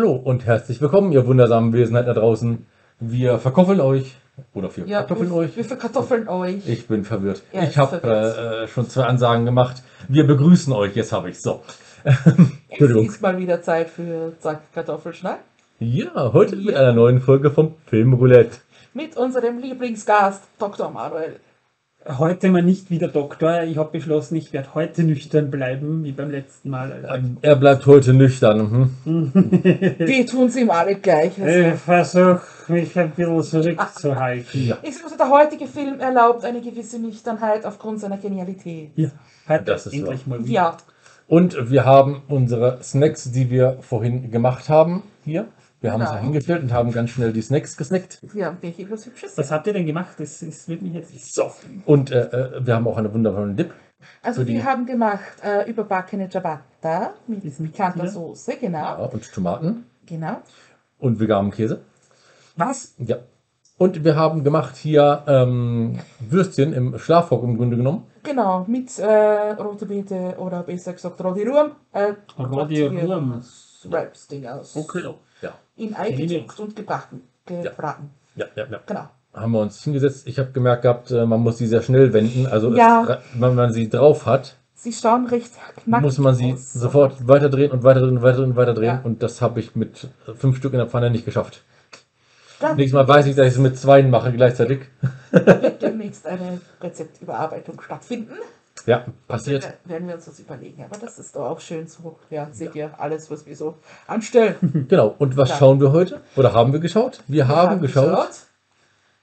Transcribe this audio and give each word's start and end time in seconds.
Hallo 0.00 0.12
und 0.12 0.46
herzlich 0.46 0.80
willkommen, 0.80 1.10
ihr 1.10 1.26
wundersamen 1.26 1.72
Wesenheit 1.72 2.06
da 2.06 2.14
draußen. 2.14 2.64
Wir 3.00 3.36
verkoffeln 3.40 3.80
euch. 3.80 4.14
Oder 4.54 4.68
wir 4.76 4.86
Ja, 4.86 4.98
kartoffeln 5.00 5.30
wir, 5.30 5.36
euch. 5.38 5.56
wir 5.56 5.64
verkartoffeln 5.64 6.28
euch. 6.28 6.68
Ich 6.68 6.86
bin 6.86 7.02
verwirrt. 7.02 7.42
Ja, 7.52 7.64
ich 7.64 7.76
habe 7.78 8.00
äh, 8.04 8.68
schon 8.68 8.88
zwei 8.88 9.06
Ansagen 9.06 9.44
gemacht. 9.44 9.82
Wir 10.06 10.24
begrüßen 10.24 10.72
euch. 10.72 10.94
Jetzt 10.94 11.10
habe 11.10 11.30
ich 11.30 11.40
So. 11.40 11.62
es 12.04 12.14
Entschuldigung. 12.68 13.06
ist 13.06 13.20
mal 13.20 13.38
wieder 13.38 13.60
Zeit 13.60 13.90
für 13.90 14.34
Zack 14.38 14.72
Kartoffelschnack 14.72 15.40
Ja, 15.80 16.32
heute 16.32 16.54
mit 16.54 16.66
Ja. 16.66 16.78
einer 16.78 16.92
neuen 16.92 17.20
Folge 17.20 17.50
vom 17.50 17.74
Filmroulette. 17.86 18.56
mit 18.94 19.16
unserem 19.16 19.58
Lieblingsgast 19.58 20.44
Dr. 20.60 20.90
Manuel. 20.92 21.40
Heute 22.06 22.48
mal 22.48 22.62
nicht 22.62 22.90
wieder 22.90 23.08
Doktor. 23.08 23.64
Ich 23.64 23.76
habe 23.76 23.90
beschlossen, 23.90 24.36
ich 24.36 24.52
werde 24.52 24.72
heute 24.74 25.02
nüchtern 25.02 25.50
bleiben, 25.50 26.04
wie 26.04 26.12
beim 26.12 26.30
letzten 26.30 26.70
Mal. 26.70 26.92
Also, 26.92 27.08
Ähm, 27.26 27.36
Er 27.42 27.56
bleibt 27.56 27.84
heute 27.86 28.14
nüchtern. 28.14 28.90
Hm? 29.04 29.32
Die 30.06 30.24
tun 30.24 30.48
sie 30.48 30.60
ihm 30.60 30.70
alle 30.70 30.94
gleich. 30.94 31.32
ich 31.36 31.44
Also. 31.44 31.76
versuche 31.76 32.40
mich 32.68 32.98
ein 32.98 33.10
bisschen 33.10 33.42
zurückzuhalten. 33.42 34.66
Ja. 34.68 34.78
Ich 34.82 34.96
sage, 34.96 35.16
der 35.18 35.28
heutige 35.28 35.66
Film 35.66 35.98
erlaubt 36.00 36.44
eine 36.44 36.60
gewisse 36.62 36.98
Nüchternheit 37.00 37.66
aufgrund 37.66 38.00
seiner 38.00 38.16
Genialität. 38.16 38.90
Ja, 38.94 39.10
Das 39.58 39.86
ist 39.86 39.92
endlich 39.92 40.26
mal 40.26 40.38
wieder. 40.38 40.50
Ja, 40.52 40.76
Und 41.26 41.68
wir 41.70 41.84
haben 41.84 42.22
unsere 42.28 42.78
Snacks, 42.82 43.30
die 43.32 43.50
wir 43.50 43.78
vorhin 43.80 44.30
gemacht 44.30 44.68
haben, 44.68 45.02
hier. 45.24 45.46
Wir 45.80 45.92
haben 45.92 46.00
uns 46.00 46.10
Genau. 46.10 46.18
da 46.20 46.24
hingestellt 46.24 46.62
und 46.62 46.72
haben 46.72 46.92
ganz 46.92 47.10
schnell 47.10 47.32
die 47.32 47.42
Snacks 47.42 47.76
gesnackt. 47.76 48.20
haben 48.40 48.60
wirklich 48.60 48.90
was 48.90 49.06
Hübsches. 49.06 49.38
Was 49.38 49.50
habt 49.52 49.66
ihr 49.68 49.72
denn 49.72 49.86
gemacht? 49.86 50.14
Das, 50.18 50.40
das 50.40 50.68
wird 50.68 50.82
mich 50.82 50.94
jetzt. 50.94 51.34
So. 51.34 51.52
Und 51.86 52.10
äh, 52.10 52.22
äh, 52.24 52.66
wir 52.66 52.74
haben 52.74 52.88
auch 52.88 52.96
eine 52.96 53.12
wunderbare 53.12 53.52
Dip. 53.52 53.72
Also 54.22 54.46
wir 54.46 54.64
haben 54.64 54.86
gemacht 54.86 55.42
äh, 55.44 55.68
überbackene 55.68 56.28
Ciabatta 56.28 57.14
mit 57.26 57.42
pikanter. 57.42 58.08
Soße, 58.08 58.56
genau. 58.60 58.78
Ja, 58.78 58.94
und 58.96 59.32
Tomaten. 59.32 59.86
genau. 60.06 60.42
Und 60.98 61.20
veganen 61.20 61.50
Käse. 61.50 61.80
Was? 62.56 62.94
Ja. 62.98 63.18
Und 63.76 64.02
wir 64.04 64.16
haben 64.16 64.42
gemacht 64.42 64.76
hier 64.76 65.22
ähm, 65.28 66.00
Würstchen 66.18 66.72
im 66.72 66.98
Schlafrock 66.98 67.44
im 67.44 67.56
Grunde 67.56 67.76
genommen. 67.76 68.06
Genau, 68.24 68.64
mit 68.66 68.98
äh, 68.98 69.50
rote 69.52 69.86
Beete 69.86 70.34
oder 70.38 70.64
besser 70.64 70.92
gesagt 70.92 71.22
Rodi 71.22 71.44
Ruhm. 71.46 71.70
Äh, 71.92 72.14
Rodi 72.36 72.82
Ruhm. 72.86 73.40
Wraps-Ding 73.84 74.46
aus. 74.46 74.74
Ja. 75.42 75.54
In 75.76 75.94
Ei 75.96 76.10
getunkt 76.12 76.58
und 76.60 76.76
gebraten. 76.76 77.22
gebraten. 77.46 78.10
Ja, 78.36 78.46
ja, 78.56 78.66
ja. 78.70 78.80
Genau. 78.86 79.08
Haben 79.34 79.52
wir 79.52 79.60
uns 79.60 79.82
hingesetzt. 79.84 80.26
Ich 80.26 80.38
habe 80.38 80.50
gemerkt 80.52 80.82
gehabt, 80.82 81.10
äh, 81.10 81.24
man 81.26 81.40
muss 81.40 81.58
sie 81.58 81.66
sehr 81.66 81.82
schnell 81.82 82.12
wenden. 82.12 82.46
Also 82.46 82.74
Ja. 82.74 83.04
es, 83.08 83.40
wenn 83.40 83.54
man 83.54 83.72
sie 83.72 83.88
drauf 83.88 84.26
hat, 84.26 84.56
Sie 84.74 84.92
schauen 84.92 85.26
recht 85.26 85.50
knackig 85.82 86.04
muss 86.04 86.18
man 86.18 86.36
sie 86.36 86.52
aus. 86.52 86.72
sofort 86.72 87.26
weiterdrehen 87.26 87.72
und 87.72 87.82
weiterdrehen 87.82 88.16
und 88.18 88.22
weiterdrehen 88.22 88.50
und 88.50 88.56
weiterdrehen. 88.56 88.94
Ja. 88.96 89.00
Und 89.02 89.24
das 89.24 89.42
habe 89.42 89.58
ich 89.58 89.74
mit 89.74 90.06
fünf 90.36 90.56
Stück 90.56 90.72
in 90.72 90.78
der 90.78 90.86
Pfanne 90.86 91.10
nicht 91.10 91.24
geschafft. 91.24 91.62
Dann 92.60 92.76
Nächstes 92.76 92.94
Mal 92.94 93.06
weiß 93.08 93.26
ich, 93.26 93.34
dass 93.34 93.46
ich 93.48 93.54
es 93.54 93.58
mit 93.58 93.76
zweien 93.76 94.08
mache 94.08 94.32
gleichzeitig. 94.32 94.80
wird 95.32 95.82
demnächst 95.82 96.26
eine 96.26 96.60
Rezeptüberarbeitung 96.80 97.80
stattfinden. 97.80 98.34
Ja, 98.86 99.04
passiert. 99.26 99.72
Werden 99.84 100.08
wir 100.08 100.14
uns 100.14 100.24
das 100.26 100.38
überlegen. 100.40 100.84
Aber 100.84 100.98
das 100.98 101.18
ist 101.18 101.34
doch 101.36 101.46
auch 101.50 101.60
schön 101.60 101.86
so. 101.86 102.18
Ja, 102.30 102.48
seht 102.52 102.74
ihr 102.74 102.90
alles, 102.98 103.30
was 103.30 103.46
wir 103.46 103.56
so 103.56 103.76
anstellen. 104.06 104.86
Genau. 104.88 105.14
Und 105.18 105.36
was 105.36 105.50
Ja. 105.50 105.56
schauen 105.56 105.80
wir 105.80 105.92
heute? 105.92 106.20
Oder 106.36 106.52
haben 106.52 106.72
wir 106.72 106.80
geschaut? 106.80 107.22
Wir, 107.26 107.48
haben, 107.48 107.80
geschaut, 107.80 108.30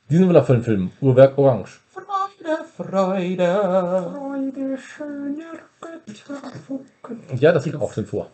diesen 0.09 0.27
wundervollen 0.27 0.63
Film, 0.63 0.91
Uhrwerk 1.01 1.37
Orange. 1.37 1.79
Freude, 1.91 2.63
Freude. 2.75 4.11
Freude 4.13 4.77
schöner 4.77 5.53
Götter. 5.81 7.35
Ja, 7.35 7.51
das 7.51 7.63
geht 7.63 7.75
auch 7.75 7.93
drin 7.93 8.05
vor. 8.05 8.29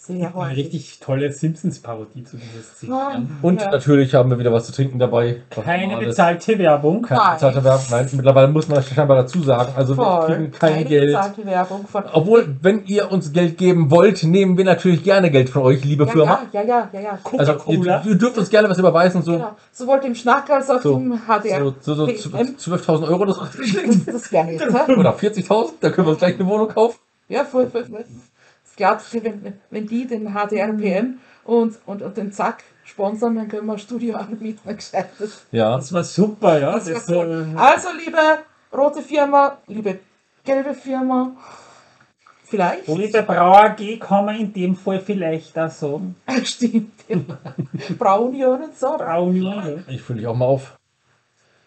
Sehr 0.00 0.14
Eine 0.14 0.34
häufig. 0.34 0.56
richtig 0.58 1.00
tolle 1.00 1.32
Simpsons-Parodie 1.32 2.22
zu 2.22 2.36
dieser 2.36 2.62
Szene. 2.62 2.92
Ja. 2.94 3.20
Und 3.42 3.60
Ja. 3.60 3.70
natürlich 3.72 4.14
haben 4.14 4.30
wir 4.30 4.38
wieder 4.38 4.52
was 4.52 4.66
zu 4.66 4.72
trinken 4.72 5.00
dabei. 5.00 5.42
Keine 5.50 5.96
bezahlte 5.96 6.56
Werbung. 6.56 7.02
Keine 7.02 7.20
Nein. 7.20 7.32
bezahlte 7.34 7.64
Werbung. 7.64 7.84
Nein, 7.90 8.08
mittlerweile 8.12 8.46
muss 8.48 8.68
man 8.68 8.76
das 8.76 8.88
scheinbar 8.88 9.16
dazu 9.16 9.42
sagen. 9.42 9.72
Also 9.74 9.96
wir 9.98 10.04
Voll. 10.04 10.26
kriegen 10.26 10.50
kein 10.52 10.72
Keine 10.74 10.84
Geld. 10.84 11.06
bezahlte 11.08 11.44
Werbung 11.46 11.86
von. 11.88 12.04
Obwohl, 12.12 12.56
wenn 12.62 12.84
ihr 12.86 13.10
uns 13.10 13.32
Geld 13.32 13.58
geben 13.58 13.90
wollt, 13.90 14.22
nehmen 14.22 14.56
wir 14.56 14.64
natürlich 14.64 15.02
gerne 15.02 15.32
Geld 15.32 15.50
von 15.50 15.62
euch, 15.62 15.84
liebe 15.84 16.04
ja, 16.04 16.12
Firma. 16.12 16.40
ja, 16.52 16.62
ja, 16.62 16.88
ja, 16.92 17.00
ja. 17.00 17.18
Also 17.36 17.54
ihr, 17.66 18.02
ihr 18.06 18.14
dürft 18.14 18.38
uns 18.38 18.50
gerne 18.50 18.70
was 18.70 18.78
überweisen. 18.78 19.22
So, 19.22 19.32
Genau. 19.32 19.56
Sowohl 19.72 19.98
dem 19.98 20.14
Schnack 20.14 20.48
als 20.48 20.70
auch 20.70 20.80
So. 20.80 20.94
dem 20.96 21.18
HDR. 21.26 21.58
so, 21.58 21.74
so, 21.80 21.94
so 22.06 22.06
PM. 22.30 22.56
12.000 22.56 23.08
Euro. 23.08 23.24
Das 23.24 23.36
Das, 23.38 24.04
das 24.06 24.32
wäre 24.32 24.46
hä? 24.46 24.92
oder 24.94 25.12
40.000. 25.16 25.72
Da 25.80 25.90
können 25.90 26.06
wir 26.06 26.10
uns 26.12 26.20
gleich 26.20 26.36
eine 26.38 26.46
Wohnung 26.46 26.68
kaufen. 26.68 26.98
Ja, 27.28 27.44
voll, 27.44 27.66
voll, 27.68 27.84
voll. 27.84 28.04
Glaubst 28.78 29.12
du, 29.12 29.24
wenn, 29.24 29.54
wenn 29.70 29.86
die 29.88 30.06
den 30.06 30.32
HDR 30.32 30.72
PM 30.72 31.18
und, 31.44 31.78
und, 31.84 32.00
und 32.00 32.16
den 32.16 32.30
Zack 32.30 32.62
sponsern, 32.84 33.34
dann 33.34 33.48
können 33.48 33.66
wir 33.66 33.72
ein 33.72 33.78
Studio 33.80 34.16
anbieten, 34.16 34.60
ein 34.68 34.76
gescheites. 34.76 35.42
Ja. 35.50 35.74
Das 35.76 35.92
war 35.92 36.04
super, 36.04 36.60
ja. 36.60 36.72
Das 36.74 36.84
Das, 36.84 37.08
wär 37.08 37.18
cool. 37.26 37.48
äh, 37.54 37.58
Also, 37.58 37.88
liebe 37.98 38.18
rote 38.72 39.02
Firma, 39.02 39.58
liebe 39.66 39.98
gelbe 40.44 40.74
Firma, 40.74 41.32
vielleicht. 42.44 42.86
Liebe 42.86 43.22
Brauer 43.24 43.58
AG 43.64 43.98
kann 43.98 44.24
man 44.26 44.36
in 44.36 44.52
dem 44.52 44.76
Fall 44.76 45.00
vielleicht 45.00 45.58
auch 45.58 45.70
sagen. 45.70 46.14
Stimmt. 46.44 46.92
Ja. 47.08 47.18
Braunion 47.98 48.62
und 48.62 48.78
so. 48.78 48.96
Braunion. 48.96 49.84
Ich 49.88 50.02
fühle 50.02 50.20
dich 50.20 50.28
auch 50.28 50.36
mal 50.36 50.46
auf. 50.46 50.78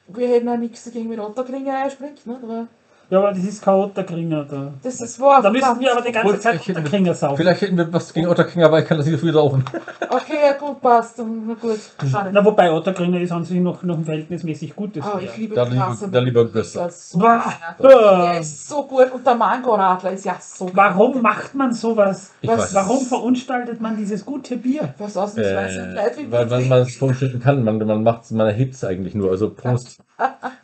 Wir 0.07 0.29
hätten 0.29 0.47
auch 0.47 0.57
nichts 0.57 0.85
dagegen, 0.85 1.09
wenn 1.09 1.19
Otterklinge 1.19 1.75
einspringt. 1.75 2.25
Ne? 2.25 2.39
Aber 2.41 2.67
Ja, 3.11 3.17
aber 3.19 3.31
das 3.33 3.43
ist 3.43 3.61
kein 3.61 3.73
Otterkringer 3.73 4.45
da. 4.45 4.71
das 4.81 5.01
ist 5.01 5.19
wahr. 5.19 5.41
Da 5.41 5.49
müssen 5.49 5.79
wir 5.81 5.91
aber 5.91 6.01
die 6.01 6.13
ganze 6.13 6.39
Zeit 6.39 6.61
Otterkringer 6.69 7.13
saufen. 7.13 7.35
Vielleicht 7.35 7.59
hätten 7.61 7.75
wir 7.77 7.91
was 7.91 8.13
gegen 8.13 8.27
Otterkringer, 8.27 8.71
weil 8.71 8.83
ich 8.83 8.87
kann 8.87 8.97
das 8.97 9.05
nicht 9.05 9.19
so 9.19 9.25
viel 9.25 9.33
saufen. 9.33 9.65
Okay, 10.09 10.37
ja, 10.45 10.53
gut, 10.53 10.81
passt. 10.81 11.17
Na 11.19 11.53
gut, 11.55 11.79
schade. 12.09 12.29
Na, 12.31 12.43
wobei 12.45 12.71
Otterkringer 12.71 13.19
ist 13.19 13.33
an 13.33 13.43
sich 13.43 13.59
noch, 13.59 13.83
noch 13.83 13.97
ein 13.97 14.05
verhältnismäßig 14.05 14.73
gutes. 14.77 15.03
Oh, 15.05 15.17
ich 15.19 15.35
liebe 15.35 15.55
Da 15.55 15.63
lieber- 15.63 15.85
Krasse. 15.87 16.09
da 16.09 16.19
lieber 16.19 16.55
ist 16.55 16.73
so 17.11 17.19
Bah, 17.19 17.43
Der 17.81 17.87
bah. 17.89 18.33
ist 18.39 18.69
so 18.69 18.83
gut 18.83 19.11
und 19.13 19.25
der 19.27 19.35
Mangoradler 19.35 20.11
ist 20.13 20.23
ja 20.23 20.37
so 20.39 20.69
Warum 20.73 21.21
macht 21.21 21.53
man 21.53 21.73
sowas? 21.73 22.31
Ich 22.41 22.49
Was- 22.49 22.59
weiß. 22.59 22.75
Warum 22.75 23.05
verunstaltet 23.05 23.81
man 23.81 23.97
dieses 23.97 24.25
gute 24.25 24.55
Bier? 24.55 24.93
Was 24.97 25.17
ausnahmsweise 25.17 25.81
Äh, 25.97 26.31
weil, 26.31 26.65
man 26.65 26.79
es 26.83 26.95
vorstellen 26.95 27.41
kann, 27.41 27.63
man, 27.65 27.77
man 27.77 28.03
macht 28.03 28.31
man 28.31 28.47
erhebt 28.47 28.75
es 28.75 28.85
eigentlich 28.85 29.15
nur. 29.15 29.31
Also 29.31 29.49
Prost. 29.49 29.99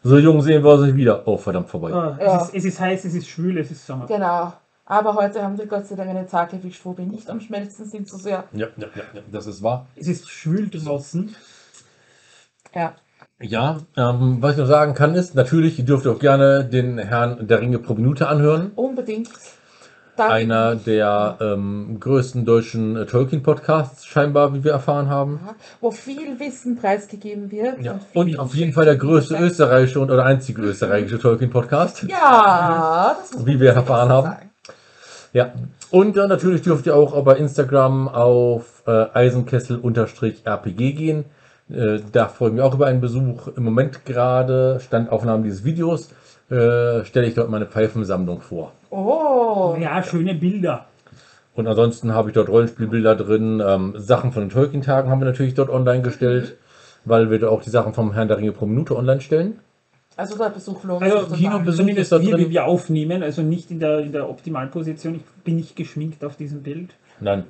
So 0.03 0.18
jung 0.18 0.41
sehen 0.41 0.63
wir 0.63 0.72
uns 0.73 0.85
nicht 0.85 0.95
wieder. 0.95 1.28
Oh, 1.28 1.38
verdammt 1.38 1.69
vorbei. 1.69 1.91
Ah, 1.94 2.18
Ja. 2.19 2.38
es, 2.38 2.44
ist, 2.50 2.56
es 2.56 2.66
ist 2.66 2.79
heiß, 2.79 3.06
es 3.06 3.13
ist 3.13 3.28
schwül, 3.28 3.57
es 3.57 3.72
ist 3.72 3.85
Sommer. 3.85 4.06
Genau. 4.06 4.53
Aber 4.85 5.16
heute 5.16 5.44
haben 5.44 5.57
wir 5.57 5.66
Gott 5.66 5.85
sei 5.85 5.95
Dank 5.95 6.09
einen 6.09 6.28
Tag 6.29 6.53
erwischt, 6.53 6.81
wo 6.85 6.97
wir 6.97 7.06
nicht 7.06 7.29
am 7.29 7.41
Schmelzen 7.41 7.85
sind 7.85 8.07
so 8.07 8.18
sehr. 8.18 8.45
Ja, 8.53 8.68
ja, 8.78 8.88
ja, 8.95 9.03
ja, 9.13 9.22
das 9.31 9.45
ist 9.47 9.62
wahr. 9.62 9.85
Es 9.95 10.07
ist 10.07 10.29
schwül 10.29 10.69
draußen. 10.69 11.35
Ja. 12.73 12.94
Ja, 13.40 13.78
ähm, 13.95 14.38
was 14.41 14.53
ich 14.53 14.57
noch 14.59 14.66
sagen 14.68 14.94
kann 14.94 15.13
ist, 15.13 15.35
natürlich 15.35 15.84
dürft 15.85 16.06
ihr 16.06 16.12
auch 16.13 16.19
gerne 16.19 16.66
den 16.66 16.97
Herrn 16.97 17.47
der 17.47 17.62
Ringe 17.62 17.79
pro 17.79 17.94
Minute 17.94 18.28
anhören. 18.29 18.72
Unbedingt. 18.75 19.29
Da 20.18 20.30
Einer 20.30 20.76
der 20.76 21.38
ähm, 21.40 21.98
größten 22.00 22.44
deutschen 22.44 22.96
äh, 22.96 23.06
Tolkien-Podcasts, 23.06 24.04
scheinbar, 24.06 24.54
wie 24.56 24.64
wir 24.64 24.72
erfahren 24.72 25.10
haben. 25.10 25.40
wo 25.80 25.92
viel 25.92 26.40
Wissen 26.40 26.76
preisgegeben 26.76 27.52
wird. 27.52 27.80
Ja. 27.84 28.00
viel 28.12 28.22
Und 28.22 28.40
auf 28.40 28.56
jeden 28.56 28.74
Fall 28.74 28.86
der 28.86 28.96
größte 28.96 29.36
Feedback. 29.36 29.52
österreichische 29.52 30.00
und 30.00 30.10
oder 30.10 30.26
einzige 30.26 30.64
österreichische 30.64 31.20
Tolkien-Podcast. 31.20 32.04
Ja, 32.10 33.16
das 33.20 33.34
muss 33.38 33.46
Wie 33.46 33.60
wir 33.60 33.74
erfahren 33.74 34.10
haben. 34.10 34.28
sagen. 34.28 34.50
Ja. 35.34 35.52
Und 35.92 36.18
äh, 36.18 36.28
natürlich 36.28 36.64
dürft 36.64 36.88
ihr 36.88 36.96
auch 36.96 37.24
bei 37.24 37.36
Instagram 37.38 38.08
auf 38.08 38.82
äh, 38.88 39.06
Eisenkessel-RPG 39.14 40.94
gehen. 40.94 41.26
Äh, 41.70 42.00
da 42.12 42.28
freue 42.28 42.50
ich 42.50 42.56
mich 42.56 42.64
auch 42.64 42.74
über 42.74 42.88
einen 42.88 43.02
Besuch. 43.02 43.50
Im 43.56 43.64
Moment 43.64 44.04
gerade, 44.04 44.80
Standaufnahmen 44.80 45.44
dieses 45.44 45.64
Videos, 45.64 46.10
äh, 46.50 47.04
stelle 47.06 47.28
ich 47.28 47.36
dort 47.36 47.50
meine 47.50 47.68
Pfeifensammlung 47.68 48.42
vor. 48.42 48.72
Oh. 48.90 49.75
Ja, 49.80 50.02
schöne 50.03 50.34
Bilder. 50.34 50.86
Und 51.56 51.68
ansonsten 51.68 52.14
habe 52.14 52.30
ich 52.30 52.36
dort 52.36 52.50
Rollenspielbilder 52.50 53.16
drin. 53.16 53.62
Ähm, 53.66 53.94
Sachen 53.98 54.31
von 54.31 54.44
den 54.44 54.50
Tolkien-Tagen 54.50 55.09
haben 55.09 55.20
wir 55.20 55.25
natürlich 55.25 55.56
dort 55.56 55.69
online 55.69 56.04
gestellt, 56.04 56.56
weil 57.04 57.31
wir 57.31 57.39
da 57.39 57.50
auch 57.50 57.63
die 57.63 57.72
Sachen 57.72 57.94
vom 57.94 58.13
Herrn 58.13 58.28
der 58.28 58.38
Ringe 58.38 58.51
pro 58.51 58.68
Minute 58.68 58.95
online 58.95 59.22
stellen. 59.22 59.60
Also 60.16 60.38
der 60.38 60.50
Besuch 60.50 60.84
lohnt 60.84 61.04
Also. 61.04 61.36
Kinobesuch 61.36 61.88
ist 61.88 62.12
da 62.12 62.22
wir, 62.22 62.31
drin. 62.31 62.45
wie 62.45 62.50
wir 62.51 62.66
aufnehmen, 62.66 63.24
also 63.24 63.42
nicht 63.44 63.72
in 63.72 63.80
der, 63.80 64.00
in 64.00 64.12
der 64.12 64.30
Optimalposition. 64.30 65.16
Ich 65.16 65.44
bin 65.44 65.56
nicht 65.56 65.75
geschminkt 65.75 66.24
auf 66.24 66.36
diesem 66.36 66.63
Bild. 66.63 66.89
Nein, 67.19 67.45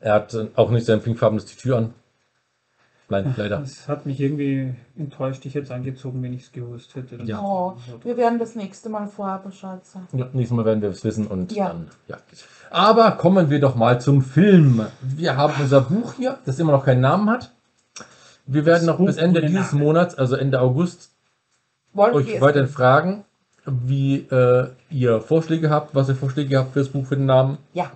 er 0.00 0.14
hat 0.14 0.36
auch 0.54 0.70
nicht 0.70 0.86
sein 0.86 1.00
pinkfarbenes 1.02 1.46
Tütü 1.46 1.74
an. 1.74 1.94
Nein, 3.10 3.34
leider. 3.38 3.58
Das 3.60 3.88
hat 3.88 4.04
mich 4.04 4.20
irgendwie 4.20 4.74
enttäuscht. 4.96 5.46
Ich 5.46 5.54
hätte 5.54 5.64
es 5.64 5.70
angezogen, 5.70 6.22
wenn 6.22 6.34
ich 6.34 6.44
es 6.44 6.52
gewusst 6.52 6.94
hätte. 6.94 7.16
Ja. 7.24 7.40
Oh, 7.40 7.76
wir 8.04 8.16
werden 8.18 8.38
das 8.38 8.54
nächste 8.54 8.90
Mal 8.90 9.06
vorher 9.08 9.38
Bescheid 9.38 9.84
sagen. 9.86 10.06
Ja, 10.12 10.28
nächstes 10.32 10.54
Mal 10.54 10.66
werden 10.66 10.82
wir 10.82 10.90
es 10.90 11.02
wissen 11.04 11.26
und 11.26 11.52
Ja. 11.52 11.68
dann, 11.68 11.88
ja. 12.06 12.18
Aber 12.70 13.12
kommen 13.12 13.48
wir 13.48 13.60
doch 13.60 13.76
mal 13.76 13.98
zum 13.98 14.20
Film. 14.20 14.86
Wir 15.00 15.36
haben 15.38 15.54
unser 15.58 15.80
Buch 15.80 16.14
hier, 16.14 16.38
das 16.44 16.58
immer 16.58 16.72
noch 16.72 16.84
keinen 16.84 17.00
Namen 17.00 17.30
hat. 17.30 17.50
Wir 18.46 18.66
werden 18.66 18.84
noch 18.86 18.98
Buch 18.98 19.06
bis 19.06 19.16
Ende 19.16 19.40
dieses 19.40 19.72
Name. 19.72 19.84
Monats, 19.84 20.14
also 20.14 20.36
Ende 20.36 20.60
August, 20.60 21.10
Wollen 21.94 22.12
wir 22.12 22.34
euch 22.34 22.40
weiterhin 22.42 22.68
fragen, 22.68 23.24
wie 23.64 24.16
äh, 24.30 24.68
ihr 24.90 25.20
Vorschläge 25.22 25.70
habt, 25.70 25.94
was 25.94 26.08
ihr 26.10 26.14
Vorschläge 26.14 26.58
habt 26.58 26.72
für 26.74 26.80
das 26.80 26.88
Buch, 26.90 27.06
für 27.06 27.16
den 27.16 27.26
Namen. 27.26 27.56
Ja. 27.72 27.90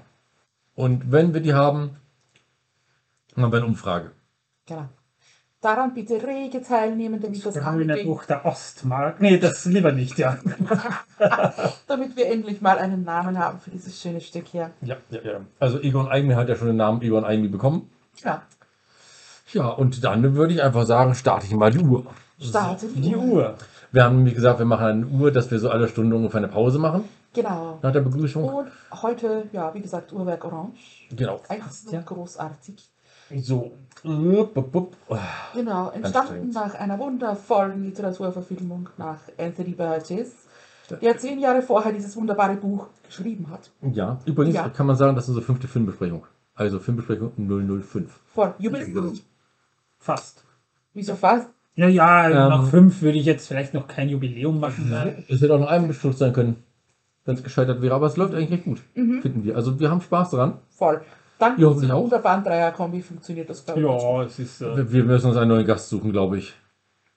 Und 0.75 1.13
wenn 1.13 1.35
wir 1.35 1.43
die 1.43 1.53
haben, 1.53 1.97
Dann 3.35 3.53
wir 3.53 3.59
eine 3.59 3.67
Umfrage. 3.67 4.11
Genau. 4.67 4.89
Daran 5.63 5.95
bitte 5.95 6.15
rege 6.27 6.61
teilnehmen, 6.61 7.21
damit 7.23 7.47
das 7.47 7.55
Grüne 7.55 7.93
angeht, 7.93 8.05
Buch 8.05 8.25
der 8.25 8.45
Ostmark. 8.45 9.21
Nee, 9.21 9.39
das 9.39 9.65
lieber 9.65 9.93
nicht, 9.93 10.19
ja. 10.19 10.37
damit 11.87 12.17
wir 12.17 12.27
endlich 12.27 12.61
mal 12.61 12.79
einen 12.79 13.05
Namen 13.05 13.39
haben 13.39 13.61
für 13.61 13.71
dieses 13.71 14.01
schöne 14.03 14.21
Stück 14.21 14.47
hier. 14.49 14.73
Ja, 14.81 14.97
ja, 15.11 15.21
ja. 15.23 15.41
Also 15.61 15.81
Egon 15.81 16.09
Eigmi 16.09 16.35
hat 16.35 16.49
ja 16.49 16.57
schon 16.57 16.67
den 16.67 16.77
Namen 16.77 17.01
Egon 17.01 17.25
Eigmi 17.25 17.47
bekommen. 17.47 17.89
Ja, 18.25 18.43
Ja, 19.53 19.69
und 19.69 20.03
dann 20.03 20.35
würde 20.35 20.53
ich 20.53 20.63
einfach 20.63 20.85
sagen, 20.85 21.15
starte 21.15 21.47
ich 21.47 21.53
mal 21.55 21.71
die 21.71 21.79
Uhr. 21.79 22.07
starte 22.41 22.89
die 22.89 23.01
Die 23.01 23.15
Uhr. 23.17 23.25
Uhr. 23.25 23.55
Wir 23.93 24.03
haben, 24.03 24.27
wie 24.27 24.35
gesagt, 24.35 24.59
wir 24.59 24.67
machen 24.67 24.85
eine 24.87 25.07
Uhr, 25.07 25.31
dass 25.31 25.49
wir 25.53 25.61
so 25.61 25.71
alle 25.71 25.87
Stunde 25.87 26.17
ungefähr 26.17 26.39
eine 26.39 26.49
Pause 26.49 26.81
machen 26.81 27.05
Genau. 27.35 27.79
nach 27.83 27.93
der 27.93 28.01
Begrüßung. 28.01 28.43
Und 28.45 28.69
heute, 29.01 29.45
ja, 29.53 29.73
wie 29.75 29.81
gesagt, 29.81 30.13
Uhrwerk 30.13 30.45
Orange. 30.45 31.07
Genau. 31.11 31.41
Einfach 31.49 31.71
ja. 31.93 32.01
großartig. 32.01 32.91
So. 33.37 33.73
Genau, 35.55 35.91
entstanden 35.91 36.51
nach 36.51 36.75
einer 36.75 36.99
wundervollen 36.99 37.85
Literaturverfilmung 37.85 38.89
nach 38.99 39.19
Anthony 39.39 39.73
Burgess, 39.75 40.33
der 41.01 41.17
zehn 41.19 41.39
Jahre 41.39 41.63
vorher 41.63 41.93
dieses 41.93 42.17
wunderbare 42.17 42.57
Buch 42.57 42.89
geschrieben 43.07 43.49
hat. 43.51 43.71
Ja, 43.93 44.19
übrigens 44.25 44.55
Ja. 44.57 44.69
kann 44.69 44.87
man 44.87 44.97
sagen, 44.97 45.15
das 45.15 45.25
ist 45.25 45.29
unsere 45.31 45.47
fünfte 45.47 45.69
Filmbesprechung. 45.69 46.27
Also 46.55 46.79
Filmbesprechung 46.81 47.33
005. 47.37 48.21
Voll 48.35 48.55
Jubiläum. 48.59 49.19
Fast. 49.99 50.45
Wieso 50.93 51.15
fast? 51.15 51.49
Ja, 51.75 51.89
ja, 51.89 52.27
Ähm, 52.29 52.35
nach 52.51 52.67
fünf 52.69 53.01
würde 53.01 53.17
ich 53.19 53.25
jetzt 53.25 53.49
vielleicht 53.49 53.73
noch 53.73 53.87
kein 53.89 54.09
Jubiläum 54.09 54.61
machen. 54.61 54.91
weil- 54.91 55.25
Es 55.29 55.41
hätte 55.41 55.55
auch 55.55 55.61
noch 55.61 55.69
einem 55.69 55.89
Beschluss 55.89 56.19
sein 56.19 56.33
können, 56.35 56.57
wenn 57.25 57.37
es 57.37 57.43
gescheitert 57.43 57.81
wäre. 57.81 57.95
Aber 57.95 58.07
es 58.07 58.17
läuft 58.19 58.35
eigentlich 58.35 58.51
recht 58.51 58.65
gut, 58.65 58.83
finden 58.95 59.45
wir. 59.45 59.57
Also 59.57 59.79
wir 59.81 59.91
haben 59.91 60.01
Spaß 60.03 60.33
dran. 60.33 60.59
Voll. 60.69 61.01
Dank 61.43 61.59
Ja, 61.59 61.71
ja, 61.73 61.95
auch. 61.95 62.05
wunderbaren 62.05 62.45
Dreierkombi 62.45 63.03
funktioniert 63.03 63.51
das 63.51 63.63
bei 63.63 63.75
uns. 63.75 64.03
Ja, 64.03 64.23
es 64.23 64.39
ist. 64.39 64.63
Äh, 64.63 64.77
Wir 64.77 64.93
wir 64.93 65.05
müssen 65.05 65.29
uns 65.29 65.37
einen 65.37 65.49
neuen 65.49 65.67
Gast 65.67 65.89
suchen, 65.89 66.13
glaube 66.13 66.39
ich. 66.39 66.55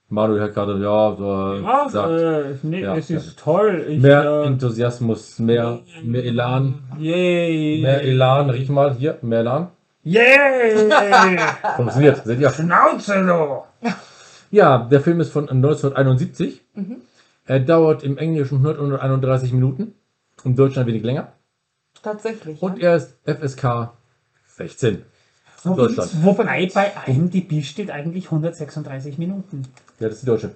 Manuel 0.10 0.42
hat 0.42 0.54
gerade, 0.54 0.74
ja, 0.82 1.16
so 1.16 1.64
ja, 1.64 1.84
gesagt. 1.86 2.12
äh, 2.12 2.56
nee, 2.64 2.82
Ja, 2.82 2.96
es 2.96 3.10
ja. 3.10 3.18
ist 3.18 3.40
toll. 3.40 3.86
Ich, 3.90 4.00
mehr 4.02 4.24
äh, 4.24 4.48
Enthusiasmus, 4.48 5.40
mehr, 5.40 5.80
mehr 6.04 6.24
Elan. 6.24 6.80
Yay! 6.98 7.82
Mehr 7.82 8.02
Elan, 8.02 8.50
riech 8.50 8.70
mal, 8.70 8.94
hier, 8.96 9.18
mehr 9.22 9.40
Elan. 9.40 9.68
Yay! 10.04 10.78
Funktioniert, 11.76 12.24
seht 12.24 12.40
ihr? 12.40 12.50
Schnauze, 12.52 13.26
du! 13.26 13.90
Ja, 14.52 14.78
der 14.78 15.02
Film 15.02 15.20
ist 15.22 15.32
von 15.32 15.50
1971. 15.50 16.62
Mhm. 16.76 16.98
Er 17.46 17.60
dauert 17.60 18.04
im 18.04 18.18
Englischen 18.18 18.66
131 18.66 19.54
Minuten, 19.54 19.94
im 20.44 20.56
Deutschen 20.56 20.82
ein 20.82 20.88
wenig 20.88 21.04
länger. 21.04 21.34
Tatsächlich. 22.02 22.62
Und 22.62 22.78
ja. 22.80 22.90
er 22.90 22.96
ist 22.98 23.18
FSK 23.26 23.90
16. 24.56 25.04
Deutschland. 25.64 26.24
Wobei 26.24 26.70
bei 26.74 26.92
IMDb 27.08 27.64
steht 27.64 27.90
eigentlich 27.90 28.26
136 28.26 29.18
Minuten. 29.18 29.64
Ja, 30.00 30.08
das 30.08 30.18
ist 30.18 30.22
die 30.22 30.28
deutsche. 30.28 30.52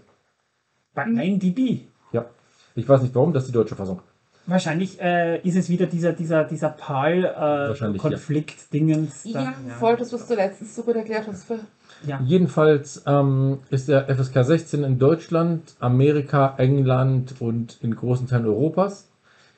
Bei. 0.93 1.03
IMDb. 1.03 1.87
Ja. 2.11 2.25
Ich 2.75 2.87
weiß 2.87 3.01
nicht 3.01 3.15
warum, 3.15 3.33
das 3.33 3.43
ist 3.43 3.49
die 3.49 3.53
deutsche 3.53 3.75
Fassung. 3.75 4.01
Wahrscheinlich 4.45 4.99
äh, 4.99 5.41
ist 5.41 5.55
es 5.55 5.69
wieder 5.69 5.85
dieser, 5.85 6.13
dieser, 6.13 6.43
dieser 6.43 6.69
Wahrscheinlich, 6.69 8.01
ja. 8.01 8.09
PAL-Konflikt-Dingens. 8.09 9.23
ja, 9.25 9.53
voll 9.79 9.97
das, 9.97 10.11
was 10.11 10.27
du 10.27 10.35
letztens 10.35 10.75
so 10.75 10.83
gut 10.83 10.95
erklärt 10.95 11.27
hast. 11.27 11.45
Für 11.45 11.59
ja. 12.05 12.19
Jedenfalls 12.23 13.03
ähm, 13.05 13.59
ist 13.69 13.89
der 13.89 14.07
FSK 14.07 14.43
16 14.43 14.83
in 14.83 14.97
Deutschland, 14.97 15.75
Amerika, 15.79 16.55
England 16.57 17.35
und 17.39 17.77
in 17.81 17.95
großen 17.95 18.27
Teilen 18.27 18.45
Europas. 18.45 19.08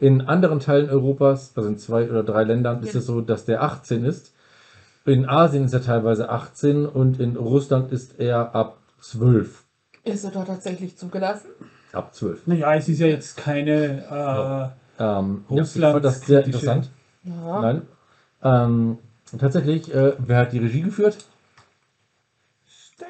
In 0.01 0.21
anderen 0.21 0.59
Teilen 0.59 0.89
Europas, 0.89 1.53
also 1.55 1.69
in 1.69 1.77
zwei 1.77 2.09
oder 2.09 2.23
drei 2.23 2.43
Ländern, 2.43 2.81
ist 2.81 2.93
Ja. 2.95 2.99
es 2.99 3.05
so, 3.05 3.21
dass 3.21 3.45
der 3.45 3.61
18 3.61 4.03
ist. 4.03 4.33
In 5.05 5.29
Asien 5.29 5.63
ist 5.65 5.73
er 5.73 5.83
teilweise 5.83 6.29
18 6.29 6.87
und 6.87 7.19
in 7.19 7.35
Russland 7.35 7.91
ist 7.91 8.19
er 8.19 8.53
ab 8.55 8.79
12. 8.99 9.63
Ist 10.03 10.23
er 10.23 10.31
da 10.31 10.43
tatsächlich 10.43 10.97
zugelassen? 10.97 11.49
Ab 11.93 12.15
12. 12.15 12.47
Naja, 12.47 12.73
es 12.75 12.89
ist 12.89 12.99
ja 12.99 13.07
jetzt 13.07 13.37
keine. 13.37 14.73
Äh, 14.97 15.03
Ähm, 15.03 15.45
ja, 15.49 15.55
ich 15.55 15.61
Russlands 15.61 15.93
fand 15.93 16.05
das 16.05 16.21
sehr 16.21 16.45
interessant. 16.45 16.89
Ja. 17.23 17.61
Nein. 17.61 17.81
Ähm, 18.43 18.97
tatsächlich, 19.39 19.93
äh, 19.93 20.13
wer 20.17 20.37
hat 20.39 20.51
die 20.51 20.59
Regie 20.59 20.81
geführt? 20.81 21.17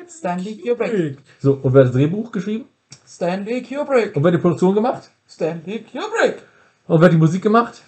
Stanley 0.10 0.58
Kubrick. 0.58 1.18
So, 1.40 1.54
und 1.54 1.74
wer 1.74 1.82
hat 1.82 1.88
das 1.88 1.94
Drehbuch 1.96 2.32
geschrieben? 2.32 2.66
Stanley 3.08 3.62
Kubrick. 3.64 4.16
Und 4.16 4.24
wer 4.24 4.32
hat 4.32 4.38
die 4.38 4.42
Produktion 4.42 4.76
gemacht? 4.76 5.10
Stanley 5.28 5.84
Kubrick. 5.84 6.44
Und 6.92 7.00
wer 7.00 7.06
hat 7.06 7.14
die 7.14 7.18
Musik 7.18 7.42
gemacht? 7.42 7.82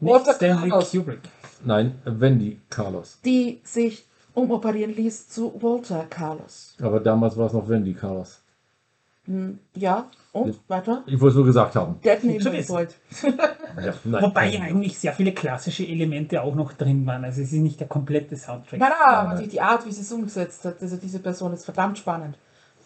nicht 0.00 0.10
Walter 0.10 0.32
Stanley 0.32 0.70
Carlos. 0.70 0.90
Kubrick. 0.90 1.20
Nein, 1.66 2.00
Wendy 2.06 2.58
Carlos. 2.70 3.18
Die 3.22 3.60
sich 3.62 4.06
umoperieren 4.32 4.94
ließ 4.94 5.28
zu 5.28 5.52
Walter 5.60 6.06
Carlos. 6.08 6.74
Aber 6.80 6.98
damals 7.00 7.36
war 7.36 7.48
es 7.48 7.52
noch 7.52 7.68
Wendy 7.68 7.92
Carlos. 7.92 8.40
Hm, 9.26 9.58
ja, 9.74 10.06
und 10.32 10.58
weiter? 10.66 11.02
Ich 11.04 11.20
wollte 11.20 11.32
es 11.32 11.34
nur 11.34 11.44
gesagt 11.44 11.76
haben. 11.76 12.00
Dead 12.02 12.18
Gut 12.22 12.40
zu 12.40 12.48
Name 12.48 12.58
wissen. 12.58 12.74
Void. 12.74 12.94
Ja, 13.84 13.92
nein. 14.04 14.22
Wobei 14.22 14.48
ja 14.48 14.62
eigentlich 14.62 14.98
sehr 14.98 15.12
viele 15.12 15.32
klassische 15.32 15.86
Elemente 15.86 16.40
auch 16.40 16.54
noch 16.54 16.72
drin 16.72 17.04
waren. 17.04 17.22
Also 17.22 17.42
es 17.42 17.52
ist 17.52 17.60
nicht 17.60 17.80
der 17.80 17.88
komplette 17.88 18.34
Soundtrack. 18.34 18.80
Nein, 18.80 18.92
nein, 18.98 19.14
aber 19.14 19.42
die, 19.42 19.48
die 19.48 19.60
Art, 19.60 19.84
wie 19.84 19.92
sie 19.92 20.00
es 20.00 20.10
umgesetzt 20.10 20.64
hat, 20.64 20.80
also 20.80 20.96
diese 20.96 21.18
Person 21.18 21.52
ist 21.52 21.66
verdammt 21.66 21.98
spannend. 21.98 22.38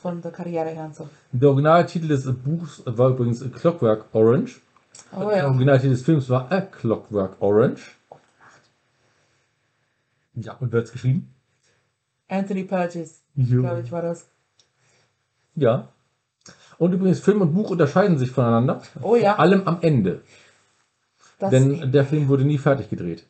Von 0.02 0.22
der 0.22 0.32
Karriere 0.32 0.70
her 0.70 0.86
und 0.86 0.96
so. 0.96 1.08
Der 1.30 1.50
Originaltitel 1.50 2.08
des 2.08 2.24
Buchs 2.24 2.82
war 2.84 3.10
übrigens 3.10 3.44
Clockwork 3.52 4.06
Orange. 4.12 4.60
Oh 5.16 5.28
Der 5.28 5.38
ja. 5.38 5.46
Originaltitel 5.48 5.90
des 5.92 6.02
Films 6.02 6.28
war 6.28 6.50
A 6.52 6.60
Clockwork 6.60 7.36
Orange. 7.40 7.82
Ja, 10.34 10.54
und 10.54 10.72
wer 10.72 10.78
hat 10.80 10.86
es 10.86 10.92
geschrieben? 10.92 11.34
Anthony 12.28 12.62
Burgess, 12.64 13.22
Ja. 13.34 13.58
glaube 13.60 13.80
ich, 13.82 13.90
war 13.92 14.02
das. 14.02 14.28
Ja. 15.56 15.88
Und 16.78 16.92
übrigens, 16.92 17.20
Film 17.20 17.40
und 17.42 17.52
Buch 17.52 17.70
unterscheiden 17.70 18.18
sich 18.18 18.30
voneinander. 18.30 18.80
Oh 19.02 19.16
ja. 19.16 19.34
Vor 19.34 19.40
allem 19.40 19.66
am 19.66 19.78
Ende. 19.82 20.22
Das, 21.38 21.50
Denn 21.50 21.90
der 21.92 22.04
Film 22.04 22.28
wurde 22.28 22.44
nie 22.44 22.58
fertig 22.58 22.88
gedreht. 22.88 23.26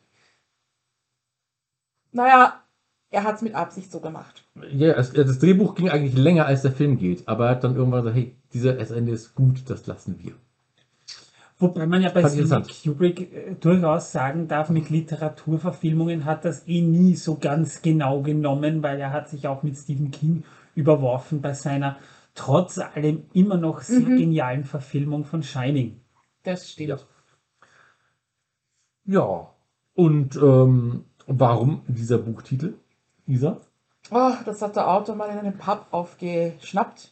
naja, 2.11 2.61
er 3.09 3.23
hat 3.23 3.35
es 3.37 3.41
mit 3.41 3.55
Absicht 3.55 3.91
so 3.91 3.99
gemacht. 3.99 4.43
Ja, 4.71 4.93
es, 4.93 5.11
das 5.13 5.39
Drehbuch 5.39 5.75
ging 5.75 5.89
eigentlich 5.89 6.15
länger, 6.15 6.45
als 6.45 6.61
der 6.61 6.71
Film 6.71 6.97
geht. 6.97 7.27
Aber 7.27 7.45
er 7.45 7.51
hat 7.51 7.63
dann 7.63 7.75
irgendwann 7.75 8.01
gesagt, 8.03 8.15
hey, 8.17 8.35
dieser 8.53 8.77
Ende 8.77 9.11
ist 9.11 9.35
gut, 9.35 9.63
das 9.69 9.85
lassen 9.87 10.19
wir. 10.19 10.33
Wobei 11.61 11.85
man 11.85 12.01
ja 12.01 12.09
bei 12.09 12.27
Stanley. 12.27 12.65
Kubrick 12.83 13.33
äh, 13.33 13.55
durchaus 13.59 14.11
sagen 14.11 14.47
darf, 14.47 14.69
mit 14.69 14.89
Literaturverfilmungen 14.89 16.25
hat 16.25 16.43
das 16.43 16.67
eh 16.67 16.81
nie 16.81 17.15
so 17.15 17.37
ganz 17.37 17.81
genau 17.81 18.21
genommen, 18.21 18.81
weil 18.83 18.99
er 18.99 19.11
hat 19.13 19.29
sich 19.29 19.47
auch 19.47 19.63
mit 19.63 19.77
Stephen 19.77 20.11
King 20.11 20.43
überworfen 20.75 21.41
bei 21.41 21.53
seiner 21.53 21.97
trotz 22.33 22.77
allem 22.79 23.23
immer 23.33 23.57
noch 23.57 23.81
sehr 23.81 23.99
Mhm. 24.07 24.17
genialen 24.17 24.63
Verfilmung 24.63 25.25
von 25.25 25.43
Shining. 25.43 25.99
Das 26.43 26.69
stimmt. 26.71 26.89
Ja. 26.89 26.97
Ja. 29.05 29.47
Und 29.93 30.35
ähm, 30.37 31.05
warum 31.27 31.81
dieser 31.87 32.17
Buchtitel? 32.17 32.75
Isa? 33.27 33.59
Oh, 34.09 34.31
das 34.45 34.61
hat 34.61 34.75
der 34.75 34.87
Autor 34.89 35.15
mal 35.15 35.29
in 35.29 35.37
einem 35.37 35.57
Pub 35.57 35.85
aufgeschnappt. 35.91 37.10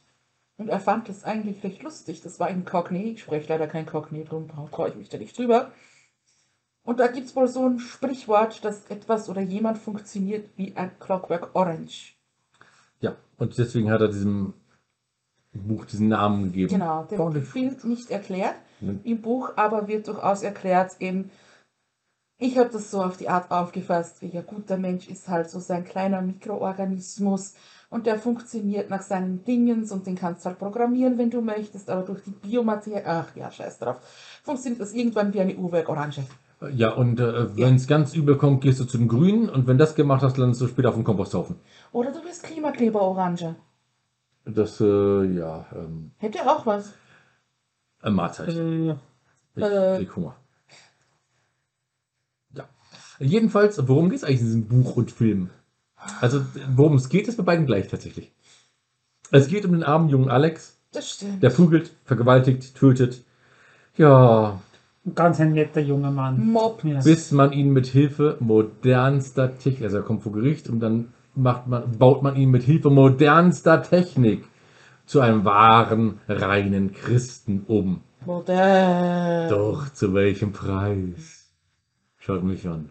Und 0.60 0.68
er 0.68 0.82
fand 0.82 1.08
es 1.08 1.24
eigentlich 1.24 1.64
recht 1.64 1.82
lustig. 1.84 2.22
Das 2.22 2.40
war 2.40 2.50
in 2.50 2.66
Cockney. 2.66 3.14
Ich 3.14 3.22
spreche 3.22 3.48
leider 3.48 3.66
kein 3.66 3.86
Cockney, 3.86 4.26
darum 4.26 4.50
traue 4.72 4.90
ich 4.90 4.96
mich 4.96 5.08
da 5.08 5.18
nicht 5.18 5.38
drüber. 5.38 5.72
Und 6.84 7.00
da 7.00 7.08
gibt 7.08 7.28
es 7.28 7.36
wohl 7.36 7.48
so 7.48 7.66
ein 7.66 7.80
Sprichwort, 7.80 8.66
dass 8.66 8.86
etwas 8.88 9.30
oder 9.30 9.42
jemand 9.42 9.78
funktioniert 9.78 10.50
wie 10.58 10.76
ein 10.76 10.92
Clockwork 11.00 11.56
Orange. 11.56 12.16
Ja. 13.00 13.16
Und 13.38 13.58
deswegen 13.58 13.90
hat 13.90 14.02
er 14.02 14.10
diesem 14.10 14.54
Buch 15.54 15.86
diesen 15.86 16.10
Namen 16.10 16.46
gegeben. 16.46 16.74
Genau, 16.74 17.04
der 17.04 17.20
wird 17.20 17.36
im 17.36 17.44
Film 17.44 17.78
nicht 17.84 18.12
erklärt. 18.12 18.56
Mhm. 18.82 19.00
Im 19.04 19.22
Buch 19.22 19.54
aber 19.56 19.88
wird 19.88 20.10
durchaus 20.10 20.44
erklärt, 20.44 20.98
eben, 21.00 21.32
ich 22.38 22.58
habe 22.58 22.70
das 22.70 22.92
so 22.92 23.02
auf 23.02 23.16
die 23.16 23.30
Art 23.30 23.50
aufgefasst, 23.50 24.22
wie 24.22 24.38
ein 24.38 24.46
guter 24.46 24.78
Mensch 24.78 25.08
ist 25.08 25.30
halt 25.30 25.50
so 25.50 25.60
sein 25.60 25.86
kleiner 25.86 26.22
Mikroorganismus 26.22 27.54
und 27.90 28.06
der 28.06 28.20
funktioniert 28.20 28.90
nach 28.90 29.02
seinen 29.02 29.44
Dingens 29.44 29.92
und 29.92 30.06
den 30.08 30.16
kannst 30.16 30.46
du 30.46 30.50
halt 30.50 30.60
programmieren, 30.60 31.18
wenn 31.18 31.30
du 31.30 31.42
möchtest, 31.42 31.90
aber 31.90 32.04
durch 32.04 32.22
die 32.24 32.32
Biomaterie, 32.32 33.02
ach 33.06 33.36
ja, 33.36 33.52
scheiß 33.52 33.80
drauf, 33.80 33.98
funktioniert 34.44 34.82
das 34.82 34.94
irgendwann 34.94 35.34
wie 35.34 35.42
eine 35.42 35.56
Uhrwerk-Orange. 35.56 36.24
Ja, 36.74 36.92
und 36.94 37.20
äh, 37.22 37.56
wenn 37.58 37.76
es 37.76 37.88
ganz 37.88 38.14
übel 38.14 38.38
kommt, 38.38 38.62
gehst 38.62 38.80
du 38.82 38.86
zu 38.86 38.98
den 38.98 39.08
Grünen 39.08 39.50
und 39.50 39.66
wenn 39.66 39.78
das 39.78 39.96
gemacht 39.96 40.22
hast, 40.24 40.38
landest 40.38 40.60
du 40.62 40.68
später 40.68 40.90
auf 40.90 40.96
dem 40.96 41.06
Komposthaufen. 41.06 41.56
Oder 41.94 42.12
du 42.12 42.22
bist 42.22 42.44
Klimakleber-Orange. 42.44 43.56
Das, 44.46 44.82
äh, 44.82 45.24
ja, 45.26 45.66
ähm, 45.74 46.12
Hätte 46.18 46.40
auch 46.50 46.66
was. 46.66 46.94
äh, 48.04 48.10
Mahlzeit. 48.10 48.50
Äh, 48.50 48.92
Ich 49.56 49.64
Äh. 49.64 49.98
krieg 49.98 50.16
Hunger. 50.16 50.36
Ja. 52.56 52.66
Jedenfalls, 53.20 53.88
worum 53.88 54.10
geht 54.10 54.18
es 54.20 54.24
eigentlich 54.24 54.40
in 54.42 54.46
diesem 54.46 54.68
Buch 54.68 54.96
und 54.98 55.12
Film? 55.12 55.50
Also, 56.22 56.42
worum 56.76 56.96
es 56.96 57.10
geht, 57.10 57.28
ist 57.28 57.38
bei 57.38 57.44
beiden 57.44 57.66
gleich 57.66 57.88
tatsächlich. 57.88 58.32
Es 59.32 59.48
geht 59.48 59.66
um 59.66 59.72
den 59.74 59.84
armen 59.84 60.10
jungen 60.10 60.30
Alex, 60.30 60.80
Das 60.92 61.10
stimmt. 61.12 61.44
der 61.44 61.50
prügelt, 61.52 61.92
vergewaltigt, 62.06 62.76
tötet. 62.76 63.24
Ja, 63.98 64.60
Ganz 65.16 65.40
ein 65.40 65.54
netter 65.54 65.82
junger 65.82 66.12
Mann. 66.12 66.46
Mob. 66.52 66.84
Ja. 66.84 67.02
Bis 67.02 67.32
man 67.32 67.54
ihn 67.54 67.72
mit 67.72 67.88
Hilfe 67.88 68.38
modernster 68.40 69.58
Technik, 69.58 69.84
also 69.84 69.98
er 69.98 70.04
kommt 70.04 70.24
vor 70.24 70.32
Gericht 70.34 70.70
und 70.70 70.80
dann 70.82 71.14
macht 71.36 71.68
man, 71.68 71.98
baut 71.98 72.22
man 72.22 72.36
ihn 72.36 72.50
mit 72.52 72.64
Hilfe 72.64 72.90
modernster 72.90 73.82
Technik 73.82 74.44
zu 75.06 75.22
einem 75.22 75.46
wahren, 75.46 76.20
reinen 76.28 76.94
Christen 76.94 77.64
um. 77.68 78.02
Modell. 78.26 79.48
Doch 79.50 79.90
zu 79.94 80.14
welchem 80.14 80.52
Preis? 80.52 81.50
Schaut 82.18 82.44
mich 82.44 82.68
an. 82.68 82.90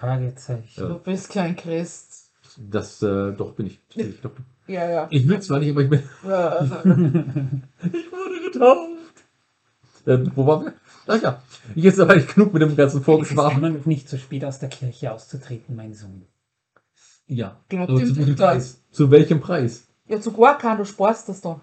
Fragezeichen. 0.00 0.88
Du 0.88 0.98
bist 0.98 1.30
kein 1.30 1.56
Christ. 1.56 2.30
Das, 2.58 3.02
äh, 3.02 3.32
doch 3.32 3.52
bin 3.52 3.66
ich. 3.66 3.80
Ich, 3.94 4.20
doch, 4.20 4.30
Ja, 4.66 4.88
ja. 4.88 5.06
ich 5.10 5.28
will 5.28 5.40
zwar 5.40 5.58
nicht, 5.58 5.70
aber 5.70 5.82
ich 5.82 5.90
bin. 5.90 6.02
Ja, 6.26 6.60
Ich 6.84 8.12
wurde 8.12 8.50
getauft. 8.52 9.14
Äh, 10.06 10.18
wo 10.34 10.46
waren 10.46 10.66
wir? 10.66 10.74
Ach 11.06 11.20
ja. 11.22 11.42
Jetzt 11.74 12.00
aber 12.00 12.16
nicht 12.16 12.34
genug 12.34 12.52
mit 12.52 12.62
dem 12.62 12.76
ganzen 12.76 13.02
Es 13.02 13.30
ist 13.30 13.86
nicht 13.86 14.08
zu 14.08 14.18
spät, 14.18 14.44
aus 14.44 14.58
der 14.58 14.68
Kirche 14.68 15.12
auszutreten, 15.12 15.76
mein 15.76 15.94
Sohn. 15.94 16.26
Ja. 17.26 17.60
Glaubt 17.68 17.90
Aber 17.90 18.04
zu 18.04 18.16
welchem? 18.16 18.36
Preis? 18.36 18.82
Zu 18.90 19.10
welchem 19.10 19.40
Preis? 19.40 19.86
ja, 20.06 20.20
zu 20.20 20.32
gar 20.32 20.58
kein, 20.58 20.76
du 20.76 20.84
sparst 20.84 21.28
das 21.28 21.40
da. 21.40 21.60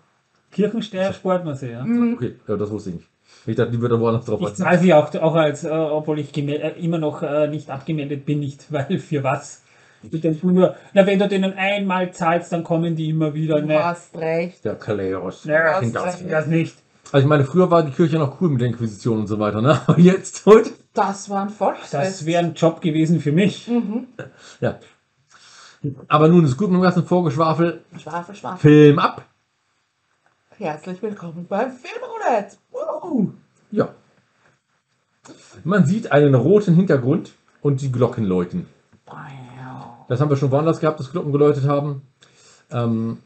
Kirchensteuer 0.51 1.13
spart 1.13 1.45
man 1.45 1.55
sie, 1.55 1.69
ja. 1.71 1.83
Mhm. 1.83 2.15
Okay, 2.15 2.35
ja, 2.47 2.57
das 2.57 2.69
wusste 2.71 2.89
ich 2.89 2.95
nicht. 2.97 3.10
Ich 3.45 3.55
dachte, 3.55 3.71
die 3.71 3.81
würde 3.81 3.99
woanders 3.99 4.25
drauf 4.25 4.39
Ich 4.41 4.79
sie 4.79 4.93
auch, 4.93 5.13
auch 5.15 5.35
als, 5.35 5.63
äh, 5.63 5.69
obwohl 5.69 6.19
ich 6.19 6.35
äh, 6.37 6.69
immer 6.79 6.99
noch 6.99 7.23
äh, 7.23 7.47
nicht 7.47 7.69
abgemeldet 7.69 8.25
bin, 8.25 8.39
nicht, 8.39 8.65
weil 8.71 8.99
für 8.99 9.23
was? 9.23 9.63
Ich 10.03 10.21
denke 10.21 10.47
nur, 10.47 10.75
na, 10.93 11.05
wenn 11.05 11.19
du 11.19 11.27
denen 11.27 11.53
einmal 11.53 12.11
zahlst, 12.11 12.51
dann 12.51 12.63
kommen 12.63 12.95
die 12.95 13.09
immer 13.09 13.33
wieder. 13.35 13.61
Du 13.61 13.67
Ne, 13.67 13.83
hast 13.83 14.17
recht. 14.17 14.65
Der 14.65 14.75
Kaleos. 14.75 15.45
ne, 15.45 15.59
hast 15.63 15.95
das, 15.95 16.27
das 16.27 16.47
nicht. 16.47 16.75
Also 17.11 17.23
ich 17.25 17.29
meine, 17.29 17.43
früher 17.43 17.69
war 17.69 17.83
die 17.83 17.91
Kirche 17.91 18.17
noch 18.17 18.39
cool 18.41 18.49
mit 18.49 18.61
der 18.61 18.69
Inquisition 18.69 19.19
und 19.19 19.27
so 19.27 19.37
weiter, 19.37 19.61
ne? 19.61 19.79
Aber 19.87 19.99
jetzt, 19.99 20.45
heute, 20.45 20.71
Das 20.93 21.29
war 21.29 21.43
ein 21.43 21.49
Volksfest. 21.49 21.93
Das 21.93 22.25
wäre 22.25 22.43
ein 22.43 22.53
Job 22.55 22.81
gewesen 22.81 23.19
für 23.19 23.31
mich. 23.31 23.67
Mhm. 23.67 24.07
ja. 24.59 24.79
Aber 26.07 26.27
nun 26.27 26.45
ist 26.45 26.57
gut 26.57 26.69
mit 26.69 26.79
dem 26.79 26.83
ganzen 26.83 27.05
Vorgeschwafel. 27.05 27.81
Schwafel, 27.97 28.35
Schwafel. 28.35 28.59
Film 28.59 28.99
ab. 28.99 29.25
Herzlich 30.61 31.01
willkommen 31.01 31.47
beim 31.49 31.71
Filmroulette. 31.71 32.57
Woo. 32.69 33.33
Ja. 33.71 33.95
Man 35.63 35.87
sieht 35.87 36.11
einen 36.11 36.35
roten 36.35 36.75
Hintergrund 36.75 37.31
und 37.63 37.81
die 37.81 37.91
Glocken 37.91 38.25
läuten. 38.25 38.67
Das 40.07 40.21
haben 40.21 40.29
wir 40.29 40.37
schon 40.37 40.51
woanders 40.51 40.79
gehabt, 40.79 40.99
dass 40.99 41.11
Glocken 41.11 41.31
geläutet 41.31 41.67
haben. 41.67 42.03
Ähm, 42.69 43.17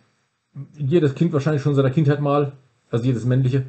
jedes 0.77 1.13
Kind 1.13 1.33
wahrscheinlich 1.33 1.61
schon 1.61 1.73
in 1.73 1.75
seiner 1.75 1.89
Kindheit 1.89 2.21
mal. 2.21 2.53
Also 2.89 3.03
jedes 3.03 3.25
männliche. 3.25 3.65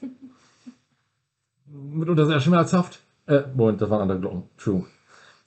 Mitunter 1.66 2.26
sehr 2.26 2.40
schmerzhaft. 2.40 2.98
Äh, 3.28 3.42
Moment, 3.54 3.80
das 3.80 3.90
waren 3.90 4.00
andere 4.00 4.18
Glocken. 4.18 4.42
True. 4.58 4.86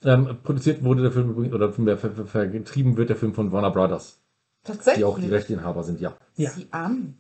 Ähm, 0.05 0.37
produziert 0.41 0.85
wurde 0.85 1.01
der 1.01 1.11
Film 1.11 1.31
übrigens, 1.31 1.53
oder 1.53 1.73
vielmehr 1.73 1.97
ver 1.97 2.11
ver 2.11 2.27
vertrieben 2.27 2.95
wird 2.95 3.09
der 3.09 3.17
Film 3.17 3.33
von 3.33 3.51
Warner 3.51 3.71
Brothers, 3.71 4.21
Tatsächlich. 4.63 4.99
die 4.99 5.03
auch 5.03 5.19
die 5.19 5.27
Rechteinhaber 5.27 5.83
sind, 5.83 5.99
ja. 5.99 6.15
Ja. 6.37 6.51
Sieh 6.51 6.67
an. 6.71 7.17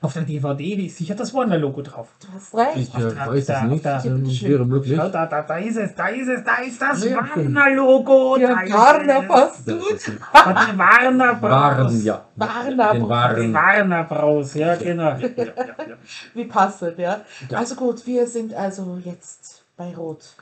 Auf 0.00 0.12
der 0.12 0.22
DVD 0.22 0.74
ist 0.86 0.98
sicher 0.98 1.14
das 1.14 1.32
Warner-Logo 1.32 1.80
drauf. 1.82 2.08
Du 2.20 2.26
hast 2.34 2.54
recht. 2.54 2.76
Ich 2.76 2.94
äh, 2.94 3.14
da- 3.14 3.26
weiß 3.28 3.46
da- 3.46 3.62
es 3.64 3.70
nicht, 3.70 3.84
da- 3.84 4.04
ähm, 4.04 4.22
bitteschön. 4.22 4.48
wäre 4.50 4.64
möglich. 4.66 4.96
Schau, 4.98 5.08
da, 5.08 5.26
da, 5.26 5.42
da 5.42 5.56
ist 5.58 5.76
es, 5.76 5.94
da 5.94 6.08
ist 6.08 6.28
es, 6.28 6.44
da 6.44 6.56
ist 6.56 6.80
das 6.82 7.04
Ja, 7.04 7.16
Warner-Logo. 7.16 8.36
Der 8.38 8.48
da 8.54 8.60
ist 8.62 8.72
Warner 8.72 9.20
es. 9.22 9.28
passt 9.28 9.68
Das 9.68 9.78
gut. 9.82 9.92
ist 9.92 10.08
ein 10.08 10.20
Warte, 10.32 10.78
Warner 10.78 11.34
Bros. 11.36 11.50
Waren, 11.50 12.04
ja. 12.04 12.24
Warner 12.36 12.92
Den 12.92 13.00
Bros. 13.00 13.08
Waren. 13.10 13.52
Warner 13.54 14.04
Bros, 14.04 14.54
ja 14.54 14.74
genau. 14.76 15.16
Wie 16.34 16.44
passend, 16.44 16.98
ja. 16.98 17.22
Ja. 17.48 17.58
Also 17.58 17.74
gut, 17.74 18.06
wir 18.06 18.26
sind 18.26 18.52
also 18.54 18.98
jetzt 19.04 19.64
bei 19.76 19.94
Rot. 19.96 20.34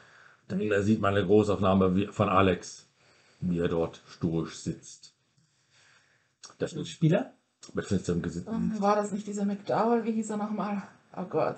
Dann 0.49 0.61
äh, 0.61 0.83
sieht 0.83 1.01
man 1.01 1.15
eine 1.17 1.25
Großaufnahme 1.25 2.09
von 2.13 2.29
Alex, 2.29 2.87
wie 3.41 3.59
er 3.61 3.69
dort 3.69 4.01
stoisch 4.09 4.57
sitzt. 4.57 5.15
Das 6.59 6.73
ist 6.73 6.89
Spieler? 6.89 7.33
Ähm, 7.77 8.73
War 8.79 8.97
das 8.97 9.13
nicht 9.13 9.27
dieser 9.27 9.45
McDowell? 9.45 10.05
Wie 10.05 10.13
hieß 10.13 10.31
er 10.31 10.37
nochmal? 10.37 10.83
Oh 11.17 11.25
Gott. 11.29 11.57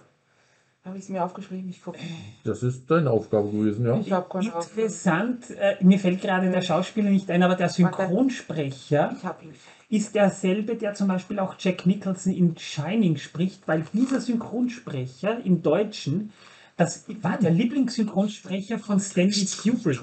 Habe 0.84 0.98
ich 0.98 1.04
es 1.04 1.08
mir 1.08 1.24
aufgeschrieben? 1.24 1.70
Ich 1.70 1.82
gucke. 1.82 1.98
Das 2.44 2.62
ist 2.62 2.90
deine 2.90 3.10
Aufgabe 3.10 3.50
gewesen, 3.50 3.86
ja. 3.86 3.98
Ich 3.98 4.12
habe 4.12 4.28
keine. 4.28 4.48
Interessant, 4.48 5.50
äh, 5.50 5.76
mir 5.82 5.98
fällt 5.98 6.20
gerade 6.20 6.50
der 6.50 6.60
Schauspieler 6.60 7.08
nicht 7.08 7.30
ein, 7.30 7.42
aber 7.42 7.54
der 7.54 7.70
Synchronsprecher 7.70 9.14
Ich 9.16 9.24
habe 9.24 9.44
ihn. 9.46 9.54
ist 9.88 10.14
derselbe, 10.14 10.76
der 10.76 10.92
zum 10.92 11.08
Beispiel 11.08 11.38
auch 11.38 11.54
Jack 11.58 11.86
Nicholson 11.86 12.34
in 12.34 12.58
Shining 12.58 13.16
spricht, 13.16 13.66
weil 13.66 13.84
dieser 13.94 14.20
Synchronsprecher 14.20 15.42
im 15.42 15.62
Deutschen, 15.62 16.32
das 16.76 17.06
war 17.22 17.38
der 17.38 17.50
Lieblingssynchronsprecher 17.50 18.78
von 18.78 19.00
Stanley 19.00 19.46
Kubrick. 19.62 20.00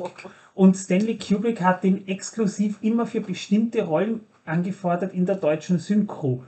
Und 0.56 0.76
Stanley 0.76 1.18
Kubrick 1.20 1.62
hat 1.62 1.84
den 1.84 2.08
exklusiv 2.08 2.80
immer 2.82 3.06
für 3.06 3.22
bestimmte 3.22 3.84
Rollen 3.84 4.22
angefordert 4.52 5.14
in 5.14 5.26
der 5.26 5.36
deutschen 5.36 5.80
Synchro. 5.80 6.44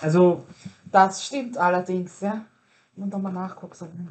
Also, 0.00 0.44
Das 0.90 1.24
stimmt 1.26 1.58
allerdings, 1.58 2.20
ja. 2.20 2.44
Und 2.96 3.12
nochmal 3.12 3.32
nachgucken. 3.32 4.10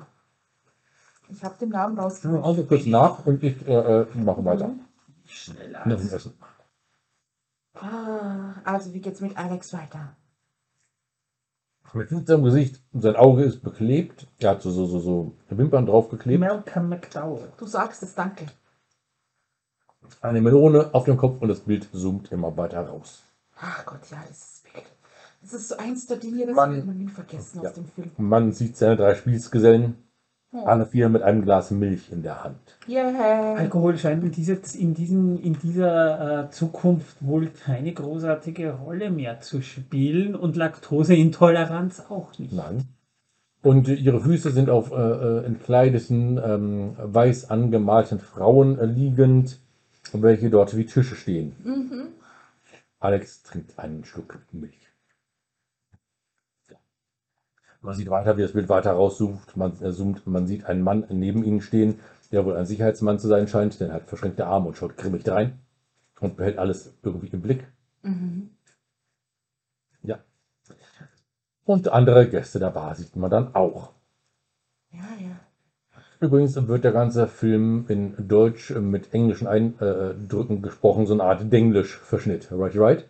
Ich 1.30 1.44
habe 1.44 1.56
den 1.60 1.70
Namen 1.70 1.98
rausgefunden. 1.98 2.44
Also 2.44 2.63
kurz 2.65 2.86
nach 2.86 3.25
und 3.25 3.42
ich 3.44 3.56
äh, 3.68 3.74
äh, 4.01 4.06
mache 4.15 4.44
weiter. 4.44 4.72
schneller. 5.25 5.88
Nach 5.88 5.98
dem 5.98 6.10
Essen. 6.10 6.34
Ah, 7.75 8.56
also 8.65 8.94
wie 8.94 9.00
geht's 9.00 9.22
mit 9.22 9.36
Alex 9.38 9.74
weiter? 9.74 10.15
Mit 11.94 12.10
finsterem 12.10 12.44
Gesicht. 12.44 12.82
Sein 12.94 13.15
Auge 13.15 13.44
ist 13.44 13.62
beklebt. 13.63 14.27
Er 14.39 14.51
hat 14.51 14.62
so, 14.63 14.72
so, 14.72 14.86
so, 14.86 15.00
so 15.00 15.38
Wimpern 15.50 15.86
draufgeklebt. 15.86 16.39
Malcolm 16.39 16.89
McDowell. 16.89 17.51
Du 17.58 17.68
sagst 17.68 18.01
es, 18.03 18.15
danke. 18.15 18.48
Eine 20.22 20.41
Melone 20.41 20.89
auf 20.93 21.05
dem 21.05 21.17
Kopf 21.17 21.41
und 21.41 21.48
das 21.50 21.62
Bild 21.62 21.88
zoomt 21.93 22.31
immer 22.31 22.55
weiter 22.57 22.81
raus. 22.81 23.24
Ach 23.60 23.86
Gott, 23.86 24.01
ja, 24.12 24.17
dieses 24.29 24.63
Bild. 24.72 24.86
Das 25.41 25.53
ist 25.53 25.69
so 25.69 25.77
eins 25.77 26.07
der 26.07 26.17
Dinge, 26.17 26.45
das 26.45 26.55
man 26.55 26.98
nie 26.98 27.07
vergessen 27.07 27.62
Ja. 27.62 27.69
aus 27.69 27.75
dem 27.75 27.86
Film. 27.86 28.12
Man 28.17 28.51
sieht 28.51 28.77
seine 28.77 28.95
drei 28.95 29.15
Spießgesellen, 29.15 29.95
Oh. 30.55 30.65
alle 30.65 30.86
vier 30.86 31.10
mit 31.10 31.24
einem 31.24 31.41
Glas 31.41 31.72
Milch 31.72 32.12
in 32.12 32.22
der 32.22 32.43
Hand. 32.43 32.77
Yeah. 32.88 33.55
Alkohol 33.55 33.98
scheint 33.98 34.24
in, 34.24 34.31
diese, 34.31 34.60
in, 34.77 34.93
diesen, 34.93 35.39
in 35.39 35.53
dieser 35.57 36.43
äh, 36.45 36.50
Zukunft 36.51 37.17
wohl 37.25 37.48
keine 37.48 37.91
großartige 37.91 38.74
Rolle 38.74 39.10
mehr 39.10 39.39
zu 39.39 39.63
spielen 39.63 40.36
und 40.36 40.55
Laktoseintoleranz 40.55 42.03
auch 42.10 42.38
nicht. 42.38 42.53
Nein. 42.53 42.83
Und 43.63 43.88
äh, 43.88 43.95
ihre 43.95 44.19
Füße 44.19 44.51
sind 44.51 44.69
auf 44.69 44.91
äh, 44.91 44.95
äh, 44.95 45.45
entkleideten, 45.45 46.38
ähm, 46.43 46.98
weiß 47.01 47.50
angemalten 47.50 48.19
Frauen 48.19 48.77
äh, 48.77 48.86
liegend, 50.05 50.24
welche 50.24 50.50
dort 50.50 50.75
wie 50.75 50.86
Tische 50.86 51.15
stehen. 51.15 51.55
Mhm. 51.63 52.07
Alex 53.00 53.43
trinkt 53.43 53.77
einen 53.79 54.05
Schluck 54.05 54.39
Milch. 54.51 54.88
Man 57.81 57.95
sieht 57.95 58.10
weiter, 58.10 58.38
wie 58.38 58.41
das 58.41 58.53
Bild 58.53 58.69
weiter 58.69 58.93
rauszoomt. 58.93 59.57
Man, 59.57 59.74
äh, 59.81 59.91
zoomt. 59.91 60.25
man 60.25 60.48
sieht 60.48 60.65
einen 60.65 60.83
Mann 60.83 61.05
neben 61.10 61.43
ihnen 61.43 61.60
stehen, 61.62 62.00
der 62.31 62.45
wohl 62.45 62.55
ein 62.55 62.65
Sicherheitsmann 62.65 63.19
zu 63.19 63.27
sein 63.27 63.48
scheint, 63.48 63.79
denn 63.79 63.89
er 63.89 63.95
hat 63.95 64.07
verschränkte 64.07 64.48
Arme 64.48 64.69
und 64.69 64.77
schaut 64.77 64.95
grimmig 64.95 65.24
drein 65.24 65.60
und 66.22 66.38
behält 66.38 66.57
alles 66.57 66.93
irgendwie 67.03 67.27
im 67.27 67.41
Blick. 67.41 67.67
Mhm. 68.03 68.51
Ja. 70.01 70.24
Und 71.65 71.89
andere 71.89 72.29
Gäste 72.29 72.60
der 72.60 72.69
Bar 72.69 72.95
sieht 72.95 73.17
man 73.17 73.29
dann 73.29 73.53
auch. 73.53 73.91
Ja, 74.91 75.03
ja. 75.19 75.39
Übrigens 76.24 76.56
wird 76.56 76.86
der 76.86 76.94
ganze 76.94 77.27
Film 77.27 77.84
in 77.89 78.15
Deutsch 78.30 78.70
mit 78.72 79.13
englischen 79.13 79.46
Eindrücken 79.46 80.62
gesprochen, 80.62 81.06
so 81.06 81.13
eine 81.13 81.24
Art 81.24 81.51
Denglisch-Verschnitt. 81.51 82.48
Right, 82.50 82.77
right? 82.77 83.10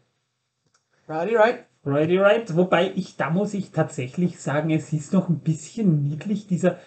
Righty, 1.08 1.36
right. 1.36 1.60
Righty 1.86 2.18
right. 2.18 2.56
Wobei 2.56 2.92
ich, 2.96 3.16
da 3.16 3.30
muss 3.30 3.54
ich 3.54 3.70
tatsächlich 3.70 4.40
sagen, 4.40 4.72
es 4.72 4.92
ist 4.94 5.14
noch 5.14 5.30
ein 5.30 5.42
bisschen 5.42 6.02
niedlich, 6.02 6.48
dieser, 6.48 6.80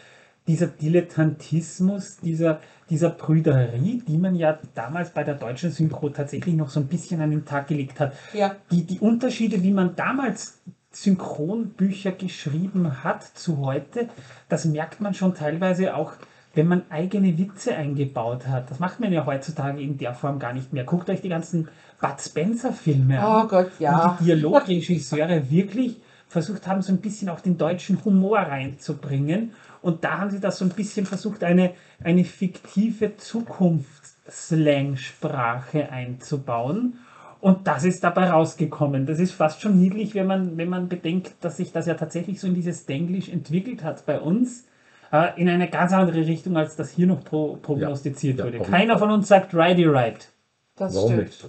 dieser 0.48 0.66
Dilettantismus, 0.66 2.16
dieser, 2.16 2.60
dieser 2.90 3.10
Brüderie, 3.10 4.02
die 4.04 4.18
man 4.18 4.34
ja 4.34 4.58
damals 4.74 5.10
bei 5.10 5.22
der 5.22 5.36
deutschen 5.36 5.70
Synchro 5.70 6.08
tatsächlich 6.08 6.56
noch 6.56 6.70
so 6.70 6.80
ein 6.80 6.88
bisschen 6.88 7.20
an 7.20 7.30
den 7.30 7.44
Tag 7.44 7.68
gelegt 7.68 8.00
hat. 8.00 8.14
Ja. 8.32 8.56
die, 8.72 8.82
die 8.82 8.98
Unterschiede, 8.98 9.62
wie 9.62 9.72
man 9.72 9.94
damals 9.94 10.58
Synchronbücher 10.96 12.12
geschrieben 12.12 13.04
hat 13.04 13.22
zu 13.22 13.58
heute, 13.58 14.08
das 14.48 14.64
merkt 14.64 15.02
man 15.02 15.12
schon 15.12 15.34
teilweise 15.34 15.94
auch, 15.94 16.12
wenn 16.54 16.68
man 16.68 16.84
eigene 16.88 17.36
Witze 17.36 17.76
eingebaut 17.76 18.46
hat. 18.46 18.70
Das 18.70 18.78
macht 18.78 18.98
man 18.98 19.12
ja 19.12 19.26
heutzutage 19.26 19.82
in 19.82 19.98
der 19.98 20.14
Form 20.14 20.38
gar 20.38 20.54
nicht 20.54 20.72
mehr. 20.72 20.84
Guckt 20.84 21.10
euch 21.10 21.20
die 21.20 21.28
ganzen 21.28 21.68
Bud 22.00 22.18
Spencer-Filme 22.18 23.20
an 23.20 23.44
Oh 23.44 23.46
Gott, 23.46 23.72
ja. 23.78 24.12
und 24.12 24.20
die 24.20 24.24
Dialogregisseure 24.24 25.50
wirklich 25.50 26.00
versucht 26.28 26.66
haben, 26.66 26.80
so 26.80 26.92
ein 26.92 27.02
bisschen 27.02 27.28
auch 27.28 27.40
den 27.40 27.58
deutschen 27.58 28.02
Humor 28.02 28.38
reinzubringen. 28.38 29.52
Und 29.82 30.02
da 30.02 30.16
haben 30.18 30.30
sie 30.30 30.40
das 30.40 30.56
so 30.56 30.64
ein 30.64 30.70
bisschen 30.70 31.04
versucht, 31.04 31.44
eine, 31.44 31.74
eine 32.02 32.24
fiktive 32.24 33.18
Zukunftsslang-Sprache 33.18 35.92
einzubauen. 35.92 37.00
Und 37.46 37.66
das 37.68 37.84
ist 37.84 38.02
dabei 38.02 38.28
rausgekommen. 38.30 39.06
Das 39.06 39.20
ist 39.20 39.30
fast 39.32 39.60
schon 39.60 39.78
niedlich, 39.80 40.14
wenn 40.16 40.26
man, 40.26 40.56
wenn 40.56 40.68
man 40.68 40.88
bedenkt, 40.88 41.34
dass 41.42 41.58
sich 41.58 41.70
das 41.70 41.86
ja 41.86 41.94
tatsächlich 41.94 42.40
so 42.40 42.48
in 42.48 42.54
dieses 42.54 42.86
Denglisch 42.86 43.28
entwickelt 43.28 43.84
hat 43.84 44.04
bei 44.04 44.18
uns. 44.20 44.64
Äh, 45.12 45.40
in 45.40 45.48
eine 45.48 45.70
ganz 45.70 45.92
andere 45.92 46.26
Richtung, 46.26 46.56
als 46.56 46.74
das 46.74 46.90
hier 46.90 47.06
noch 47.06 47.22
pro, 47.22 47.54
prognostiziert 47.56 48.38
Ja, 48.40 48.44
wurde. 48.46 48.58
auf 48.60 48.66
jeden 48.66 48.72
Keiner 48.76 48.98
von 48.98 49.12
uns 49.12 49.28
sagt 49.28 49.54
Righty 49.54 49.84
Right. 49.86 50.28
Das 50.74 50.92
Warum 50.96 51.12
stimmt. 51.12 51.26
nicht? 51.28 51.44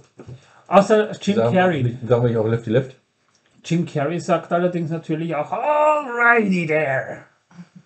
Außer 0.68 1.10
Jim 1.20 1.34
Sagen- 1.36 1.54
Carrey. 1.56 1.98
Sagen 2.06 2.22
wir 2.22 2.28
nicht 2.28 2.38
auch 2.38 2.46
Lefty 2.46 2.70
Left? 2.70 2.94
Jim 3.64 3.84
Carrey 3.84 4.20
sagt 4.20 4.52
allerdings 4.52 4.90
natürlich 4.90 5.34
auch 5.34 5.50
Alrighty 5.50 6.66
there. 6.68 7.18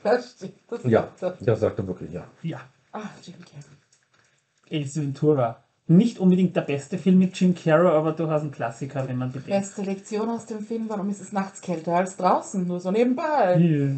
Das 0.03 0.33
stimmt. 0.37 0.53
Das 0.69 0.85
Ja, 0.85 1.09
das 1.41 1.61
sagt 1.61 1.79
er 1.79 1.87
wirklich, 1.87 2.13
ja. 2.13 2.25
Ja, 2.43 2.61
Ah, 2.93 3.01
Jim 3.25 3.37
Carrey. 3.41 4.83
Ace 4.85 4.97
Ventura. 5.01 5.62
Nicht 5.89 6.19
unbedingt 6.21 6.55
der 6.55 6.61
beste 6.63 6.97
Film 6.97 7.19
mit 7.19 7.39
Jim 7.39 7.55
Carrey, 7.55 7.89
aber 7.89 8.13
durchaus 8.13 8.43
ein 8.43 8.53
Klassiker, 8.53 9.07
wenn 9.09 9.19
man 9.19 9.31
bedenkt. 9.33 9.49
Beste 9.49 9.83
Lektion 9.83 10.29
aus 10.31 10.47
dem 10.47 10.61
Film, 10.61 10.85
warum 10.89 11.11
ist 11.11 11.21
es 11.21 11.33
nachts 11.33 11.61
kälter 11.61 11.97
als 11.97 12.17
draußen? 12.17 12.67
Nur 12.67 12.79
so 12.81 12.91
nebenbei. 12.93 13.57
Ja. 13.59 13.95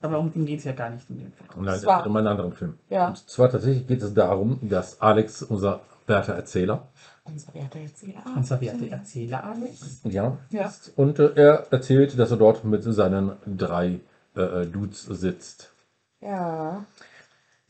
Aber 0.00 0.18
um 0.18 0.32
den 0.32 0.46
geht 0.46 0.60
es 0.60 0.64
ja 0.64 0.72
gar 0.72 0.90
nicht 0.90 1.08
in 1.10 1.18
dem 1.18 1.32
Film. 1.32 1.48
Nein, 1.56 1.64
Das 1.66 1.74
das 1.76 1.86
war- 1.86 2.00
ist 2.00 2.06
immer 2.06 2.20
ein 2.20 2.26
anderen 2.26 2.52
Film. 2.52 2.74
Ja, 2.88 3.08
Und 3.08 3.28
zwar 3.28 3.50
tatsächlich 3.50 3.86
geht 3.86 4.02
es 4.02 4.14
darum, 4.14 4.58
dass 4.62 5.00
Alex, 5.00 5.42
unser 5.42 5.80
werter 6.06 6.34
Erzähler, 6.34 6.88
unser 7.24 7.52
werter 7.54 7.80
Erzähler. 7.80 8.22
Unser 8.34 8.60
werte 8.60 8.88
Erzähler 8.90 9.44
Alex. 9.44 10.00
ja, 10.04 10.38
Ja. 10.50 10.72
und 10.96 11.18
äh, 11.18 11.32
er 11.34 11.66
erzählt, 11.70 12.18
dass 12.18 12.30
er 12.30 12.36
dort 12.38 12.64
mit 12.64 12.82
seinen 12.84 13.32
drei 13.46 14.00
äh, 14.36 14.40
äh, 14.62 14.66
Dudes 14.66 15.02
sitzt. 15.02 15.72
Ja. 16.20 16.84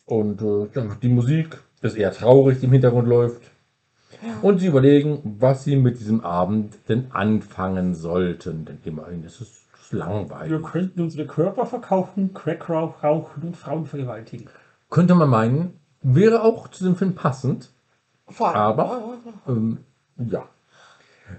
Und 0.05 0.41
äh, 0.43 0.69
die 1.03 1.09
Musik 1.09 1.59
ist 1.83 1.97
eher 1.97 2.13
traurig, 2.13 2.61
die 2.61 2.67
im 2.67 2.73
Hintergrund 2.73 3.09
läuft. 3.09 3.43
Und 4.43 4.59
sie 4.59 4.67
überlegen, 4.67 5.37
was 5.39 5.65
sie 5.65 5.77
mit 5.77 5.99
diesem 6.01 6.23
Abend 6.23 6.75
denn 6.89 7.11
anfangen 7.13 7.95
sollten. 7.95 8.65
Denn 8.65 8.79
immerhin 8.85 9.25
ist 9.25 9.41
es 9.41 9.49
ist 9.81 9.93
Wir 9.93 10.01
langweilig. 10.01 10.63
könnten 10.65 11.01
unsere 11.03 11.27
Körper 11.27 11.65
verkaufen, 11.67 12.35
Crack 12.35 12.69
rauch- 12.69 13.03
rauchen 13.05 13.43
und 13.45 13.57
Frauen 13.57 13.87
vergewaltigen. 13.87 14.49
Könnte 14.91 15.15
man 15.15 15.29
meinen, 15.29 15.79
wäre 16.03 16.43
auch 16.43 16.69
zu 16.69 16.85
dem 16.85 16.97
Film 16.97 17.15
passend. 17.15 17.71
Aber- 18.39 19.15
Ähm, 19.47 19.79
ja, 20.19 20.45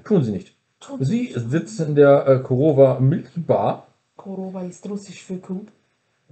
tun 0.05 0.23
sie 0.23 0.31
nicht. 0.31 0.55
Sie 0.99 1.33
sitzen 1.35 1.87
in 1.89 1.95
der 1.95 2.27
äh, 2.27 2.39
Korova 2.39 2.99
Milchbar. 2.99 3.87
Korova 4.15 4.61
ist 4.63 4.87
russisch 4.89 5.23
für 5.23 5.37
Kuh. 5.37 5.65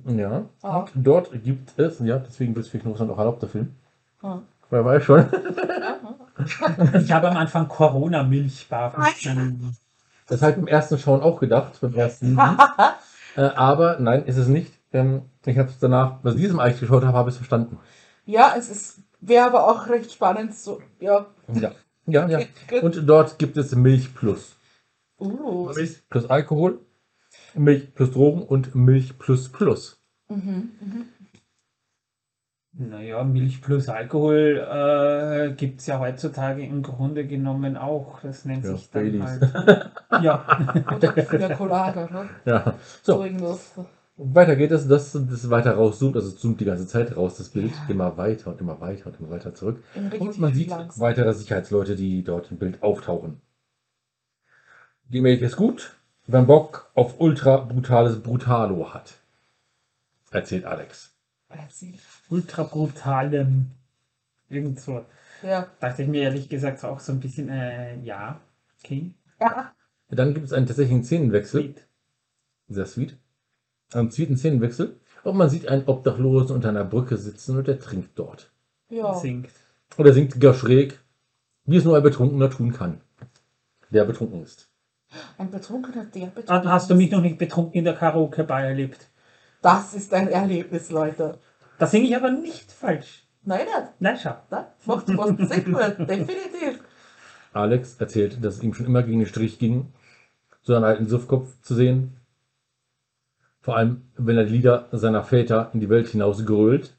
Ja. 0.05 0.45
Ah. 0.61 0.85
Dort 0.93 1.31
gibt 1.43 1.77
es, 1.77 1.99
ja, 1.99 2.17
deswegen 2.19 2.55
wird 2.55 2.65
es 2.65 2.71
für 2.71 2.81
Russland 2.83 3.11
auch 3.11 3.17
erlaubt, 3.17 3.41
der 3.41 3.49
Film. 3.49 3.75
Ah. 4.21 4.39
Wer 4.75 4.83
weiß 4.83 5.03
schon. 5.03 5.25
Ich 7.01 7.11
habe 7.13 7.29
am 7.29 7.37
Anfang 7.37 7.69
Corona-Milchbar 7.69 8.91
verstanden. 8.91 9.77
Das 10.27 10.41
habe 10.41 10.51
ich 10.51 10.57
beim 10.57 10.67
ersten 10.67 10.99
Schauen 10.99 11.21
auch 11.21 11.39
gedacht, 11.39 11.79
beim 11.79 11.95
ersten. 11.95 12.37
äh, 13.37 13.41
aber 13.41 13.99
nein, 13.99 14.25
ist 14.25 14.35
es 14.35 14.47
nicht. 14.47 14.73
Ähm, 14.91 15.21
ich 15.45 15.57
habe 15.57 15.69
es 15.69 15.79
danach, 15.79 16.17
bei 16.17 16.31
diesem 16.31 16.59
eigentlich 16.59 16.81
geschaut 16.81 17.05
habe, 17.05 17.17
habe 17.17 17.29
ich 17.29 17.35
es 17.35 17.37
verstanden. 17.37 17.79
Ja, 18.25 18.53
es 18.57 18.69
ist, 18.69 18.99
wäre 19.21 19.45
aber 19.45 19.65
auch 19.65 19.87
recht 19.87 20.11
spannend. 20.11 20.53
So, 20.53 20.81
ja. 20.99 21.25
Ja. 21.53 21.71
Ja, 22.05 22.27
ja. 22.27 22.39
Und 22.81 23.07
dort 23.07 23.39
gibt 23.39 23.55
es 23.55 23.73
Milch 23.73 24.13
plus. 24.13 24.57
Uh. 25.17 25.71
Milch 25.73 26.03
plus 26.09 26.29
Alkohol, 26.29 26.79
Milch 27.53 27.95
plus 27.95 28.11
Drogen 28.11 28.43
und 28.43 28.75
Milch 28.75 29.17
plus 29.17 29.49
plus. 29.49 30.01
Mhm. 30.27 30.71
Mhm. 30.81 31.05
Naja, 32.77 33.23
Milch 33.23 33.61
plus 33.61 33.87
Alkohol 33.87 34.57
äh, 34.69 35.53
gibt 35.53 35.79
es 35.79 35.87
ja 35.87 35.97
heutzutage 35.99 36.61
im 36.65 36.83
Grunde 36.83 37.25
genommen 37.25 37.77
auch. 37.77 38.19
Das 38.21 38.43
nennt 38.43 38.65
Ja, 38.65 38.75
sich 38.75 38.89
dann 38.91 39.03
Baileys. 39.03 39.53
halt. 39.53 39.91
Ja. 40.21 40.83
Oder 41.33 41.55
Colada, 41.55 42.09
ne? 42.11 42.29
Ja. 42.43 42.75
So 43.01 43.13
So, 43.13 43.23
irgendwas. 43.23 43.71
weiter 44.17 44.57
geht 44.57 44.71
es, 44.71 44.89
dass 44.89 45.13
das 45.13 45.49
weiter 45.49 45.75
rauszoomt, 45.75 46.17
also 46.17 46.27
es 46.27 46.37
zoomt 46.37 46.59
die 46.59 46.65
ganze 46.65 46.85
Zeit 46.85 47.15
raus, 47.15 47.37
das 47.37 47.47
Bild, 47.47 47.71
Ja. 47.71 47.85
immer 47.87 48.17
weiter 48.17 48.51
und 48.51 48.59
immer 48.59 48.81
weiter 48.81 49.07
und 49.07 49.19
immer 49.21 49.29
weiter 49.29 49.53
zurück. 49.53 49.81
Und 50.19 50.37
man 50.39 50.53
sieht 50.53 50.69
langsam. 50.69 51.01
weitere 51.01 51.33
Sicherheitsleute, 51.33 51.95
die 51.95 52.23
dort 52.25 52.51
im 52.51 52.57
Bild 52.57 52.83
auftauchen. 52.83 53.39
Die 55.07 55.19
Amerika 55.19 55.45
ist 55.45 55.55
gut, 55.55 55.95
wenn 56.27 56.45
Bock 56.45 56.91
auf 56.93 57.21
ultra 57.21 57.55
brutales 57.57 58.21
Brutalo 58.21 58.93
hat. 58.93 59.13
Erzählt 60.31 60.65
Alex. 60.65 61.13
Erzähl. 61.47 61.93
Ultra 62.29 62.63
brutalem. 62.63 63.71
Irgend 64.49 64.79
so. 64.79 65.05
Ja. 65.43 65.67
Dachte 65.79 66.03
ich 66.03 66.07
mir 66.07 66.23
ehrlich 66.23 66.49
gesagt 66.49 66.83
auch 66.83 66.99
so 66.99 67.11
ein 67.11 67.19
bisschen, 67.19 67.49
äh, 67.49 67.99
ja. 68.01 68.39
Okay. 68.83 69.13
Ja. 69.39 69.73
Dann 70.09 70.33
gibt 70.33 70.45
es 70.45 70.53
einen 70.53 70.65
tatsächlichen 70.67 71.03
Szenenwechsel, 71.03 71.61
Sweet. 71.61 71.87
sehr 72.67 72.85
sweet, 72.85 73.17
einen 73.93 74.11
sweeten 74.11 74.37
Szenenwechsel 74.37 74.99
und 75.23 75.35
man 75.35 75.49
sieht 75.49 75.67
einen 75.67 75.85
Obdachlosen 75.87 76.55
unter 76.55 76.69
einer 76.69 76.85
Brücke 76.85 77.17
sitzen 77.17 77.57
und 77.57 77.67
er 77.67 77.79
trinkt 77.79 78.17
dort. 78.17 78.51
Ja. 78.89 79.13
Singt. 79.15 79.49
Und 79.97 80.05
er 80.05 80.13
singt 80.13 80.39
gar 80.39 80.53
schräg, 80.53 80.99
wie 81.65 81.77
es 81.77 81.83
nur 81.83 81.97
ein 81.97 82.03
Betrunkener 82.03 82.49
tun 82.51 82.71
kann, 82.71 83.01
der 83.89 84.05
betrunken 84.05 84.43
ist. 84.43 84.69
Ein 85.37 85.49
Betrunkener, 85.49 86.05
der 86.05 86.23
Ah, 86.27 86.29
betrunken 86.35 86.69
Hast 86.71 86.89
du 86.89 86.93
ist. 86.93 86.97
mich 86.99 87.11
noch 87.11 87.21
nicht 87.21 87.37
betrunken 87.39 87.73
in 87.79 87.85
der 87.85 87.95
Karaoke-Bar 87.95 88.63
erlebt? 88.63 89.09
Das 89.61 89.93
ist 89.95 90.13
ein 90.13 90.27
Erlebnis, 90.27 90.91
Leute. 90.91 91.39
Da 91.77 91.87
singe 91.87 92.07
ich 92.07 92.15
aber 92.15 92.31
nicht 92.31 92.71
falsch. 92.71 93.27
Nein, 93.43 93.67
nein. 93.71 93.89
Nein, 93.99 94.17
schau. 94.21 94.35
nein. 94.49 94.65
Macht 94.85 95.07
was 95.17 95.49
sehr 95.49 95.61
gut. 95.61 95.99
Definitiv. 96.09 96.83
Alex 97.53 97.95
erzählt, 97.99 98.43
dass 98.43 98.55
es 98.55 98.63
ihm 98.63 98.73
schon 98.73 98.85
immer 98.85 99.03
gegen 99.03 99.19
den 99.19 99.27
Strich 99.27 99.59
ging, 99.59 99.93
so 100.61 100.75
einen 100.75 100.83
alten 100.83 101.07
Suffkopf 101.07 101.61
zu 101.61 101.73
sehen. 101.73 102.17
Vor 103.61 103.77
allem, 103.77 104.09
wenn 104.15 104.37
er 104.37 104.45
die 104.45 104.53
Lieder 104.53 104.89
seiner 104.91 105.23
Väter 105.23 105.71
in 105.73 105.79
die 105.79 105.89
Welt 105.89 106.07
hinaus 106.07 106.45
grölt. 106.45 106.97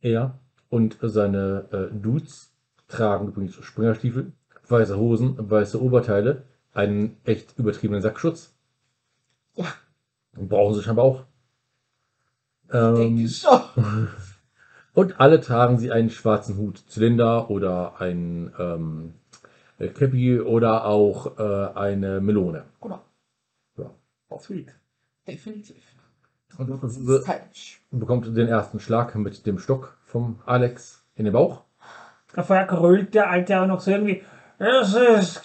Er 0.00 0.38
und 0.68 0.98
seine 1.00 1.68
äh, 1.70 1.94
Dudes 1.96 2.52
tragen 2.88 3.28
übrigens 3.28 3.54
Springerstiefel, 3.54 4.32
weiße 4.68 4.96
Hosen, 4.96 5.36
weiße 5.50 5.80
Oberteile, 5.80 6.42
einen 6.72 7.18
echt 7.24 7.58
übertriebenen 7.58 8.02
Sackschutz. 8.02 8.54
Ja. 9.54 9.66
Brauchen 10.32 10.74
sie 10.74 10.82
scheinbar 10.82 11.04
auch. 11.04 11.24
Denke 12.72 13.30
Ähm, 13.76 14.08
und 14.94 15.20
alle 15.20 15.40
tragen 15.40 15.78
sie 15.78 15.90
einen 15.90 16.10
schwarzen 16.10 16.56
Hut, 16.56 16.78
Zylinder 16.88 17.50
oder 17.50 18.00
ein 18.00 18.52
ähm, 18.58 19.14
äh, 19.78 19.88
Käppi 19.88 20.40
oder 20.40 20.84
auch 20.84 21.38
äh, 21.38 21.78
eine 21.78 22.20
Melone. 22.20 22.64
Genau. 22.80 23.00
Ja. 23.78 23.90
Sweet. 24.38 24.74
Definitiv. 25.26 25.82
Und 26.58 26.82
Das 26.82 26.96
ist 26.96 27.22
stylisch. 27.22 27.80
bekommt 27.90 28.36
den 28.36 28.48
ersten 28.48 28.80
Schlag 28.80 29.14
mit 29.14 29.46
dem 29.46 29.58
Stock 29.58 29.96
vom 30.04 30.40
Alex 30.44 31.04
in 31.14 31.24
den 31.24 31.32
Bauch. 31.32 31.62
Vorher 32.26 32.66
grölt 32.66 33.14
der 33.14 33.30
Alte 33.30 33.60
auch 33.60 33.66
noch 33.66 33.80
so 33.80 33.90
irgendwie. 33.90 34.22
Es 34.58 34.94
ist 34.94 35.42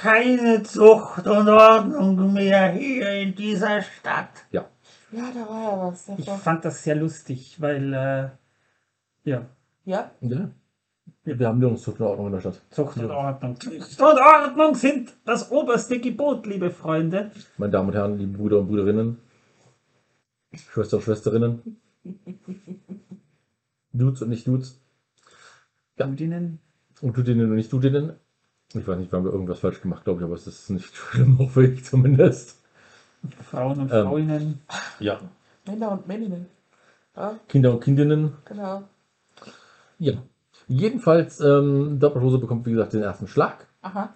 keine 0.00 0.62
Zucht 0.64 1.26
und 1.26 1.48
Ordnung 1.48 2.32
mehr 2.32 2.70
hier 2.72 3.10
in 3.10 3.34
dieser 3.34 3.80
Stadt. 3.82 4.30
Ja, 4.50 4.64
da 5.12 5.48
war 5.48 5.62
ja 5.62 5.88
was. 5.88 6.08
Ich 6.18 6.28
fand 6.28 6.64
das 6.64 6.82
sehr 6.84 6.94
lustig, 6.96 7.56
weil, 7.60 7.92
äh, 7.92 8.28
ja, 9.30 9.46
Ja. 9.84 10.10
Ja. 10.20 10.50
Wir 11.24 11.48
haben 11.48 11.58
Nirgendwo 11.58 12.04
Ordnung 12.04 12.26
in 12.28 12.32
der 12.32 12.40
Stadt. 12.40 12.60
Zucht 12.70 12.96
und 12.96 13.08
Ja. 13.08 13.14
Ordnung. 13.16 13.60
Zucht 13.60 14.00
und 14.00 14.18
Ordnung 14.18 14.74
sind 14.74 15.12
das 15.24 15.50
oberste 15.50 16.00
Gebot, 16.00 16.46
liebe 16.46 16.70
Freunde. 16.70 17.30
Meine 17.58 17.72
Damen 17.72 17.88
und 17.88 17.94
Herren, 17.94 18.18
liebe 18.18 18.38
Brüder 18.38 18.60
und 18.60 18.68
Brüderinnen, 18.68 19.18
Schwester 20.54 20.96
und 20.96 21.02
Schwesterinnen, 21.02 21.76
Dudes 23.92 24.22
und 24.22 24.28
nicht 24.30 24.46
Dudes, 24.46 24.80
Ja. 25.98 26.06
Judinnen. 26.06 26.58
und 27.02 27.16
Dudinnen 27.16 27.50
und 27.50 27.56
nicht 27.56 27.72
Dudinnen. 27.72 28.14
Ich 28.72 28.86
weiß 28.86 28.98
nicht, 28.98 29.10
wir 29.12 29.16
haben 29.18 29.24
wir 29.24 29.32
irgendwas 29.32 29.58
falsch 29.60 29.80
gemacht, 29.82 30.04
glaube 30.04 30.20
ich, 30.20 30.24
aber 30.24 30.34
es 30.36 30.46
ist 30.46 30.70
nicht 30.70 30.94
schlimm, 30.94 31.38
hoffe 31.38 31.66
ich 31.66 31.84
zumindest. 31.84 32.59
Frauen 33.50 33.80
und 33.80 33.92
Ähm. 33.92 34.06
Frauinnen. 34.06 34.60
Ja. 34.98 35.18
Männer 35.66 35.92
und 35.92 36.08
Männinnen. 36.08 36.46
Ja, 37.16 37.34
Kinder 37.48 37.72
und 37.72 37.80
Kindinnen. 37.80 38.32
genau. 38.44 38.84
Ja. 39.98 40.14
Jedenfalls, 40.68 41.40
ähm, 41.40 41.98
Doppelhose 41.98 42.38
bekommt, 42.38 42.64
wie 42.64 42.70
gesagt, 42.70 42.92
den 42.92 43.02
ersten 43.02 43.26
Schlag 43.26 43.66
Aha. 43.82 44.14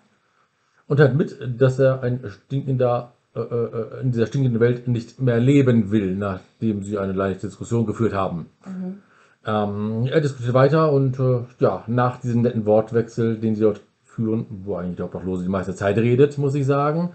und 0.87 1.01
hat 1.01 1.15
mit, 1.15 1.37
dass 1.61 1.79
er 1.81 2.03
ein 2.03 2.21
stinkender, 2.31 3.13
äh, 3.35 3.41
äh, 3.41 4.01
in 4.03 4.13
dieser 4.13 4.27
stinkenden 4.27 4.61
Welt 4.61 4.87
nicht 4.87 5.21
mehr 5.21 5.41
leben 5.41 5.91
will, 5.91 6.15
nachdem 6.15 6.85
sie 6.85 6.97
eine 6.97 7.13
leichte 7.13 7.49
Diskussion 7.49 7.87
geführt 7.87 8.15
haben. 8.15 8.49
Mhm. 8.65 9.03
Ähm, 9.45 10.07
er 10.07 10.21
diskutiert 10.21 10.55
weiter 10.55 10.93
und 10.93 11.19
äh, 11.19 11.41
ja, 11.59 11.83
nach 11.89 12.21
diesem 12.21 12.43
netten 12.43 12.65
Wortwechsel, 12.67 13.37
den 13.37 13.57
sie 13.57 13.63
dort 13.63 13.81
führen, 14.05 14.47
wo 14.65 14.77
eigentlich 14.77 14.97
der 14.97 15.07
Obdachlose 15.07 15.43
die 15.43 15.51
meiste 15.51 15.75
Zeit 15.75 15.99
redet, 15.99 16.39
muss 16.39 16.55
ich 16.55 16.65
sagen, 16.65 17.11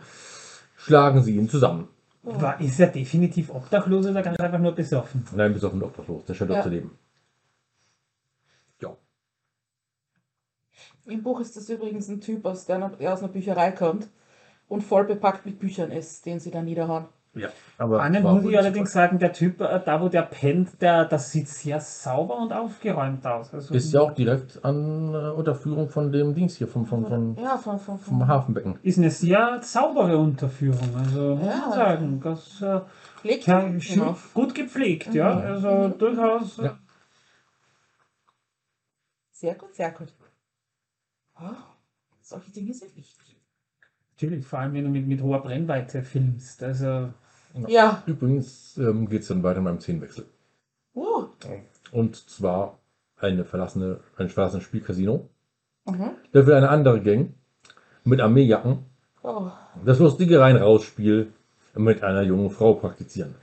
schlagen 0.90 1.22
sie 1.22 1.36
ihn 1.36 1.48
zusammen. 1.48 1.88
War, 2.24 2.60
ist 2.60 2.80
er 2.80 2.88
definitiv 2.88 3.52
obdachlos 3.52 4.08
oder 4.08 4.24
ganz 4.24 4.40
einfach 4.40 4.60
nur 4.60 4.74
besoffen? 4.74 5.24
Nein, 5.36 5.54
den 5.54 5.84
Obdachlos, 5.84 6.26
der 6.26 6.34
scheint 6.34 6.50
Ja. 6.52 6.64
zu 6.64 6.70
leben. 6.70 6.98
Ja. 8.82 8.98
Im 11.06 11.22
Buch 11.22 11.40
ist 11.42 11.56
das 11.56 11.70
übrigens 11.70 12.08
ein 12.10 12.22
Typ, 12.22 12.44
aus 12.46 12.66
der, 12.66 12.90
der 12.90 13.14
aus 13.14 13.20
einer 13.20 13.32
Bücherei 13.32 13.72
kommt 13.72 14.10
und 14.68 14.82
voll 14.82 15.06
bepackt 15.06 15.46
mit 15.46 15.60
Büchern 15.60 15.92
ist, 15.92 16.26
den 16.26 16.40
sie 16.40 16.52
dann 16.52 16.66
niederhauen. 16.66 17.06
Ja, 17.36 17.50
aber 17.78 17.98
war 17.98 18.10
muss 18.10 18.44
ich 18.46 18.58
allerdings 18.58 18.92
sagen, 18.92 19.20
der 19.20 19.32
Typ, 19.34 19.62
äh, 19.62 19.80
da 19.86 20.02
wo 20.02 20.10
der 20.10 20.24
pennt, 20.24 20.82
der, 20.82 21.06
das 21.06 21.32
sieht 21.32 21.48
sehr 21.48 21.80
sauber 21.80 22.38
und 22.40 22.52
aufgeräumt 22.52 23.26
aus. 23.26 23.54
Also, 23.54 23.68
so. 23.68 23.74
Ist 23.76 23.94
ja 23.94 24.02
auch 24.02 24.14
direkt 24.14 24.66
an 24.66 25.14
äh, 25.14 25.18
Unterführung 25.30 25.90
von 25.90 26.12
dem 26.12 26.34
Dings 26.34 26.56
hier, 26.56 26.68
vom, 26.68 26.86
vom, 26.86 27.06
vom, 27.06 27.38
Ja, 27.38 27.58
von, 27.58 27.80
von, 27.80 28.00
vom 28.00 28.20
von 28.20 28.28
Hafenbecken. 28.28 28.80
ist 28.82 28.98
eine 28.98 29.12
sehr 29.12 29.62
saubere 29.62 30.18
Unterführung. 30.18 30.96
Also 30.98 31.36
muss 31.36 31.46
Ja. 31.46 31.60
man 31.60 31.72
sagen, 31.72 32.22
das 32.22 32.62
äh, 32.62 32.82
Legt 33.24 33.46
ja, 33.48 33.64
auf. 34.02 34.34
gut 34.34 34.56
gepflegt, 34.56 35.14
ja. 35.14 35.36
Mhm. 35.36 35.42
Also 35.42 35.70
Mhm. 35.70 35.98
durchaus. 36.00 36.60
äh, 36.60 36.64
Ja. 36.66 36.80
Sehr 39.32 39.56
gut, 39.56 39.74
sehr 39.76 39.92
gut. 39.92 40.14
Ah, 41.36 41.56
solche 42.22 42.52
Dinge 42.52 42.74
sind 42.74 42.96
wichtig. 42.98 43.39
Natürlich, 44.22 44.46
vor 44.46 44.60
allem 44.60 44.74
wenn 44.74 44.84
du 44.84 44.90
mit, 44.90 45.08
mit 45.08 45.22
hoher 45.22 45.42
Brennweite 45.42 46.04
filmst. 46.04 46.62
Also 46.62 47.10
Ja. 47.68 48.04
Übrigens 48.06 48.78
ähm, 48.78 49.08
geht 49.08 49.22
es 49.22 49.30
dann 49.30 49.44
weiter 49.44 49.62
beim 49.62 49.80
Szenenwechsel. 49.80 50.26
Uh. 50.94 51.28
Und 51.94 52.18
zwar 52.30 52.80
eine 53.16 53.46
verlassene, 53.46 54.02
ein 54.18 54.28
verlassenes 54.28 54.66
Spielcasino. 54.66 55.30
Mhm. 55.86 56.12
Da 56.34 56.46
will 56.46 56.54
eine 56.54 56.68
andere 56.68 57.02
Gang 57.02 57.34
mit 58.04 58.20
Armeejacken 58.20 58.80
Oh. 59.22 59.52
das 59.86 60.00
lustige 60.00 60.40
Rein-Raus-Spiel 60.40 61.32
mit 61.76 62.04
einer 62.04 62.22
jungen 62.22 62.50
Frau 62.50 62.74
praktizieren. 62.74 63.36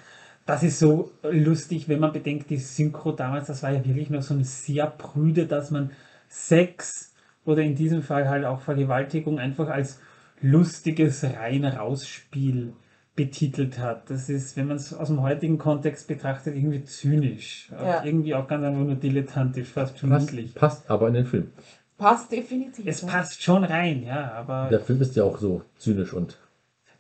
Das 0.44 0.62
ist 0.62 0.78
so 0.78 1.10
lustig, 1.22 1.88
wenn 1.88 2.00
man 2.00 2.12
bedenkt, 2.12 2.50
die 2.50 2.58
Synchro 2.58 3.12
damals, 3.12 3.46
das 3.46 3.62
war 3.62 3.72
ja 3.72 3.84
wirklich 3.84 4.10
noch 4.10 4.22
so 4.22 4.34
ein 4.34 4.44
sehr 4.44 4.86
prüde, 4.86 5.46
dass 5.46 5.70
man 5.70 5.90
Sex 6.28 7.14
oder 7.46 7.62
in 7.62 7.74
diesem 7.74 8.02
Fall 8.02 8.28
halt 8.28 8.44
auch 8.44 8.60
Vergewaltigung 8.60 9.38
einfach 9.38 9.68
als 9.68 10.00
lustiges 10.40 11.24
Rein-Raus-Spiel 11.24 12.72
betitelt 13.14 13.78
hat. 13.78 14.10
Das 14.10 14.28
ist, 14.28 14.56
wenn 14.56 14.66
man 14.66 14.76
es 14.76 14.92
aus 14.92 15.08
dem 15.08 15.22
heutigen 15.22 15.56
Kontext 15.58 16.06
betrachtet, 16.06 16.54
irgendwie 16.54 16.84
zynisch. 16.84 17.70
Ja. 17.72 18.04
Irgendwie 18.04 18.34
auch 18.34 18.46
ganz 18.46 18.62
einfach 18.64 18.80
nur 18.84 18.94
dilettantisch, 18.94 19.68
fast 19.68 19.98
schon 19.98 20.10
Passt, 20.10 20.32
niedlich. 20.32 20.54
passt 20.54 20.90
aber 20.90 21.08
in 21.08 21.14
den 21.14 21.26
Film. 21.26 21.50
Passt 21.96 22.30
definitiv. 22.30 22.84
Es 22.86 23.00
passt 23.06 23.42
schon 23.42 23.64
rein, 23.64 24.02
ja, 24.02 24.32
aber 24.32 24.68
Der 24.70 24.80
Film 24.80 25.00
ist 25.00 25.16
ja 25.16 25.24
auch 25.24 25.38
so 25.38 25.62
zynisch 25.78 26.12
und 26.12 26.38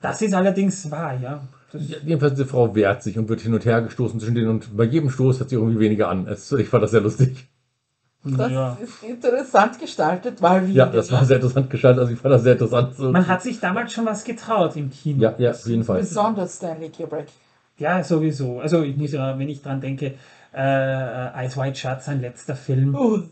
das 0.00 0.22
ist 0.22 0.34
allerdings 0.34 0.90
wahr, 0.90 1.18
ja. 1.20 1.46
Ja, 1.72 1.96
Jedenfalls 2.04 2.34
diese 2.34 2.46
Frau 2.46 2.74
wehrt 2.74 3.02
sich 3.02 3.18
und 3.18 3.28
wird 3.28 3.40
hin 3.40 3.52
und 3.52 3.64
her 3.66 3.82
gestoßen 3.82 4.18
zwischen 4.20 4.34
denen 4.34 4.48
und 4.48 4.74
bei 4.76 4.84
jedem 4.84 5.10
Stoß 5.10 5.40
hat 5.40 5.50
sie 5.50 5.56
irgendwie 5.56 5.80
weniger 5.80 6.08
an. 6.08 6.26
Es, 6.26 6.50
ich 6.52 6.68
fand 6.68 6.82
das 6.82 6.92
sehr 6.92 7.00
lustig. 7.02 7.48
Das 8.26 8.50
ja. 8.50 8.76
ist 8.82 9.02
interessant 9.02 9.78
gestaltet, 9.78 10.42
weil 10.42 10.66
wir. 10.66 10.74
Ja, 10.74 10.86
das 10.86 11.12
war 11.12 11.24
sehr 11.24 11.36
interessant 11.36 11.70
gestaltet. 11.70 12.00
Also 12.00 12.12
ich 12.12 12.18
fand 12.18 12.34
das 12.34 12.42
sehr 12.42 12.52
interessant. 12.52 12.94
So. 12.96 13.12
Man 13.12 13.26
hat 13.26 13.42
sich 13.42 13.60
damals 13.60 13.92
schon 13.92 14.06
was 14.06 14.24
getraut 14.24 14.74
im 14.76 14.90
Kino. 14.90 15.22
ja, 15.22 15.34
ja, 15.38 15.50
auf 15.50 15.66
jeden 15.66 15.84
Fall. 15.84 16.00
Besonders 16.00 16.56
Stanley 16.56 16.90
Kubrick. 16.90 17.26
Ja, 17.78 18.02
sowieso. 18.02 18.60
Also 18.60 18.82
ich 18.82 18.96
muss 18.96 19.12
ja, 19.12 19.38
wenn 19.38 19.48
ich 19.48 19.62
dran 19.62 19.80
denke, 19.80 20.14
äh, 20.54 21.46
Ice 21.46 21.60
White 21.60 21.76
Shut, 21.78 22.02
sein 22.02 22.20
letzter 22.20 22.56
Film, 22.56 22.94
Uh. 22.94 23.22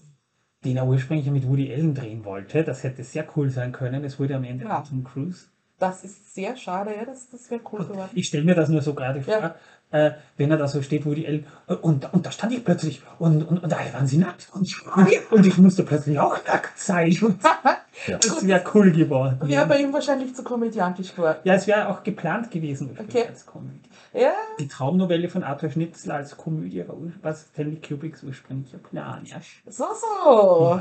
den 0.64 0.76
er 0.76 0.86
ursprünglich 0.86 1.30
mit 1.30 1.48
Woody 1.48 1.72
Allen 1.72 1.94
drehen 1.94 2.24
wollte, 2.24 2.62
das 2.62 2.82
hätte 2.82 3.02
sehr 3.04 3.24
cool 3.36 3.50
sein 3.50 3.72
können. 3.72 4.04
Es 4.04 4.18
wurde 4.20 4.36
am 4.36 4.44
Ende 4.44 4.64
Ja. 4.66 4.84
Tom 4.86 5.02
Cruise. 5.04 5.46
Das 5.78 6.04
ist 6.04 6.34
sehr 6.34 6.56
schade, 6.56 6.90
ja, 6.96 7.04
das, 7.04 7.28
das 7.30 7.50
wäre 7.50 7.60
cool 7.72 7.80
geworden. 7.84 8.10
Ich 8.14 8.28
stelle 8.28 8.44
mir 8.44 8.54
das 8.54 8.68
nur 8.68 8.80
so 8.80 8.94
gerade 8.94 9.22
Ja. 9.26 9.54
Äh, 9.90 10.12
wenn 10.36 10.50
er 10.50 10.56
da 10.56 10.66
so 10.68 10.82
steht, 10.82 11.06
Woody 11.06 11.26
Allen, 11.26 11.46
äh, 11.68 11.74
und, 11.74 12.12
und 12.12 12.26
da 12.26 12.30
stand 12.32 12.52
ich 12.52 12.64
plötzlich 12.64 13.02
und, 13.18 13.42
und, 13.42 13.62
und 13.62 13.72
alle 13.72 13.92
waren 13.92 14.06
sie 14.06 14.18
nackt 14.18 14.48
und 14.52 14.62
ich, 14.66 15.30
und 15.30 15.46
ich 15.46 15.56
musste 15.58 15.82
plötzlich 15.84 16.18
auch 16.18 16.36
nackt 16.46 16.78
sein. 16.78 17.10
Ja. 17.12 17.28
Das 18.20 18.44
wäre 18.44 18.62
cool 18.74 18.90
geworden. 18.90 19.38
Wäre 19.42 19.50
Ja, 19.52 19.64
bei 19.66 19.78
ihm 19.78 19.92
wahrscheinlich 19.92 20.34
zu 20.34 20.42
komödiantisch 20.42 21.14
geworden. 21.14 21.38
ja 21.44 21.54
es 21.54 21.68
wäre 21.68 21.88
auch 21.88 22.02
geplant 22.02 22.50
gewesen 22.50 22.98
Okay. 23.00 23.24
als 23.28 23.46
Komödie. 23.46 23.88
Ja, 24.12 24.32
Die 24.58 24.66
Traumnovelle 24.66 25.28
von 25.28 25.44
Arthur 25.44 25.70
Schnitzler 25.70 26.16
als 26.16 26.36
Komödie 26.36 26.84
war 27.22 27.34
Stanley 27.34 27.76
Kubricks 27.80 28.24
ursprünglicher 28.24 28.78
Plan. 28.78 29.24
Ja. 29.26 29.36
so, 29.70 29.84
so. 29.94 30.80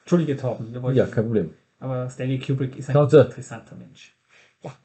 Entschuldige, 0.00 0.36
Torben, 0.36 0.74
Ja, 0.94 1.06
kein 1.06 1.24
Problem. 1.26 1.54
aber 1.78 2.10
Stanley 2.10 2.40
Kubrick 2.40 2.76
ist 2.76 2.88
ein 2.88 2.92
Schnauze. 2.92 3.20
interessanter 3.20 3.76
Mensch. 3.76 4.16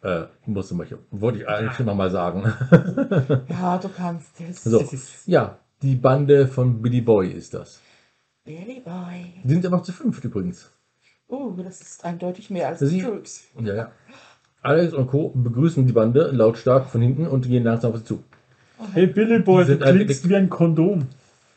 Äh, 0.01 0.23
musste 0.45 0.73
mal, 0.75 0.87
wollte 1.11 1.39
ich 1.39 1.47
eigentlich 1.47 1.79
immer 1.79 1.93
mal 1.95 2.09
sagen. 2.09 2.43
Ja, 3.49 3.77
du 3.77 3.89
kannst 3.89 4.39
es. 4.41 4.63
So. 4.63 4.83
Ja, 5.25 5.59
die 5.81 5.95
Bande 5.95 6.47
von 6.47 6.81
Billy 6.81 7.01
Boy 7.01 7.31
ist 7.31 7.53
das. 7.53 7.79
Billy 8.43 8.81
Boy. 8.83 9.33
Die 9.43 9.49
sind 9.49 9.65
aber 9.65 9.83
zu 9.83 9.91
fünft 9.91 10.23
übrigens. 10.23 10.71
Uh, 11.29 11.53
das 11.61 11.81
ist 11.81 12.05
eindeutig 12.05 12.49
mehr 12.49 12.69
als 12.69 12.79
Sie- 12.79 12.97
die 12.99 13.03
Troops. 13.03 13.43
Ja, 13.59 13.75
ja. 13.75 13.91
Alex 14.61 14.93
und 14.93 15.07
Co. 15.07 15.29
begrüßen 15.35 15.85
die 15.85 15.93
Bande 15.93 16.31
lautstark 16.31 16.87
von 16.89 17.01
hinten 17.01 17.27
und 17.27 17.47
gehen 17.47 17.63
langsam 17.63 17.91
auf 17.91 17.99
sie 17.99 18.05
zu. 18.05 18.23
hey 18.93 19.07
Billy 19.07 19.39
Boy, 19.39 19.65
Sind 19.65 19.83
ein 19.83 19.99
wie 20.07 20.35
ein 20.35 20.49
Kondom. 20.49 21.07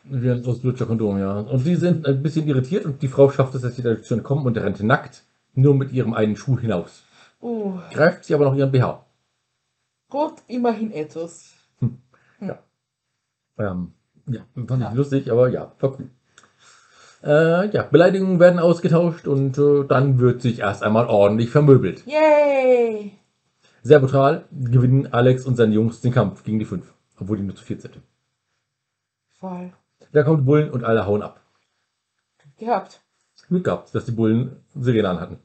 Wie 0.03 0.29
ein 0.29 0.45
ausgelutschter 0.45 0.85
Kondom, 0.85 1.17
ja. 1.19 1.39
Und 1.39 1.65
die 1.65 1.75
sind 1.75 2.05
ein 2.05 2.21
bisschen 2.21 2.47
irritiert 2.47 2.85
und 2.85 3.01
die 3.01 3.07
Frau 3.07 3.29
schafft 3.31 3.55
es, 3.55 3.61
dass 3.61 3.75
sie 3.75 3.81
da 3.81 4.01
zu 4.01 4.13
entkommen 4.13 4.45
und 4.45 4.57
rennt 4.57 4.81
nackt 4.83 5.23
nur 5.53 5.75
mit 5.75 5.91
ihrem 5.91 6.13
einen 6.13 6.35
Schuh 6.35 6.59
hinaus. 6.59 7.03
Uh, 7.41 7.79
Greift 7.91 8.25
sie 8.25 8.33
aber 8.35 8.45
noch 8.45 8.55
ihren 8.55 8.71
BH. 8.71 9.05
gut, 10.09 10.33
immerhin 10.47 10.91
etwas. 10.91 11.53
Ähm, 13.57 13.93
ja, 14.27 14.41
fand 14.55 14.71
ich 14.71 14.79
Ja. 14.79 14.93
lustig, 14.93 15.31
aber 15.31 15.49
ja, 15.49 15.71
war 15.79 15.91
cool. 15.99 16.09
Äh, 17.23 17.69
ja, 17.69 17.83
Beleidigungen 17.83 18.39
werden 18.39 18.59
ausgetauscht 18.59 19.27
und 19.27 19.57
äh, 19.59 19.83
dann 19.87 20.19
wird 20.19 20.41
sich 20.41 20.59
erst 20.59 20.81
einmal 20.81 21.05
ordentlich 21.07 21.49
vermöbelt. 21.51 22.03
Yay! 22.07 23.11
Sehr 23.83 23.99
brutal 23.99 24.45
gewinnen 24.51 25.13
Alex 25.13 25.45
und 25.45 25.55
seine 25.57 25.75
Jungs 25.75 26.01
den 26.01 26.11
Kampf 26.13 26.43
gegen 26.43 26.57
die 26.59 26.65
fünf, 26.65 26.91
obwohl 27.19 27.37
die 27.37 27.43
nur 27.43 27.55
zu 27.55 27.63
viert 27.63 27.81
sind. 27.81 27.99
Voll. 29.39 29.71
Da 30.11 30.23
kommt 30.23 30.45
Bullen 30.45 30.71
und 30.71 30.83
alle 30.83 31.05
hauen 31.05 31.21
ab. 31.21 31.39
Gehabt. 32.57 33.01
Glück 33.47 33.65
gehabt, 33.65 33.93
dass 33.93 34.05
die 34.05 34.11
Bullen 34.11 34.63
Sirene 34.75 35.09
anhatten. 35.09 35.39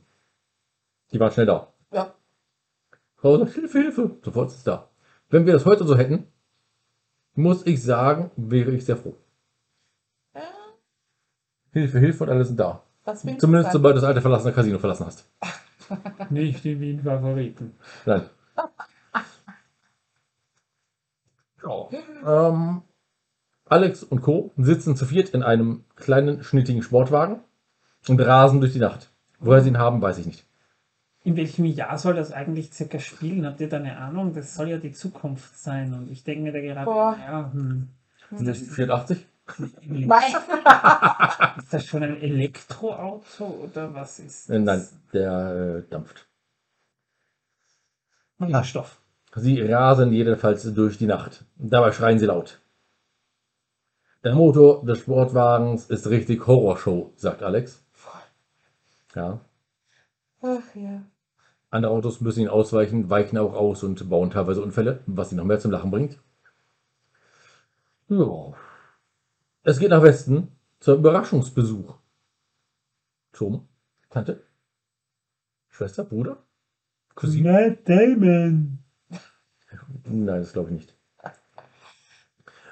Die 1.12 1.20
waren 1.20 1.32
schnell 1.32 1.46
da. 1.46 1.72
Sagt, 3.34 3.54
Hilfe, 3.54 3.78
Hilfe, 3.78 4.16
sofort 4.22 4.48
ist 4.50 4.58
es 4.58 4.64
da. 4.64 4.88
Wenn 5.30 5.46
wir 5.46 5.52
das 5.52 5.66
heute 5.66 5.84
so 5.84 5.96
hätten, 5.96 6.26
muss 7.34 7.66
ich 7.66 7.82
sagen, 7.82 8.30
wäre 8.36 8.72
ich 8.72 8.84
sehr 8.84 8.96
froh. 8.96 9.16
ja 10.34 10.42
Hilfe, 11.72 11.98
Hilfe 11.98 12.24
und 12.24 12.30
alle 12.30 12.44
sind 12.44 12.58
da. 12.58 12.82
Zumindest 13.38 13.72
sobald 13.72 13.94
du 13.94 14.00
das 14.00 14.08
alte 14.08 14.20
verlassene 14.20 14.52
Casino 14.52 14.78
verlassen 14.78 15.06
hast. 15.06 15.28
Nicht 16.30 16.64
in 16.64 16.80
Wien 16.80 17.02
Favoriten. 17.02 17.74
Nein. 18.04 18.22
Ja. 21.62 21.88
Ähm, 22.48 22.82
Alex 23.64 24.04
und 24.04 24.22
Co. 24.22 24.52
sitzen 24.56 24.94
zu 24.94 25.04
viert 25.06 25.30
in 25.30 25.42
einem 25.42 25.84
kleinen, 25.96 26.44
schnittigen 26.44 26.82
Sportwagen 26.82 27.40
und 28.06 28.20
rasen 28.20 28.60
durch 28.60 28.72
die 28.72 28.78
Nacht. 28.78 29.10
Woher 29.40 29.62
sie 29.62 29.70
ihn 29.70 29.78
haben, 29.78 30.00
weiß 30.00 30.18
ich 30.18 30.26
nicht. 30.26 30.46
In 31.26 31.34
welchem 31.36 31.64
Jahr 31.64 31.98
soll 31.98 32.14
das 32.14 32.30
eigentlich 32.30 32.72
circa 32.72 33.00
spielen? 33.00 33.44
Habt 33.46 33.60
ihr 33.60 33.68
da 33.68 33.78
eine 33.78 33.96
Ahnung? 33.98 34.32
Das 34.32 34.54
soll 34.54 34.68
ja 34.68 34.78
die 34.78 34.92
Zukunft 34.92 35.58
sein. 35.58 35.92
Und 35.92 36.08
ich 36.08 36.22
denke 36.22 36.42
mir 36.44 36.52
da 36.52 36.60
gerade, 36.60 36.84
Boah. 36.84 37.16
ja, 37.18 37.50
hm, 37.52 37.88
Sind 38.30 38.46
das 38.46 38.58
84? 38.58 39.26
Nein. 39.82 40.34
ist 41.58 41.72
das 41.72 41.84
schon 41.84 42.04
ein 42.04 42.20
Elektroauto 42.20 43.44
oder 43.44 43.92
was 43.92 44.20
ist 44.20 44.48
Äh, 44.50 44.62
das? 44.62 44.92
nein, 44.92 45.00
der 45.12 45.82
äh, 45.84 45.90
dampft. 45.90 46.28
Wasserstoff. 48.38 49.00
Sie 49.34 49.60
rasen 49.62 50.12
jedenfalls 50.12 50.62
durch 50.74 50.96
die 50.96 51.06
Nacht. 51.06 51.44
Dabei 51.56 51.90
schreien 51.90 52.20
sie 52.20 52.26
laut. 52.26 52.60
Der 54.22 54.34
Motor 54.36 54.84
des 54.84 55.00
Sportwagens 55.00 55.86
ist 55.90 56.06
richtig 56.08 56.46
Horrorshow, 56.46 57.12
sagt 57.16 57.42
Alex. 57.42 57.84
Ja. 59.16 59.40
Ach 60.40 60.74
ja. 60.76 61.02
Andere 61.76 61.92
Autos 61.92 62.20
müssen 62.20 62.40
ihn 62.40 62.48
ausweichen, 62.48 63.10
weichen 63.10 63.38
auch 63.38 63.52
aus 63.54 63.82
und 63.82 64.08
bauen 64.08 64.30
teilweise 64.30 64.62
Unfälle, 64.62 65.00
was 65.06 65.30
sie 65.30 65.36
noch 65.36 65.44
mehr 65.44 65.60
zum 65.60 65.70
Lachen 65.70 65.90
bringt. 65.90 66.18
Ja. 68.08 68.54
Es 69.62 69.78
geht 69.78 69.90
nach 69.90 70.02
Westen 70.02 70.48
zum 70.80 70.98
Überraschungsbesuch. 70.98 71.96
Tom, 73.32 73.68
Tante, 74.08 74.42
Schwester, 75.68 76.04
Bruder, 76.04 76.38
Cousine? 77.14 77.52
Matt 77.52 77.88
Damon. 77.88 78.78
Nein, 80.04 80.40
das 80.40 80.52
glaube 80.52 80.70
ich 80.70 80.76
nicht. 80.76 80.96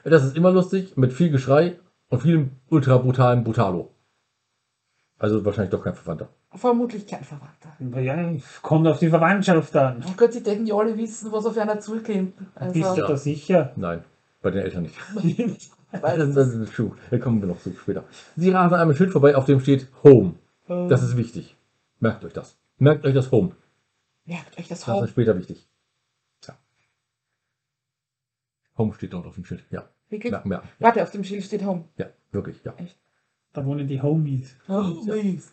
Das 0.04 0.24
ist 0.24 0.36
immer 0.36 0.50
lustig, 0.50 0.96
mit 0.96 1.12
viel 1.12 1.30
Geschrei 1.30 1.78
und 2.08 2.22
viel 2.22 2.50
ultra 2.68 2.98
brutalen 2.98 3.44
Brutalo. 3.44 3.94
Also 5.18 5.44
wahrscheinlich 5.44 5.70
doch 5.70 5.82
kein 5.82 5.94
Verwandter. 5.94 6.28
Vermutlich 6.54 7.06
kein 7.06 7.24
Verwandter. 7.24 8.00
Ja, 8.00 8.32
kommt 8.62 8.86
auf 8.86 8.98
die 9.00 9.08
Verwandtschaft 9.08 9.74
an. 9.76 10.04
Oh 10.06 10.12
Gott, 10.16 10.34
die 10.34 10.42
denken 10.42 10.66
ja 10.66 10.76
alle 10.76 10.96
wissen, 10.96 11.32
was 11.32 11.46
auf 11.46 11.58
einer 11.58 11.80
zukommt. 11.80 12.36
Bist 12.36 12.86
Also, 12.86 12.94
du 12.94 13.06
da 13.08 13.16
sicher? 13.16 13.72
Nein, 13.76 14.04
bei 14.40 14.50
den 14.50 14.62
Eltern 14.62 14.82
nicht. 14.84 14.96
weil 16.00 16.18
Das, 16.18 16.34
das 16.34 16.48
ist 16.54 16.72
true. 16.74 16.92
Da 17.10 17.18
kommen 17.18 17.40
wir 17.40 17.48
noch 17.48 17.60
zu 17.60 17.72
später. 17.72 18.04
Sie 18.36 18.50
rasen 18.50 18.74
an 18.74 18.80
einem 18.82 18.94
Schild 18.94 19.10
vorbei, 19.12 19.34
auf 19.36 19.46
dem 19.46 19.60
steht 19.60 19.88
Home. 20.04 20.34
Das 20.68 21.02
ist 21.02 21.16
wichtig. 21.16 21.56
Merkt 21.98 22.24
euch 22.24 22.32
das. 22.32 22.56
Merkt 22.78 23.04
euch 23.04 23.14
das 23.14 23.30
Home. 23.32 23.52
Merkt 24.24 24.58
euch 24.58 24.68
das 24.68 24.80
Das 24.80 24.88
Home. 24.88 25.04
ist 25.04 25.10
später 25.10 25.36
wichtig. 25.36 25.66
Ja. 26.46 26.54
Home 28.78 28.92
steht 28.94 29.12
dort 29.12 29.26
auf 29.26 29.34
dem 29.34 29.44
Schild. 29.44 29.64
Ja. 29.70 29.88
Wirklich? 30.08 30.30
Merken, 30.30 30.48
merken. 30.48 30.68
Warte, 30.78 31.02
auf 31.02 31.10
dem 31.10 31.24
Schild 31.24 31.44
steht 31.44 31.64
Home. 31.64 31.84
Ja, 31.96 32.06
wirklich, 32.30 32.62
ja. 32.64 32.74
Da 33.52 33.64
wohnen 33.64 33.86
die 33.88 34.00
Homies. 34.00 34.56
Nice. 34.68 35.52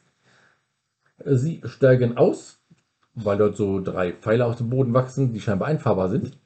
Sie 1.26 1.62
steigen 1.66 2.18
aus, 2.18 2.60
weil 3.14 3.38
dort 3.38 3.58
so 3.58 3.82
drei 3.82 4.14
Pfeiler 4.14 4.48
aus 4.48 4.58
dem 4.58 4.70
Boden 4.70 4.94
wachsen, 4.94 5.34
die 5.34 5.42
scheinbar 5.42 5.68
einfahrbar 5.68 6.10
sind. 6.10 6.38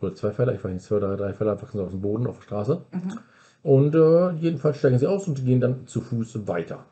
Oder 0.00 0.14
zwei 0.14 0.30
Pfeiler, 0.30 0.54
ich 0.54 0.62
weiß 0.62 0.72
nicht, 0.72 0.84
zwei 0.84 0.96
oder 0.96 1.16
drei 1.16 1.32
Pfeiler 1.32 1.60
wachsen 1.60 1.80
aus 1.80 1.90
dem 1.90 2.02
Boden 2.02 2.26
auf 2.26 2.36
der 2.38 2.44
Straße. 2.44 2.84
Mhm. 2.92 3.18
Und 3.62 3.94
äh, 3.94 4.30
jedenfalls 4.32 4.78
steigen 4.78 4.98
sie 4.98 5.06
aus 5.06 5.26
und 5.26 5.44
gehen 5.44 5.60
dann 5.60 5.86
zu 5.86 6.00
Fuß 6.00 6.46
weiter. 6.46 6.84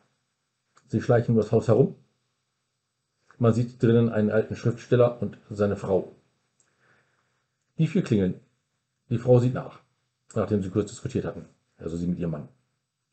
Sie 0.88 1.01
schleichen 1.01 1.35
um 1.35 1.40
das 1.40 1.53
Haus 1.53 1.69
herum. 1.69 1.95
Man 3.38 3.53
sieht 3.53 3.83
drinnen 3.83 4.09
einen 4.09 4.31
alten 4.31 4.57
Schriftsteller 4.57 5.21
und 5.21 5.38
seine 5.51 5.77
Frau. 5.77 6.12
Die 7.79 7.87
vier 7.87 8.03
klingeln. 8.03 8.40
Die 9.11 9.19
Frau 9.19 9.38
sieht 9.38 9.55
nach, 9.55 9.81
nachdem 10.35 10.62
sie 10.62 10.71
kurz 10.71 10.90
diskutiert 10.90 11.25
hatten. 11.25 11.47
Also 11.79 11.97
sie 11.97 12.07
mit 12.07 12.19
ihrem 12.19 12.31
Mann. 12.31 12.49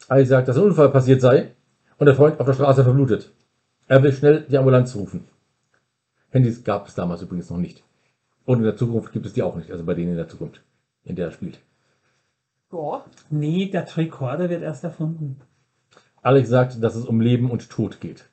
Ali 0.08 0.25
sagt, 0.25 0.47
dass 0.47 0.58
ein 0.58 0.63
Unfall 0.63 0.89
passiert 0.89 1.21
sei 1.21 1.56
und 2.01 2.07
der 2.07 2.15
Freund 2.15 2.39
auf 2.39 2.47
der 2.47 2.55
Straße 2.55 2.83
verblutet. 2.83 3.31
Er 3.87 4.01
will 4.01 4.11
schnell 4.11 4.47
die 4.49 4.57
Ambulanz 4.57 4.95
rufen. 4.95 5.27
Handys 6.31 6.63
gab 6.63 6.87
es 6.87 6.95
damals 6.95 7.21
übrigens 7.21 7.51
noch 7.51 7.59
nicht. 7.59 7.83
Und 8.43 8.57
in 8.57 8.63
der 8.63 8.75
Zukunft 8.75 9.13
gibt 9.13 9.27
es 9.27 9.33
die 9.33 9.43
auch 9.43 9.55
nicht, 9.55 9.69
also 9.69 9.83
bei 9.83 9.93
denen 9.93 10.09
in 10.09 10.17
der 10.17 10.27
Zukunft, 10.27 10.63
in 11.03 11.15
der 11.15 11.27
er 11.27 11.31
spielt. 11.31 11.59
Ja. 12.71 13.05
Nee, 13.29 13.67
der 13.67 13.85
Tricorder 13.85 14.49
wird 14.49 14.63
erst 14.63 14.83
erfunden. 14.83 15.41
Alex 16.23 16.49
sagt, 16.49 16.83
dass 16.83 16.95
es 16.95 17.05
um 17.05 17.21
Leben 17.21 17.51
und 17.51 17.69
Tod 17.69 18.01
geht. 18.01 18.25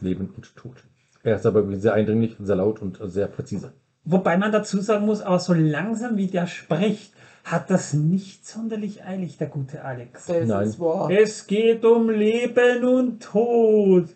Leben 0.00 0.34
und 0.36 0.56
Tod. 0.56 0.82
Er 1.22 1.36
ist 1.36 1.46
aber 1.46 1.64
sehr 1.76 1.94
eindringlich, 1.94 2.34
sehr 2.40 2.56
laut 2.56 2.82
und 2.82 2.98
sehr 3.04 3.28
präzise. 3.28 3.72
Wobei 4.02 4.36
man 4.36 4.50
dazu 4.50 4.80
sagen 4.80 5.06
muss, 5.06 5.22
aber 5.22 5.38
so 5.38 5.52
langsam 5.52 6.16
wie 6.16 6.26
der 6.26 6.48
spricht, 6.48 7.12
hat 7.44 7.70
das 7.70 7.94
nicht 7.94 8.46
sonderlich 8.46 9.04
eilig, 9.04 9.38
der 9.38 9.48
gute 9.48 9.84
Alex. 9.84 10.26
Das 10.26 10.46
Nein. 10.46 10.66
ist 10.68 10.80
wahr. 10.80 11.10
Es 11.10 11.46
geht 11.46 11.84
um 11.84 12.10
Leben 12.10 12.84
und 12.84 13.22
Tod. 13.22 14.08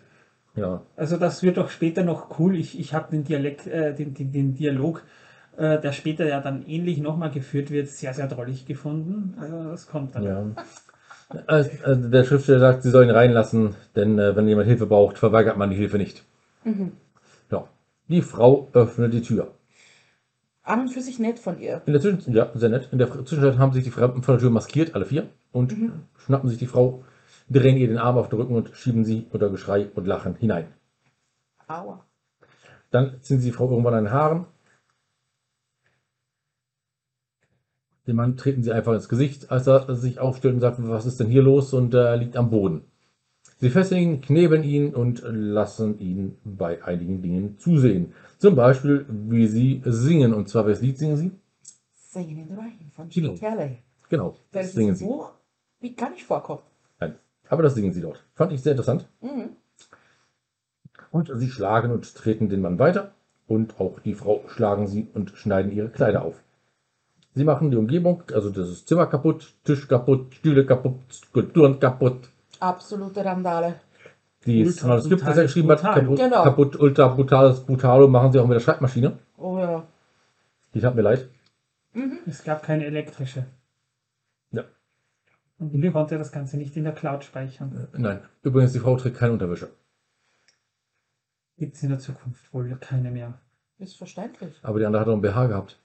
Ja, 0.56 0.82
Also 0.96 1.16
das 1.16 1.42
wird 1.42 1.56
doch 1.56 1.68
später 1.68 2.04
noch 2.04 2.38
cool. 2.38 2.54
Ich, 2.56 2.78
ich 2.78 2.94
habe 2.94 3.10
den 3.10 3.24
Dialekt, 3.24 3.66
äh, 3.66 3.92
den, 3.94 4.14
den, 4.14 4.30
den 4.30 4.54
Dialog, 4.54 5.02
äh, 5.56 5.80
der 5.80 5.92
später 5.92 6.26
ja 6.28 6.40
dann 6.40 6.64
ähnlich 6.66 6.98
nochmal 6.98 7.30
geführt 7.30 7.70
wird, 7.70 7.88
sehr, 7.88 8.14
sehr 8.14 8.28
drollig 8.28 8.64
gefunden. 8.66 9.34
Also 9.40 9.64
das 9.64 9.88
kommt 9.88 10.14
dann. 10.14 10.22
ja. 10.22 10.46
Also, 11.46 11.70
also 11.82 12.08
der 12.08 12.24
Schriftsteller 12.24 12.60
sagt, 12.60 12.82
sie 12.84 12.90
sollen 12.90 13.08
ihn 13.08 13.14
reinlassen, 13.14 13.74
denn 13.96 14.18
äh, 14.18 14.36
wenn 14.36 14.46
jemand 14.46 14.68
Hilfe 14.68 14.86
braucht, 14.86 15.18
verweigert 15.18 15.56
man 15.56 15.70
die 15.70 15.76
Hilfe 15.76 15.96
nicht. 15.96 16.22
Mhm. 16.62 16.92
Ja. 17.50 17.66
Die 18.08 18.22
Frau 18.22 18.68
öffnet 18.74 19.12
die 19.14 19.22
Tür. 19.22 19.53
An 20.64 20.80
und 20.80 20.88
für 20.88 21.02
sich 21.02 21.18
nett 21.18 21.38
von 21.38 21.60
ihr. 21.60 21.82
In 21.84 21.92
der 21.92 22.00
Zwischenzeit, 22.00 22.34
ja, 22.34 22.50
sehr 22.54 22.70
nett. 22.70 22.88
In 22.90 22.98
der 22.98 23.10
Zwischenzeit 23.10 23.58
haben 23.58 23.72
sich 23.74 23.84
die 23.84 23.90
Fremden 23.90 24.22
vor 24.22 24.34
der 24.34 24.40
Tür 24.40 24.50
maskiert, 24.50 24.94
alle 24.94 25.04
vier, 25.04 25.28
und 25.52 25.76
schnappen 26.16 26.48
sich 26.48 26.58
die 26.58 26.66
Frau, 26.66 27.04
drehen 27.50 27.76
ihr 27.76 27.86
den 27.86 27.98
Arm 27.98 28.16
auf 28.16 28.30
den 28.30 28.40
Rücken 28.40 28.54
und 28.54 28.70
schieben 28.74 29.04
sie 29.04 29.26
unter 29.30 29.50
Geschrei 29.50 29.90
und 29.94 30.06
Lachen 30.06 30.36
hinein. 30.36 30.68
Aua. 31.68 32.06
Dann 32.90 33.20
ziehen 33.20 33.40
sie 33.40 33.50
die 33.50 33.52
Frau 33.52 33.68
irgendwann 33.68 33.94
an 33.94 34.04
den 34.04 34.12
Haaren. 34.12 34.46
Den 38.06 38.16
Mann 38.16 38.36
treten 38.36 38.62
sie 38.62 38.72
einfach 38.72 38.94
ins 38.94 39.08
Gesicht, 39.08 39.50
als 39.50 39.66
er 39.66 39.94
sich 39.94 40.18
aufstellt 40.18 40.54
und 40.54 40.60
sagt, 40.60 40.76
was 40.78 41.04
ist 41.04 41.20
denn 41.20 41.28
hier 41.28 41.42
los? 41.42 41.74
Und 41.74 41.92
er 41.92 42.16
liegt 42.16 42.36
am 42.36 42.50
Boden. 42.50 42.84
Sie 43.58 43.70
fesseln 43.70 44.00
ihn, 44.00 44.20
knebeln 44.20 44.64
ihn 44.64 44.94
und 44.94 45.22
lassen 45.24 45.98
ihn 45.98 46.36
bei 46.44 46.82
einigen 46.84 47.22
Dingen 47.22 47.58
zusehen. 47.58 48.12
Zum 48.38 48.56
Beispiel, 48.56 49.06
wie 49.08 49.46
sie 49.46 49.80
singen. 49.84 50.34
Und 50.34 50.48
zwar, 50.48 50.66
welches 50.66 50.82
Lied 50.82 50.98
singen 50.98 51.16
sie? 51.16 51.30
Singing 51.94 52.38
in 52.42 52.48
the 52.48 52.54
Rain 52.54 52.90
von. 52.94 53.08
Gene 53.08 53.34
Kelly. 53.34 53.78
Genau, 54.08 54.30
Das 54.52 54.62
das 54.62 54.66
ist 54.66 54.74
singen 54.74 54.94
sie. 54.94 55.04
Buch, 55.04 55.32
wie 55.80 55.94
gar 55.94 56.10
nicht 56.10 56.24
vorkommt. 56.24 56.62
Nein, 57.00 57.14
aber 57.48 57.62
das 57.62 57.74
singen 57.74 57.92
sie 57.92 58.00
dort. 58.02 58.24
Fand 58.34 58.52
ich 58.52 58.60
sehr 58.62 58.72
interessant. 58.72 59.08
Mhm. 59.20 59.50
Und 61.10 61.30
sie 61.34 61.48
schlagen 61.48 61.90
und 61.92 62.14
treten 62.14 62.48
den 62.48 62.60
Mann 62.60 62.78
weiter. 62.78 63.12
Und 63.46 63.78
auch 63.78 64.00
die 64.00 64.14
Frau 64.14 64.42
schlagen 64.48 64.86
sie 64.86 65.08
und 65.14 65.30
schneiden 65.30 65.70
ihre 65.72 65.90
Kleider 65.90 66.22
auf. 66.24 66.42
Sie 67.34 67.44
machen 67.44 67.70
die 67.70 67.76
Umgebung, 67.76 68.22
also 68.32 68.50
das 68.50 68.84
Zimmer 68.84 69.06
kaputt, 69.06 69.54
Tisch 69.64 69.88
kaputt, 69.88 70.34
Stühle 70.34 70.64
kaputt, 70.64 70.94
Skulpturen 71.10 71.80
kaputt. 71.80 72.30
Absolute 72.60 73.24
Randale. 73.24 73.80
Die 74.46 74.64
Ultra 74.66 74.88
Manuskript, 74.88 75.22
das 75.22 75.28
er 75.28 75.32
brutal, 75.32 75.44
geschrieben 75.44 75.70
hat, 75.70 75.78
brutal. 75.80 75.94
kaputt, 76.00 76.18
Genau. 76.18 76.42
kaputt, 76.44 76.76
ultra 76.76 77.08
brutales, 77.08 77.60
brutalo, 77.64 78.08
machen 78.08 78.32
sie 78.32 78.38
auch 78.40 78.46
mit 78.46 78.56
der 78.56 78.60
Schreibmaschine. 78.60 79.18
Oh 79.38 79.58
ja. 79.58 79.86
Die 80.74 80.80
tat 80.80 80.94
mir 80.94 81.02
leid. 81.02 81.28
Es 82.26 82.44
gab 82.44 82.62
keine 82.62 82.84
elektrische. 82.84 83.46
Ja. 84.50 84.64
Und 85.58 85.72
Willi 85.72 85.90
konnte 85.92 86.18
das 86.18 86.32
Ganze 86.32 86.56
nicht 86.58 86.76
in 86.76 86.84
der 86.84 86.92
Cloud 86.92 87.24
speichern. 87.24 87.88
Nein. 87.92 88.20
Übrigens, 88.42 88.72
die 88.72 88.80
Frau 88.80 88.96
trägt 88.96 89.16
keine 89.16 89.32
Unterwäsche. 89.32 89.68
Gibt 91.56 91.76
es 91.76 91.82
in 91.82 91.90
der 91.90 92.00
Zukunft 92.00 92.52
wohl 92.52 92.76
keine 92.80 93.10
mehr. 93.10 93.34
Ist 93.78 93.96
verständlich. 93.96 94.58
Aber 94.62 94.78
die 94.78 94.84
andere 94.86 95.00
hat 95.02 95.08
auch 95.08 95.14
ein 95.14 95.20
BH 95.22 95.46
gehabt. 95.46 95.78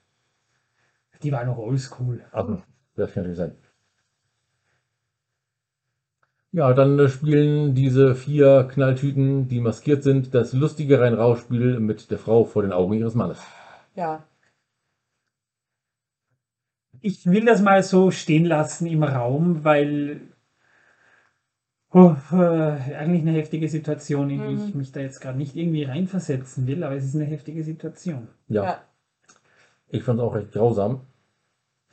Die 1.22 1.32
war 1.32 1.44
noch 1.44 1.58
oldschool. 1.58 2.24
Also, 2.32 2.62
das 2.96 3.12
kann 3.12 3.22
natürlich 3.22 3.38
sein. 3.38 3.56
Ja, 6.52 6.72
dann 6.74 6.98
äh, 6.98 7.08
spielen 7.08 7.74
diese 7.74 8.14
vier 8.14 8.64
Knalltüten, 8.72 9.48
die 9.48 9.60
maskiert 9.60 10.02
sind, 10.02 10.34
das 10.34 10.52
lustige 10.52 11.00
Rein-Raus-Spiel 11.00 11.78
mit 11.78 12.10
der 12.10 12.18
Frau 12.18 12.44
vor 12.44 12.62
den 12.62 12.72
Augen 12.72 12.94
ihres 12.94 13.14
Mannes. 13.14 13.38
Ja. 13.94 14.24
Ich 17.00 17.24
will 17.26 17.44
das 17.44 17.62
mal 17.62 17.82
so 17.82 18.10
stehen 18.10 18.44
lassen 18.44 18.86
im 18.86 19.02
Raum, 19.04 19.64
weil 19.64 20.20
oh, 21.92 22.14
äh, 22.32 22.36
eigentlich 22.36 23.22
eine 23.22 23.32
heftige 23.32 23.68
Situation, 23.68 24.28
in 24.30 24.42
die 24.42 24.54
Mhm. 24.56 24.68
ich 24.68 24.74
mich 24.74 24.92
da 24.92 25.00
jetzt 25.00 25.20
gerade 25.20 25.38
nicht 25.38 25.56
irgendwie 25.56 25.84
reinversetzen 25.84 26.66
will, 26.66 26.84
aber 26.84 26.96
es 26.96 27.04
ist 27.04 27.14
eine 27.14 27.24
heftige 27.24 27.64
Situation. 27.64 28.28
Ja, 28.48 28.64
Ja. 28.64 28.80
ich 29.88 30.02
fand 30.02 30.18
es 30.18 30.24
auch 30.24 30.34
recht 30.34 30.52
grausam. 30.52 31.02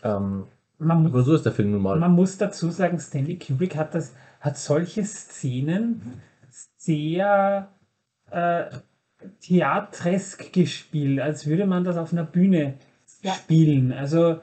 Ähm, 0.04 0.46
Man, 0.78 1.06
aber 1.08 1.24
so 1.24 1.34
ist 1.36 1.46
der 1.46 1.54
Film 1.54 1.72
nun 1.72 1.82
mal. 1.82 1.98
man 2.00 2.12
muss 2.12 2.38
dazu 2.38 2.70
sagen, 2.70 3.00
Stanley 3.00 3.40
Kubrick 3.40 3.76
hat, 3.76 3.96
das, 3.96 4.14
hat 4.48 4.58
solche 4.58 5.04
Szenen 5.04 6.22
sehr 6.78 7.70
äh, 8.32 8.66
theatresk 9.42 10.52
gespielt, 10.54 11.20
als 11.20 11.46
würde 11.46 11.66
man 11.66 11.84
das 11.84 11.98
auf 11.98 12.12
einer 12.14 12.24
Bühne 12.24 12.76
Ja. 13.22 13.34
spielen. 13.34 13.92
Also 13.92 14.42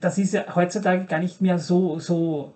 das 0.00 0.16
ist 0.18 0.32
ja 0.32 0.54
heutzutage 0.54 1.04
gar 1.06 1.18
nicht 1.18 1.40
mehr 1.40 1.58
so, 1.58 1.98
so, 1.98 2.54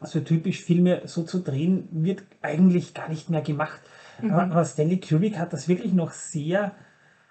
so 0.00 0.20
typisch, 0.20 0.62
Filme 0.62 1.02
so 1.06 1.22
zu 1.24 1.40
drehen, 1.40 1.88
wird 1.92 2.22
eigentlich 2.42 2.94
gar 2.94 3.08
nicht 3.08 3.30
mehr 3.30 3.42
gemacht. 3.42 3.80
Aber, 4.22 4.42
aber 4.42 4.64
Stanley 4.64 4.98
Kubrick 5.00 5.38
hat 5.38 5.52
das 5.52 5.68
wirklich 5.68 5.92
noch 5.92 6.12
sehr, 6.12 6.74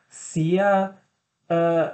sehr 0.10 0.98
äh, 1.48 1.88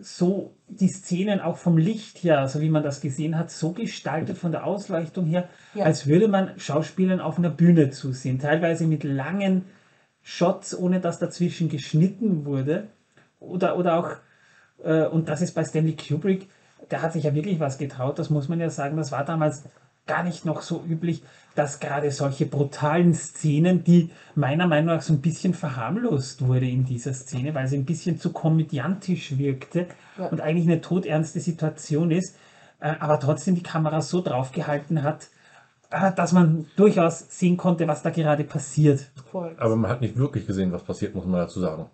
so 0.00 0.54
die 0.68 0.88
Szenen 0.88 1.40
auch 1.40 1.56
vom 1.56 1.76
Licht 1.78 2.18
her, 2.22 2.46
so 2.48 2.60
wie 2.60 2.68
man 2.68 2.82
das 2.82 3.00
gesehen 3.00 3.36
hat, 3.36 3.50
so 3.50 3.72
gestaltet 3.72 4.38
von 4.38 4.52
der 4.52 4.64
Ausleuchtung 4.64 5.26
her, 5.26 5.48
Ja. 5.74 5.84
als 5.84 6.06
würde 6.06 6.28
man 6.28 6.58
Schauspielern 6.58 7.20
auf 7.20 7.38
einer 7.38 7.50
Bühne 7.50 7.90
zusehen. 7.90 8.38
Teilweise 8.38 8.86
mit 8.86 9.04
langen 9.04 9.64
Shots, 10.22 10.76
ohne 10.76 11.00
dass 11.00 11.18
dazwischen 11.18 11.68
geschnitten 11.68 12.44
wurde. 12.44 12.88
Oder, 13.40 13.76
oder 13.78 13.98
auch, 13.98 14.10
äh, 14.84 15.06
und 15.06 15.28
das 15.28 15.40
ist 15.42 15.54
bei 15.54 15.64
Stanley 15.64 15.96
Kubrick, 15.96 16.48
der 16.90 17.02
hat 17.02 17.12
sich 17.12 17.24
ja 17.24 17.34
wirklich 17.34 17.60
was 17.60 17.78
getraut, 17.78 18.18
das 18.18 18.30
muss 18.30 18.48
man 18.48 18.60
ja 18.60 18.70
sagen, 18.70 18.96
das 18.96 19.12
war 19.12 19.24
damals 19.24 19.64
gar 20.08 20.24
nicht 20.24 20.44
noch 20.44 20.62
so 20.62 20.82
üblich, 20.84 21.22
dass 21.54 21.78
gerade 21.78 22.10
solche 22.10 22.46
brutalen 22.46 23.14
Szenen, 23.14 23.84
die 23.84 24.10
meiner 24.34 24.66
Meinung 24.66 24.94
nach 24.96 25.02
so 25.02 25.12
ein 25.12 25.20
bisschen 25.20 25.54
verharmlost 25.54 26.46
wurde 26.46 26.68
in 26.68 26.84
dieser 26.84 27.12
Szene, 27.14 27.54
weil 27.54 27.68
sie 27.68 27.76
ein 27.76 27.84
bisschen 27.84 28.18
zu 28.18 28.32
komödiantisch 28.32 29.38
wirkte 29.38 29.86
Ja. 30.18 30.26
und 30.26 30.40
eigentlich 30.40 30.66
eine 30.66 30.80
todernste 30.80 31.38
Situation 31.40 32.10
ist, 32.10 32.36
äh, 32.80 32.94
aber 32.98 33.20
trotzdem 33.20 33.54
die 33.54 33.62
Kamera 33.62 34.00
so 34.00 34.20
draufgehalten 34.20 35.02
hat, 35.02 35.28
äh, 35.90 36.12
dass 36.12 36.32
man 36.32 36.66
durchaus 36.76 37.26
sehen 37.28 37.56
konnte, 37.56 37.86
was 37.88 38.02
da 38.02 38.10
gerade 38.10 38.44
passiert. 38.44 39.10
Aber 39.32 39.76
man 39.76 39.90
hat 39.90 40.00
nicht 40.00 40.16
wirklich 40.16 40.46
gesehen, 40.46 40.72
was 40.72 40.82
passiert, 40.84 41.14
muss 41.14 41.24
man 41.24 41.40
dazu 41.40 41.60
sagen. 41.60 41.86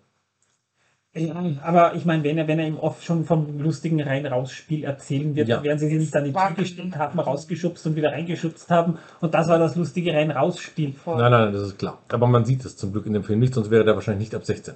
Ja, 1.17 1.33
aber 1.61 1.95
ich 1.95 2.03
meine, 2.03 2.23
wenn 2.25 2.37
er, 2.37 2.47
wenn 2.49 2.59
er 2.59 2.67
ihm 2.67 2.77
oft 2.77 3.01
schon 3.05 3.23
vom 3.23 3.57
lustigen 3.59 4.01
Rein-Raus-Spiel 4.01 4.83
erzählen 4.83 5.33
wird, 5.33 5.47
Ja. 5.47 5.55
dann 5.57 5.63
werden 5.63 5.79
sie 5.79 5.87
sich 5.87 5.97
nicht 5.97 6.15
an 6.15 6.25
die 6.25 6.33
Tür 6.33 6.51
gestellt 6.57 6.97
haben, 6.97 7.17
rausgeschubst 7.19 7.87
und 7.87 7.95
wieder 7.95 8.11
reingeschubst 8.11 8.69
haben. 8.69 8.97
Und 9.21 9.33
das 9.33 9.47
war 9.47 9.57
das 9.57 9.77
lustige 9.77 10.13
Rein-Raus-Spiel. 10.13 10.93
Nein, 11.05 11.31
nein, 11.31 11.53
das 11.53 11.61
ist 11.61 11.79
klar. 11.79 11.99
Aber 12.09 12.27
man 12.27 12.43
sieht 12.43 12.65
es 12.65 12.75
zum 12.75 12.91
Glück 12.91 13.05
in 13.05 13.13
dem 13.13 13.23
Film 13.23 13.39
nicht, 13.39 13.53
sonst 13.53 13.71
wäre 13.71 13.85
der 13.85 13.95
wahrscheinlich 13.95 14.27
nicht 14.27 14.35
ab 14.35 14.43
16. 14.43 14.73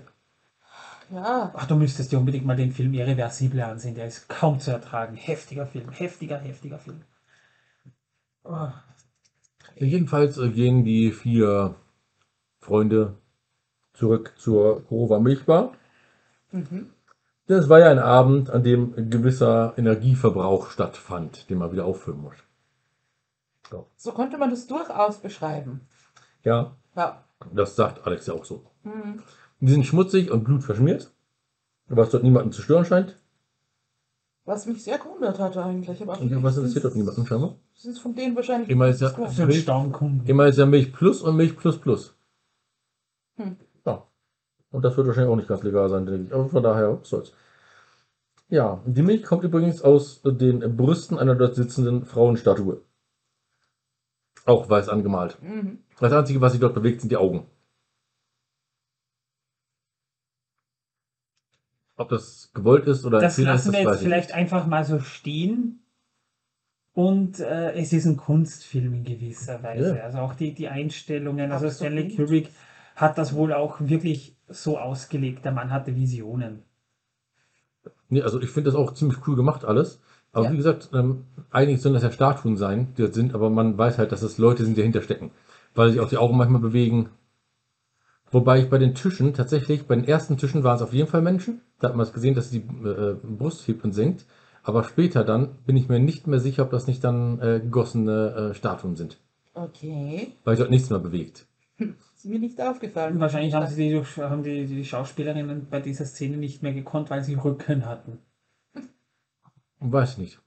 Ja. 1.12 1.52
Ach, 1.56 1.66
du 1.68 1.76
müsstest 1.76 2.12
dir 2.14 2.20
unbedingt 2.20 2.46
mal 2.46 2.56
den 2.56 2.72
Film 2.72 2.94
Irreversible 2.94 3.66
ansehen. 3.66 3.96
Der 3.96 4.06
ist 4.06 4.30
kaum 4.30 4.62
zu 4.62 4.72
ertragen. 4.72 5.18
Heftiger 5.18 5.66
Film. 5.66 5.90
Heftiger, 5.90 6.38
heftiger 6.40 6.78
Film. 6.80 7.02
Oh. 8.46 8.68
Jedenfalls 9.76 10.38
äh, 10.38 10.50
gehen 10.50 10.86
die 10.86 11.12
vier 11.12 11.76
Freunde 12.62 13.18
zurück 13.94 14.36
zur 14.38 14.84
Grover 14.86 15.20
Milchbar. 15.20 15.74
Mhm. 16.52 16.90
Das 17.48 17.68
war 17.70 17.80
ja 17.80 17.90
ein 17.90 18.00
Abend, 18.00 18.50
an 18.52 18.64
dem 18.64 18.94
ein 18.96 19.10
gewisser 19.10 19.74
Energieverbrauch 19.78 20.70
stattfand, 20.70 21.50
den 21.50 21.58
man 21.58 21.72
wieder 21.72 21.86
auffüllen 21.86 22.22
muss. 22.22 22.36
So 23.98 24.12
könnte 24.14 24.38
man 24.38 24.50
das 24.50 24.66
durchaus 24.68 25.18
beschreiben. 25.18 25.82
Ja, 26.44 26.76
Ja. 26.96 27.24
das 27.54 27.76
sagt 27.76 28.06
Alex 28.08 28.26
ja 28.28 28.34
auch 28.34 28.46
so. 28.46 28.66
Mhm. 28.84 29.22
Die 29.60 29.72
sind 29.72 29.86
schmutzig 29.86 30.32
und 30.32 30.44
blutverschmiert, 30.44 31.12
was 31.88 32.10
dort 32.10 32.24
niemanden 32.24 32.52
zu 32.52 32.62
stören 32.62 32.86
scheint. 32.86 33.16
Was 34.46 34.66
mich 34.66 34.84
sehr 34.84 34.98
gewundert 34.98 35.38
hatte 35.38 35.64
eigentlich. 35.64 36.02
Aber 36.02 36.20
Und 36.20 36.42
was 36.44 36.58
interessiert 36.58 36.86
dort 36.86 36.96
niemanden 36.96 37.26
scheinbar? 37.28 37.56
Sind 37.76 37.92
es 37.92 38.00
von 38.00 38.16
denen 38.16 38.36
wahrscheinlich. 38.36 38.70
Immer 38.70 38.88
ist 38.88 39.02
ja- 39.02 39.10
So. 39.10 39.52
Stammkunden. 39.52 40.26
Immer 40.28 40.48
ist 40.48 40.58
ja 40.58 40.66
Milch 40.66 40.92
plus 40.94 41.22
und 41.22 41.36
Milch 41.36 41.56
plus 41.56 41.78
plus. 41.78 42.16
Hm. 43.36 43.58
Und 44.72 44.84
das 44.84 44.96
wird 44.98 45.08
wahrscheinlich 45.08 45.32
auch 45.32 45.36
nicht 45.36 45.48
ganz 45.48 45.64
legal 45.64 45.90
sein, 45.90 46.06
denke 46.06 46.24
ich. 46.28 46.34
Aber 46.34 46.48
von 46.48 46.64
daher, 46.64 47.00
was 47.00 47.10
soll's. 47.10 47.34
Ja, 48.50 48.82
die 48.86 49.04
Milch 49.04 49.24
kommt 49.24 49.44
übrigens 49.44 49.82
aus 49.82 50.22
den 50.24 50.76
Brüsten 50.76 51.18
einer 51.20 51.36
dort 51.36 51.56
sitzenden 51.56 52.06
Frauenstatue. 52.06 52.82
Auch 54.46 54.70
weiß 54.70 54.90
angemalt. 54.90 55.38
Mhm. 55.42 55.80
Das 56.00 56.14
Einzige, 56.14 56.42
was 56.42 56.54
sich 56.54 56.62
dort 56.62 56.74
bewegt, 56.74 57.02
sind 57.02 57.12
die 57.12 57.18
Augen. 57.18 57.46
Ob 61.96 62.10
das 62.10 62.52
gewollt 62.54 62.88
ist 62.88 63.06
oder 63.06 63.20
Das 63.20 63.36
Fehler 63.36 63.56
ist, 63.56 63.66
lassen 63.66 63.74
wir 63.74 63.82
jetzt 63.92 64.02
vielleicht 64.02 64.30
nicht. 64.30 64.36
einfach 64.36 64.66
mal 64.66 64.86
so 64.86 65.00
stehen. 65.00 65.84
Und 66.94 67.40
äh, 67.40 67.74
es 67.74 67.94
ist 67.94 68.06
ein 68.06 68.18
Kunstfilm 68.18 68.94
in 68.94 69.04
gewisser 69.04 69.62
Weise. 69.62 69.98
Ja. 69.98 70.04
Also 70.04 70.20
auch 70.20 70.34
die, 70.34 70.54
die 70.54 70.70
Einstellungen. 70.70 71.52
Also 71.52 71.68
Absolut. 71.68 71.94
Stanley 71.94 72.16
Kubrick 72.16 72.50
hat 73.00 73.18
das 73.18 73.34
wohl 73.34 73.54
auch 73.54 73.78
wirklich 73.80 74.36
so 74.48 74.78
ausgelegt. 74.78 75.46
Der 75.46 75.52
Mann 75.52 75.72
hatte 75.72 75.96
Visionen. 75.96 76.64
Nee, 78.10 78.22
also 78.24 78.42
ich 78.42 78.50
finde 78.50 78.72
das 78.72 78.80
auch 78.80 78.94
ziemlich 78.94 79.26
cool 79.28 79.36
gemacht 79.36 79.64
alles. 79.66 80.02
Aber 80.32 80.46
Ja. 80.46 80.52
wie 80.52 80.58
gesagt, 80.58 80.90
ähm, 80.94 81.26
eigentlich 81.50 81.82
sollen 81.82 81.94
das 81.94 82.04
ja 82.04 82.12
Statuen 82.12 82.58
sein, 82.58 82.94
die 82.98 83.02
dort 83.02 83.14
sind, 83.14 83.34
aber 83.34 83.50
man 83.50 83.78
weiß 83.78 83.98
halt, 83.98 84.12
dass 84.12 84.22
es 84.22 84.38
Leute 84.38 84.64
sind, 84.64 84.76
die 84.76 84.82
dahinter 84.82 85.02
stecken. 85.02 85.32
Weil 85.76 85.92
sich 85.92 86.00
auch 86.00 86.10
die 86.10 86.18
Augen 86.18 86.38
manchmal 86.38 86.62
bewegen. 86.62 87.10
Wobei 88.32 88.60
ich 88.60 88.70
bei 88.70 88.78
den 88.78 88.94
Tischen 88.94 89.34
tatsächlich, 89.34 89.88
bei 89.88 89.96
den 89.96 90.06
ersten 90.08 90.38
Tischen 90.38 90.64
waren 90.64 90.76
es 90.76 90.82
auf 90.82 90.94
jeden 90.94 91.10
Fall 91.10 91.22
Menschen. 91.22 91.62
Da 91.80 91.90
hat 91.90 91.96
man 91.96 92.06
es 92.06 92.14
gesehen, 92.14 92.36
dass 92.36 92.52
die 92.52 92.60
äh, 92.60 93.16
Brust 93.24 93.68
hebt 93.68 93.84
und 93.84 93.94
senkt. 93.94 94.26
Aber 94.62 94.84
später 94.84 95.24
dann 95.24 95.56
bin 95.66 95.78
ich 95.78 95.90
mir 95.90 96.00
nicht 96.00 96.28
mehr 96.28 96.40
sicher, 96.40 96.64
ob 96.64 96.70
das 96.72 96.86
nicht 96.86 97.04
dann 97.04 97.40
äh, 97.40 97.60
gegossene 97.60 98.52
äh, 98.52 98.54
Statuen 98.54 98.96
sind. 98.96 99.18
Okay. 99.54 100.34
Weil 100.44 100.56
sich 100.56 100.62
dort 100.62 100.70
nichts 100.70 100.90
mehr 100.90 101.00
bewegt. 101.00 101.48
Ist 102.20 102.26
mir 102.26 102.38
nicht 102.38 102.60
aufgefallen. 102.60 103.18
Wahrscheinlich 103.22 103.54
haben, 103.54 103.68
sie 103.68 103.92
die, 103.92 104.22
haben 104.22 104.44
die, 104.44 104.66
die 104.66 104.84
Schauspielerinnen 104.84 105.70
bei 105.70 105.80
dieser 105.80 106.04
Szene 106.04 106.36
nicht 106.36 106.62
mehr 106.62 106.74
gekonnt, 106.74 107.10
weil 107.10 107.24
sie 107.24 107.36
Rücken 107.36 107.86
hatten. 107.86 108.20
Weiß 109.80 110.12
ich 110.12 110.18
nicht. 110.18 110.42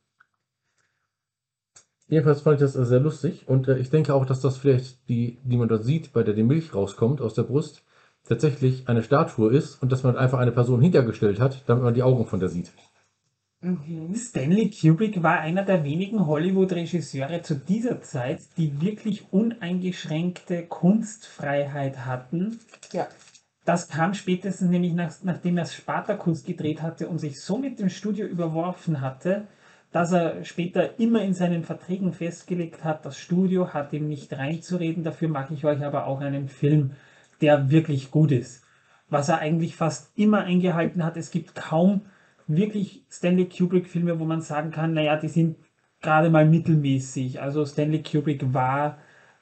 Jedenfalls 2.09 2.43
fand 2.43 2.57
ich 2.57 2.61
das 2.61 2.75
sehr 2.75 3.01
lustig 3.01 3.49
und 3.49 3.69
äh, 3.69 3.79
ich 3.79 3.89
denke 3.89 4.13
auch, 4.13 4.27
dass 4.27 4.43
das 4.43 4.59
vielleicht 4.59 5.09
die, 5.09 5.39
die 5.45 5.57
man 5.57 5.69
dort 5.69 5.85
sieht, 5.85 6.13
bei 6.13 6.23
der 6.23 6.35
die 6.35 6.43
Milch 6.43 6.75
rauskommt 6.75 7.23
aus 7.23 7.33
der 7.33 7.45
Brust, 7.45 7.87
tatsächlich 8.29 8.87
eine 8.87 9.03
Statue 9.03 9.51
ist 9.51 9.83
und 9.83 9.91
dass 9.91 10.03
man 10.03 10.19
einfach 10.19 10.41
eine 10.41 10.53
Person 10.53 10.83
hintergestellt 10.83 11.41
hat, 11.41 11.63
damit 11.71 11.85
man 11.85 11.95
die 11.95 12.03
Augen 12.03 12.27
von 12.27 12.39
der 12.39 12.51
sieht. 12.51 12.71
Mhm. 13.63 14.17
Stanley 14.17 14.71
Kubrick 14.71 15.23
war 15.23 15.39
einer 15.39 15.65
der 15.65 15.85
wenigen 15.85 16.27
Hollywood-Regisseure 16.27 17.43
zu 17.43 17.55
dieser 17.55 18.03
Zeit, 18.03 18.41
die 18.57 18.81
wirklich 18.81 19.33
uneingeschränkte 19.33 20.65
Kunstfreiheit 20.67 22.05
hatten. 22.05 22.59
Ja. 22.93 23.07
Das 23.65 23.89
kam 23.89 24.15
spätestens 24.15 24.69
nämlich 24.69 24.95
nach, 24.95 25.15
nachdem 25.23 25.59
er 25.59 25.67
Spartacus 25.67 26.43
gedreht 26.43 26.83
hatte 26.83 27.07
und 27.07 27.21
sich 27.21 27.41
so 27.41 27.57
mit 27.57 27.79
dem 27.79 27.89
Studio 27.89 28.27
überworfen 28.27 29.01
hatte, 29.01 29.47
dass 29.93 30.11
er 30.11 30.45
später 30.45 30.99
immer 30.99 31.23
in 31.23 31.35
seinen 31.35 31.63
Verträgen 31.63 32.13
festgelegt 32.13 32.83
hat, 32.83 33.07
das 33.07 33.17
Studio 33.17 33.73
hat 33.73 33.93
ihm 33.93 34.09
nicht 34.09 34.33
reinzureden. 34.33 35.05
Dafür 35.05 35.29
mache 35.29 35.55
ich 35.55 35.65
euch 35.65 35.85
aber 35.85 36.09
auch 36.09 36.21
einen 36.21 36.49
Film, 36.49 36.93
der 37.41 37.71
wirklich 37.71 38.11
gut 38.11 38.33
ist. 38.33 38.65
Was 39.09 39.29
er 39.29 39.39
eigentlich 39.39 39.77
fast 39.77 40.11
immer 40.17 40.41
eingehalten 40.41 41.05
hat. 41.05 41.17
Es 41.17 41.31
gibt 41.31 41.55
kaum 41.55 42.01
wirklich 42.47 43.05
Stanley 43.11 43.49
Kubrick-Filme, 43.49 44.19
wo 44.19 44.25
man 44.25 44.41
sagen 44.41 44.71
kann, 44.71 44.95
naja, 44.95 45.17
die 45.17 45.29
sind 45.29 45.57
gerade 46.01 46.31
mal 46.31 46.47
mittelmäßig. 46.47 47.41
Also 47.41 47.65
Stanley 47.65 48.03
Kubrick 48.03 48.53
war 48.53 48.99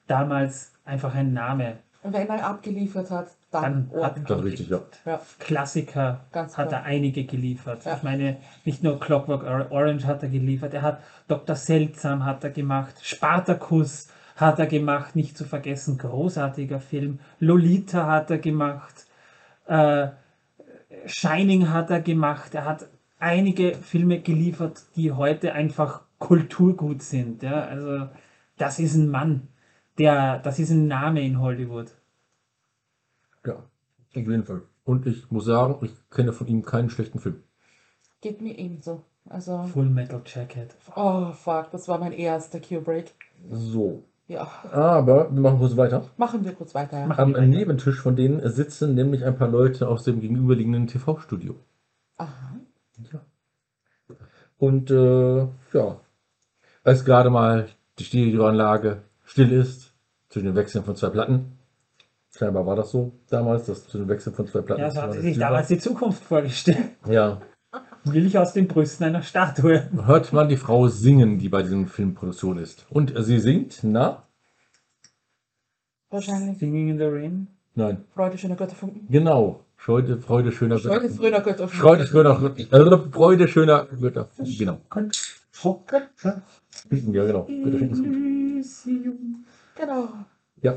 damals 0.07 0.73
einfach 0.85 1.15
ein 1.15 1.33
Name. 1.33 1.79
Und 2.03 2.15
wenn 2.15 2.29
er 2.29 2.47
abgeliefert 2.47 3.11
hat, 3.11 3.29
dann, 3.51 3.91
Dann 3.93 4.03
hat. 4.05 4.31
Dann 4.31 4.41
richtig, 4.41 4.69
ja. 4.71 4.81
Klassiker 5.39 6.21
Ganz 6.33 6.57
hat 6.57 6.69
klar. 6.69 6.81
er 6.83 6.87
einige 6.87 7.25
geliefert. 7.25 7.85
Ja. 7.85 7.97
Ich 7.97 8.03
meine, 8.03 8.37
nicht 8.65 8.83
nur 8.83 8.99
Clockwork 9.01 9.43
Or- 9.43 9.71
Orange 9.71 10.07
hat 10.07 10.23
er 10.23 10.29
geliefert, 10.29 10.73
er 10.73 10.83
hat 10.83 11.03
Dr. 11.29 11.57
Seltsam 11.57 12.25
hat 12.25 12.45
er 12.45 12.51
gemacht, 12.51 12.95
Spartacus 13.03 14.09
hat 14.37 14.59
er 14.59 14.67
gemacht, 14.67 15.17
nicht 15.17 15.37
zu 15.37 15.45
vergessen, 15.45 15.99
großartiger 15.99 16.81
Film. 16.81 17.19
Lolita 17.41 18.07
hat 18.07 18.31
er 18.31 18.39
gemacht, 18.39 19.07
äh, 19.67 20.09
Shining 21.07 21.71
hat 21.71 21.91
er 21.91 22.01
gemacht, 22.01 22.55
er 22.55 22.65
hat 22.65 22.89
einige 23.19 23.75
Filme 23.75 24.21
geliefert, 24.21 24.83
die 24.97 25.13
heute 25.13 25.53
einfach 25.53 26.03
Kulturgut 26.19 27.03
sind. 27.03 27.43
Ja? 27.43 27.63
Also 27.63 28.09
das 28.57 28.79
ist 28.79 28.95
ein 28.95 29.09
Mann, 29.09 29.49
der, 29.99 30.39
das 30.39 30.59
ist 30.59 30.71
ein 30.71 30.87
Name 30.87 31.23
in 31.23 31.41
Hollywood. 31.41 31.93
Ja, 33.45 33.55
auf 33.55 33.67
jeden 34.15 34.45
Fall. 34.45 34.63
Und 34.85 35.07
ich 35.07 35.31
muss 35.31 35.45
sagen, 35.45 35.85
ich 35.85 35.93
kenne 36.11 36.33
von 36.33 36.47
ihm 36.47 36.63
keinen 36.63 36.91
schlechten 36.91 37.21
Film. 37.21 37.43
geht 38.21 38.41
mir 38.41 38.59
ebenso. 38.59 39.03
Also, 39.29 39.63
Full 39.65 39.91
Metal 39.91 40.23
Jacket. 40.25 40.75
oh 40.97 41.33
fuck, 41.33 41.71
das 41.71 41.87
war 41.89 41.99
mein 41.99 42.13
erster 42.13 42.59
Kubrick. 42.59 43.15
So. 43.51 44.05
Ja, 44.31 44.49
Aber 44.71 45.29
wir 45.35 45.41
machen 45.41 45.59
kurz 45.59 45.77
weiter. 45.77 46.05
machen 46.17 46.45
wir 46.45 46.53
kurz 46.53 46.73
weiter. 46.73 47.01
Ja. 47.01 47.19
Am 47.19 47.33
Nebentisch 47.33 48.01
von 48.01 48.15
denen 48.15 48.49
sitzen 48.49 48.95
nämlich 48.95 49.25
ein 49.25 49.37
paar 49.37 49.49
Leute 49.49 49.89
aus 49.89 50.05
dem 50.05 50.21
gegenüberliegenden 50.21 50.87
TV-Studio. 50.87 51.57
Aha. 52.17 52.55
Ja. 53.13 53.21
Und 54.57 54.89
äh, 54.93 55.41
ja, 55.73 56.01
als 56.85 57.05
gerade 57.05 57.31
mal 57.31 57.67
die 57.99 58.05
Stereoanlage 58.05 59.03
still 59.25 59.51
ist, 59.51 59.95
zwischen 60.29 60.47
den 60.47 60.55
Wechseln 60.55 60.85
von 60.85 60.95
zwei 60.95 61.09
Platten. 61.09 61.59
Scheinbar 62.31 62.65
war 62.65 62.77
das 62.77 62.93
so 62.93 63.11
damals, 63.31 63.67
dass 63.67 63.83
zwischen 63.83 64.03
den 64.03 64.09
Wechseln 64.11 64.37
von 64.37 64.47
zwei 64.47 64.61
Platten. 64.61 64.81
Ja, 64.81 64.93
so 64.93 65.03
hat 65.03 65.13
sie 65.15 65.23
sich 65.23 65.39
damals 65.39 65.67
die 65.67 65.79
Zukunft 65.79 66.23
vorgestellt. 66.23 66.91
Ja, 67.09 67.41
Milch 68.05 68.39
aus 68.39 68.53
den 68.53 68.67
Brüsten 68.67 69.05
einer 69.07 69.23
Statue. 69.23 69.89
hört 70.07 70.33
man 70.33 70.49
die 70.49 70.57
Frau 70.57 70.89
singen, 70.89 71.39
die 71.39 71.49
bei 71.49 71.63
diesem 71.63 71.87
Filmproduktion 71.87 72.59
ist. 72.59 72.87
Und 72.91 73.13
sie 73.19 73.39
singt, 73.39 73.81
na? 73.83 74.23
Wahrscheinlich. 76.11 76.59
Singing 76.59 76.89
in 76.89 76.99
the 76.99 77.05
Rain. 77.05 77.47
Nein, 77.75 78.05
Freude, 78.15 78.37
schöner 78.37 78.57
Götterfunken. 78.57 79.07
genau. 79.09 79.65
Freude, 79.77 80.19
Freude 80.19 80.53
schöner 80.53 80.79
Freude, 80.79 81.09
Götterfunken. 81.09 81.79
Freude 81.79 82.07
schöner, 82.07 82.55
äh, 82.59 83.11
Freude 83.11 83.49
schöner 83.49 83.87
Götter. 83.87 84.29
Genau. 84.59 84.79
Ja, 86.91 87.25
genau. 87.25 87.45
Gut. 87.45 87.81
Genau. 89.77 90.09
Ja. 90.61 90.75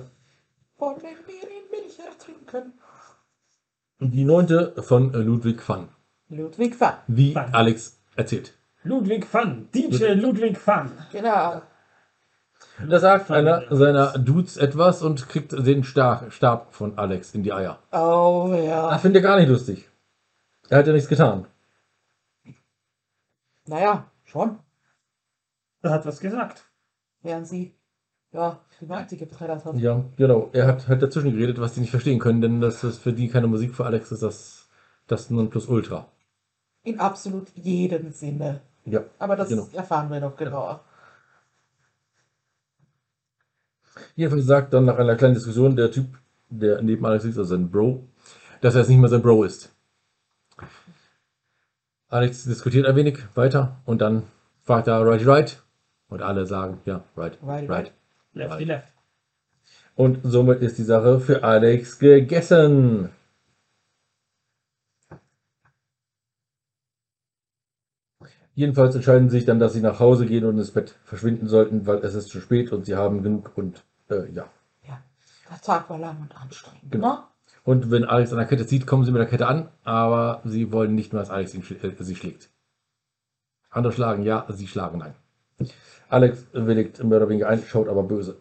Wollen 0.78 1.02
wir 1.02 1.10
in 1.10 1.70
Milch 1.72 2.00
ertrinken? 2.00 2.74
Die 4.00 4.24
neunte 4.24 4.74
von 4.82 5.12
Ludwig 5.12 5.68
van. 5.68 5.90
Ludwig 6.34 6.80
van. 6.80 6.94
Wie 7.08 7.34
Van. 7.36 7.54
Alex 7.54 7.98
erzählt. 8.16 8.54
Ludwig 8.84 9.26
van. 9.34 9.70
DJ 9.74 10.14
Ludwig 10.14 10.58
van. 10.66 10.92
Genau. 11.12 11.62
Da 12.90 13.00
sagt 13.00 13.30
einer 13.30 13.64
seiner 13.70 14.18
Dudes 14.18 14.58
etwas 14.58 15.02
und 15.04 15.30
kriegt 15.30 15.52
den 15.52 15.84
Stab, 15.84 16.32
Stab 16.32 16.74
von 16.74 16.98
Alex 16.98 17.36
in 17.36 17.44
die 17.44 17.54
Eier. 17.54 17.80
Oh 17.92 18.48
Das 18.50 18.66
ja. 18.66 18.98
findet 18.98 19.24
er 19.24 19.30
gar 19.30 19.38
nicht 19.38 19.50
lustig. 19.50 19.90
Er 20.70 20.80
hat 20.80 20.88
ja 20.88 20.94
nichts 20.94 21.08
getan. 21.08 21.46
Naja, 23.68 24.06
schon. 24.24 24.60
Er 25.82 25.92
hat 25.92 26.06
was 26.06 26.20
gesagt. 26.20 26.66
Während 27.22 27.48
sie, 27.48 27.76
ja, 28.32 28.60
die 28.82 28.86
90er 28.86 29.26
betreut 29.28 29.50
hat. 29.50 29.76
Ja, 29.76 30.04
genau. 30.18 30.50
Er 30.54 30.68
hat 30.68 30.88
halt 30.88 31.02
dazwischen 31.02 31.32
geredet, 31.32 31.60
was 31.62 31.74
die 31.74 31.82
nicht 31.82 31.92
verstehen 31.92 32.20
können, 32.20 32.42
denn 32.42 32.60
das 32.60 32.84
ist 32.84 33.00
für 33.00 33.14
die 33.14 33.30
keine 33.30 33.48
Musik, 33.48 33.76
für 33.76 33.86
Alex 33.86 34.12
ist 34.12 34.24
das 34.24 34.64
das 35.08 35.30
Nonplusultra. 35.30 36.08
In 36.84 37.00
absolut 37.00 37.48
jedem 37.56 38.12
Sinne. 38.12 38.62
Ja, 38.86 39.02
Aber 39.20 39.36
das 39.36 39.50
Genau. 39.50 39.68
erfahren 39.74 40.10
wir 40.12 40.20
noch 40.20 40.36
genauer. 40.36 40.82
Jedenfalls 44.16 44.46
sagt 44.46 44.74
dann 44.74 44.86
nach 44.86 44.98
einer 44.98 45.16
kleinen 45.16 45.36
Diskussion 45.36 45.76
der 45.76 45.92
Typ, 45.92 46.08
der 46.50 46.82
neben 46.82 47.06
Alex 47.06 47.24
sitzt, 47.24 47.38
also 47.38 47.56
sein 47.56 47.70
Bro, 47.70 48.04
dass 48.62 48.74
er 48.76 48.82
jetzt 48.82 48.90
nicht 48.90 49.00
mehr 49.00 49.10
sein 49.10 49.22
Bro 49.22 49.44
ist. 49.44 49.70
Alex 52.10 52.44
diskutiert 52.44 52.86
ein 52.86 52.96
wenig 52.96 53.20
weiter 53.36 53.78
und 53.86 54.02
dann 54.02 54.24
fragt 54.62 54.88
er, 54.88 55.06
right, 55.06 55.26
right? 55.26 55.64
Und 56.10 56.22
alle 56.22 56.46
sagen, 56.46 56.80
ja, 56.86 57.04
right, 57.18 57.38
Right, 57.42 57.70
right. 57.70 57.92
Lefty 58.34 58.56
Right. 58.56 58.68
left. 58.68 58.88
Und 59.96 60.20
somit 60.24 60.62
ist 60.62 60.78
die 60.78 60.84
Sache 60.84 61.20
für 61.20 61.44
Alex 61.44 62.00
gegessen. 62.00 63.10
Jedenfalls 68.56 68.94
entscheiden 68.94 69.30
sie 69.30 69.38
sich 69.38 69.46
dann, 69.46 69.60
dass 69.60 69.74
sie 69.74 69.82
nach 69.82 70.00
Hause 70.00 70.26
gehen 70.28 70.46
und 70.46 70.58
ins 70.58 70.72
Bett 70.72 70.96
verschwinden 71.06 71.48
sollten, 71.48 71.88
weil 71.88 71.98
es 71.98 72.14
ist 72.14 72.30
zu 72.30 72.40
spät 72.40 72.72
und 72.72 72.86
sie 72.86 72.96
haben 72.96 73.24
genug 73.24 73.52
und 73.56 73.84
äh, 74.10 74.30
ja. 74.32 74.48
Ja, 74.88 75.02
der 75.50 75.62
Tag 75.62 75.90
war 75.90 75.98
lang 75.98 76.22
und 76.22 76.36
anstrengend. 76.36 76.92
Genau. 76.92 77.14
Ne? 77.14 77.24
Und 77.64 77.90
wenn 77.92 78.04
Alex 78.04 78.32
an 78.32 78.38
der 78.38 78.48
Kette 78.48 78.68
zieht, 78.68 78.86
kommen 78.86 79.06
sie 79.06 79.12
mit 79.12 79.22
der 79.22 79.28
Kette 79.28 79.48
an, 79.48 79.70
aber 79.84 80.42
sie 80.44 80.72
wollen 80.72 80.94
nicht 80.94 81.14
mehr, 81.14 81.22
dass 81.22 81.32
Alex 81.32 81.56
ihn, 81.56 81.64
äh, 81.82 82.04
sie 82.04 82.16
schlägt. 82.16 82.50
Andere 83.70 83.94
schlagen 83.94 84.24
ja, 84.24 84.46
sie 84.50 84.68
schlagen 84.68 85.00
nein. 85.00 85.16
Alex 86.10 86.46
willigt 86.54 87.04
mehr 87.04 87.18
oder 87.18 87.30
weniger 87.30 87.50
ein, 87.50 87.64
schaut 87.64 87.88
aber 87.88 88.04
böse. 88.04 88.38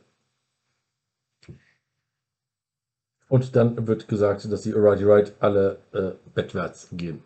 Und 3.28 3.56
dann 3.56 3.86
wird 3.86 4.08
gesagt, 4.08 4.52
dass 4.52 4.60
die 4.60 4.72
Righty 4.72 5.04
Right 5.04 5.32
alle 5.40 5.78
äh, 5.92 6.10
bettwärts 6.34 6.88
gehen. 6.92 7.22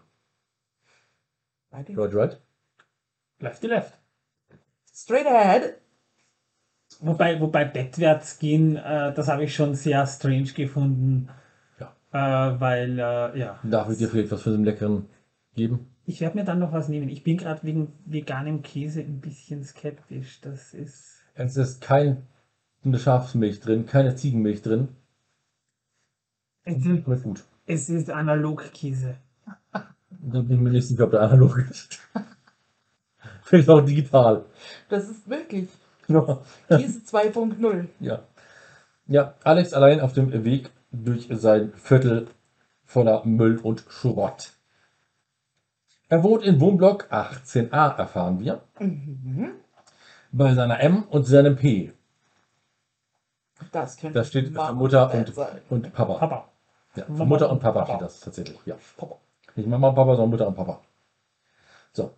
Righty 1.72 1.97
Right? 1.97 2.41
Lefty 3.41 3.66
left. 3.66 3.99
Straight 4.93 5.26
ahead. 5.26 5.74
Wobei, 7.01 7.41
wobei 7.41 7.64
bettwärts 7.64 8.39
gehen, 8.39 8.76
äh, 8.76 9.12
das 9.12 9.28
habe 9.28 9.45
ich 9.45 9.55
schon 9.55 9.74
sehr 9.74 10.07
strange 10.07 10.53
gefunden. 10.55 11.28
Ja. 11.78 11.95
Äh, 12.12 12.61
weil, 12.61 12.99
äh, 12.99 13.39
ja. 13.39 13.61
Darf 13.62 13.91
ich 13.91 13.99
dir 13.99 14.09
vielleicht 14.09 14.30
was 14.30 14.43
von 14.43 14.53
dem 14.53 14.64
Leckeren 14.64 15.07
geben? 15.55 15.91
Ich 16.07 16.20
werde 16.20 16.39
mir 16.39 16.45
dann 16.45 16.61
noch 16.61 16.72
was 16.72 16.89
nehmen. 16.89 17.09
Ich 17.09 17.24
bin 17.24 17.37
gerade 17.37 17.62
wegen 17.64 17.93
veganem 18.07 18.62
Käse 18.62 19.01
ein 19.01 19.20
bisschen 19.20 19.64
skeptisch. 19.64 20.41
Das 20.41 20.72
ist. 20.72 21.24
Es 21.34 21.57
ist 21.57 21.80
keine 21.82 22.22
Schafsmilch 22.95 23.61
drin, 23.61 23.84
keine 23.84 24.14
Ziegenmilch 24.14 24.62
drin. 24.62 24.89
Es 26.62 26.84
ist, 26.87 27.05
gut. 27.05 27.45
es 27.66 27.89
ist 27.91 28.11
Analogkäse. 28.11 29.16
Da 29.72 30.41
bin 30.41 30.51
ich 30.51 30.61
mir 30.61 30.70
nicht 30.70 30.89
sicher, 30.89 31.05
ob 31.05 31.11
der 31.11 31.20
analog 31.20 31.59
ist. 31.59 32.01
Vielleicht 33.47 33.68
auch 33.68 33.80
digital. 33.80 34.44
Das 34.88 35.09
ist 35.09 35.28
wirklich 35.30 35.68
Ja. 36.09 36.40
Käse 36.68 37.01
2.0. 37.01 37.86
Ja. 38.01 38.20
Ja, 39.07 39.34
Alex 39.44 39.72
allein 39.72 40.01
auf 40.01 40.12
dem 40.14 40.44
Weg 40.44 40.70
durch 40.90 41.28
sein 41.30 41.72
Viertel 41.74 42.26
voller 42.84 43.24
Müll 43.24 43.59
und 43.59 43.84
Schrott. 43.88 44.51
Er 46.09 46.22
wohnt 46.24 46.42
in 46.44 46.61
Wohnblock 46.61 47.07
18a, 47.12 47.97
erfahren 47.99 48.40
wir, 48.40 48.62
Mhm. 48.80 49.53
bei 50.32 50.55
seiner 50.55 50.80
M 50.80 51.05
und 51.05 51.24
seinem 51.24 51.55
P. 51.57 51.92
Das 53.72 53.97
könnte 53.97 54.18
Da 54.18 54.24
steht 54.24 54.49
für 54.49 54.72
Mutter 54.74 55.12
und, 55.14 55.34
sein. 55.34 55.61
und 55.70 55.92
Papa. 55.92 56.14
Papa. 56.18 56.49
Ja, 56.97 57.05
für 57.05 57.12
Mama 57.12 57.24
Mutter 57.26 57.47
und 57.49 57.53
und 57.57 57.61
Papa 57.62 57.80
Papa. 57.80 57.92
steht 57.94 58.03
das 58.03 58.20
tatsächlich. 58.20 58.59
Ja. 58.66 58.76
Papa. 58.97 59.16
Nicht 59.55 59.68
Mama 59.68 59.88
und 59.88 59.94
Papa, 59.94 60.11
sondern 60.16 60.30
Mutter 60.30 60.47
und 60.49 60.55
Papa. 60.57 60.80
So. 61.92 62.12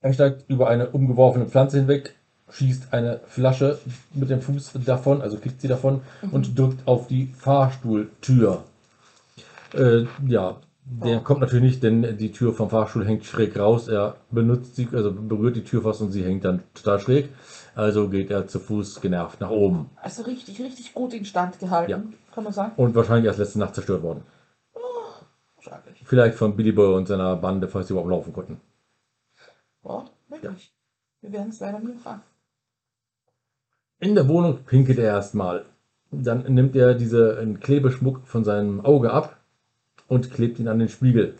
Er 0.00 0.12
steigt 0.12 0.48
über 0.48 0.68
eine 0.68 0.90
umgeworfene 0.90 1.46
Pflanze 1.46 1.78
hinweg, 1.78 2.14
schießt 2.50 2.92
eine 2.92 3.20
Flasche 3.26 3.78
mit 4.14 4.30
dem 4.30 4.40
Fuß 4.40 4.72
davon, 4.86 5.20
also 5.22 5.38
kickt 5.38 5.60
sie 5.60 5.68
davon 5.68 6.00
und 6.30 6.58
drückt 6.58 6.86
auf 6.86 7.08
die 7.08 7.26
Fahrstuhltür. 7.36 8.62
Äh, 9.74 10.04
ja, 10.26 10.56
der 10.84 11.18
Oh. 11.18 11.20
kommt 11.20 11.40
natürlich 11.40 11.64
nicht, 11.64 11.82
denn 11.82 12.16
die 12.16 12.32
Tür 12.32 12.54
vom 12.54 12.70
Fahrstuhl 12.70 13.04
hängt 13.06 13.24
schräg 13.24 13.58
raus. 13.58 13.88
Er 13.88 14.16
benutzt 14.30 14.76
sie, 14.76 14.88
also 14.92 15.12
berührt 15.12 15.56
die 15.56 15.64
Tür 15.64 15.82
fast 15.82 16.00
und 16.00 16.12
sie 16.12 16.24
hängt 16.24 16.44
dann 16.44 16.62
total 16.74 17.00
schräg. 17.00 17.28
Also 17.74 18.08
geht 18.08 18.30
er 18.30 18.46
zu 18.46 18.58
Fuß 18.60 19.00
genervt 19.02 19.40
nach 19.40 19.50
oben. 19.50 19.90
Also 20.00 20.22
richtig, 20.22 20.60
richtig 20.60 20.94
gut 20.94 21.12
instand 21.12 21.58
gehalten, 21.58 21.90
Ja. 21.90 22.02
kann 22.34 22.44
man 22.44 22.52
sagen. 22.52 22.72
Und 22.76 22.94
wahrscheinlich 22.94 23.26
erst 23.26 23.38
letzte 23.40 23.58
Nacht 23.58 23.74
zerstört 23.74 24.02
worden. 24.02 24.22
Wahrscheinlich. 25.56 26.00
Vielleicht 26.04 26.36
von 26.36 26.56
Billy 26.56 26.72
Boy 26.72 26.94
und 26.94 27.06
seiner 27.08 27.36
Bande, 27.36 27.68
falls 27.68 27.88
sie 27.88 27.92
überhaupt 27.92 28.10
laufen 28.10 28.32
konnten. 28.32 28.60
Ja, 29.88 30.04
wirklich. 30.28 30.72
Wir 31.20 31.32
werden 31.32 31.48
es 31.48 31.60
leider 31.60 31.80
nie 31.80 31.92
erfahren. 31.92 32.22
In 33.98 34.14
der 34.14 34.28
Wohnung 34.28 34.64
pinkelt 34.64 34.98
er 34.98 35.06
erstmal. 35.06 35.64
Dann 36.10 36.42
nimmt 36.54 36.76
er 36.76 36.94
diesen 36.94 37.60
Klebeschmuck 37.60 38.26
von 38.26 38.44
seinem 38.44 38.80
Auge 38.80 39.12
ab 39.12 39.40
und 40.06 40.30
klebt 40.30 40.58
ihn 40.58 40.68
an 40.68 40.78
den 40.78 40.88
Spiegel. 40.88 41.38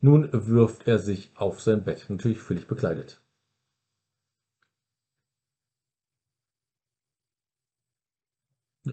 Nun 0.00 0.28
wirft 0.32 0.86
er 0.86 0.98
sich 0.98 1.32
auf 1.34 1.60
sein 1.60 1.82
Bett, 1.82 2.06
natürlich 2.08 2.38
völlig 2.38 2.68
bekleidet. 2.68 3.20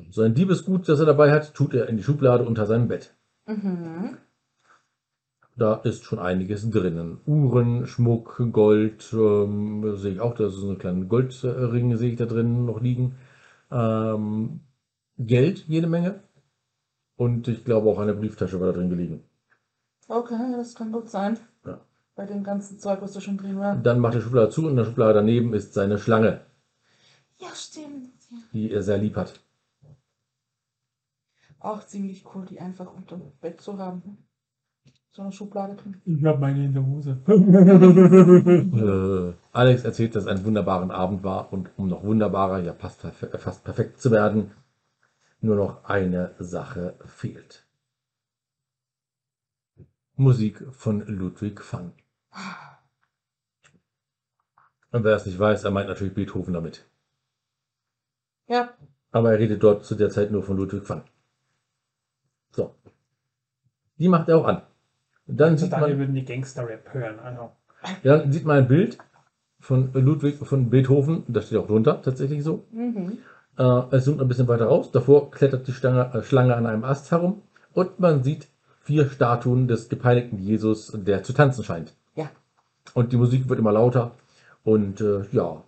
Sein 0.10 0.34
Diebesgut, 0.34 0.90
das 0.90 1.00
er 1.00 1.06
dabei 1.06 1.32
hat, 1.32 1.54
tut 1.54 1.74
er 1.74 1.88
in 1.88 1.98
die 1.98 2.04
Schublade 2.04 2.46
unter 2.46 2.66
seinem 2.66 2.88
Bett. 2.88 3.14
Mhm. 3.46 4.18
Da 5.56 5.76
ist 5.76 6.04
schon 6.04 6.20
einiges 6.20 6.70
drinnen. 6.70 7.20
Uhren, 7.28 7.86
Schmuck, 7.86 8.42
Gold, 8.52 9.14
ähm, 9.14 9.96
sehe 9.98 10.14
ich 10.14 10.20
auch, 10.20 10.34
da 10.34 10.48
ist 10.48 10.54
so 10.56 10.68
eine 10.70 10.78
kleine 10.78 11.06
Goldringe 11.06 11.98
sehe 11.98 12.12
ich 12.12 12.18
da 12.18 12.26
drin 12.26 12.66
noch 12.66 12.82
liegen. 12.82 13.16
Ähm, 13.72 14.62
Geld, 15.20 15.66
jede 15.68 15.88
Menge. 15.88 16.24
Und 17.16 17.48
ich 17.48 17.64
glaube 17.64 17.88
auch 17.90 18.00
eine 18.00 18.16
Brieftasche 18.16 18.60
war 18.60 18.68
da 18.68 18.74
drin 18.74 18.90
gelegen. 18.90 19.24
Okay, 20.08 20.54
das 20.58 20.74
kann 20.74 20.92
gut 20.92 21.10
sein. 21.10 21.38
Ja. 21.66 21.80
Bei 22.16 22.26
dem 22.26 22.44
ganzen 22.44 22.80
Zeug, 22.80 23.02
was 23.02 23.14
da 23.14 23.22
schon 23.22 23.38
drin 23.38 23.60
war. 23.60 23.76
Dann 23.76 24.00
macht 24.00 24.16
er 24.16 24.20
die 24.20 24.24
Schublade 24.24 24.50
zu 24.50 24.64
und 24.64 24.72
in 24.72 24.76
der 24.78 24.86
Schublade 24.86 25.14
daneben 25.14 25.54
ist 25.54 25.74
seine 25.74 26.00
Schlange, 26.00 26.42
Ja, 27.40 27.50
stimmt. 27.54 28.12
Ja. 28.32 28.38
die 28.54 28.72
er 28.72 28.82
sehr 28.82 28.98
lieb 28.98 29.16
hat. 29.16 29.40
Auch 31.60 31.86
ziemlich 31.86 32.26
cool, 32.34 32.46
die 32.46 32.60
einfach 32.60 32.92
unter 32.94 33.18
dem 33.18 33.32
Bett 33.40 33.62
zu 33.62 33.78
haben. 33.78 34.18
So 35.16 35.22
eine 35.22 35.32
Schublade 35.32 35.76
drin. 35.76 36.02
Ich 36.06 36.26
habe 36.26 36.40
meine 36.40 36.66
in 36.66 36.74
der 36.74 36.84
Hose. 36.84 37.22
Äh, 38.74 39.34
Alex 39.52 39.84
erzählt, 39.84 40.16
dass 40.16 40.24
es 40.24 40.30
ein 40.30 40.44
wunderbarer 40.44 40.90
Abend 40.90 41.24
war 41.24 41.54
und 41.54 41.70
um 41.78 41.88
noch 41.88 42.04
wunderbarer, 42.04 42.60
ja 42.60 42.74
fast, 42.74 43.02
perfe 43.02 43.38
fast 43.38 43.64
perfekt 43.64 44.02
zu 44.02 44.10
werden, 44.10 44.52
nur 45.40 45.56
noch 45.56 45.86
eine 45.86 46.34
Sache 46.40 46.96
fehlt. 47.06 47.64
Musik 50.16 50.66
von 50.72 51.06
Ludwig 51.06 51.62
van. 51.72 51.94
Und 54.92 55.04
wer 55.04 55.16
es 55.16 55.28
nicht 55.28 55.38
weiß, 55.38 55.64
er 55.64 55.72
meint 55.72 55.90
natürlich 55.90 56.16
Beethoven 56.16 56.56
damit. 56.56 56.88
Ja, 58.48 58.74
Aber 59.12 59.32
er 59.34 59.40
redet 59.40 59.62
dort 59.62 59.86
zu 59.86 59.94
der 59.94 60.10
Zeit 60.10 60.32
nur 60.32 60.42
von 60.42 60.58
Ludwig 60.58 60.90
van. 60.90 61.04
So. 62.50 62.74
Die 63.98 64.08
macht 64.08 64.28
er 64.30 64.40
auch 64.40 64.46
an. 64.46 64.64
Dann 65.26 65.58
sieht 65.58 65.72
Heutzutage 65.72 65.94
man, 65.94 66.00
würden 66.00 66.16
die 66.16 66.26
Gangster-Rap 66.26 66.94
hören. 66.94 67.20
Also. 67.20 67.52
dann 68.04 68.32
sieht 68.32 68.46
man 68.46 68.58
ein 68.58 68.68
Bild 68.68 68.98
von 69.60 69.92
Ludwig, 69.94 70.36
von 70.36 70.70
Beethoven. 70.70 71.24
Das 71.28 71.48
steht 71.48 71.58
auch 71.58 71.68
drunter, 71.68 72.02
tatsächlich 72.02 72.44
so. 72.44 72.66
mhm. 72.72 73.18
Äh, 73.58 73.82
es 73.92 74.06
zoomt 74.06 74.20
ein 74.20 74.28
bisschen 74.28 74.48
weiter 74.48 74.66
raus. 74.66 74.92
Davor 74.92 75.32
klettert 75.32 75.68
die 75.68 75.74
Stange, 75.74 76.12
äh, 76.14 76.24
Schlange 76.24 76.56
an 76.56 76.66
einem 76.66 76.84
Ast 76.84 77.12
herum. 77.12 77.44
Und 77.74 78.00
man 78.00 78.24
sieht 78.24 78.48
vier 78.82 79.10
Statuen 79.10 79.68
des 79.68 79.90
gepeinigten 79.90 80.40
Jesus, 80.40 80.92
der 80.94 81.24
zu 81.24 81.34
tanzen 81.34 81.64
scheint. 81.64 81.94
ja. 82.16 82.30
Und 82.94 83.14
die 83.14 83.18
Musik 83.18 83.48
wird 83.48 83.60
immer 83.60 83.72
lauter. 83.72 84.12
Und 84.64 85.02
äh, 85.02 85.22
ja. 85.32 85.64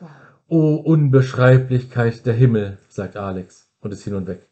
Ja. 0.00 0.08
O 0.48 0.76
Unbeschreiblichkeit 0.76 2.24
der 2.26 2.34
Himmel, 2.34 2.78
sagt 2.88 3.16
Alex 3.16 3.70
und 3.80 3.92
ist 3.92 4.02
hin 4.02 4.14
und 4.14 4.26
weg. 4.26 4.47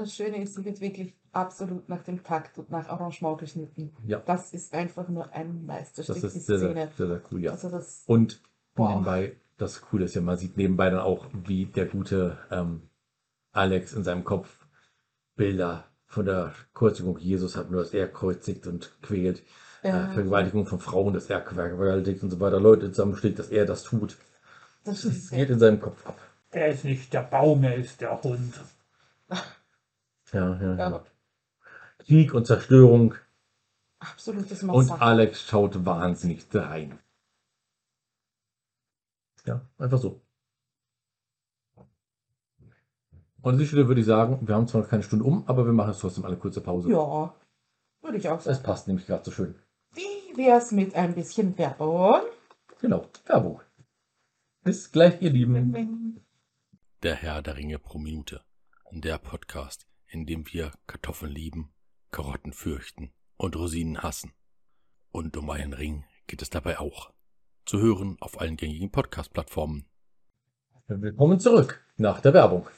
Das 0.00 0.14
Schöne 0.14 0.42
ist, 0.42 0.54
sie 0.54 0.64
wird 0.64 0.80
wirklich 0.80 1.14
absolut 1.32 1.88
nach 1.88 2.02
dem 2.02 2.22
Takt 2.22 2.58
und 2.58 2.70
nach 2.70 2.88
Arrangement 2.88 3.38
geschnitten. 3.38 3.92
Ja. 4.06 4.20
Das 4.24 4.52
ist 4.52 4.72
einfach 4.74 5.08
nur 5.08 5.32
ein 5.32 5.64
Meisterstück, 5.66 6.20
Das 6.20 6.32
die 6.32 6.38
ist 6.38 6.46
sehr, 6.46 6.58
sehr, 6.58 6.70
Szene. 6.70 6.90
sehr, 6.96 7.06
sehr 7.06 7.20
cool, 7.30 7.40
ja. 7.42 7.50
Also 7.52 7.70
das, 7.70 8.02
Und 8.06 8.42
Boah. 8.74 8.90
nebenbei, 8.90 9.36
das 9.56 9.80
Coole 9.80 10.04
ist 10.06 10.14
ja, 10.14 10.20
man 10.20 10.36
sieht 10.36 10.56
nebenbei 10.56 10.90
dann 10.90 11.00
auch, 11.00 11.26
wie 11.32 11.66
der 11.66 11.86
gute 11.86 12.38
ähm, 12.50 12.88
Alex 13.52 13.92
in 13.92 14.02
seinem 14.04 14.24
Kopf 14.24 14.66
Bilder 15.36 15.84
von 16.06 16.26
der 16.26 16.54
Kreuzigung 16.74 17.18
Jesus 17.18 17.56
hat, 17.56 17.70
nur 17.70 17.82
dass 17.82 17.92
er 17.92 18.08
kreuzigt 18.08 18.66
und 18.66 18.96
quält. 19.02 19.42
Ja. 19.82 20.10
Äh, 20.10 20.14
Vergewaltigung 20.14 20.66
von 20.66 20.80
Frauen, 20.80 21.12
dass 21.14 21.28
er 21.28 21.42
vergewaltigt 21.42 22.22
und 22.22 22.30
so 22.30 22.40
weiter, 22.40 22.58
Leute 22.60 22.90
zusammenschlägt, 22.90 23.38
dass 23.38 23.50
er 23.50 23.66
das 23.66 23.82
tut. 23.82 24.16
das 24.84 25.02
Das 25.02 25.04
ist 25.04 25.30
geht 25.30 25.50
in 25.50 25.58
seinem 25.58 25.80
Kopf 25.80 26.06
ab. 26.06 26.18
Er 26.50 26.68
ist 26.68 26.84
nicht 26.84 27.12
der 27.12 27.22
Baum, 27.22 27.64
er 27.64 27.74
ist 27.76 28.00
der 28.00 28.22
Hund. 28.22 28.54
Ja, 30.34 30.76
ja. 30.76 31.04
Krieg 31.98 32.34
und 32.34 32.46
Zerstörung 32.46 33.14
absolutes 34.00 34.62
und 34.62 34.66
Massaker. 34.68 35.02
Alex 35.02 35.42
schaut 35.42 35.84
wahnsinnig 35.84 36.46
rein. 36.52 36.98
Ja, 39.46 39.60
einfach 39.78 39.98
so. 39.98 40.20
Und 43.42 43.52
an 43.52 43.58
dieser 43.58 43.68
Stelle 43.68 43.88
würde 43.88 44.00
ich 44.00 44.06
sagen, 44.06 44.46
wir 44.46 44.54
haben 44.54 44.66
zwar 44.66 44.82
noch 44.82 44.88
keine 44.88 45.02
Stunde 45.02 45.24
um, 45.24 45.46
aber 45.46 45.66
wir 45.66 45.72
machen 45.72 45.90
jetzt 45.90 46.00
trotzdem 46.00 46.24
eine 46.24 46.36
kurze 46.36 46.62
Pause. 46.62 46.90
Ja, 46.90 47.34
würde 48.00 48.16
ich 48.18 48.28
auch 48.28 48.38
Es 48.38 48.44
sagen. 48.44 48.62
passt 48.62 48.88
nämlich 48.88 49.06
gerade 49.06 49.24
so 49.24 49.30
schön. 49.30 49.54
Wie 49.92 50.36
wär's 50.36 50.72
mit 50.72 50.94
ein 50.94 51.14
bisschen 51.14 51.56
Werbung? 51.58 52.22
Genau, 52.80 53.06
Werbung. 53.26 53.60
Bis 54.62 54.90
gleich, 54.90 55.20
ihr 55.20 55.30
Lieben. 55.30 56.24
Der 57.02 57.14
Herr 57.16 57.42
der 57.42 57.56
Ringe 57.56 57.78
pro 57.78 57.98
Minute. 57.98 58.40
Der 58.92 59.18
Podcast, 59.18 59.86
in 60.14 60.26
dem 60.26 60.46
wir 60.52 60.70
Kartoffeln 60.86 61.32
lieben, 61.32 61.72
Karotten 62.12 62.52
fürchten 62.52 63.12
und 63.36 63.56
Rosinen 63.56 64.00
hassen. 64.04 64.32
Und 65.10 65.36
um 65.36 65.50
einen 65.50 65.72
Ring 65.72 66.04
geht 66.28 66.40
es 66.40 66.50
dabei 66.50 66.78
auch. 66.78 67.10
Zu 67.66 67.80
hören 67.80 68.16
auf 68.20 68.40
allen 68.40 68.56
gängigen 68.56 68.92
Podcast-Plattformen. 68.92 69.86
Willkommen 70.86 71.40
zurück 71.40 71.84
nach 71.96 72.20
der 72.20 72.32
Werbung. 72.32 72.68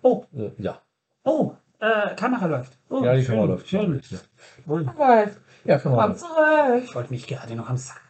Oh, 0.00 0.24
Äh, 0.34 0.52
ja. 0.56 0.80
oh, 1.24 1.54
äh, 1.80 2.14
Kamera 2.16 2.46
läuft. 2.46 2.78
Oh, 2.88 3.04
ja, 3.04 3.14
die 3.14 3.22
schön, 3.22 3.34
Kamera 3.34 3.46
läuft. 3.48 3.68
Schön. 3.68 4.00
Ja. 4.08 4.18
Läuft. 4.66 5.40
ja 5.64 5.78
Kamera 5.78 6.00
Komm 6.02 6.10
läuft. 6.12 6.20
zurück. 6.20 6.84
Ich 6.84 6.94
wollte 6.94 7.10
mich 7.12 7.26
gerade 7.26 7.54
noch 7.56 7.68
am 7.68 7.76
Sack. 7.76 8.00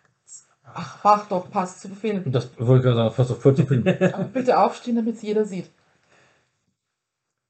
Ach, 0.62 1.02
mach 1.02 1.28
doch, 1.28 1.50
passt 1.50 1.88
Film. 1.88 2.22
Und 2.22 2.32
das 2.32 2.56
wollte 2.56 2.76
ich 2.76 2.82
gerade 2.84 2.96
sagen, 2.96 3.14
fast 3.14 3.32
auf 3.32 3.42
40 3.42 3.66
Filme. 3.66 4.14
Aber 4.14 4.24
bitte 4.24 4.56
aufstehen, 4.60 4.94
damit 4.94 5.16
es 5.16 5.22
jeder 5.22 5.44
sieht. 5.44 5.68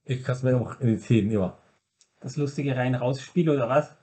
Ich 0.05 0.25
kann 0.25 0.35
es 0.35 0.43
mir 0.43 0.57
auch 0.61 0.81
in 0.81 0.89
die 0.89 0.99
Zähne 0.99 1.33
immer. 1.35 1.59
Das 2.21 2.37
lustige 2.37 2.77
Rein-Raus-Spiel 2.77 3.49
oder 3.51 3.69
was? 3.69 3.95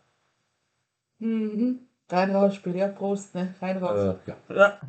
Mhm. 1.19 1.79
Rein 2.11 2.35
raus, 2.35 2.55
Spiel, 2.55 2.75
ja, 2.75 2.87
Prost, 2.87 3.35
ne? 3.35 3.53
Rein 3.61 3.77
raus. 3.77 4.17
Äh, 4.27 4.31
ja. 4.55 4.79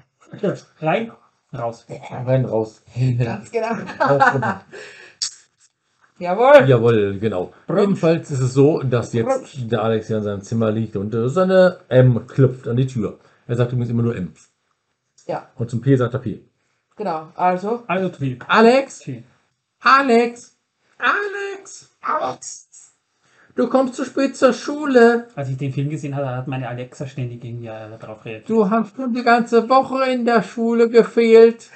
Ja. 0.40 0.54
Rein, 0.80 1.12
raus. 1.52 1.86
Rein, 2.10 2.44
raus. 2.46 2.82
Ganz 3.18 3.50
genau. 3.50 3.68
Jawohl. 6.18 6.68
Jawohl, 6.68 7.18
genau. 7.18 7.52
Jedenfalls 7.68 8.30
ist 8.30 8.40
es 8.40 8.52
so, 8.54 8.82
dass 8.82 9.12
jetzt 9.12 9.70
der 9.70 9.82
Alex 9.82 10.06
hier 10.06 10.18
in 10.18 10.22
seinem 10.22 10.42
Zimmer 10.42 10.70
liegt 10.70 10.96
und 10.96 11.14
äh, 11.14 11.28
seine 11.28 11.78
M 11.88 12.26
klopft 12.26 12.68
an 12.68 12.76
die 12.76 12.86
Tür. 12.86 13.18
Er 13.46 13.56
sagt 13.56 13.72
übrigens 13.72 13.90
immer 13.90 14.02
nur 14.02 14.14
M. 14.16 14.32
Ja, 15.26 15.48
Und 15.56 15.70
zum 15.70 15.80
P 15.80 15.96
sagt 15.96 16.14
er 16.14 16.20
P. 16.20 16.40
genau. 16.96 17.28
Also, 17.34 17.84
Also 17.86 18.08
Trill. 18.10 18.38
Alex! 18.48 19.00
Okay. 19.00 19.24
Alex! 19.80 20.56
Alex! 21.00 21.90
Alex! 22.00 22.70
Du 23.54 23.68
kommst 23.68 23.94
zu 23.94 24.04
spät 24.04 24.36
zur 24.36 24.52
Schule. 24.52 25.28
Als 25.34 25.48
ich 25.48 25.56
den 25.56 25.72
Film 25.72 25.90
gesehen 25.90 26.14
habe, 26.14 26.28
hat 26.28 26.46
meine 26.46 26.68
Alexa 26.68 27.06
ständig 27.06 27.44
irgendwie 27.44 27.66
äh, 27.66 27.98
darauf 27.98 28.24
reagiert. 28.24 28.48
Du 28.48 28.70
hast 28.70 28.96
schon 28.96 29.12
die 29.12 29.22
ganze 29.22 29.68
Woche 29.68 30.10
in 30.10 30.24
der 30.24 30.42
Schule 30.42 30.88
gefehlt. 30.88 31.68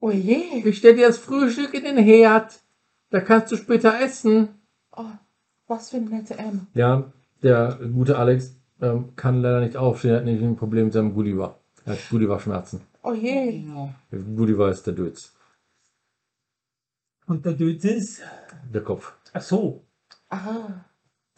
oh 0.00 0.10
je. 0.10 0.62
Ich 0.64 0.78
stell 0.78 0.96
dir 0.96 1.08
das 1.08 1.18
Frühstück 1.18 1.74
in 1.74 1.84
den 1.84 1.98
Herd. 1.98 2.60
Da 3.10 3.20
kannst 3.20 3.52
du 3.52 3.56
später 3.56 4.00
essen. 4.00 4.48
Oh, 4.96 5.04
was 5.68 5.90
für 5.90 5.98
eine 5.98 6.10
nette 6.10 6.38
M. 6.38 6.66
Ja, 6.74 7.12
der 7.42 7.78
gute 7.92 8.18
Alex 8.18 8.56
ähm, 8.80 9.14
kann 9.14 9.42
leider 9.42 9.60
nicht 9.60 9.76
aufstehen. 9.76 10.12
Er 10.12 10.16
hat 10.18 10.24
nämlich 10.24 10.44
ein 10.44 10.56
Problem 10.56 10.86
mit 10.86 10.94
seinem 10.94 11.14
Gulliver. 11.14 11.58
Er 11.84 11.92
hat 11.92 12.08
Gulliver-Schmerzen. 12.10 12.80
Oh 13.02 13.12
je. 13.12 13.62
Gulliver 14.10 14.70
ist 14.70 14.86
der 14.86 14.94
Dötz. 14.94 15.32
Und 17.30 17.46
der 17.46 17.52
Dötz 17.52 17.84
ist. 17.84 18.22
Der 18.74 18.82
Kopf. 18.82 19.12
Ach 19.32 19.40
so. 19.40 19.84
Aha. 20.28 20.84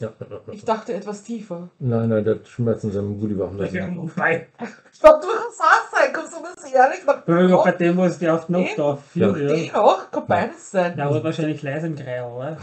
Ja. 0.00 0.10
Ich 0.50 0.64
dachte 0.64 0.94
etwas 0.94 1.22
tiefer. 1.22 1.68
Nein, 1.78 2.08
nein, 2.08 2.24
der 2.24 2.36
hat 2.36 2.48
Schmerzen 2.48 2.86
in 2.88 2.92
seinem 2.94 3.20
Gulliver. 3.20 3.52
Wobei, 3.52 3.66
Ich 3.66 5.02
war 5.02 5.20
du 5.20 5.26
saß 5.28 5.90
sein, 5.92 6.12
kommst 6.14 6.32
du 6.32 6.38
das 6.42 6.72
ehrlich? 6.72 7.00
bei 7.06 7.72
dem, 7.72 7.96
wo 7.98 8.04
es 8.04 8.18
der 8.18 8.34
auf 8.34 8.48
noch 8.48 8.66
da 8.74 8.96
führt, 8.96 9.36
Ja. 9.36 9.54
ja. 9.54 9.72
Doch, 9.74 10.10
kann 10.10 10.26
beides 10.26 10.70
sein. 10.70 10.96
Der 10.96 11.10
hat 11.10 11.22
wahrscheinlich 11.22 11.62
leise 11.62 11.86
im 11.88 11.94
Greil, 11.96 12.24
oder? 12.24 12.56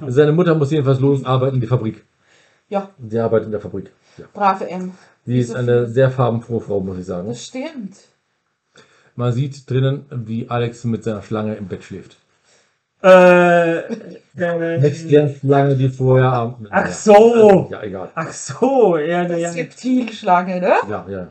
Seine 0.06 0.32
Mutter 0.32 0.54
muss 0.54 0.70
jedenfalls 0.70 1.00
los 1.00 1.24
arbeiten 1.24 1.56
in 1.56 1.60
die 1.60 1.66
Fabrik. 1.66 2.06
Ja, 2.68 2.90
Sie 3.06 3.18
arbeitet 3.18 3.46
in 3.46 3.52
der 3.52 3.60
Fabrik. 3.60 3.90
Ja. 4.16 4.26
brave 4.32 4.68
M. 4.70 4.92
Sie 5.24 5.40
ist 5.40 5.54
eine 5.54 5.86
sehr 5.88 6.10
farbenfrohe 6.10 6.60
Frau, 6.60 6.80
muss 6.80 6.98
ich 6.98 7.04
sagen. 7.04 7.28
Das 7.28 7.44
stimmt. 7.44 7.96
Man 9.16 9.32
sieht 9.32 9.68
drinnen, 9.70 10.04
wie 10.10 10.48
Alex 10.50 10.84
mit 10.84 11.02
seiner 11.04 11.22
Schlange 11.22 11.54
im 11.54 11.66
Bett 11.68 11.84
schläft. 11.84 12.16
Äh, 13.02 13.88
Nicht 14.78 15.04
äh, 15.06 15.08
der 15.08 15.28
Schlange, 15.28 15.76
die 15.76 15.88
vorher 15.88 16.32
am. 16.32 16.66
Ach 16.70 16.90
so. 16.90 17.68
Ja, 17.70 17.82
egal. 17.82 18.10
Ach 18.14 18.32
so, 18.32 18.96
ja, 18.98 19.24
Das 19.24 19.40
ja. 19.40 19.50
Reptilschlange, 19.50 20.60
ne? 20.60 20.72
Ja, 20.88 21.06
ja. 21.08 21.28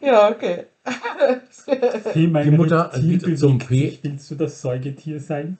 Ja, 0.00 0.28
okay. 0.28 0.64
Hey, 1.66 2.30
Die 2.44 2.50
Mutter 2.50 2.90
Reptil 2.92 3.18
geht 3.18 3.38
zum 3.38 3.58
P. 3.58 3.98
Willst 4.02 4.30
du 4.30 4.34
das 4.34 4.60
Säugetier 4.60 5.18
sein? 5.18 5.56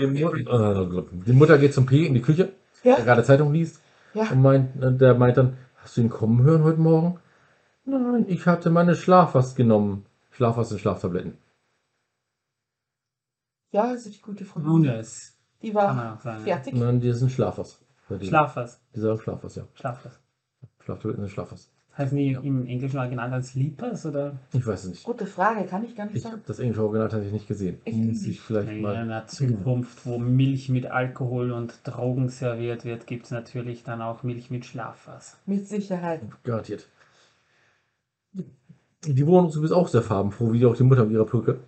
Die, 0.00 0.06
Mu 0.06 0.30
äh, 0.30 1.02
die 1.26 1.32
Mutter 1.32 1.58
geht 1.58 1.74
zum 1.74 1.86
P 1.86 2.06
in 2.06 2.14
die 2.14 2.22
Küche, 2.22 2.50
Ja. 2.84 2.94
der 2.94 3.04
gerade 3.04 3.24
Zeitung 3.24 3.52
liest. 3.52 3.80
Ja. 4.14 4.28
Und 4.30 4.42
meint, 4.42 4.80
äh, 4.80 4.92
der 4.92 5.14
meint 5.14 5.36
dann, 5.38 5.56
hast 5.82 5.96
du 5.96 6.02
ihn 6.02 6.08
kommen 6.08 6.44
hören 6.44 6.62
heute 6.62 6.78
Morgen? 6.80 7.18
Nein, 7.84 8.26
ich 8.28 8.46
hatte 8.46 8.70
meine 8.70 8.94
Schlafwas 8.94 9.56
genommen. 9.56 10.06
Schlafwas 10.36 10.68
sind 10.68 10.80
Schlaftabletten. 10.82 11.38
Ja, 13.72 13.84
also 13.84 14.10
die 14.10 14.20
gute 14.20 14.44
Frau. 14.44 14.60
Nun, 14.60 14.82
das 14.84 15.34
Die 15.62 15.74
war 15.74 16.18
fertig. 16.44 16.74
Nein, 16.74 17.00
die 17.00 17.10
sind 17.12 17.32
Schlafwas. 17.32 17.80
Bei 18.06 18.16
denen. 18.18 18.28
Schlafwas. 18.28 18.78
Die 18.94 19.00
sagen 19.00 19.18
Schlafwas, 19.18 19.56
ja. 19.56 19.64
Schlafwas. 19.74 20.20
Schlaftabletten 20.80 21.22
sind 21.24 21.32
Schlafwas. 21.32 21.70
Heißen 21.96 22.18
die 22.18 22.32
im 22.32 22.66
englischen 22.66 22.98
Original 22.98 23.30
dann 23.30 23.42
Sleepers 23.42 24.04
oder? 24.04 24.38
Ich 24.52 24.66
weiß 24.66 24.84
es 24.84 24.90
nicht. 24.90 25.04
Gute 25.04 25.24
Frage, 25.24 25.64
kann 25.64 25.82
ich 25.82 25.96
gar 25.96 26.04
nicht 26.04 26.16
Ich 26.16 26.24
habe 26.26 26.34
sagen. 26.34 26.44
das 26.46 26.58
englische 26.58 26.82
Original 26.82 27.08
tatsächlich 27.08 27.32
nicht 27.32 27.48
gesehen. 27.48 27.80
Ich 27.86 27.96
Muss 27.96 28.26
ich 28.26 28.38
vielleicht 28.42 28.68
In 28.70 28.82
mal. 28.82 28.94
einer 28.94 29.26
Zukunft, 29.26 30.04
wo 30.04 30.18
Milch 30.18 30.68
mit 30.68 30.84
Alkohol 30.84 31.50
und 31.52 31.80
Drogen 31.84 32.28
serviert 32.28 32.84
wird, 32.84 33.06
gibt 33.06 33.24
es 33.24 33.30
natürlich 33.30 33.84
dann 33.84 34.02
auch 34.02 34.22
Milch 34.22 34.50
mit 34.50 34.66
Schlafwas. 34.66 35.38
Mit 35.46 35.66
Sicherheit. 35.66 36.20
Garantiert. 36.44 36.86
Die 39.14 39.26
Wohnung 39.26 39.48
ist 39.48 39.56
übrigens 39.56 39.72
auch 39.72 39.88
sehr 39.88 40.02
farbenfroh, 40.02 40.52
wie 40.52 40.66
auch 40.66 40.76
die 40.76 40.82
Mutter 40.82 41.04
mit 41.04 41.12
ihrer 41.12 41.24
Brücke. 41.24 41.60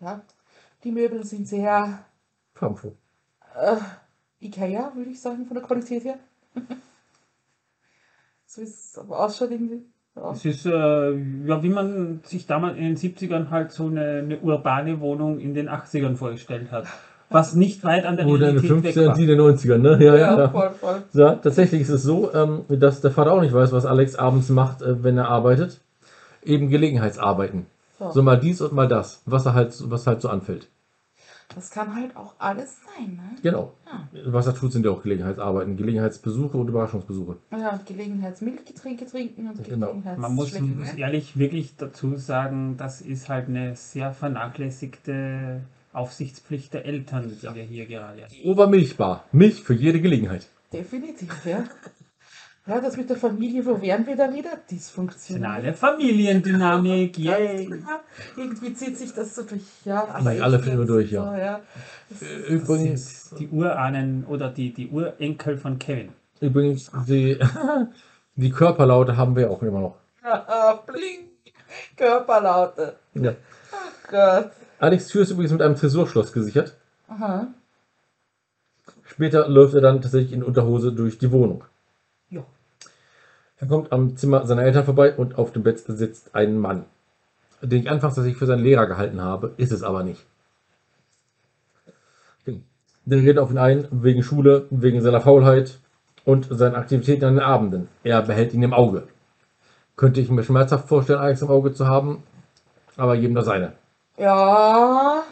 Ja. 0.00 0.22
Die 0.82 0.92
Möbel 0.92 1.24
sind 1.24 1.48
sehr 1.48 2.00
Farbenfroh. 2.54 2.92
äh, 3.56 3.76
Ikea, 4.44 4.92
würde 4.94 5.10
ich 5.10 5.20
sagen, 5.20 5.46
von 5.46 5.54
der 5.54 5.64
Qualität 5.64 6.04
her. 6.04 6.18
so 8.46 8.60
wie 8.60 8.66
es 8.66 8.98
aber 8.98 9.20
ausschaut 9.24 9.50
irgendwie. 9.50 9.82
Ja. 10.16 10.30
Es 10.32 10.44
ist, 10.44 10.66
äh, 10.66 10.70
ja, 11.46 11.62
wie 11.62 11.68
man 11.68 12.20
sich 12.24 12.46
damals 12.46 12.76
in 12.76 12.84
den 12.84 12.96
70ern 12.96 13.50
halt 13.50 13.72
so 13.72 13.86
eine, 13.86 14.18
eine 14.18 14.38
urbane 14.38 15.00
Wohnung 15.00 15.40
in 15.40 15.54
den 15.54 15.68
80ern 15.68 16.14
vorgestellt 16.16 16.70
hat. 16.70 16.86
Was 17.30 17.54
nicht 17.54 17.82
weit 17.82 18.04
an 18.04 18.16
der 18.16 18.26
Oder 18.26 18.50
in 18.50 18.56
den 18.56 18.64
Realität 18.64 18.84
weg 18.84 18.96
50ern, 18.96 19.08
war. 19.08 19.14
die 19.14 19.22
in 19.22 19.28
den 19.28 19.40
90ern, 19.40 19.78
ne? 19.78 20.04
Ja, 20.04 20.14
ja, 20.14 20.16
Ja, 20.16 20.38
ja. 20.38 20.48
voll, 20.50 20.70
voll. 20.70 21.02
Ja, 21.14 21.34
tatsächlich 21.34 21.80
ist 21.80 21.88
es 21.88 22.02
so, 22.04 22.32
ähm, 22.32 22.64
dass 22.68 23.00
der 23.00 23.10
Vater 23.10 23.32
auch 23.32 23.40
nicht 23.40 23.54
weiß, 23.54 23.72
was 23.72 23.86
Alex 23.86 24.14
abends 24.14 24.50
macht, 24.50 24.82
äh, 24.82 25.02
wenn 25.02 25.18
er 25.18 25.28
arbeitet. 25.28 25.80
Eben 26.44 26.68
Gelegenheitsarbeiten. 26.68 27.66
So. 27.98 28.10
So 28.10 28.22
mal 28.22 28.38
dies 28.38 28.60
und 28.60 28.72
mal 28.72 28.88
das, 28.88 29.22
was 29.26 29.46
er 29.46 29.54
halt, 29.54 29.74
was 29.90 30.06
halt 30.06 30.20
so 30.20 30.28
anfällt. 30.28 30.68
Das 31.54 31.70
kann 31.70 31.94
halt 31.94 32.16
auch 32.16 32.34
alles 32.38 32.78
sein, 32.82 33.16
ne? 33.16 33.36
Genau. 33.42 33.74
Ja. 33.86 34.08
Was 34.32 34.46
er 34.46 34.54
tut, 34.54 34.72
sind 34.72 34.84
ja 34.84 34.90
auch 34.90 35.02
Gelegenheitsarbeiten, 35.02 35.76
Gelegenheitsbesuche 35.76 36.56
und 36.56 36.68
Überraschungsbesuche. 36.68 37.36
Ja, 37.52 37.70
und 37.74 37.86
Gelegenheitsmilchgetränke 37.86 39.06
trinken 39.06 39.48
und 39.48 39.62
Genau. 39.62 39.88
Gelegenheits 39.88 40.18
Man 40.20 40.34
muss, 40.34 40.48
Schlecken, 40.48 40.78
muss 40.78 40.94
ne? 40.94 41.00
ehrlich 41.00 41.38
wirklich 41.38 41.76
dazu 41.76 42.16
sagen, 42.16 42.76
das 42.76 43.00
ist 43.02 43.28
halt 43.28 43.48
eine 43.48 43.76
sehr 43.76 44.12
vernachlässigte 44.12 45.60
Aufsichtspflicht 45.92 46.74
der 46.74 46.86
Eltern, 46.86 47.30
die 47.40 47.54
wir 47.54 47.62
hier 47.62 47.86
gerade 47.86 48.22
haben. 48.24 48.34
Obermilchbar. 48.44 49.24
Milch 49.30 49.62
für 49.62 49.74
jede 49.74 50.00
Gelegenheit. 50.00 50.48
Definitiv, 50.72 51.44
ja. 51.44 51.64
Ja, 52.66 52.80
das 52.80 52.96
mit 52.96 53.10
der 53.10 53.16
Familie, 53.16 53.66
wo 53.66 53.78
wären 53.82 54.06
wir 54.06 54.16
da 54.16 54.32
wieder? 54.32 54.52
Dysfunktional. 54.70 55.60
Finale 55.60 55.74
Familiendynamik, 55.74 57.18
yay! 57.18 57.68
Ja, 57.68 58.00
irgendwie 58.38 58.72
zieht 58.72 58.96
sich 58.96 59.12
das 59.12 59.34
so 59.34 59.42
durch, 59.42 59.60
ja. 59.84 60.08
Aber 60.08 60.30
Durch 60.30 60.42
alle 60.42 60.56
ich 60.58 60.64
Filme 60.64 60.86
durch, 60.86 61.10
so, 61.10 61.16
ja. 61.16 61.36
ja. 61.38 61.60
Das 62.08 62.22
Äh, 62.22 62.54
Übrigens, 62.54 63.34
Die 63.38 63.48
Urahnen 63.48 64.24
oder 64.26 64.48
die, 64.48 64.72
die 64.72 64.88
Urenkel 64.88 65.58
von 65.58 65.78
Kevin. 65.78 66.08
übrigens 66.40 66.90
die, 67.06 67.38
die 68.36 68.50
Körperlaute 68.50 69.16
haben 69.18 69.36
wir 69.36 69.50
auch 69.50 69.62
immer 69.62 69.80
noch. 69.80 69.96
Ah, 70.26 70.80
bling. 70.86 71.28
Körperlaute. 71.98 72.96
Ja. 73.12 73.32
Oh 73.72 74.10
Gott. 74.10 74.52
Alex 74.78 75.08
Tür 75.08 75.20
ist 75.22 75.30
übrigens 75.32 75.52
mit 75.52 75.60
einem 75.60 75.76
Tresorschloss 75.76 76.32
gesichert. 76.32 76.74
Aha. 77.08 77.48
Später 79.04 79.48
läuft 79.50 79.74
er 79.74 79.82
dann 79.82 80.00
tatsächlich 80.00 80.32
in 80.32 80.42
Unterhose 80.42 80.92
durch 80.92 81.18
die 81.18 81.30
Wohnung. 81.30 81.64
Er 83.64 83.68
kommt 83.68 83.92
am 83.92 84.14
Zimmer 84.14 84.44
seiner 84.44 84.62
Eltern 84.62 84.84
vorbei 84.84 85.14
und 85.14 85.38
auf 85.38 85.50
dem 85.50 85.62
Bett 85.62 85.78
sitzt 85.78 86.34
ein 86.34 86.58
Mann, 86.58 86.84
den 87.62 87.80
ich 87.80 87.90
anfangs 87.90 88.14
tatsächlich 88.14 88.38
für 88.38 88.44
seinen 88.44 88.62
Lehrer 88.62 88.86
gehalten 88.86 89.22
habe, 89.22 89.54
ist 89.56 89.72
es 89.72 89.82
aber 89.82 90.02
nicht. 90.02 90.20
Den 92.46 92.62
redet 93.06 93.38
auf 93.38 93.50
ihn 93.50 93.56
ein, 93.56 93.88
wegen 93.90 94.22
Schule, 94.22 94.66
wegen 94.68 95.00
seiner 95.00 95.22
Faulheit 95.22 95.78
und 96.26 96.46
seinen 96.50 96.74
Aktivitäten 96.74 97.24
an 97.24 97.36
den 97.36 97.42
Abenden. 97.42 97.88
Er 98.02 98.20
behält 98.20 98.52
ihn 98.52 98.62
im 98.62 98.74
Auge. 98.74 99.04
Könnte 99.96 100.20
ich 100.20 100.28
mir 100.28 100.44
schmerzhaft 100.44 100.86
vorstellen, 100.86 101.20
Alex 101.20 101.40
im 101.40 101.48
Auge 101.48 101.72
zu 101.72 101.86
haben, 101.86 102.22
aber 102.98 103.14
jedem 103.14 103.34
das 103.34 103.46
seine. 103.46 103.72
Ja. 104.18 105.22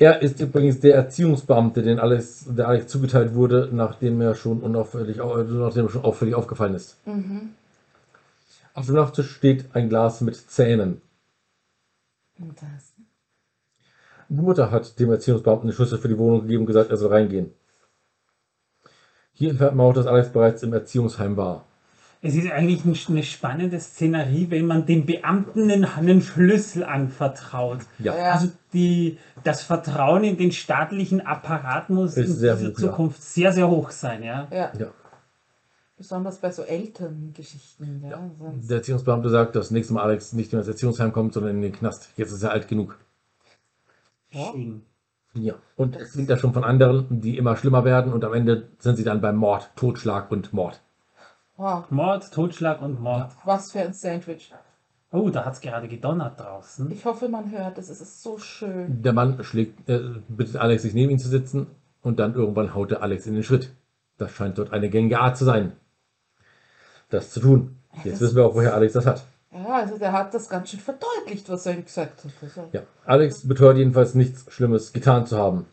Er 0.00 0.22
ist 0.22 0.38
übrigens 0.38 0.78
der 0.78 0.94
Erziehungsbeamte, 0.94 1.82
den 1.82 1.98
Alex, 1.98 2.44
der 2.48 2.68
Alex 2.68 2.86
zugeteilt 2.86 3.34
wurde, 3.34 3.68
nachdem 3.72 4.20
er 4.20 4.36
schon 4.36 4.60
unauffällig, 4.60 5.20
au- 5.20 5.42
nachdem 5.42 5.86
er 5.86 5.90
schon 5.90 6.04
auffällig 6.04 6.36
aufgefallen 6.36 6.74
ist. 6.74 6.96
Mhm. 7.04 7.50
Auf 8.74 8.86
dem 8.86 8.94
Nachttisch 8.94 9.30
steht 9.32 9.74
ein 9.74 9.88
Glas 9.88 10.20
mit 10.20 10.36
Zähnen. 10.36 11.00
Das. 12.38 12.92
Die 14.28 14.34
Mutter 14.34 14.70
hat 14.70 15.00
dem 15.00 15.10
Erziehungsbeamten 15.10 15.68
den 15.68 15.74
Schlüssel 15.74 15.98
für 15.98 16.08
die 16.08 16.18
Wohnung 16.18 16.42
gegeben 16.42 16.60
und 16.60 16.66
gesagt, 16.66 16.90
er 16.90 16.96
soll 16.96 17.10
reingehen. 17.10 17.52
Hier 19.32 19.50
erfährt 19.50 19.74
man 19.74 19.86
auch, 19.86 19.94
dass 19.94 20.06
Alex 20.06 20.28
bereits 20.28 20.62
im 20.62 20.72
Erziehungsheim 20.72 21.36
war. 21.36 21.64
Es 22.20 22.34
ist 22.34 22.50
eigentlich 22.50 22.84
ein- 22.84 22.96
eine 23.14 23.22
spannende 23.22 23.78
Szenerie, 23.78 24.50
wenn 24.50 24.66
man 24.66 24.86
dem 24.86 25.06
Beamten 25.06 25.70
einen, 25.70 25.84
einen 25.84 26.20
Schlüssel 26.20 26.82
anvertraut. 26.82 27.78
Ja. 28.00 28.16
Ja. 28.16 28.32
Also 28.32 28.48
die, 28.72 29.18
das 29.44 29.62
Vertrauen 29.62 30.24
in 30.24 30.36
den 30.36 30.50
staatlichen 30.50 31.24
Apparat 31.24 31.90
muss 31.90 32.16
Ist 32.16 32.28
in 32.28 32.34
dieser 32.34 32.56
hoch, 32.56 32.62
ja. 32.62 32.74
Zukunft 32.74 33.22
sehr, 33.22 33.52
sehr 33.52 33.68
hoch 33.68 33.90
sein. 33.92 34.24
Ja? 34.24 34.48
Ja, 34.50 34.72
Ja. 34.76 34.88
besonders 35.96 36.38
bei 36.38 36.50
so 36.50 36.62
Elterngeschichten. 36.62 38.04
Ja. 38.10 38.30
Sonst, 38.38 38.68
Der 38.68 38.78
Erziehungsbeamte 38.78 39.28
sagt, 39.30 39.54
dass 39.54 39.70
nächstes 39.70 39.94
Mal 39.94 40.02
Alex 40.02 40.32
nicht 40.32 40.52
mehr 40.52 40.60
ins 40.60 40.68
Erziehungsheim 40.68 41.12
kommt, 41.12 41.34
sondern 41.34 41.54
in 41.56 41.62
den 41.62 41.72
Knast. 41.72 42.08
Jetzt 42.16 42.32
ist 42.32 42.42
er 42.42 42.50
alt 42.50 42.66
genug. 42.66 42.98
Ja. 44.30 44.50
Schön. 44.52 44.82
Ja. 45.34 45.54
Und 45.76 45.94
es 45.94 46.12
klingt 46.12 46.30
ja 46.30 46.36
schon 46.36 46.52
von 46.52 46.64
anderen, 46.64 47.20
die 47.20 47.38
immer 47.38 47.56
schlimmer 47.56 47.84
werden 47.84 48.12
und 48.12 48.24
am 48.24 48.34
Ende 48.34 48.68
sind 48.80 48.96
sie 48.96 49.04
dann 49.04 49.20
beim 49.20 49.36
Mord, 49.36 49.70
Totschlag 49.76 50.32
und 50.32 50.52
Mord. 50.52 50.80
Wow, 51.58 51.84
Mord, 51.90 52.32
Totschlag 52.32 52.80
und 52.80 52.98
Mord. 53.00 53.30
was 53.44 53.70
für 53.72 53.80
ein 53.80 53.92
Sandwich. 53.92 54.54
Oh, 55.10 55.28
da 55.30 55.44
hat 55.44 55.54
es 55.54 55.60
gerade 55.60 55.88
gedonnert 55.88 56.38
draußen. 56.40 56.90
Ich 56.90 57.04
hoffe, 57.04 57.28
man 57.28 57.50
hört 57.50 57.76
es. 57.78 57.88
Es 57.90 58.00
ist 58.00 58.22
so 58.22 58.38
schön. 58.38 59.02
Der 59.02 59.12
Mann 59.12 59.42
schlägt, 59.44 59.88
äh, 59.88 60.00
bittet 60.28 60.56
Alex, 60.56 60.82
sich 60.82 60.92
neben 60.94 61.10
ihn 61.10 61.18
zu 61.18 61.28
sitzen 61.28 61.66
und 62.02 62.18
dann 62.18 62.34
irgendwann 62.34 62.74
haut 62.74 62.92
er 62.92 63.02
Alex 63.02 63.26
in 63.26 63.34
den 63.34 63.42
Schritt. 63.42 63.70
Das 64.18 64.30
scheint 64.32 64.58
dort 64.58 64.72
eine 64.72 64.88
gängige 64.90 65.18
Art 65.20 65.36
zu 65.38 65.44
sein, 65.44 65.72
das 67.10 67.30
zu 67.30 67.40
tun. 67.40 67.76
Jetzt 68.04 68.14
Das- 68.14 68.20
wissen 68.20 68.36
wir 68.36 68.46
auch, 68.46 68.54
woher 68.54 68.74
Alex 68.74 68.92
das 68.92 69.06
hat. 69.06 69.24
Ja, 69.50 69.76
also 69.76 69.96
der 69.98 70.12
hat 70.12 70.34
das 70.34 70.48
ganz 70.50 70.68
schön 70.70 70.80
verdeutlicht, 70.80 71.48
was 71.48 71.64
er 71.64 71.74
ihm 71.74 71.84
gesagt 71.84 72.22
hat. 72.24 72.32
Also, 72.42 72.68
Ja, 72.72 72.82
Alex 73.06 73.48
beteuert 73.48 73.78
jedenfalls 73.78 74.14
nichts 74.14 74.44
Schlimmes 74.52 74.92
getan 74.92 75.26
zu 75.26 75.38
haben. 75.38 75.64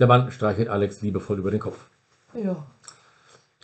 Der 0.00 0.08
Mann 0.08 0.30
streichelt 0.32 0.68
Alex 0.68 1.00
liebevoll 1.02 1.38
über 1.38 1.52
den 1.52 1.60
Kopf. 1.60 1.86
ja. 2.34 2.56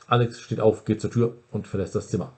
Alex 0.07 0.41
steht 0.41 0.61
auf, 0.61 0.85
geht 0.85 1.01
zur 1.01 1.11
Tür 1.11 1.37
und 1.51 1.67
verlässt 1.67 1.95
das 1.95 2.09
Zimmer. 2.09 2.33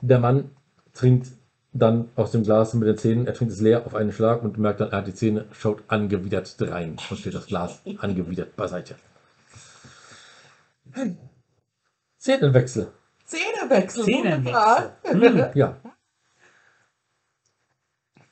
Der 0.00 0.18
Mann 0.18 0.50
trinkt 0.92 1.28
dann 1.72 2.08
aus 2.14 2.30
dem 2.30 2.44
Glas 2.44 2.74
mit 2.74 2.86
den 2.86 2.98
Zähnen, 2.98 3.26
er 3.26 3.34
trinkt 3.34 3.52
es 3.52 3.60
leer 3.60 3.84
auf 3.84 3.94
einen 3.94 4.12
Schlag 4.12 4.42
und 4.42 4.58
merkt 4.58 4.80
dann, 4.80 4.92
er 4.92 4.98
hat 4.98 5.06
die 5.06 5.14
Zähne, 5.14 5.46
schaut 5.52 5.82
angewidert 5.88 6.54
rein 6.60 6.96
und 7.10 7.18
steht 7.18 7.34
das 7.34 7.46
Glas 7.46 7.80
angewidert 7.98 8.54
beiseite. 8.54 8.94
Szenenwechsel. 12.20 12.92
Zähnewechsel. 13.24 14.02
Szenenwechsel. 14.04 14.94
wunderbar. 15.04 15.56
Ja, 15.56 15.76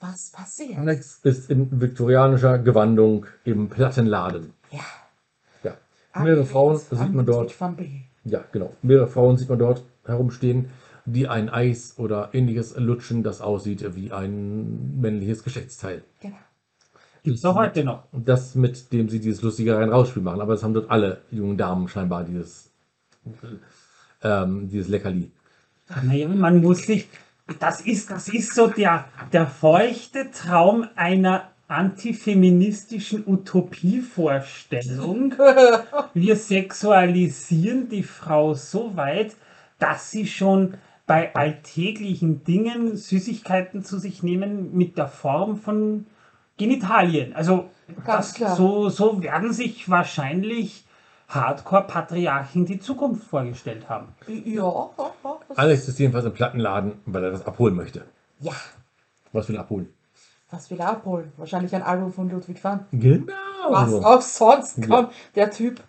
Was 0.02 0.30
passiert? 0.30 0.78
Alex 0.78 1.20
ist 1.22 1.50
in 1.50 1.80
viktorianischer 1.80 2.58
Gewandung 2.58 3.26
im 3.44 3.68
Plattenladen. 3.68 4.52
Ja. 4.70 4.80
Ja, 5.62 5.76
mehrere 6.22 6.44
Frauen 6.44 6.76
sieht 6.76 6.92
man 6.92 7.20
an 7.20 7.26
dort. 7.26 7.60
Van 7.60 7.76
B. 7.76 8.02
Ja, 8.24 8.44
genau. 8.52 8.72
Mehrere 8.82 9.08
Frauen 9.08 9.36
sieht 9.36 9.48
man 9.48 9.58
dort 9.58 9.82
herumstehen, 10.04 10.70
die 11.04 11.28
ein 11.28 11.48
Eis 11.48 11.94
oder 11.98 12.30
ähnliches 12.32 12.76
lutschen, 12.76 13.22
das 13.22 13.40
aussieht 13.40 13.96
wie 13.96 14.12
ein 14.12 15.00
männliches 15.00 15.42
Geschlechtsteil. 15.42 16.02
Genau. 16.20 16.36
Gibt's 17.24 17.44
auch 17.44 17.54
heute 17.54 17.84
noch. 17.84 18.04
Das, 18.12 18.54
mit 18.54 18.92
dem 18.92 19.08
sie 19.08 19.20
dieses 19.20 19.42
lustige 19.42 19.76
Rein-Raus-Spiel 19.76 20.22
machen. 20.22 20.40
Aber 20.40 20.54
das 20.54 20.64
haben 20.64 20.74
dort 20.74 20.90
alle 20.90 21.22
jungen 21.30 21.56
Damen 21.56 21.88
scheinbar, 21.88 22.24
dieses, 22.24 22.72
ähm, 24.22 24.68
dieses 24.68 24.88
Leckerli. 24.88 25.30
Naja, 26.02 26.28
man 26.28 26.60
muss 26.60 26.86
sich, 26.86 27.08
das 27.60 27.80
ist, 27.80 28.10
das 28.10 28.28
ist 28.28 28.54
so 28.54 28.66
der, 28.66 29.04
der 29.32 29.46
feuchte 29.46 30.30
Traum 30.32 30.86
einer 30.96 31.51
antifeministischen 31.68 33.24
Utopievorstellung. 33.26 35.34
Wir 36.14 36.36
sexualisieren 36.36 37.88
die 37.88 38.02
Frau 38.02 38.54
so 38.54 38.96
weit, 38.96 39.36
dass 39.78 40.10
sie 40.10 40.26
schon 40.26 40.74
bei 41.06 41.34
alltäglichen 41.34 42.44
Dingen 42.44 42.96
Süßigkeiten 42.96 43.84
zu 43.84 43.98
sich 43.98 44.22
nehmen 44.22 44.76
mit 44.76 44.98
der 44.98 45.08
Form 45.08 45.56
von 45.56 46.06
Genitalien. 46.56 47.34
Also 47.34 47.70
Ganz 48.04 48.28
das, 48.28 48.34
klar. 48.34 48.56
So, 48.56 48.88
so 48.88 49.22
werden 49.22 49.52
sich 49.52 49.88
wahrscheinlich 49.88 50.84
Hardcore-Patriarchen 51.28 52.66
die 52.66 52.78
Zukunft 52.78 53.24
vorgestellt 53.24 53.88
haben. 53.88 54.08
Ja. 54.44 54.90
das- 55.48 55.58
Alex 55.58 55.88
ist 55.88 55.98
jedenfalls 55.98 56.26
im 56.26 56.32
Plattenladen, 56.32 56.92
weil 57.06 57.24
er 57.24 57.30
das 57.30 57.46
abholen 57.46 57.74
möchte. 57.74 58.04
Ja. 58.40 58.52
Was 59.32 59.48
will 59.48 59.56
er 59.56 59.62
abholen? 59.62 59.88
Was 60.52 60.70
will 60.70 60.78
er 60.78 60.90
abholen? 60.90 61.32
Wahrscheinlich 61.38 61.74
ein 61.74 61.82
Album 61.82 62.12
von 62.12 62.30
Ludwig 62.30 62.62
van. 62.62 62.86
Genau. 62.92 63.32
Was 63.70 63.92
auch 63.94 64.20
sonst 64.20 64.78
Ja. 64.78 64.86
kommt. 64.86 65.12
Der 65.34 65.50
Typ. 65.50 65.80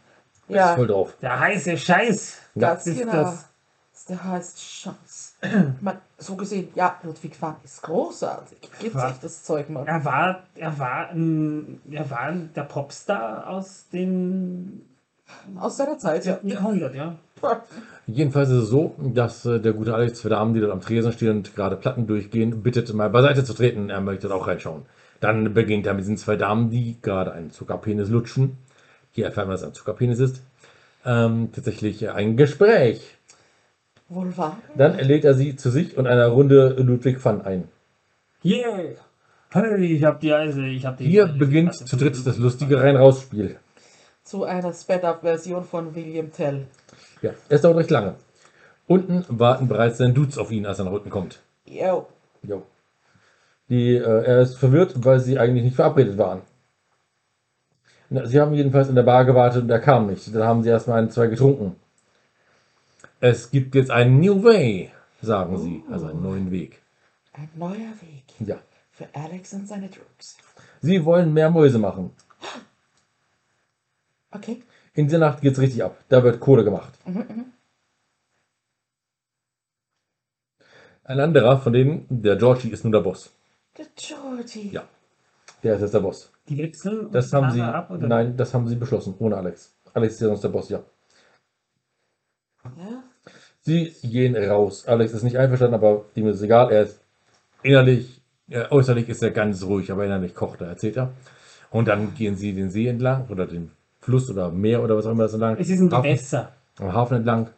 Ist 0.47 0.55
Ja, 0.55 0.76
voll 0.76 0.88
drauf. 0.88 1.14
Der 1.22 1.39
heiße 1.39 1.78
Scheiß. 1.78 2.38
ganz 2.57 2.88
ist 2.88 2.97
genau. 2.99 3.11
das. 3.11 3.45
Der 4.09 4.22
heißt 4.24 4.57
Chance. 4.59 5.34
Man, 5.80 5.97
so 6.18 6.36
gesehen, 6.36 6.70
ja, 6.76 6.97
Ludwig 7.03 7.41
van 7.41 7.55
ist 7.64 7.82
großartig. 7.84 8.57
Gibt 8.80 8.99
sich 8.99 9.20
das 9.22 9.43
Zeug 9.43 9.70
mal. 9.70 9.86
Er 9.88 10.03
war, 10.03 10.43
er 10.55 10.78
war, 10.78 11.09
ein, 11.11 11.80
er 11.89 12.09
war 12.09 12.32
der 12.32 12.64
Popstar 12.64 13.47
aus 13.47 13.86
dem 13.93 14.82
Aus 15.57 15.78
seiner 15.78 15.97
Zeit, 15.97 16.26
ja. 16.26 16.38
Jahrhundert, 16.43 16.95
ja. 16.95 17.16
Jedenfalls 18.06 18.50
ist 18.50 18.64
es 18.64 18.70
so, 18.70 18.96
dass 18.98 19.46
äh, 19.46 19.60
der 19.60 19.74
gute 19.74 19.96
Alex 19.96 20.22
für 20.22 20.30
Damen, 20.30 20.54
die 20.54 20.60
dort 20.60 20.74
am 20.74 20.82
Tresen 20.82 21.14
stehen 21.14 21.38
und 21.38 21.56
gerade 21.56 21.78
Platten 21.78 22.06
durchgehen, 22.06 22.62
bittet, 22.62 22.94
mal 22.94 23.10
beiseite 23.10 23.46
zu 23.46 23.54
treten. 23.54 23.89
Er 23.89 24.02
möchte 24.02 24.34
auch 24.34 24.48
reinschauen. 24.48 24.84
Dann 25.22 25.54
beginnt 25.54 25.86
er 25.86 25.94
mit 25.94 26.02
diesen 26.02 26.18
zwei 26.18 26.36
Damen, 26.36 26.70
die 26.70 26.98
gerade 27.02 27.32
einen 27.32 27.52
Zuckerpenis 27.52 28.10
lutschen. 28.10 28.58
Hier 29.12 29.26
erfahren 29.26 29.48
wir, 29.48 29.54
dass 29.54 29.62
er 29.62 29.70
ein 29.70 29.74
Zuckerpenis 29.74 30.20
ist. 30.20 30.41
Ähm, 31.06 31.50
tatsächlich 31.54 32.10
ein 32.10 32.36
Gespräch. 32.36 33.16
Wohl 34.10 34.36
wahr? 34.38 34.58
Dann 34.76 34.98
lädt 35.00 35.24
er 35.24 35.34
sie 35.34 35.56
zu 35.56 35.70
sich 35.70 35.98
und 35.98 36.08
einer 36.08 36.28
Runde 36.28 36.76
Ludwig 36.80 37.24
van 37.24 37.41
ein. 37.41 37.70
Yeah. 38.44 38.96
Hey, 39.52 39.86
ich 39.86 40.04
hab 40.04 40.20
die 40.20 40.34
Eise, 40.34 40.66
ich 40.66 40.86
hab 40.86 40.98
die. 40.98 41.06
Hier 41.06 41.28
beginnt 41.28 41.74
zu 41.74 41.96
dritt 41.96 42.26
das 42.26 42.38
lustige 42.38 42.82
Rein-Raus-Spiel. 42.82 43.56
Zu 44.24 44.44
einer 44.44 44.74
Sped-Up-Version 44.74 45.64
von 45.64 45.96
William 45.96 46.32
Tell. 46.32 46.66
Ja, 47.24 47.32
es 47.49 47.61
dauert 47.61 47.78
recht 47.78 47.89
lange. 47.89 48.15
Unten 48.86 49.26
warten 49.30 49.67
bereits 49.67 49.97
sein 49.97 50.13
Dudes 50.13 50.38
auf 50.38 50.51
ihn, 50.51 50.65
als 50.65 50.78
er 50.80 50.86
nach 50.86 50.91
unten 50.91 51.09
kommt. 51.09 51.41
Yo. 51.65 52.07
Jo. 52.43 52.63
Die, 53.69 53.95
äh, 53.95 54.24
er 54.26 54.41
ist 54.41 54.57
verwirrt, 54.57 54.93
weil 55.05 55.19
sie 55.19 55.39
eigentlich 55.39 55.63
nicht 55.63 55.76
verabredet 55.76 56.17
waren. 56.17 56.41
Na, 58.09 58.26
sie 58.26 58.39
haben 58.39 58.53
jedenfalls 58.53 58.89
in 58.89 58.95
der 58.95 59.03
Bar 59.03 59.26
gewartet 59.26 59.63
und 59.63 59.69
er 59.69 59.80
kam 59.80 60.07
nicht. 60.07 60.36
Dann 60.36 60.43
haben 60.43 60.61
sie 60.63 60.69
erstmal 60.69 60.99
ein, 61.01 61.09
zwei 61.09 61.28
getrunken. 61.28 61.78
Es 63.21 63.49
gibt 63.49 63.74
jetzt 63.74 63.89
einen 63.89 64.19
New 64.19 64.43
Way, 64.43 64.91
sagen 65.21 65.57
sie. 65.57 65.84
Also 65.89 66.07
einen 66.07 66.21
neuen 66.21 66.51
Weg. 66.51 66.82
Ein 67.32 67.49
neuer 67.55 67.78
Weg 68.01 68.26
Ja. 68.45 68.57
für 68.91 69.07
Alex 69.13 69.53
und 69.53 69.65
seine 69.67 69.88
Drugs. 69.88 70.38
Sie 70.82 71.05
wollen 71.05 71.34
mehr 71.34 71.49
Mäuse 71.49 71.80
machen. 71.80 72.11
Okay. 74.32 74.61
In 74.96 75.06
dieser 75.08 75.18
Nacht 75.20 75.41
geht's 75.41 75.60
richtig 75.60 75.84
ab. 75.84 75.98
Da 76.10 76.24
wird 76.24 76.39
Kohle 76.39 76.64
gemacht. 76.64 76.94
Ein 81.04 81.20
anderer 81.20 81.60
von 81.60 81.74
denen, 81.74 82.06
der 82.10 82.36
Georgie, 82.36 82.70
ist 82.70 82.84
nun 82.84 82.94
der 82.94 83.02
Boss. 83.02 83.34
Der 83.78 83.88
Georgie. 83.96 84.70
Ja. 84.72 84.84
Der 85.64 85.76
ist 85.76 85.82
jetzt 85.82 85.94
der 85.94 86.00
Boss. 86.00 86.32
Die 86.48 86.58
wechseln 86.58 87.12
Das 87.12 87.34
haben 87.34 87.52
sie. 87.52 87.62
ab, 87.62 87.89
oder? 87.89 88.08
Nein, 88.08 88.38
das 88.38 88.54
haben 88.54 88.68
sie 88.68 88.76
beschlossen, 88.76 89.16
ohne 89.20 89.36
Alex. 89.38 89.76
Alex 89.94 90.14
ist 90.16 90.22
ja 90.22 90.28
sonst 90.28 90.44
der 90.44 90.50
Boss, 90.50 90.70
ja. 90.70 90.84
Ja. 92.64 93.04
Sie 93.62 93.94
gehen 94.04 94.36
raus. 94.36 94.88
Alex 94.88 95.14
ist 95.14 95.24
nicht 95.24 95.38
einverstanden, 95.38 95.76
aber 95.76 96.06
ihm 96.16 96.28
ist 96.28 96.38
es 96.38 96.41
egal. 96.44 96.72
Er 96.72 96.84
ist 96.84 97.00
innerlich, 97.64 98.22
äh, 98.50 98.66
äußerlich 98.70 99.10
ist 99.10 99.24
er 99.24 99.32
ganz 99.32 99.64
ruhig, 99.64 99.91
aber 99.91 100.06
innerlich 100.06 100.36
kocht 100.36 100.62
er, 100.62 100.68
erzählt 100.68 100.98
er. 100.98 101.14
Und 101.72 101.88
dann 101.88 102.14
gehen 102.14 102.36
sie 102.36 102.54
den 102.54 102.70
See 102.70 102.88
entlang 102.88 103.28
oder 103.30 103.48
den 103.48 103.72
Fluss 104.04 104.30
oder 104.30 104.51
Meer 104.51 104.84
oder 104.84 104.97
was 104.97 105.06
auch 105.06 105.12
immer 105.12 105.24
das 105.24 105.34
entlang. 105.34 105.58
Es 105.58 105.70
ist 105.70 105.80
ein 105.80 105.91
Hafen, 105.91 106.04
Gewässer, 106.04 106.51
am 106.80 106.93
Hafen 106.93 107.18
entlang. 107.18 107.49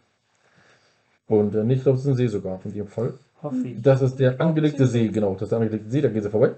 Und 1.28 1.56
äh, 1.56 1.64
nicht, 1.64 1.78
ich 1.78 1.84
glaube, 1.84 1.98
es 1.98 2.06
ist 2.06 2.12
ein 2.12 2.16
See 2.16 2.28
sogar, 2.28 2.60
in 2.64 2.74
dem 2.74 2.88
Fall. 2.88 3.14
hoffe 3.42 3.68
ich. 3.68 3.82
Das 3.82 4.02
ist 4.02 4.20
der 4.20 4.40
angelegte 4.40 4.86
See, 4.86 5.08
genau. 5.08 5.34
Das 5.34 5.44
ist 5.44 5.52
der 5.52 5.60
angelegte 5.60 5.90
See, 5.90 6.02
da 6.02 6.10
gehen 6.10 6.22
sie 6.22 6.30
vorbei. 6.30 6.52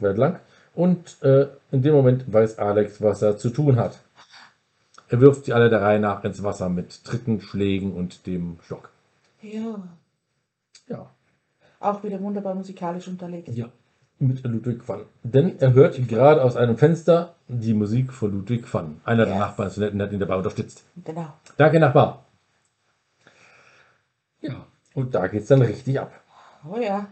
Weit 0.00 0.16
lang. 0.16 0.40
Und 0.74 1.22
äh, 1.22 1.46
in 1.70 1.82
dem 1.82 1.94
Moment 1.94 2.32
weiß 2.32 2.58
Alex, 2.58 3.00
was 3.00 3.22
er 3.22 3.36
zu 3.36 3.50
tun 3.50 3.76
hat. 3.76 4.00
Er 5.08 5.20
wirft 5.20 5.44
sie 5.44 5.52
alle 5.52 5.68
der 5.68 5.82
Reihe 5.82 6.00
nach 6.00 6.24
ins 6.24 6.42
Wasser 6.42 6.68
mit 6.68 7.04
Tritten, 7.04 7.40
Schlägen 7.40 7.92
und 7.92 8.26
dem 8.26 8.58
Stock. 8.64 8.90
Ja. 9.42 9.82
Ja. 10.88 11.10
Auch 11.78 12.02
wieder 12.02 12.20
wunderbar 12.20 12.54
musikalisch 12.54 13.08
unterlegt. 13.08 13.48
Ja. 13.48 13.68
Mit 14.22 14.44
Ludwig 14.44 14.86
van. 14.88 15.00
Denn 15.24 15.58
er 15.58 15.72
hört 15.72 16.06
gerade 16.06 16.44
aus 16.44 16.54
einem 16.56 16.78
Fenster 16.78 17.34
die 17.48 17.74
Musik 17.74 18.12
von 18.12 18.30
Ludwig 18.30 18.72
van. 18.72 19.00
Einer 19.04 19.24
der 19.24 19.34
Ja. 19.34 19.40
Nachbarn 19.40 19.66
ist 19.68 19.78
nett 19.78 19.94
und 19.94 20.00
hat 20.00 20.12
ihn 20.12 20.20
dabei 20.20 20.36
unterstützt. 20.36 20.84
Genau. 21.04 21.26
Danke, 21.56 21.80
Nachbar. 21.80 22.24
Ja. 24.40 24.64
Und 24.94 25.12
da 25.12 25.26
geht's 25.26 25.48
dann 25.48 25.62
richtig 25.62 25.98
ab. 25.98 26.12
Oh 26.70 26.78
ja. 26.78 27.08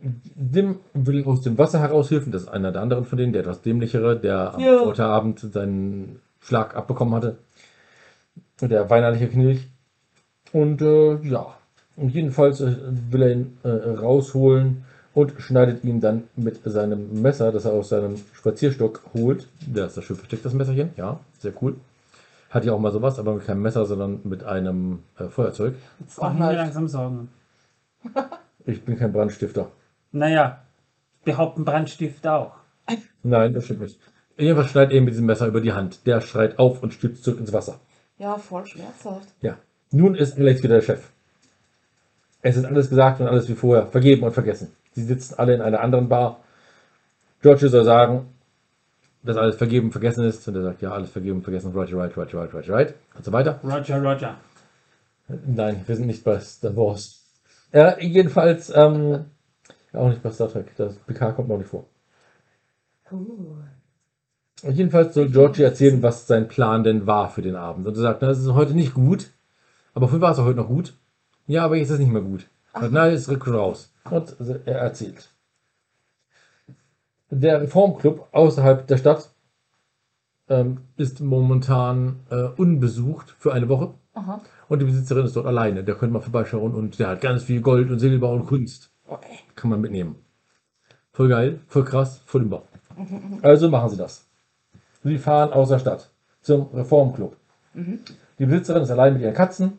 Dim 0.00 0.76
will 0.94 1.22
aus 1.26 1.42
dem 1.42 1.58
Wasser 1.58 1.80
heraushelfen. 1.80 2.32
Das 2.32 2.44
ist 2.44 2.48
einer 2.48 2.72
der 2.72 2.80
anderen 2.80 3.04
von 3.04 3.18
denen, 3.18 3.34
der 3.34 3.42
etwas 3.42 3.60
dämlichere, 3.60 4.18
der 4.18 4.54
am 4.54 4.60
Ja. 4.60 4.78
Vorabend 4.78 5.40
seinen 5.40 6.22
Schlag 6.40 6.74
abbekommen 6.74 7.14
hatte. 7.14 7.36
Der 8.62 8.88
weinerliche 8.88 9.28
Knilch. 9.28 9.68
Und 10.54 10.80
äh, 10.80 11.16
ja, 11.28 11.54
und 11.96 12.08
jedenfalls 12.08 12.62
äh, 12.62 12.74
will 13.10 13.22
er 13.22 13.32
ihn 13.32 13.58
äh, 13.64 13.68
rausholen 13.68 14.84
und 15.16 15.32
schneidet 15.38 15.82
ihn 15.82 15.98
dann 15.98 16.24
mit 16.36 16.60
seinem 16.62 17.22
Messer, 17.22 17.50
das 17.50 17.64
er 17.64 17.72
aus 17.72 17.88
seinem 17.88 18.18
Spazierstock 18.34 19.00
holt. 19.14 19.48
Da 19.66 19.86
ist 19.86 19.96
das 19.96 20.04
schön 20.04 20.14
versteckt, 20.14 20.44
das 20.44 20.52
Messerchen. 20.52 20.90
Ja, 20.98 21.20
sehr 21.38 21.54
cool. 21.62 21.76
Hatte 22.50 22.66
ja 22.66 22.74
auch 22.74 22.78
mal 22.78 22.92
sowas, 22.92 23.18
aber 23.18 23.32
mit 23.32 23.46
keinem 23.46 23.62
Messer, 23.62 23.86
sondern 23.86 24.20
mit 24.24 24.44
einem 24.44 24.98
äh, 25.18 25.28
Feuerzeug. 25.28 25.74
Jetzt 26.00 26.20
machen 26.20 26.38
wir 26.38 26.52
langsam 26.52 26.86
Sorgen. 26.86 27.28
Ich 28.68 28.84
bin 28.84 28.98
kein 28.98 29.12
Brandstifter. 29.12 29.68
Naja, 30.10 30.60
behaupten 31.24 31.64
Brandstift 31.64 32.26
auch. 32.26 32.56
Nein, 33.22 33.54
das 33.54 33.66
stimmt 33.66 33.82
nicht. 33.82 34.00
Jedenfalls 34.36 34.70
schneidet 34.70 34.92
er 34.92 35.02
mit 35.02 35.12
diesem 35.14 35.26
Messer 35.26 35.46
über 35.46 35.60
die 35.60 35.72
Hand. 35.72 36.04
Der 36.04 36.20
schreit 36.20 36.58
auf 36.58 36.82
und 36.82 36.92
stürzt 36.92 37.22
zurück 37.22 37.38
ins 37.38 37.52
Wasser. 37.52 37.78
Ja, 38.18 38.36
voll 38.36 38.66
schmerzhaft. 38.66 39.28
Ja. 39.40 39.56
Nun 39.92 40.16
ist 40.16 40.36
Alex 40.36 40.64
wieder 40.64 40.74
der 40.74 40.82
Chef. 40.82 41.08
Es 42.42 42.56
ist 42.56 42.64
alles 42.64 42.90
gesagt 42.90 43.20
und 43.20 43.28
alles 43.28 43.48
wie 43.48 43.54
vorher. 43.54 43.86
Vergeben 43.86 44.24
und 44.24 44.32
vergessen. 44.32 44.72
Sie 44.96 45.04
sitzen 45.04 45.34
alle 45.36 45.54
in 45.54 45.60
einer 45.60 45.80
anderen 45.80 46.08
Bar. 46.08 46.40
George 47.42 47.68
soll 47.68 47.84
sagen, 47.84 48.28
dass 49.22 49.36
alles 49.36 49.56
vergeben 49.56 49.88
und 49.88 49.92
vergessen 49.92 50.24
ist. 50.24 50.48
Und 50.48 50.56
er 50.56 50.62
sagt, 50.62 50.80
ja, 50.80 50.90
alles 50.90 51.10
vergeben 51.10 51.36
und 51.36 51.42
vergessen. 51.42 51.72
Right, 51.76 51.92
right, 51.92 52.16
right, 52.16 52.34
right, 52.34 52.54
right, 52.54 52.70
right. 52.70 52.94
Und 53.14 53.24
so 53.24 53.30
weiter. 53.30 53.60
Roger, 53.62 54.02
Roger. 54.02 54.36
Nein, 55.46 55.82
wir 55.86 55.96
sind 55.96 56.06
nicht 56.06 56.24
bei 56.24 56.40
Star 56.40 56.74
Wars. 56.74 57.26
Ja, 57.74 57.98
jedenfalls, 57.98 58.72
ähm, 58.74 59.26
auch 59.92 60.08
nicht 60.08 60.22
bei 60.22 60.30
Star 60.30 60.50
Trek. 60.50 60.74
Das 60.78 60.96
PK 60.96 61.32
kommt 61.32 61.50
noch 61.50 61.58
nicht 61.58 61.68
vor. 61.68 61.84
Und 63.10 64.72
jedenfalls 64.72 65.12
soll 65.12 65.28
Georgie 65.28 65.64
erzählen, 65.64 66.02
was 66.02 66.26
sein 66.26 66.48
Plan 66.48 66.84
denn 66.84 67.06
war 67.06 67.28
für 67.28 67.42
den 67.42 67.56
Abend. 67.56 67.86
Und 67.86 67.96
er 67.96 68.00
sagt, 68.00 68.22
na, 68.22 68.28
das 68.28 68.38
ist 68.38 68.54
heute 68.54 68.72
nicht 68.72 68.94
gut. 68.94 69.30
Aber 69.92 70.08
früher 70.08 70.22
war 70.22 70.32
es 70.32 70.38
auch 70.38 70.46
heute 70.46 70.56
noch 70.56 70.68
gut. 70.68 70.94
Ja, 71.46 71.66
aber 71.66 71.76
jetzt 71.76 71.88
ist 71.88 71.94
es 71.94 71.98
nicht 71.98 72.12
mehr 72.12 72.22
gut. 72.22 72.46
Jetzt 72.80 73.28
rückt 73.28 73.48
raus. 73.48 73.92
Und 74.10 74.36
er 74.66 74.78
erzählt. 74.78 75.30
Der 77.30 77.60
Reformclub 77.60 78.28
außerhalb 78.32 78.86
der 78.86 78.98
Stadt 78.98 79.30
ähm, 80.48 80.78
ist 80.96 81.20
momentan 81.20 82.20
äh, 82.30 82.44
unbesucht 82.56 83.34
für 83.38 83.52
eine 83.52 83.68
Woche. 83.68 83.94
Aha. 84.14 84.40
Und 84.68 84.78
die 84.80 84.84
Besitzerin 84.84 85.26
ist 85.26 85.36
dort 85.36 85.46
alleine. 85.46 85.84
Der 85.84 85.94
könnte 85.96 86.12
mal 86.12 86.20
vorbeischauen 86.20 86.74
und 86.74 86.98
der 86.98 87.08
hat 87.08 87.20
ganz 87.20 87.42
viel 87.42 87.60
Gold 87.60 87.90
und 87.90 87.98
Silber 87.98 88.30
und 88.30 88.46
Kunst. 88.46 88.90
Ey. 89.08 89.38
Kann 89.54 89.70
man 89.70 89.80
mitnehmen. 89.80 90.16
Voll 91.12 91.28
geil, 91.28 91.60
voll 91.66 91.84
krass, 91.84 92.20
voll 92.26 92.42
im 92.42 92.50
Bau. 92.50 92.62
Also 93.42 93.68
machen 93.68 93.90
sie 93.90 93.96
das. 93.96 94.26
Sie 95.02 95.18
fahren 95.18 95.52
aus 95.52 95.68
der 95.68 95.78
Stadt 95.78 96.10
zum 96.42 96.68
Reformclub. 96.74 97.36
Die 98.38 98.46
Besitzerin 98.46 98.82
ist 98.82 98.90
allein 98.90 99.14
mit 99.14 99.22
ihren 99.22 99.34
Katzen. 99.34 99.78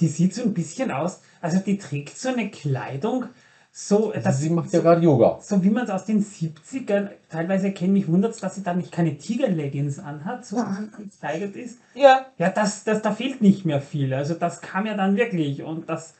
Die 0.00 0.08
sieht 0.08 0.34
so 0.34 0.42
ein 0.42 0.54
bisschen 0.54 0.90
aus, 0.90 1.22
also 1.40 1.58
die 1.58 1.78
trägt 1.78 2.18
so 2.18 2.28
eine 2.28 2.50
Kleidung, 2.50 3.26
so, 3.74 4.12
das, 4.12 4.38
sie 4.38 4.50
macht 4.50 4.70
so, 4.70 4.76
ja 4.76 4.82
gerade 4.82 5.00
Yoga. 5.00 5.38
so 5.40 5.64
wie 5.64 5.70
man 5.70 5.84
es 5.84 5.90
aus 5.90 6.04
den 6.04 6.22
70ern 6.22 7.08
teilweise 7.30 7.72
kennt. 7.72 7.94
Mich 7.94 8.06
wundert 8.06 8.32
es, 8.32 8.40
dass 8.40 8.54
sie 8.54 8.62
da 8.62 8.74
nicht 8.74 8.92
keine 8.92 9.16
Tiger-Leggings 9.16 9.98
anhat, 9.98 10.44
so 10.44 10.62
gekleidet 10.98 11.56
ist. 11.56 11.78
Ja, 11.94 12.26
Ja, 12.36 12.50
das, 12.50 12.84
das, 12.84 13.00
da 13.00 13.12
fehlt 13.12 13.40
nicht 13.40 13.64
mehr 13.64 13.80
viel. 13.80 14.12
Also 14.12 14.34
das 14.34 14.60
kam 14.60 14.84
ja 14.84 14.94
dann 14.94 15.16
wirklich. 15.16 15.62
Und 15.62 15.88
das, 15.88 16.12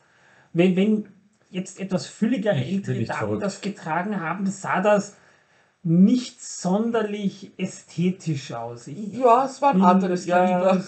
wenn, 0.51 0.75
wenn 0.75 1.05
jetzt 1.51 1.79
etwas 1.79 2.07
fülligere 2.07 2.55
bin 2.55 2.63
ältere 2.63 3.03
Damen 3.05 3.19
verrückt. 3.19 3.43
das 3.43 3.61
getragen 3.61 4.19
haben, 4.19 4.47
sah 4.47 4.81
das 4.81 5.15
nicht 5.83 6.43
sonderlich 6.43 7.51
ästhetisch 7.57 8.51
aus. 8.53 8.87
Ich, 8.87 9.13
ja, 9.13 9.45
es 9.45 9.61
war 9.61 9.75
ein 9.75 9.81
anderes 9.83 10.25
ja, 10.25 10.37
Kaliber. 10.39 10.83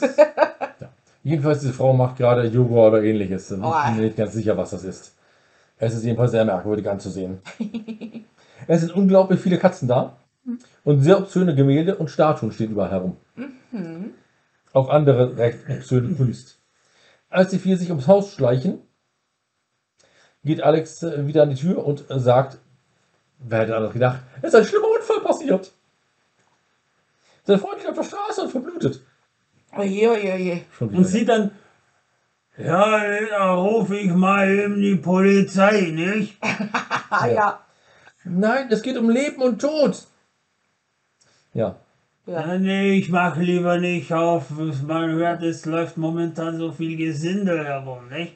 Jedenfalls, 1.26 1.62
diese 1.62 1.74
Frau 1.74 1.92
macht 1.94 2.18
gerade 2.18 2.46
Yoga 2.46 2.88
oder 2.88 3.04
ähnliches. 3.04 3.50
Ich 3.50 3.58
Oh. 3.58 3.74
bin 3.88 3.96
mir 3.96 4.02
nicht 4.04 4.16
ganz 4.16 4.34
sicher, 4.34 4.56
was 4.58 4.70
das 4.70 4.84
ist. 4.84 5.16
Es 5.80 5.96
ist 5.96 6.04
jedenfalls 6.04 6.30
sehr 6.30 6.46
merkwürdig 6.46 6.88
anzusehen. 6.88 7.40
es 8.68 8.82
sind 8.82 8.94
unglaublich 8.94 9.40
viele 9.40 9.58
Katzen 9.58 9.88
da. 9.88 10.18
Und 10.84 11.02
sehr 11.02 11.18
obszöne 11.18 11.56
Gemälde 11.56 11.96
und 11.96 12.12
Statuen 12.12 12.52
stehen 12.52 12.72
überall 12.74 12.92
herum. 12.92 13.18
Auch 14.72 14.90
andere 14.90 15.36
recht 15.36 15.58
obszöne 15.68 16.14
Kunst. 16.16 16.60
Als 17.32 17.50
die 17.50 17.58
vier 17.58 17.76
sich 17.78 17.90
ums 17.90 18.06
Haus 18.08 18.32
schleichen, 18.32 18.78
geht 20.44 20.62
Alex 20.62 21.02
äh, 21.02 21.26
wieder 21.26 21.42
an 21.42 21.50
die 21.50 21.56
Tür 21.56 21.84
und 21.84 22.08
äh, 22.12 22.20
sagt, 22.20 22.60
wer 23.40 23.62
hätte 23.62 23.76
anders 23.76 23.94
gedacht, 23.94 24.20
es 24.44 24.50
ist 24.54 24.56
ein 24.60 24.64
schlimmer 24.66 24.90
Unfall 24.96 25.22
passiert. 25.22 25.74
Sein 27.46 27.58
Freund 27.60 27.78
liegt 27.78 27.90
auf 27.90 27.96
der 27.96 28.04
Straße 28.04 28.44
und 28.44 28.52
verblutet. 28.52 29.02
Oje, 29.78 30.10
oje, 30.10 30.34
oje. 30.34 30.62
Und 30.80 31.04
sie 31.06 31.26
dann, 31.26 31.52
ja, 32.58 33.00
da 33.30 33.54
rufe 33.56 33.98
ich 33.98 34.12
mal 34.14 34.50
eben 34.50 34.82
die 34.82 34.96
Polizei, 34.96 35.92
nicht? 35.94 36.38
Ah, 37.10 37.28
ja. 37.28 37.60
Nein, 38.26 38.68
es 38.72 38.82
geht 38.82 38.98
um 38.98 39.10
Leben 39.10 39.42
und 39.42 39.62
Tod. 39.62 40.04
Ja, 41.54 41.68
Ja. 41.68 41.76
Ja, 42.28 42.58
nee, 42.58 42.94
ich 42.94 43.10
mach 43.10 43.38
lieber 43.38 43.78
nicht 43.78 44.12
auf. 44.12 44.50
Man 44.50 45.12
hört, 45.12 45.44
es 45.44 45.66
läuft 45.66 45.96
momentan 45.98 46.58
so 46.58 46.72
viel 46.72 46.98
Gesindel 46.98 47.64
herum, 47.64 48.10
nicht? 48.10 48.36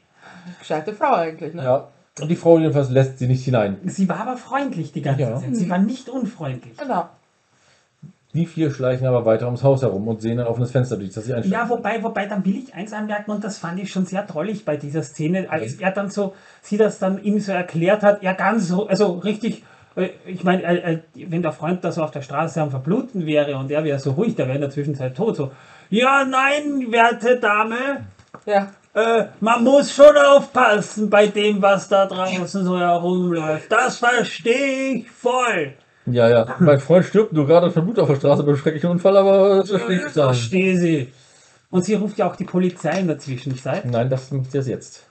Gescheite 0.59 0.93
Frau 0.93 1.15
eigentlich, 1.15 1.55
ne? 1.55 1.63
ja. 1.63 1.87
Und 2.21 2.27
die 2.29 2.35
Frau 2.35 2.59
jedenfalls 2.59 2.89
lässt 2.91 3.17
sie 3.17 3.27
nicht 3.27 3.43
hinein. 3.43 3.77
Sie 3.85 4.07
war 4.07 4.19
aber 4.19 4.37
freundlich 4.37 4.91
die 4.91 5.01
ganze 5.01 5.21
Ja. 5.21 5.35
Zeit. 5.39 5.55
Sie 5.55 5.69
war 5.69 5.79
nicht 5.79 6.07
unfreundlich. 6.07 6.77
Genau. 6.77 7.09
Die 8.35 8.45
vier 8.45 8.71
schleichen 8.71 9.07
aber 9.07 9.25
weiter 9.25 9.47
ums 9.47 9.63
Haus 9.63 9.81
herum 9.81 10.07
und 10.07 10.21
sehen 10.21 10.39
ein 10.39 10.45
offenes 10.45 10.69
Fenster, 10.69 10.97
durch 10.97 11.11
das 11.11 11.25
sie 11.25 11.33
einsteigen. 11.33 11.51
Ja, 11.51 11.67
wobei, 11.67 12.03
wobei, 12.03 12.27
dann 12.27 12.45
will 12.45 12.57
ich 12.57 12.75
eins 12.75 12.93
anmerken 12.93 13.31
und 13.31 13.43
das 13.43 13.57
fand 13.57 13.79
ich 13.79 13.91
schon 13.91 14.05
sehr 14.05 14.21
drollig 14.21 14.65
bei 14.65 14.77
dieser 14.77 15.01
Szene, 15.01 15.47
als 15.49 15.73
er 15.75 15.89
dann 15.91 16.11
so, 16.11 16.35
sie 16.61 16.77
das 16.77 16.99
dann 16.99 17.23
ihm 17.23 17.39
so 17.39 17.51
erklärt 17.51 18.03
hat, 18.03 18.21
ja 18.21 18.33
ganz 18.33 18.67
so, 18.67 18.87
also 18.87 19.13
richtig, 19.13 19.63
äh, 19.95 20.09
ich 20.27 20.43
meine, 20.43 20.61
äh, 20.61 20.93
äh, 20.93 20.99
wenn 21.27 21.41
der 21.41 21.53
Freund 21.53 21.83
da 21.83 21.91
so 21.91 22.03
auf 22.03 22.11
der 22.11 22.21
Straße 22.21 22.61
am 22.61 22.69
Verbluten 22.69 23.25
wäre 23.25 23.57
und 23.57 23.71
er 23.71 23.83
wäre 23.83 23.97
so 23.97 24.11
ruhig, 24.11 24.35
der 24.35 24.45
wäre 24.45 24.55
in 24.57 24.61
der 24.61 24.69
Zwischenzeit 24.69 25.17
tot, 25.17 25.35
so, 25.35 25.51
ja, 25.89 26.23
nein, 26.23 26.91
werte 26.91 27.37
Dame, 27.39 28.05
Ja. 28.45 28.67
äh, 28.93 29.25
man 29.39 29.63
muss 29.63 29.91
schon 29.91 30.15
aufpassen 30.15 31.09
bei 31.09 31.25
dem, 31.25 31.63
was 31.63 31.89
da 31.89 32.05
draußen 32.05 32.63
so 32.63 32.77
herumläuft. 32.77 33.71
Das 33.71 33.97
verstehe 33.97 34.97
ich 34.97 35.09
voll. 35.09 35.73
Ja, 36.11 36.29
ja. 36.29 36.55
Mein 36.59 36.79
Freund 36.79 37.05
stirbt 37.05 37.33
nur 37.33 37.45
gerade 37.47 37.71
von 37.71 37.83
Blut 37.85 37.99
auf 37.99 38.07
der 38.07 38.15
Straße 38.15 38.43
beim 38.43 38.55
schrecklichen 38.57 38.89
Unfall, 38.89 39.17
aber 39.17 39.57
das 39.59 39.69
verstehe 39.69 39.97
ich 39.97 40.13
dann. 40.13 40.25
Verstehe 40.25 40.77
sie. 40.77 41.07
Und 41.71 41.85
sie 41.85 41.93
ruft 41.95 42.17
ja 42.17 42.27
auch 42.29 42.35
die 42.35 42.45
Polizei 42.45 42.99
in 42.99 43.07
der 43.07 43.19
Zwischenzeit, 43.19 43.85
Nein, 43.85 44.09
das 44.09 44.31
macht 44.31 44.51
sie 44.51 44.57
erst 44.57 44.69
jetzt. 44.69 45.03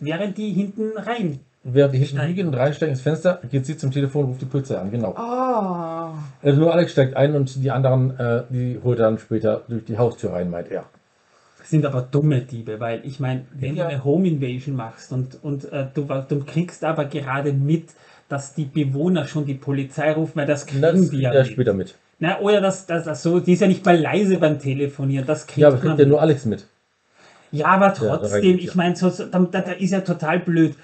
während 0.00 0.36
die 0.38 0.50
hinten 0.52 0.96
rein 0.96 1.40
Während 1.68 1.94
die 1.94 1.98
hinten 1.98 2.24
liegen 2.28 2.46
und 2.46 2.54
reinsteigen 2.54 2.92
ins 2.94 3.02
Fenster, 3.02 3.40
geht 3.50 3.66
sie 3.66 3.76
zum 3.76 3.90
Telefon 3.90 4.22
und 4.24 4.28
ruft 4.30 4.40
die 4.42 4.46
Polizei 4.46 4.76
an. 4.78 4.88
Genau. 4.92 5.14
Ah. 5.16 6.14
Also 6.40 6.60
nur 6.60 6.72
Alex 6.72 6.92
steigt 6.92 7.16
ein 7.16 7.34
und 7.34 7.56
die 7.62 7.70
anderen, 7.72 8.16
äh, 8.20 8.44
die 8.50 8.78
holt 8.84 9.00
er 9.00 9.06
dann 9.06 9.18
später 9.18 9.62
durch 9.68 9.84
die 9.84 9.98
Haustür 9.98 10.32
rein, 10.32 10.48
meint 10.48 10.70
er. 10.70 10.84
sind 11.64 11.84
aber 11.84 12.02
dumme 12.02 12.42
Diebe, 12.42 12.78
weil 12.78 13.00
ich 13.04 13.18
meine, 13.18 13.46
wenn 13.52 13.74
Ja. 13.74 13.84
du 13.86 13.90
eine 13.90 14.04
Home 14.04 14.28
Invasion 14.28 14.76
machst 14.76 15.10
und, 15.12 15.42
und 15.42 15.64
äh, 15.72 15.86
du, 15.92 16.02
du 16.28 16.44
kriegst 16.44 16.84
aber 16.84 17.06
gerade 17.06 17.52
mit, 17.52 17.88
dass 18.28 18.54
die 18.54 18.64
Bewohner 18.64 19.26
schon 19.26 19.44
die 19.46 19.54
Polizei 19.54 20.12
rufen, 20.12 20.32
weil 20.36 20.46
das 20.46 20.66
kriegen 20.66 20.82
Das 20.82 21.10
die 21.10 21.20
ja 21.20 21.32
er 21.32 21.42
mit. 21.44 21.52
später 21.52 21.74
mit. 21.74 21.94
Na, 22.18 22.40
oder 22.40 22.60
das, 22.60 22.86
das, 22.86 23.04
das 23.04 23.22
so, 23.22 23.40
die 23.40 23.52
ist 23.52 23.60
ja 23.60 23.66
nicht 23.68 23.84
mal 23.84 23.98
leise 23.98 24.38
beim 24.38 24.58
Telefonieren, 24.58 25.26
das 25.26 25.46
kriegt 25.46 25.58
Ja, 25.58 25.68
aber 25.68 25.78
kriegt 25.78 25.98
ja 25.98 26.06
nur 26.06 26.20
Alex 26.20 26.44
mit. 26.46 26.66
Ja, 27.52 27.66
aber 27.66 27.86
Ja, 27.88 27.92
trotzdem, 27.92 28.56
ich 28.56 28.64
ja. 28.66 28.72
meine, 28.74 28.96
so, 28.96 29.08
so, 29.10 29.26
da, 29.26 29.38
da 29.38 29.72
ist 29.72 29.90
ja 29.90 30.00
total 30.00 30.40
blöd. 30.40 30.74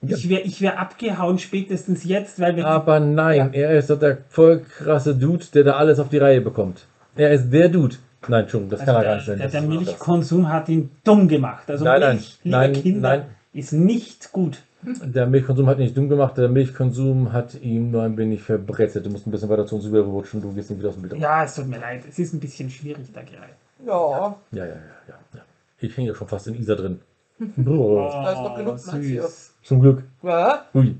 Ich 0.00 0.28
wäre 0.28 0.42
ich 0.42 0.60
wär 0.60 0.78
abgehauen 0.78 1.38
spätestens 1.40 2.04
jetzt, 2.04 2.38
weil 2.40 2.54
wir 2.54 2.64
Aber 2.66 3.00
nein, 3.00 3.52
er 3.52 3.76
ist 3.76 3.90
doch 3.90 3.98
der 3.98 4.18
voll 4.28 4.60
krasse 4.60 5.16
Dude, 5.16 5.44
der 5.52 5.64
da 5.64 5.72
alles 5.72 5.98
auf 5.98 6.08
die 6.08 6.18
Reihe 6.18 6.40
bekommt. 6.40 6.86
Er 7.16 7.32
ist 7.32 7.50
der 7.50 7.68
Dude. 7.68 7.96
Nein, 8.28 8.42
Entschuldigung, 8.42 8.70
das 8.78 8.86
kann 8.86 8.94
er 8.94 9.02
gar 9.02 9.14
nicht 9.16 9.26
der, 9.28 9.38
sein. 9.38 9.50
der, 9.50 9.60
der. 9.60 9.68
Milchkonsum 9.68 10.48
hat 10.52 10.68
ihn 10.68 10.90
dumm 11.02 11.26
gemacht. 11.26 11.68
Also 11.68 11.84
Nein, 11.84 12.00
nein, 12.00 12.16
Milch, 12.16 12.38
liebe 12.44 12.56
nein, 12.56 12.72
Kinder, 12.74 13.08
nein. 13.08 13.24
ist 13.52 13.72
nicht 13.72 14.30
gut. 14.32 14.58
Der 15.02 15.26
Milchkonsum 15.26 15.66
hat 15.66 15.78
ihn 15.78 15.84
nicht 15.84 15.96
dumm 15.96 16.08
gemacht, 16.08 16.36
der 16.38 16.48
Milchkonsum 16.48 17.32
hat 17.32 17.60
ihn 17.60 17.90
nur 17.90 18.02
ein 18.04 18.16
wenig 18.16 18.42
verbrettert. 18.42 19.04
Du 19.04 19.10
musst 19.10 19.26
ein 19.26 19.30
bisschen 19.32 19.48
weiter 19.48 19.66
zu 19.66 19.74
uns 19.76 19.84
rüberrutschen, 19.86 20.40
du 20.40 20.52
gehst 20.52 20.70
nicht 20.70 20.78
wieder 20.78 20.90
aus 20.90 20.94
dem 20.94 21.02
Bild. 21.08 21.20
Ja, 21.20 21.42
es 21.44 21.56
tut 21.56 21.66
mir 21.66 21.78
leid. 21.80 22.04
Es 22.08 22.18
ist 22.18 22.32
ein 22.32 22.38
bisschen 22.40 22.70
schwierig 22.70 23.12
da 23.12 23.20
gerade. 23.22 23.52
Ja. 23.84 24.36
Ja, 24.52 24.64
ja, 24.64 24.66
ja, 24.66 24.74
ja, 25.08 25.14
ja. 25.34 25.40
Ich 25.80 25.96
hänge 25.96 26.08
ja 26.08 26.14
schon 26.14 26.28
fast 26.28 26.46
in 26.46 26.54
Isa 26.54 26.74
drin. 26.76 27.00
Oh, 27.66 28.08
Da 28.10 28.32
ist 28.32 28.38
noch 28.38 28.56
genug 28.56 28.74
Platz 28.82 28.92
hier. 29.00 29.22
süß. 29.22 29.54
Zum 29.64 29.80
Glück. 29.80 30.02
Ja. 30.22 30.64
Ui. 30.74 30.96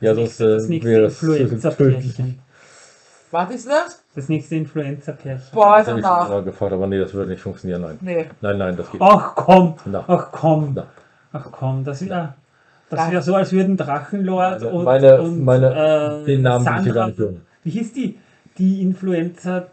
Ja, 0.00 0.14
sonst 0.14 0.40
Das 0.40 0.64
äh, 0.64 0.68
nächste 0.68 0.88
wäre 0.90 1.04
Influenza-Pärchen. 1.06 2.00
tödlich. 2.14 2.38
Was 3.30 3.50
ist 3.50 3.68
das? 3.68 4.02
Das 4.14 4.28
nächste 4.28 4.56
Influencer-Pärchen. 4.56 5.48
Boah, 5.52 5.78
Das 5.78 5.88
habe 5.88 6.00
ich 6.00 6.04
schon 6.06 6.14
danach. 6.14 6.28
mal 6.30 6.42
gefragt, 6.44 6.72
aber 6.72 6.86
nee, 6.86 6.98
das 6.98 7.12
würde 7.14 7.30
nicht 7.30 7.42
funktionieren. 7.42 7.82
Nein. 7.82 7.98
Nee. 8.00 8.26
Nein, 8.40 8.58
nein, 8.58 8.76
das 8.76 8.90
geht 8.90 9.00
nicht. 9.00 9.10
Ach 9.10 9.34
komm, 9.34 9.74
Na. 9.86 10.04
ach 10.06 10.28
komm, 10.32 10.72
Na. 10.74 10.86
ach 11.32 11.48
komm, 11.52 11.84
das 11.84 12.06
wäre 12.06 12.34
das 12.90 13.00
Nein. 13.00 13.12
wär 13.12 13.22
so, 13.22 13.34
als 13.34 13.52
würden 13.52 13.76
Drachenlord 13.76 14.62
Meine- 14.62 14.70
und, 14.72 14.84
meine- 14.84 15.22
und 15.22 15.44
meine- 15.44 16.20
äh, 16.22 16.24
den 16.24 16.42
Namen 16.42 16.64
will 16.66 16.72
ich 16.72 16.82
hier 16.84 16.84
Sandra, 16.84 16.92
gar 16.94 17.06
nicht 17.08 17.18
hören. 17.18 17.40
Wie 17.64 17.70
hieß 17.70 17.92
die? 17.92 18.18
Die 18.58 18.82
Influencer, 18.82 19.66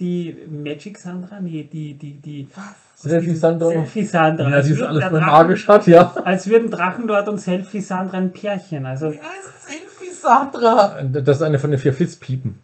die 0.00 0.36
Magic 0.48 0.98
Sandra? 0.98 1.40
Nee, 1.40 1.68
die, 1.70 1.94
die, 1.94 2.14
die. 2.14 2.48
Selfie 2.96 3.34
Sandra. 3.34 3.68
Selfie 3.68 4.04
Sandra. 4.04 4.48
Ja, 4.50 4.56
Als 4.56 4.66
sie 4.66 4.72
ist 4.72 4.78
würden 4.78 4.88
alles 4.90 5.04
Drachen- 5.04 5.26
magisch 5.26 5.68
hat, 5.68 5.86
ja. 5.86 6.14
Als 6.24 6.48
würden 6.48 6.70
Drachenlord 6.70 7.28
und 7.28 7.38
Selfie 7.40 7.80
Sandra 7.80 8.16
ein 8.18 8.32
Pärchen. 8.32 8.86
Also, 8.86 9.06
Ja, 9.06 9.20
Selfie 9.58 10.12
Sandra. 10.12 11.02
Das 11.12 11.36
ist 11.36 11.42
eine 11.42 11.58
von 11.58 11.70
den 11.70 11.78
vier 11.80 11.92
Flitzpiepen. 11.92 12.60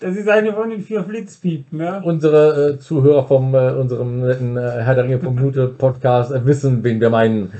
das 0.00 0.16
ist 0.16 0.28
eine 0.28 0.52
von 0.52 0.70
den 0.70 0.82
vier 0.82 1.02
Flitzpiepen, 1.04 1.80
ja. 1.80 1.98
Unsere 2.00 2.72
äh, 2.74 2.78
Zuhörer 2.78 3.26
vom 3.26 3.54
äh, 3.54 3.70
unserem 3.72 4.20
netten 4.20 4.56
äh, 4.56 4.60
Herr 4.82 4.94
der 4.94 5.04
Ringe 5.04 5.18
vom 5.20 5.34
Minute 5.34 5.68
Podcast 5.68 6.30
äh, 6.32 6.44
wissen, 6.46 6.84
wen 6.84 7.00
wir 7.00 7.10
meinen. 7.10 7.52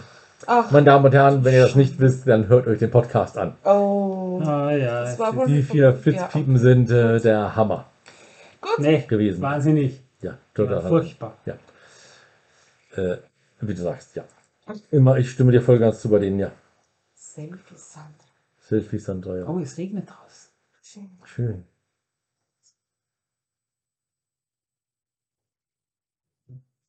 Ach, 0.47 0.70
Meine 0.70 0.86
Damen 0.86 1.05
und 1.05 1.12
Herren, 1.14 1.45
wenn 1.45 1.55
ihr 1.55 1.62
das 1.62 1.74
nicht 1.76 1.99
wisst, 2.01 2.26
dann 2.26 2.49
hört 2.49 2.66
euch 2.66 2.78
den 2.78 2.90
Podcast 2.90 3.38
an. 3.38 3.57
oh. 3.64 4.40
Ah 4.45 4.72
ja. 4.72 5.03
Das 5.05 5.18
war 5.18 5.34
wohl 5.36 5.47
Die 5.47 5.62
vier 5.62 5.84
ja. 5.90 5.93
Flitzpiepen 5.93 6.59
sind 6.59 6.90
äh, 6.90 7.20
der 7.20 7.55
Hammer 7.55 7.86
Gut. 8.61 8.78
Nee, 8.78 9.05
gewesen. 9.09 9.40
wahnsinnig. 9.43 10.01
Ja, 10.20 10.32
Ja, 10.32 10.38
total. 10.55 10.82
furchtbar. 10.82 11.36
Ja. 11.47 11.55
Äh, 12.97 13.18
wie 13.61 13.74
du 13.74 13.82
sagst, 13.82 14.16
ja. 14.16 14.24
Immer, 14.90 15.18
ich 15.18 15.30
stimme 15.30 15.53
dir 15.53 15.62
voll 15.62 15.78
ganz 15.78 16.01
zu 16.01 16.09
bei 16.11 16.18
denen, 16.18 16.38
ja. 16.38 16.51
Selfie 17.14 17.74
Sandra. 17.76 18.11
Selfie 18.61 18.99
Sandra, 18.99 19.36
ja. 19.38 19.47
Oh, 19.47 19.59
es 19.59 19.76
regnet 19.78 20.09
draußen. 20.09 20.51
Schön. 21.24 21.64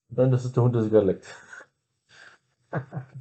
Nein, 0.09 0.31
das 0.31 0.45
ist 0.45 0.55
der 0.55 0.63
Hund, 0.63 0.75
der 0.75 0.83
sich 0.83 0.91
gerade 0.91 1.07
leckt. 1.07 1.25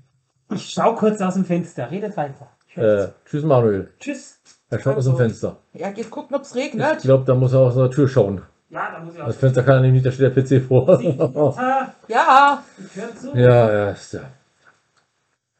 Ich 0.55 0.70
schau 0.70 0.94
kurz 0.94 1.20
aus 1.20 1.34
dem 1.34 1.44
Fenster. 1.44 1.90
Redet 1.90 2.16
weiter. 2.16 2.48
Ich 2.68 2.76
Äh, 2.78 3.09
tschüss 3.26 3.44
Manuel. 3.44 3.90
Tschüss. 3.98 4.38
Er 4.70 4.78
schaut 4.78 4.96
aus 4.96 5.05
dem 5.05 5.12
Also. 5.12 5.22
Fenster. 5.24 5.57
Ja, 5.74 5.90
geht 5.90 6.11
gucken, 6.11 6.34
ob 6.36 6.42
es 6.42 6.55
Ich 6.55 6.62
regnet. 6.64 7.00
glaube, 7.03 7.24
da 7.24 7.34
muss 7.34 7.53
er 7.53 7.61
aus 7.61 7.74
der 7.74 7.90
Tür 7.90 8.09
schauen. 8.09 8.42
Ja, 8.70 8.90
da 8.90 9.00
muss 9.05 9.14
ich 9.14 9.20
Das 9.20 9.36
auch. 9.36 9.38
Fenster 9.40 9.62
kann 9.62 9.74
er 9.76 9.80
nämlich 9.82 10.03
nicht, 10.03 10.07
da 10.07 10.12
steht 10.12 10.34
der 10.34 10.61
PC 10.61 10.66
vor. 10.66 10.98
Ja, 12.09 12.62
ich 12.78 12.96
ja, 13.34 13.72
ja, 13.72 13.90
ist 13.90 14.12
ja. 14.14 14.20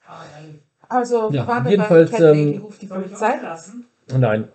Ah, 0.07 0.23
also 0.89 1.31
Ja, 1.31 1.47
waren 1.47 1.65
wir 1.65 1.71
jedenfalls, 1.73 2.19
ähm, 2.21 2.61
ruft 2.63 2.81
die 2.83 2.87
ich 2.87 2.91
Polizei. 2.93 3.37
lassen? 3.43 3.87
Nein. 4.17 4.49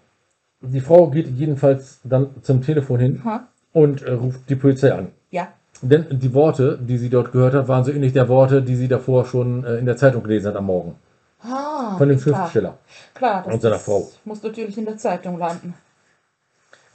Die 0.61 0.81
Frau 0.81 1.07
geht 1.09 1.27
jedenfalls 1.27 1.99
dann 2.03 2.41
zum 2.41 2.61
Telefon 2.63 2.99
hin 2.99 3.21
Ha? 3.23 3.47
und 3.73 4.01
äh, 4.01 4.11
ruft 4.13 4.49
die 4.49 4.55
Polizei 4.55 4.91
an. 4.91 5.11
Ja. 5.29 5.49
Denn 5.81 6.05
die 6.09 6.33
Worte, 6.33 6.79
die 6.81 6.97
sie 6.97 7.09
dort 7.09 7.31
gehört 7.31 7.53
hat, 7.53 7.67
waren 7.67 7.83
so 7.83 7.91
ähnlich 7.91 8.13
der 8.13 8.27
Worte, 8.29 8.61
die 8.61 8.75
sie 8.75 8.87
davor 8.87 9.25
schon 9.25 9.63
äh, 9.63 9.77
in 9.77 9.85
der 9.85 9.95
Zeitung 9.97 10.23
gelesen 10.23 10.47
hat 10.47 10.55
am 10.55 10.65
Morgen. 10.65 10.95
Ah, 11.43 11.95
Von 11.97 12.09
dem. 12.09 12.19
Schriftsteller. 12.19 12.77
Klar, 13.13 13.43
das 13.45 13.53
und 13.53 13.61
seiner 13.61 13.75
ist- 13.75 13.83
Frau. 13.85 14.09
muss 14.25 14.41
natürlich 14.41 14.77
in 14.77 14.85
der 14.85 14.97
Zeitung 14.97 15.37
landen. 15.37 15.75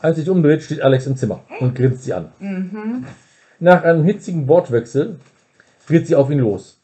Als 0.00 0.16
sich 0.16 0.28
umdreht, 0.28 0.62
steht 0.64 0.82
Alex 0.82 1.06
im 1.06 1.16
Zimmer 1.16 1.40
und 1.60 1.76
grinst 1.76 2.02
sie 2.02 2.12
an. 2.12 2.32
Mhm. 2.40 3.04
Nach 3.60 3.84
einem 3.84 4.02
hitzigen 4.04 4.48
Wortwechsel 4.48 5.20
dreht 5.86 6.08
sie 6.08 6.16
auf 6.16 6.28
ihn 6.28 6.40
los. 6.40 6.78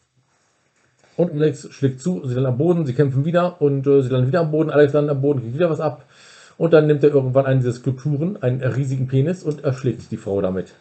Und 1.17 1.33
Alex 1.33 1.67
schlägt 1.73 1.99
zu, 1.99 2.25
sie 2.25 2.33
landen 2.35 2.45
am 2.51 2.57
Boden, 2.57 2.85
sie 2.85 2.93
kämpfen 2.93 3.25
wieder 3.25 3.61
und 3.61 3.85
äh, 3.87 4.01
sie 4.01 4.07
landen 4.07 4.27
wieder 4.29 4.39
am 4.39 4.51
Boden. 4.51 4.69
Alex 4.69 4.93
landet 4.93 5.11
am 5.11 5.21
Boden, 5.21 5.41
kriegt 5.41 5.53
wieder 5.55 5.69
was 5.69 5.81
ab. 5.81 6.05
Und 6.57 6.71
dann 6.71 6.87
nimmt 6.87 7.03
er 7.03 7.09
irgendwann 7.13 7.45
eine 7.45 7.59
dieser 7.59 7.73
Skulpturen, 7.73 8.41
einen 8.41 8.61
riesigen 8.61 9.07
Penis 9.09 9.43
und 9.43 9.65
erschlägt 9.65 10.11
die 10.11 10.17
Frau 10.17 10.39
damit. 10.41 10.73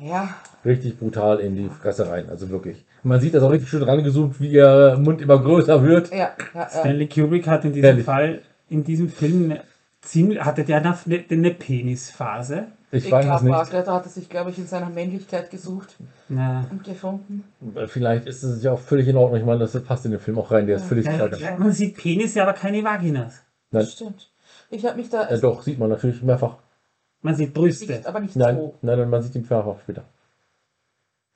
Ja, 0.00 0.34
Richtig 0.64 0.98
brutal 0.98 1.38
in 1.38 1.54
die 1.54 1.68
Fresse 1.68 2.10
rein, 2.10 2.28
also 2.28 2.50
wirklich. 2.50 2.84
Man 3.04 3.20
sieht 3.20 3.34
das 3.34 3.42
auch 3.44 3.52
richtig 3.52 3.68
schön 3.68 3.84
rangezoomt, 3.84 4.40
wie 4.40 4.48
ihr 4.48 4.98
Mund 5.00 5.20
immer 5.20 5.38
größer 5.38 5.82
wird. 5.84 6.10
ja, 6.10 6.16
ja. 6.18 6.30
ja. 6.54 6.68
Stanley 6.68 7.08
Kubrick 7.08 7.46
hat 7.46 7.64
in 7.64 7.72
diesem 7.72 7.84
Ehrlich. 7.84 8.04
Fall, 8.04 8.42
in 8.68 8.82
diesem 8.82 9.08
Film, 9.08 9.44
eine 9.44 9.62
ziemlich, 10.00 10.40
hatte 10.44 10.64
der 10.64 10.78
eine, 10.78 10.96
eine 11.30 11.50
Penisphase. 11.52 12.64
Ich 12.90 13.06
Ich 13.06 13.12
weiß 13.12 13.24
es 13.24 13.30
glaube, 13.30 13.44
nicht. 13.44 13.52
Barclay 13.52 13.84
hat 13.84 14.04
er 14.06 14.10
sich, 14.10 14.28
glaube 14.28 14.50
ich, 14.50 14.58
in 14.58 14.66
seiner 14.66 14.90
Männlichkeit 14.90 15.50
gesucht 15.50 15.96
Na, 16.28 16.66
und 16.70 16.82
gefunden. 16.84 17.44
Vielleicht 17.86 18.26
ist 18.26 18.42
es 18.42 18.62
ja 18.62 18.72
auch 18.72 18.80
völlig 18.80 19.06
in 19.08 19.16
Ordnung. 19.16 19.38
Ich 19.40 19.46
meine, 19.46 19.60
das 19.60 19.80
passt 19.82 20.04
in 20.04 20.12
den 20.12 20.20
Film 20.20 20.38
auch 20.38 20.50
rein. 20.50 20.66
Der 20.66 20.76
ist 20.76 20.86
völlig 20.86 21.06
ja, 21.06 21.28
klar. 21.28 21.58
man 21.58 21.72
sieht 21.72 21.96
Penisse, 21.96 22.42
aber 22.42 22.52
keine 22.54 22.82
Vaginas. 22.82 23.42
Nein. 23.70 23.82
Das 23.82 23.92
stimmt. 23.92 24.30
Ich 24.70 24.84
habe 24.84 24.96
mich 24.96 25.10
da 25.10 25.28
Ja, 25.28 25.36
doch, 25.36 25.62
sieht 25.62 25.78
man 25.78 25.90
natürlich 25.90 26.22
mehrfach. 26.22 26.56
Man 27.26 27.34
sieht 27.36 27.52
Brüste. 27.54 27.86
nicht, 27.92 28.06
aber 28.06 28.20
nicht 28.20 28.34
Nein, 28.36 28.56
so. 28.56 28.74
nein, 28.82 28.98
nein, 28.98 29.10
man 29.10 29.22
sieht 29.22 29.34
ihn 29.34 29.46
mehrfach 29.48 29.78
später. 29.80 30.02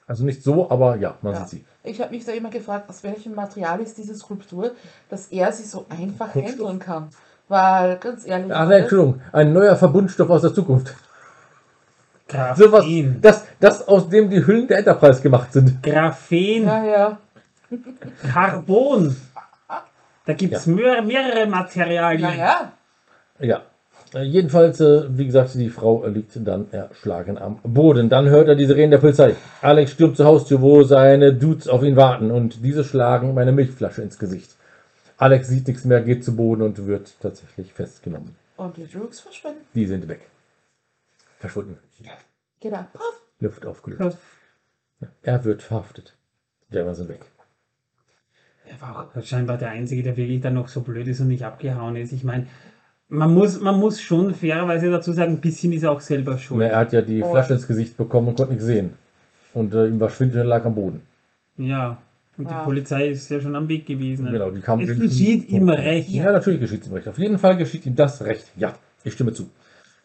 Also 0.07 0.25
nicht 0.25 0.43
so, 0.43 0.71
aber 0.71 0.97
ja, 0.97 1.17
man 1.23 1.35
Ja. 1.35 1.41
sieht 1.47 1.49
sie. 1.61 1.65
Ich 1.85 2.01
habe 2.01 2.11
mich 2.15 2.25
da 2.25 2.33
immer 2.33 2.51
gefragt, 2.51 2.89
aus 2.91 3.03
welchem 3.05 3.35
Material 3.35 3.81
ist 3.81 3.97
diese 3.97 4.15
Skulptur, 4.15 4.73
dass 5.09 5.27
er 5.29 5.53
sie 5.53 5.63
so 5.65 5.87
einfach 5.89 6.33
Kunststoff. 6.33 6.67
handeln 6.69 6.79
kann. 6.81 7.09
Weil, 7.49 7.97
ganz 7.99 8.27
ehrlich, 8.27 8.53
Ach 8.53 8.69
nein, 8.69 8.83
Entschuldigung, 8.83 9.21
ein 9.33 9.53
neuer 9.53 9.77
Verbundstoff 9.77 10.31
aus 10.31 10.43
der 10.43 10.53
Zukunft. 10.55 10.95
Graphen. 12.29 13.21
das, 13.21 13.45
das, 13.59 13.89
aus 13.89 14.09
dem 14.09 14.31
die 14.31 14.47
Hüllen 14.47 14.69
der 14.69 14.79
Enterprise 14.79 15.21
gemacht 15.21 15.53
sind. 15.53 15.83
Graphen. 15.83 16.65
ja, 16.65 16.85
ja. 16.85 17.19
Carbon. 18.33 19.17
Da 20.27 20.35
gibt 20.35 20.55
es 20.55 20.67
mehrere 20.67 21.47
Materialien. 21.47 22.23
Naja, 22.23 22.73
Ja. 23.41 23.63
Äh, 24.15 24.23
Jedenfalls, 24.23 24.81
äh, 24.81 25.05
wie 25.17 25.27
gesagt, 25.27 25.55
die 25.55 25.71
Frau 25.71 26.07
liegt 26.07 26.33
dann 26.47 26.71
erschlagen 26.73 27.39
am 27.39 27.59
Boden. 27.63 28.09
Dann 28.09 28.29
hört 28.29 28.49
er 28.49 28.57
die 28.57 28.67
Sirenen 28.67 28.91
der 28.91 28.99
Polizei. 28.99 29.37
Alex 29.63 29.93
stürmt 29.93 30.17
zur 30.17 30.27
Haustür, 30.27 30.61
wo 30.61 30.83
seine 30.83 31.33
Dudes 31.35 31.69
auf 31.69 31.83
ihn 31.83 31.97
warten 31.97 32.31
und 32.31 32.65
diese 32.65 32.85
schlagen 32.85 33.31
ihm 33.31 33.39
eine 33.39 33.53
Milchflasche 33.53 34.03
ins 34.03 34.19
Gesicht. 34.19 34.51
Alex 35.17 35.49
sieht 35.49 35.69
nichts 35.69 35.85
mehr, 35.85 36.01
geht 36.01 36.25
zu 36.25 36.35
Boden 36.35 36.63
und 36.63 36.87
wird 36.87 37.13
tatsächlich 37.21 37.73
festgenommen. 37.73 38.35
und 38.57 38.77
die 38.77 38.87
Droogs 38.87 39.21
verschwinden. 39.21 39.61
Die 39.75 39.87
sind 39.87 40.09
weg. 40.09 40.23
Verschwunden. 41.39 41.79
Genau. 42.61 42.85
Puff. 42.93 43.23
Luft 43.41 43.65
aufgelöst. 43.65 44.19
Er 45.23 45.45
wird 45.45 45.63
verhaftet. 45.63 46.15
Sind 46.71 47.09
weg. 47.09 47.25
Er 48.69 48.81
war 48.81 49.11
auch 49.17 49.23
scheinbar 49.23 49.59
der 49.59 49.71
Einzige, 49.71 50.03
der 50.03 50.17
wirklich 50.17 50.41
dann 50.41 50.55
noch 50.55 50.69
so 50.69 50.83
blöd 50.83 51.09
ist 51.09 51.21
und 51.21 51.29
nicht 51.29 51.45
abgehauen 51.45 51.97
ist. 51.97 52.13
Ich 52.13 52.23
meine, 52.23 52.47
man 53.11 53.35
muss, 53.35 53.61
man 53.61 53.79
muss 53.79 54.01
schon 54.01 54.35
fairerweise 54.35 54.91
dazu 54.91 55.13
sagen, 55.13 55.33
ein 55.33 55.41
bisschen 55.41 55.73
ist 55.73 55.83
er 55.83 55.91
auch 55.93 56.01
selber 56.01 56.39
schuld. 56.39 56.63
Er 56.63 56.77
hat 56.79 56.93
ja 56.93 57.03
die 57.03 57.23
Oh. 57.23 57.31
Flasche 57.31 57.55
ins 57.55 57.67
Gesicht 57.67 57.97
bekommen 57.97 58.29
und 58.29 58.37
konnte 58.37 58.53
nichts 58.53 58.67
sehen. 58.67 58.95
Und 59.53 59.75
äh, 59.75 59.89
ihm 59.89 59.99
war 60.01 60.11
schwindelig 60.11 60.43
und 60.45 60.49
lag 60.49 60.65
am 60.65 60.75
Boden. 60.75 61.03
Ja. 61.57 61.99
Und 62.39 62.49
Ja. 62.49 62.61
die 62.61 62.65
Polizei 62.65 63.09
ist 63.09 63.29
ja 63.31 63.41
schon 63.41 63.55
am 63.57 63.69
Weg 63.69 63.85
gewesen. 63.87 64.27
Genau, 64.31 64.51
die 64.51 64.61
kamen 64.61 64.89
es 64.89 64.99
geschieht 64.99 65.49
ihm 65.49 65.69
recht. 65.69 66.09
Ja, 66.09 66.33
natürlich 66.33 66.61
geschieht 66.61 66.83
es 66.83 66.89
ihm 66.89 66.95
recht. 66.95 67.09
Auf 67.09 67.19
jeden 67.19 67.39
Fall 67.39 67.57
geschieht 67.57 67.85
ihm 67.85 67.97
das 67.97 68.23
Recht. 68.23 68.47
Ja, 68.57 68.75
ich 69.05 69.13
stimme 69.13 69.33
zu. 69.33 69.51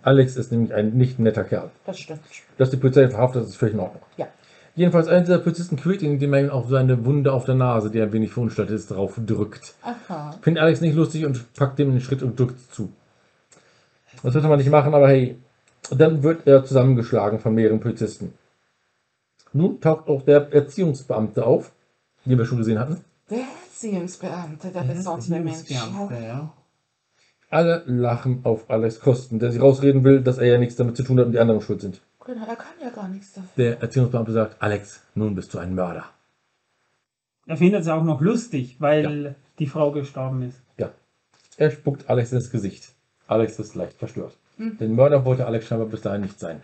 Alex 0.02 0.36
ist 0.36 0.52
nämlich 0.52 0.74
ein 0.74 0.94
nicht 0.98 1.18
netter 1.20 1.44
Kerl. 1.44 1.70
Das 1.86 1.98
stimmt. 2.00 2.20
Dass 2.58 2.70
die 2.72 2.78
Polizei 2.78 3.08
verhaftet, 3.08 3.44
ist 3.44 3.56
völlig 3.56 3.76
in 3.76 3.80
Ordnung. 3.80 4.02
Ja. 4.18 4.28
Jedenfalls 4.76 5.08
einer 5.08 5.22
dieser 5.22 5.40
Polizisten 5.40 5.78
quält 5.78 6.02
ihn, 6.02 6.12
indem 6.12 6.34
er 6.34 6.42
ihm 6.42 6.50
auf 6.50 6.70
seine 6.70 7.06
Wunde 7.06 7.32
auf 7.32 7.46
der 7.46 7.56
Nase, 7.56 7.90
die 7.90 8.02
ein 8.02 8.12
wenig 8.12 8.34
verunstaltet 8.34 8.76
ist, 8.76 8.92
drauf 8.92 9.14
drückt. 9.26 9.74
Aha. 9.82 10.36
Findet 10.42 10.62
Alex 10.62 10.82
nicht 10.82 10.96
lustig 10.96 11.26
und 11.26 11.54
packt 11.54 11.80
ihm 11.80 11.92
den 11.92 12.02
Schritt 12.02 12.22
und 12.22 12.38
drückt 12.38 12.74
zu. 12.74 12.92
Das 14.22 14.34
sollte 14.34 14.48
man 14.48 14.58
nicht 14.58 14.70
machen, 14.70 14.94
aber 14.94 15.08
hey. 15.08 15.38
Dann 15.92 16.24
wird 16.24 16.48
er 16.48 16.66
zusammengeschlagen 16.66 17.40
von 17.40 17.54
mehreren 17.54 17.80
Polizisten. 17.80 18.34
Nun 19.54 19.80
taucht 19.80 20.08
auch 20.08 20.24
der 20.24 20.52
Erziehungsbeamte 20.52 21.46
auf, 21.46 21.72
den 22.26 22.38
wir 22.38 22.46
schon 22.46 22.58
gesehen 22.58 22.80
hatten. 22.80 22.98
Der 23.30 23.46
Erziehungsbeamte, 23.68 24.70
der 24.70 24.82
besondere 24.82 25.40
Mensch. 25.40 25.70
Ja. 25.70 26.52
Alle 27.50 27.84
lachen 27.86 28.42
auf 28.44 28.70
Alex 28.70 29.00
Kosten, 29.00 29.40
der 29.40 29.52
sich 29.52 29.62
rausreden 29.62 30.04
will, 30.04 30.22
dass 30.22 30.40
er 30.40 30.48
ja 30.48 30.58
nichts 30.58 30.76
damit 30.76 30.98
zu 30.98 31.04
tun 31.04 31.20
hat 31.20 31.28
und 31.28 31.32
die 31.34 31.40
anderen 31.40 31.62
schuld 31.62 31.82
sind. 31.82 32.02
Genau, 32.26 32.46
er 32.46 32.56
kann 32.56 32.74
ja 32.82 32.90
gar 32.90 33.08
nichts 33.08 33.34
dafür. 33.34 33.50
Der 33.56 33.82
Erziehungsbeamte 33.82 34.32
sagt, 34.32 34.62
Alex, 34.62 35.02
nun 35.14 35.36
bist 35.36 35.54
du 35.54 35.60
ein 35.60 35.76
Mörder. 35.76 36.06
Er 37.46 37.58
findet 37.58 37.82
es 37.82 37.88
auch 37.88 38.04
noch 38.04 38.22
lustig, 38.22 38.78
weil 38.80 39.36
die 39.60 39.68
Frau 39.68 39.92
gestorben 39.92 40.42
ist. 40.42 40.60
Ja. 40.78 40.92
Er 41.58 41.70
spuckt 41.70 42.10
Alex 42.10 42.32
ins 42.32 42.50
Gesicht. 42.50 42.90
Alex 43.28 43.60
ist 43.60 43.76
leicht 43.76 43.98
verstört. 43.98 44.36
Den 44.58 44.96
Mörder 44.96 45.26
wollte 45.26 45.46
Alex 45.46 45.68
scheinbar 45.68 45.88
bis 45.88 46.02
dahin 46.02 46.22
nicht 46.22 46.40
sein. 46.40 46.62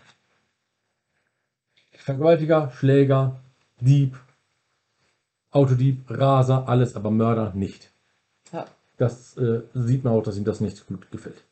Vergewaltiger, 1.91 2.71
Schläger, 2.71 3.39
Dieb, 3.79 4.17
Autodieb, 5.51 6.09
Raser, 6.09 6.67
alles, 6.67 6.95
aber 6.95 7.11
Mörder 7.11 7.53
nicht. 7.53 7.91
Ja. 8.51 8.65
Das 8.97 9.37
äh, 9.37 9.61
sieht 9.73 10.03
man 10.03 10.13
auch, 10.13 10.23
dass 10.23 10.37
ihm 10.37 10.45
das 10.45 10.61
nicht 10.61 10.87
gut 10.87 11.11
gefällt. 11.11 11.43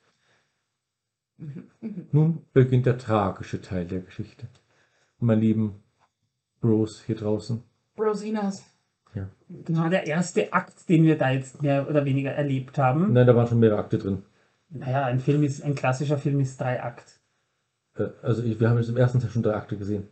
Nun 2.11 2.45
beginnt 2.53 2.85
der 2.85 2.97
tragische 2.97 3.61
Teil 3.61 3.85
der 3.85 4.01
Geschichte. 4.01 4.47
Mein 5.19 5.39
lieben 5.39 5.83
Bros 6.61 7.03
hier 7.05 7.15
draußen. 7.15 7.63
Rosinas. 7.97 8.63
Das 9.47 9.77
war 9.77 9.89
der 9.89 10.05
erste 10.05 10.53
Akt, 10.53 10.87
den 10.87 11.03
wir 11.03 11.17
da 11.17 11.31
jetzt 11.31 11.63
mehr 11.63 11.89
oder 11.89 12.05
weniger 12.05 12.31
erlebt 12.31 12.77
haben. 12.77 13.13
Nein, 13.13 13.25
da 13.25 13.35
waren 13.35 13.47
schon 13.47 13.59
mehrere 13.59 13.79
Akte 13.79 13.97
drin. 13.97 14.21
Naja, 14.69 15.05
ein 15.05 15.19
Film 15.19 15.43
ist, 15.43 15.63
ein 15.63 15.73
klassischer 15.73 16.19
Film 16.19 16.39
ist 16.39 16.61
drei 16.61 16.83
Akt. 16.83 17.19
Äh, 17.97 18.09
Also 18.21 18.43
ich, 18.43 18.59
wir 18.59 18.69
haben 18.69 18.77
jetzt 18.77 18.89
im 18.89 18.97
ersten 18.97 19.19
Teil 19.19 19.31
schon 19.31 19.41
drei 19.41 19.55
Akte 19.55 19.75
gesehen. 19.77 20.07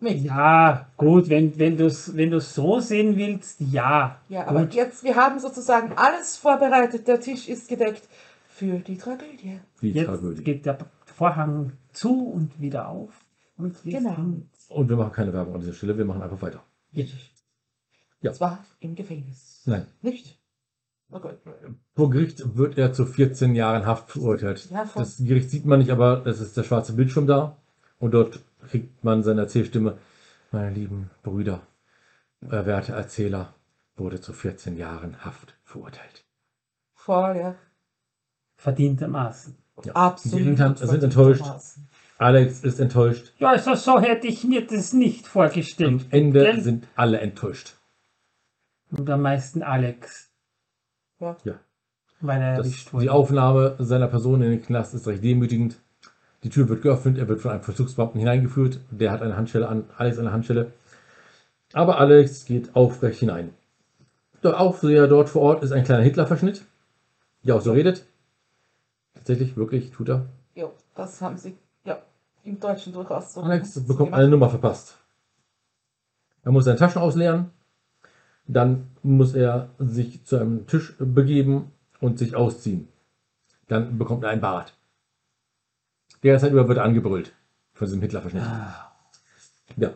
Ja, 0.00 0.86
gut, 0.96 1.28
wenn, 1.28 1.58
wenn 1.58 1.76
du 1.76 1.86
es 1.86 2.16
wenn 2.16 2.30
du's 2.30 2.54
so 2.54 2.78
sehen 2.78 3.16
willst, 3.16 3.60
ja. 3.60 4.18
Ja, 4.28 4.46
aber 4.46 4.60
gut. 4.60 4.74
jetzt, 4.74 5.02
wir 5.02 5.16
haben 5.16 5.40
sozusagen 5.40 5.92
alles 5.96 6.36
vorbereitet. 6.36 7.08
Der 7.08 7.20
Tisch 7.20 7.48
ist 7.48 7.68
gedeckt 7.68 8.08
für 8.58 8.80
die 8.80 8.98
Tragödie. 8.98 9.60
Die 9.80 9.92
Jetzt 9.92 10.06
Tragödie. 10.06 10.42
geht 10.42 10.66
der 10.66 10.78
Vorhang 11.04 11.72
zu 11.92 12.28
und 12.28 12.60
wieder 12.60 12.88
auf. 12.88 13.24
Und 13.56 13.84
wir 13.84 13.98
Genau. 14.00 14.16
Und 14.68 14.88
wir 14.88 14.96
machen 14.96 15.12
keine 15.12 15.32
Werbung 15.32 15.54
an 15.54 15.60
dieser 15.60 15.74
Stelle, 15.74 15.96
wir 15.96 16.04
machen 16.04 16.22
einfach 16.22 16.42
weiter. 16.42 16.62
jetzt. 16.92 17.12
Ja. 18.20 18.32
Zwar 18.32 18.64
im 18.80 18.96
Gefängnis. 18.96 19.62
Nein. 19.64 19.86
Nicht? 20.02 20.40
Oh. 21.10 21.20
Vor 21.94 22.10
Gericht 22.10 22.56
wird 22.56 22.76
er 22.76 22.92
zu 22.92 23.06
14 23.06 23.54
Jahren 23.54 23.86
Haft 23.86 24.10
verurteilt. 24.10 24.68
Ja. 24.70 24.90
Das 24.94 25.18
Gericht 25.18 25.50
sieht 25.50 25.64
man 25.64 25.78
nicht, 25.78 25.90
aber 25.90 26.26
es 26.26 26.40
ist 26.40 26.56
der 26.56 26.64
schwarze 26.64 26.94
Bildschirm 26.94 27.28
da. 27.28 27.56
Und 28.00 28.12
dort 28.12 28.40
kriegt 28.68 29.04
man 29.04 29.22
seine 29.22 29.42
Erzählstimme. 29.42 29.98
Meine 30.50 30.70
lieben 30.70 31.10
Brüder, 31.22 31.62
euer 32.42 32.66
werte 32.66 32.92
Erzähler 32.92 33.54
wurde 33.96 34.20
zu 34.20 34.32
14 34.32 34.76
Jahren 34.76 35.24
Haft 35.24 35.54
verurteilt. 35.62 36.24
Voll, 36.94 37.36
ja. 37.36 37.54
Verdientermaßen. 38.58 39.56
Absolut. 39.94 40.40
Die 40.44 40.48
Eltern 40.50 40.76
sind 40.76 41.02
enttäuscht. 41.04 41.44
Alex 42.18 42.64
ist 42.64 42.80
enttäuscht. 42.80 43.32
Ja, 43.38 43.50
also 43.50 43.74
so 43.74 44.00
hätte 44.00 44.26
ich 44.26 44.42
mir 44.42 44.66
das 44.66 44.92
nicht 44.92 45.24
Am 45.26 45.30
vorgestellt. 45.30 46.06
Ende 46.10 46.40
Gell? 46.42 46.60
sind 46.60 46.88
alle 46.96 47.20
enttäuscht. 47.20 47.74
Und 48.90 49.08
am 49.08 49.22
meisten 49.22 49.62
Alex, 49.62 50.28
Ja. 51.20 51.36
weil 52.20 52.40
er 52.42 52.56
Das, 52.56 52.66
erwischt 52.66 52.90
die. 53.00 53.08
Aufnahme 53.08 53.76
seiner 53.78 54.08
Person 54.08 54.42
in 54.42 54.50
den 54.50 54.62
Knast 54.62 54.94
ist 54.94 55.06
recht 55.06 55.22
demütigend. 55.22 55.76
Die 56.42 56.50
Tür 56.50 56.68
wird 56.68 56.82
geöffnet, 56.82 57.18
er 57.18 57.28
wird 57.28 57.40
von 57.40 57.52
einem 57.52 57.62
Vollzugsbeamten 57.62 58.18
hineingeführt. 58.18 58.80
Der 58.90 59.12
hat 59.12 59.22
eine 59.22 59.36
Handschelle 59.36 59.68
an, 59.68 59.84
Alex 59.96 60.18
eine 60.18 60.32
Handschelle. 60.32 60.72
Aber 61.72 61.98
Alex 62.00 62.44
geht 62.46 62.74
aufrecht 62.74 63.20
hinein. 63.20 63.50
Der 64.42 64.58
Aufseher 64.60 65.06
dort 65.06 65.28
vor 65.28 65.42
Ort 65.42 65.62
ist 65.62 65.70
ein 65.72 65.84
kleiner 65.84 66.02
Hitler-Verschnitt, 66.02 66.64
der 67.44 67.54
auch 67.56 67.60
so 67.60 67.72
redet. 67.72 68.04
Tatsächlich, 69.18 69.56
wirklich, 69.56 69.90
tut 69.90 70.08
er. 70.08 70.26
Jo, 70.54 70.72
das 70.94 71.20
haben 71.20 71.36
sie, 71.36 71.56
ja, 71.84 71.98
im 72.44 72.58
Deutschen 72.58 72.92
durchaus 72.92 73.34
so. 73.34 73.42
Alex 73.42 73.74
bekommt 73.86 74.10
gemacht. 74.10 74.20
eine 74.20 74.28
Nummer 74.28 74.48
verpasst. 74.48 74.98
Er 76.42 76.52
muss 76.52 76.64
seine 76.64 76.78
Taschen 76.78 77.02
ausleeren. 77.02 77.50
Dann 78.46 78.88
muss 79.02 79.34
er 79.34 79.68
sich 79.78 80.24
zu 80.24 80.36
einem 80.36 80.66
Tisch 80.66 80.94
begeben 80.98 81.72
und 82.00 82.18
sich 82.18 82.34
ausziehen. 82.34 82.88
Dann 83.66 83.98
bekommt 83.98 84.24
er 84.24 84.30
ein 84.30 84.40
Bad. 84.40 84.72
Derzeit 86.22 86.52
über 86.52 86.66
wird 86.66 86.78
er 86.78 86.84
angebrüllt 86.84 87.32
von 87.74 87.86
diesem 87.86 88.00
Hitler-Verschnitt. 88.00 88.42
Ah. 88.42 88.92
Ja. 89.76 89.90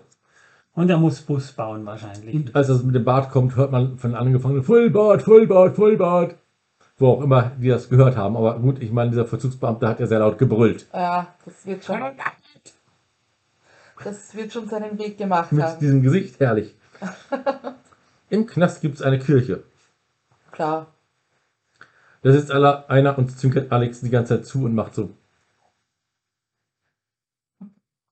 Und 0.75 0.91
er 0.91 0.99
muss 0.99 1.23
Bus 1.23 1.53
bauen 1.53 1.85
wahrscheinlich. 1.85 2.35
Und 2.35 2.55
als 2.55 2.69
das 2.69 2.83
mit 2.83 2.95
dem 2.95 3.05
Bad 3.05 3.31
kommt, 3.31 3.57
hört 3.57 3.73
man 3.73 3.99
von 3.99 4.11
den 4.11 4.19
Angefangenen 4.19 4.63
Vollbart, 4.63 5.23
Vollbart, 5.23 5.77
Vollbart. 5.77 6.37
Wo 7.03 7.15
auch 7.15 7.23
immer 7.23 7.51
die 7.59 7.67
das 7.67 7.89
gehört 7.89 8.17
haben. 8.17 8.37
Aber 8.37 8.61
gut, 8.61 8.81
ich 8.81 8.93
meine, 8.93 9.11
dieser 9.11 9.27
Vollzugsbeamte 9.27 9.89
hat 9.89 9.99
ja 9.99 10.07
sehr 10.07 10.21
laut 10.21 10.39
gebrüllt. 10.39 10.87
Ja, 10.93 11.35
das 11.45 11.67
wird 11.67 11.85
schon. 11.85 12.01
Das 14.05 14.37
wird 14.37 14.53
schon 14.53 14.69
seinen 14.69 14.97
Weg 15.01 15.19
gemacht 15.19 15.51
Mit 15.51 15.65
haben. 15.65 15.81
diesem 15.81 16.03
Gesicht, 16.03 16.39
herrlich. 16.39 16.77
Im 18.31 18.47
Knast 18.47 18.83
gibt 18.83 18.95
es 18.95 19.03
eine 19.03 19.19
Kirche. 19.19 19.65
Klar. 20.53 20.95
Da 22.23 22.31
sitzt 22.31 22.53
aller, 22.53 22.89
einer 22.89 23.19
und 23.19 23.37
zwinkert 23.37 23.73
Alex 23.73 24.01
die 24.03 24.11
ganze 24.11 24.37
Zeit 24.37 24.47
zu 24.47 24.63
und 24.63 24.73
macht 24.77 24.95
so. 24.95 25.11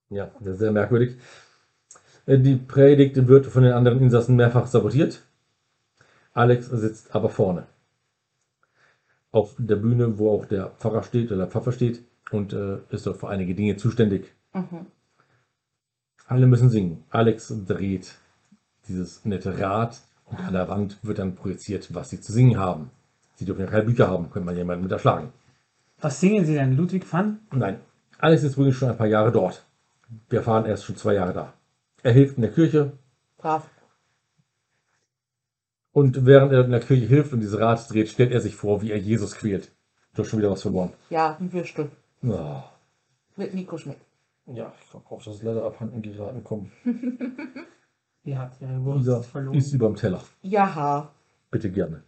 Ja, 0.09 0.31
das 0.41 0.55
ist 0.55 0.59
sehr 0.59 0.73
merkwürdig. 0.73 1.15
Äh, 2.25 2.39
Die 2.39 2.57
Predigt 2.57 3.15
wird 3.29 3.45
von 3.45 3.63
den 3.63 3.71
anderen 3.71 4.01
Insassen 4.01 4.35
mehrfach 4.35 4.67
sabotiert. 4.67 5.21
Alex 6.33 6.65
sitzt 6.65 7.15
aber 7.15 7.29
vorne. 7.29 7.67
Auf 9.31 9.55
der 9.57 9.77
Bühne, 9.77 10.17
wo 10.17 10.31
auch 10.31 10.45
der 10.45 10.71
Pfarrer 10.71 11.03
steht 11.03 11.27
oder 11.27 11.37
der 11.37 11.47
Pfaffer 11.47 11.71
steht 11.71 12.03
und 12.31 12.53
äh, 12.53 12.79
ist 12.89 13.05
dort 13.05 13.17
für 13.17 13.29
einige 13.29 13.55
Dinge 13.55 13.77
zuständig. 13.77 14.31
Mhm. 14.53 14.87
Alle 16.27 16.47
müssen 16.47 16.69
singen. 16.69 17.03
Alex 17.09 17.53
dreht 17.67 18.15
dieses 18.87 19.25
nette 19.25 19.59
Rad 19.59 20.01
und 20.25 20.39
an 20.39 20.53
der 20.53 20.67
Wand 20.67 20.97
wird 21.03 21.19
dann 21.19 21.35
projiziert, 21.35 21.93
was 21.93 22.09
sie 22.09 22.21
zu 22.21 22.31
singen 22.31 22.57
haben. 22.57 22.89
Sie 23.35 23.45
dürfen 23.45 23.61
ja 23.61 23.67
keine 23.67 23.83
Bücher 23.83 24.07
haben, 24.07 24.29
könnte 24.29 24.45
man 24.45 24.55
jemanden 24.55 24.83
mit 24.83 24.91
erschlagen. 24.91 25.33
Was 25.99 26.19
singen 26.19 26.45
Sie 26.45 26.53
denn, 26.53 26.75
Ludwig 26.75 27.11
van? 27.11 27.39
Nein, 27.51 27.79
Alex 28.17 28.43
ist 28.43 28.55
übrigens 28.55 28.77
schon 28.77 28.89
ein 28.89 28.97
paar 28.97 29.07
Jahre 29.07 29.31
dort. 29.31 29.65
Wir 30.29 30.39
erfahren, 30.39 30.65
er 30.65 30.73
ist 30.73 30.83
schon 30.83 30.95
zwei 30.95 31.15
Jahre 31.15 31.33
da. 31.33 31.53
Er 32.03 32.11
hilft 32.11 32.37
in 32.37 32.43
der 32.43 32.51
Kirche 32.51 32.93
Brav. 33.37 33.69
Und 35.93 36.25
während 36.25 36.51
er 36.53 36.63
in 36.65 36.71
der 36.71 36.79
Kirche 36.79 37.05
hilft 37.05 37.33
und 37.33 37.39
dieses 37.41 37.59
Rad 37.59 37.89
dreht, 37.91 38.09
stellt 38.09 38.31
er 38.31 38.41
sich 38.41 38.55
vor, 38.55 38.81
wie 38.81 38.91
er 38.91 38.97
Jesus 38.97 39.35
quält. 39.35 39.71
Du 40.13 40.21
hast 40.23 40.29
schon 40.29 40.39
wieder 40.39 40.51
was 40.51 40.61
verloren. 40.61 40.91
Ja, 41.09 41.37
ein 41.39 41.51
Würstel. 41.53 41.89
Oh. 42.23 42.61
Wird 43.35 43.53
Nico 43.53 43.77
schmecken. 43.77 44.01
Ja, 44.47 44.73
ich 44.83 44.89
glaube 44.89 45.05
auch, 45.09 45.23
dass 45.23 45.41
leider 45.43 45.63
abhanden 45.63 46.01
geraten 46.01 46.43
kommen. 46.43 46.71
Die 48.25 48.37
hat 48.37 48.51
ihre 48.61 48.83
Wurst 48.83 48.99
Dieser 49.01 49.23
verloren. 49.23 49.55
ist 49.57 49.73
über 49.73 49.87
dem 49.87 49.95
Teller. 49.95 50.21
Jaha. 50.43 51.09
Bitte 51.49 51.71
gerne. 51.71 52.03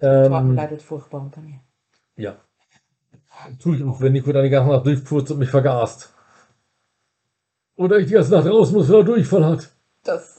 Torben 0.00 0.50
Ähm, 0.50 0.54
leidet 0.54 0.82
furchtbar 0.82 1.20
unter 1.22 1.40
mir. 1.40 1.60
ja. 2.16 2.36
Tue 3.60 3.76
ich 3.76 3.84
auch, 3.84 4.00
wenn 4.00 4.12
Nico 4.14 4.32
dann 4.32 4.42
die 4.42 4.50
ganze 4.50 4.72
Nacht 4.72 4.84
durchfurzt 4.84 5.30
und 5.30 5.38
mich 5.38 5.48
vergast. 5.50 6.12
Oder 7.76 7.98
ich 7.98 8.06
die 8.08 8.14
ganze 8.14 8.32
Nacht 8.32 8.46
raus 8.48 8.72
muss, 8.72 8.88
weil 8.88 8.96
er 8.96 9.04
Durchfall 9.04 9.44
hat. 9.44 9.70
Das 10.02 10.37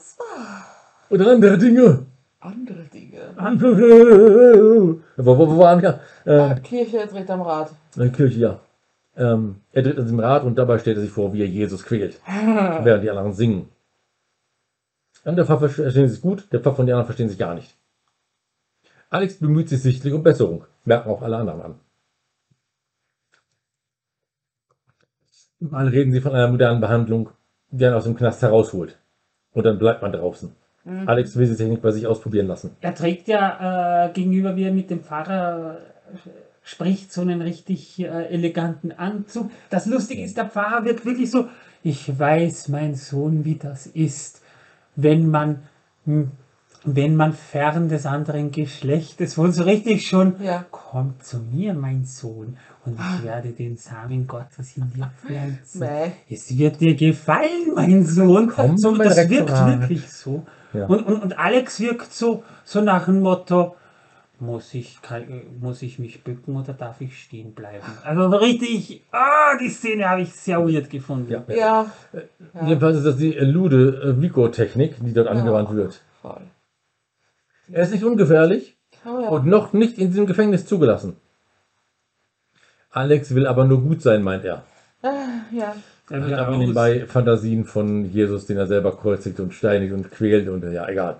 Oder 1.10 1.32
andere 1.32 1.58
Dinge. 1.58 2.06
Andere 2.40 2.84
Dinge. 2.84 3.20
Wo, 5.16 5.38
wo, 5.38 5.48
wo 5.50 5.58
waren 5.58 5.82
wir? 5.82 6.00
Ah, 6.24 6.52
Äh, 6.52 6.60
Kirche 6.60 7.06
dreht 7.06 7.30
am 7.30 7.42
Rad. 7.42 7.70
der 7.96 8.10
Kirche, 8.10 8.38
ja. 8.38 8.60
Ähm, 9.16 9.56
er 9.72 9.82
dreht 9.82 9.98
an 9.98 10.04
diesem 10.04 10.20
Rad 10.20 10.44
und 10.44 10.56
dabei 10.56 10.78
stellt 10.78 10.96
er 10.96 11.02
sich 11.02 11.10
vor, 11.10 11.32
wie 11.32 11.42
er 11.42 11.46
Jesus 11.48 11.84
quält, 11.84 12.18
während 12.26 13.02
die 13.04 13.10
anderen 13.10 13.32
singen. 13.34 13.68
Und 15.24 15.36
der 15.36 15.44
Pfarrer 15.44 15.68
verstehen 15.68 16.08
sich 16.08 16.20
gut, 16.22 16.50
der 16.52 16.60
Pfarrer 16.60 16.78
und 16.78 16.86
die 16.86 16.92
anderen 16.92 17.06
verstehen 17.06 17.28
sich 17.28 17.38
gar 17.38 17.54
nicht. 17.54 17.76
Alex 19.10 19.34
bemüht 19.38 19.68
sich 19.68 19.82
sichtlich 19.82 20.14
um 20.14 20.22
Besserung, 20.22 20.64
merken 20.84 21.10
auch 21.10 21.20
alle 21.22 21.36
anderen 21.36 21.60
an. 21.62 21.74
Mal 25.58 25.88
reden 25.88 26.12
sie 26.12 26.20
von 26.22 26.32
einer 26.34 26.48
modernen 26.48 26.80
Behandlung, 26.80 27.30
die 27.70 27.84
einen 27.84 27.96
aus 27.96 28.04
dem 28.04 28.16
Knast 28.16 28.40
herausholt. 28.40 28.98
Und 29.52 29.64
dann 29.64 29.78
bleibt 29.78 30.00
man 30.00 30.12
draußen. 30.12 30.54
Mhm. 30.84 31.08
Alex 31.08 31.36
will 31.36 31.48
die 31.48 31.56
Technik 31.56 31.82
bei 31.82 31.90
sich 31.90 32.06
ausprobieren 32.06 32.46
lassen. 32.46 32.70
Er 32.80 32.94
trägt 32.94 33.28
ja 33.28 34.06
äh, 34.06 34.12
gegenüber, 34.12 34.56
wie 34.56 34.64
er 34.64 34.72
mit 34.72 34.90
dem 34.90 35.00
Pfarrer 35.00 35.78
äh, 36.14 36.30
spricht, 36.62 37.12
so 37.12 37.20
einen 37.20 37.42
richtig 37.42 38.00
äh, 38.00 38.06
eleganten 38.06 38.92
Anzug. 38.92 39.50
Das 39.68 39.86
Lustige 39.86 40.22
ist, 40.22 40.36
der 40.36 40.46
Pfarrer 40.46 40.84
wird 40.84 41.04
wirklich 41.04 41.30
so, 41.30 41.48
ich 41.82 42.18
weiß, 42.18 42.68
mein 42.68 42.94
Sohn, 42.94 43.44
wie 43.44 43.56
das 43.56 43.86
ist, 43.86 44.42
wenn 44.96 45.28
man, 45.28 45.62
hm, 46.04 46.30
wenn 46.84 47.14
man 47.16 47.32
fern 47.34 47.88
des 47.88 48.06
anderen 48.06 48.50
Geschlechtes 48.50 49.36
wohnt, 49.36 49.54
so 49.54 49.64
richtig 49.64 50.08
schon, 50.08 50.34
Ja. 50.42 50.64
komm 50.70 51.14
zu 51.20 51.38
mir, 51.38 51.74
mein 51.74 52.04
Sohn, 52.04 52.56
und 52.86 52.98
ich 52.98 53.24
werde 53.24 53.50
den 53.50 53.76
Samen 53.76 54.26
Gottes 54.26 54.76
in 54.78 54.90
dir 54.94 55.10
pflanzen. 55.22 55.80
Meh. 55.80 56.12
Es 56.30 56.56
wird 56.56 56.80
dir 56.80 56.94
gefallen, 56.94 57.74
mein 57.74 58.04
Sohn. 58.06 58.48
Komm, 58.48 58.78
so, 58.78 58.96
das 58.96 59.16
wirkt 59.28 59.50
Rektorat. 59.50 59.80
wirklich 59.80 60.10
so. 60.10 60.46
Ja. 60.72 60.86
Und, 60.86 61.02
und, 61.06 61.22
und 61.22 61.38
Alex 61.38 61.78
wirkt 61.80 62.12
so, 62.14 62.42
so 62.64 62.80
nach 62.80 63.04
dem 63.04 63.20
Motto, 63.20 63.76
muss 64.38 64.72
ich, 64.72 64.98
muss 65.60 65.82
ich 65.82 65.98
mich 65.98 66.24
bücken 66.24 66.56
oder 66.56 66.72
darf 66.72 67.02
ich 67.02 67.22
stehen 67.22 67.52
bleiben? 67.52 67.84
Also 68.02 68.30
so 68.30 68.36
richtig, 68.38 69.04
ah, 69.12 69.58
die 69.60 69.68
Szene 69.68 70.08
habe 70.08 70.22
ich 70.22 70.32
sehr 70.32 70.66
weird 70.66 70.88
gefunden. 70.88 71.30
Ja. 71.30 71.44
Ja. 71.54 71.86
Jedenfalls 72.66 72.96
ist 72.96 73.04
das 73.04 73.16
die 73.18 73.32
Lude-Vico-Technik, 73.32 74.94
die 75.04 75.12
dort 75.12 75.28
angewandt 75.28 75.70
wird. 75.74 76.00
Voll. 76.22 76.40
Er 77.72 77.82
ist 77.84 77.92
nicht 77.92 78.04
ungefährlich 78.04 78.76
Oh 79.04 79.20
ja. 79.20 79.28
und 79.28 79.46
noch 79.46 79.72
nicht 79.72 79.98
in 79.98 80.08
diesem 80.08 80.26
Gefängnis 80.26 80.66
zugelassen. 80.66 81.16
Alex 82.90 83.34
will 83.34 83.46
aber 83.46 83.64
nur 83.64 83.80
gut 83.82 84.02
sein, 84.02 84.22
meint 84.22 84.44
er. 84.44 84.64
Ah, 85.02 85.10
ja. 85.52 85.74
Er 86.10 86.24
hat 86.24 86.32
aber 86.32 86.56
nebenbei 86.58 87.06
Fantasien 87.06 87.64
von 87.64 88.04
Jesus, 88.12 88.46
den 88.46 88.56
er 88.56 88.66
selber 88.66 88.96
kreuzigt 88.96 89.38
und 89.38 89.54
steinigt 89.54 89.92
und 89.92 90.10
quält 90.10 90.48
und 90.48 90.64
ja, 90.72 90.88
egal. 90.88 91.16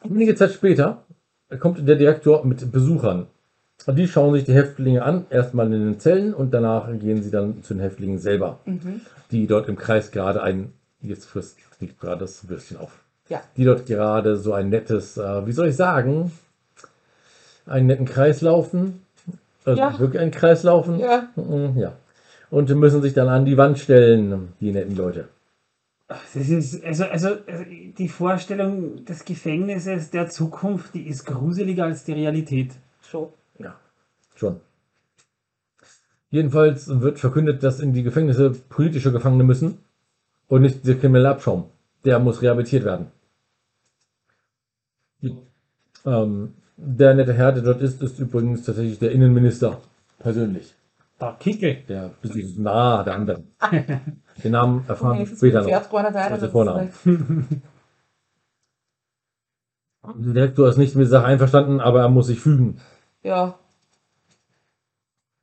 Einige 0.00 0.34
Zeit 0.34 0.52
später 0.52 1.02
kommt 1.58 1.86
der 1.88 1.96
Direktor 1.96 2.44
mit 2.44 2.70
Besuchern. 2.70 3.26
Und 3.86 3.96
die 3.96 4.08
schauen 4.08 4.34
sich 4.34 4.44
die 4.44 4.52
Häftlinge 4.54 5.02
an, 5.02 5.26
erstmal 5.30 5.66
in 5.72 5.84
den 5.84 6.00
Zellen 6.00 6.34
und 6.34 6.52
danach 6.52 6.88
gehen 6.98 7.22
sie 7.22 7.30
dann 7.30 7.62
zu 7.62 7.74
den 7.74 7.80
Häftlingen 7.80 8.18
selber, 8.18 8.60
Mhm. 8.66 9.00
die 9.30 9.46
dort 9.46 9.68
im 9.68 9.76
Kreis 9.76 10.10
gerade 10.10 10.42
ein, 10.42 10.72
jetzt 11.00 11.24
frisst 11.26 11.56
gerade 12.00 12.20
das 12.20 12.48
Würstchen 12.48 12.76
auf, 12.78 13.04
Ja. 13.28 13.42
die 13.56 13.64
dort 13.64 13.86
gerade 13.86 14.36
so 14.36 14.52
ein 14.52 14.68
nettes, 14.68 15.16
äh, 15.16 15.46
wie 15.46 15.52
soll 15.52 15.68
ich 15.68 15.76
sagen, 15.76 16.30
einen 17.66 17.86
netten 17.86 18.06
Kreis 18.06 18.40
laufen. 18.40 19.02
Also 19.64 19.80
Ja. 19.80 19.98
wirklich 19.98 20.22
einen 20.22 20.30
Kreis 20.30 20.62
laufen. 20.62 20.98
Ja, 21.00 21.28
Mhm, 21.34 21.76
ja. 21.76 21.92
Und 22.50 22.70
müssen 22.70 23.02
sich 23.02 23.14
dann 23.14 23.28
an 23.28 23.44
die 23.44 23.56
Wand 23.56 23.78
stellen, 23.80 24.52
die 24.60 24.70
netten 24.70 24.94
Leute. 24.96 25.28
Das 26.08 26.36
ist, 26.36 26.84
also, 26.84 27.04
also, 27.06 27.28
also 27.48 27.64
die 27.98 28.08
Vorstellung 28.08 29.04
des 29.04 29.24
Gefängnisses 29.24 30.10
der 30.10 30.28
Zukunft, 30.30 30.94
die 30.94 31.08
ist 31.08 31.24
gruseliger 31.24 31.84
als 31.84 32.04
die 32.04 32.12
Realität. 32.12 32.70
schon. 33.02 33.28
Ja, 33.58 33.74
schon. 34.36 34.60
Jedenfalls 36.30 36.88
wird 37.00 37.18
verkündet, 37.18 37.62
dass 37.62 37.80
in 37.80 37.92
die 37.92 38.02
Gefängnisse 38.02 38.50
politische 38.50 39.10
Gefangene 39.12 39.42
müssen 39.44 39.78
und 40.48 40.62
nicht 40.62 40.86
der 40.86 40.96
kriminelle 40.96 41.30
Abschaum. 41.30 41.64
Der 42.04 42.18
muss 42.20 42.42
rehabilitiert 42.42 42.84
werden. 42.84 43.06
Ähm, 46.06 46.54
der 46.76 47.14
nette 47.14 47.32
Herr, 47.34 47.52
der 47.52 47.62
dort 47.62 47.80
ist, 47.82 48.02
ist 48.02 48.18
übrigens 48.18 48.64
tatsächlich 48.64 48.98
der 48.98 49.12
Innenminister 49.12 49.80
persönlich. 50.18 50.74
Der 51.20 51.36
Kickel. 51.40 51.78
Der 51.88 52.10
bisschen 52.20 52.62
nah 52.62 53.02
der 53.02 53.14
anderen. 53.14 53.44
Den 54.44 54.52
Namen 54.52 54.84
erfahren 54.86 55.18
wir 55.18 55.26
später 55.26 55.62
noch. 55.62 55.90
Also 56.30 56.48
Vornamen. 56.48 56.88
ist. 56.88 57.06
Der 60.24 60.32
Direktor 60.34 60.68
ist 60.68 60.76
nicht 60.76 60.94
mit 60.94 61.04
der 61.04 61.10
Sache 61.10 61.24
einverstanden, 61.26 61.80
aber 61.80 62.00
er 62.02 62.08
muss 62.10 62.26
sich 62.26 62.38
fügen. 62.40 62.78
Ja, 63.22 63.54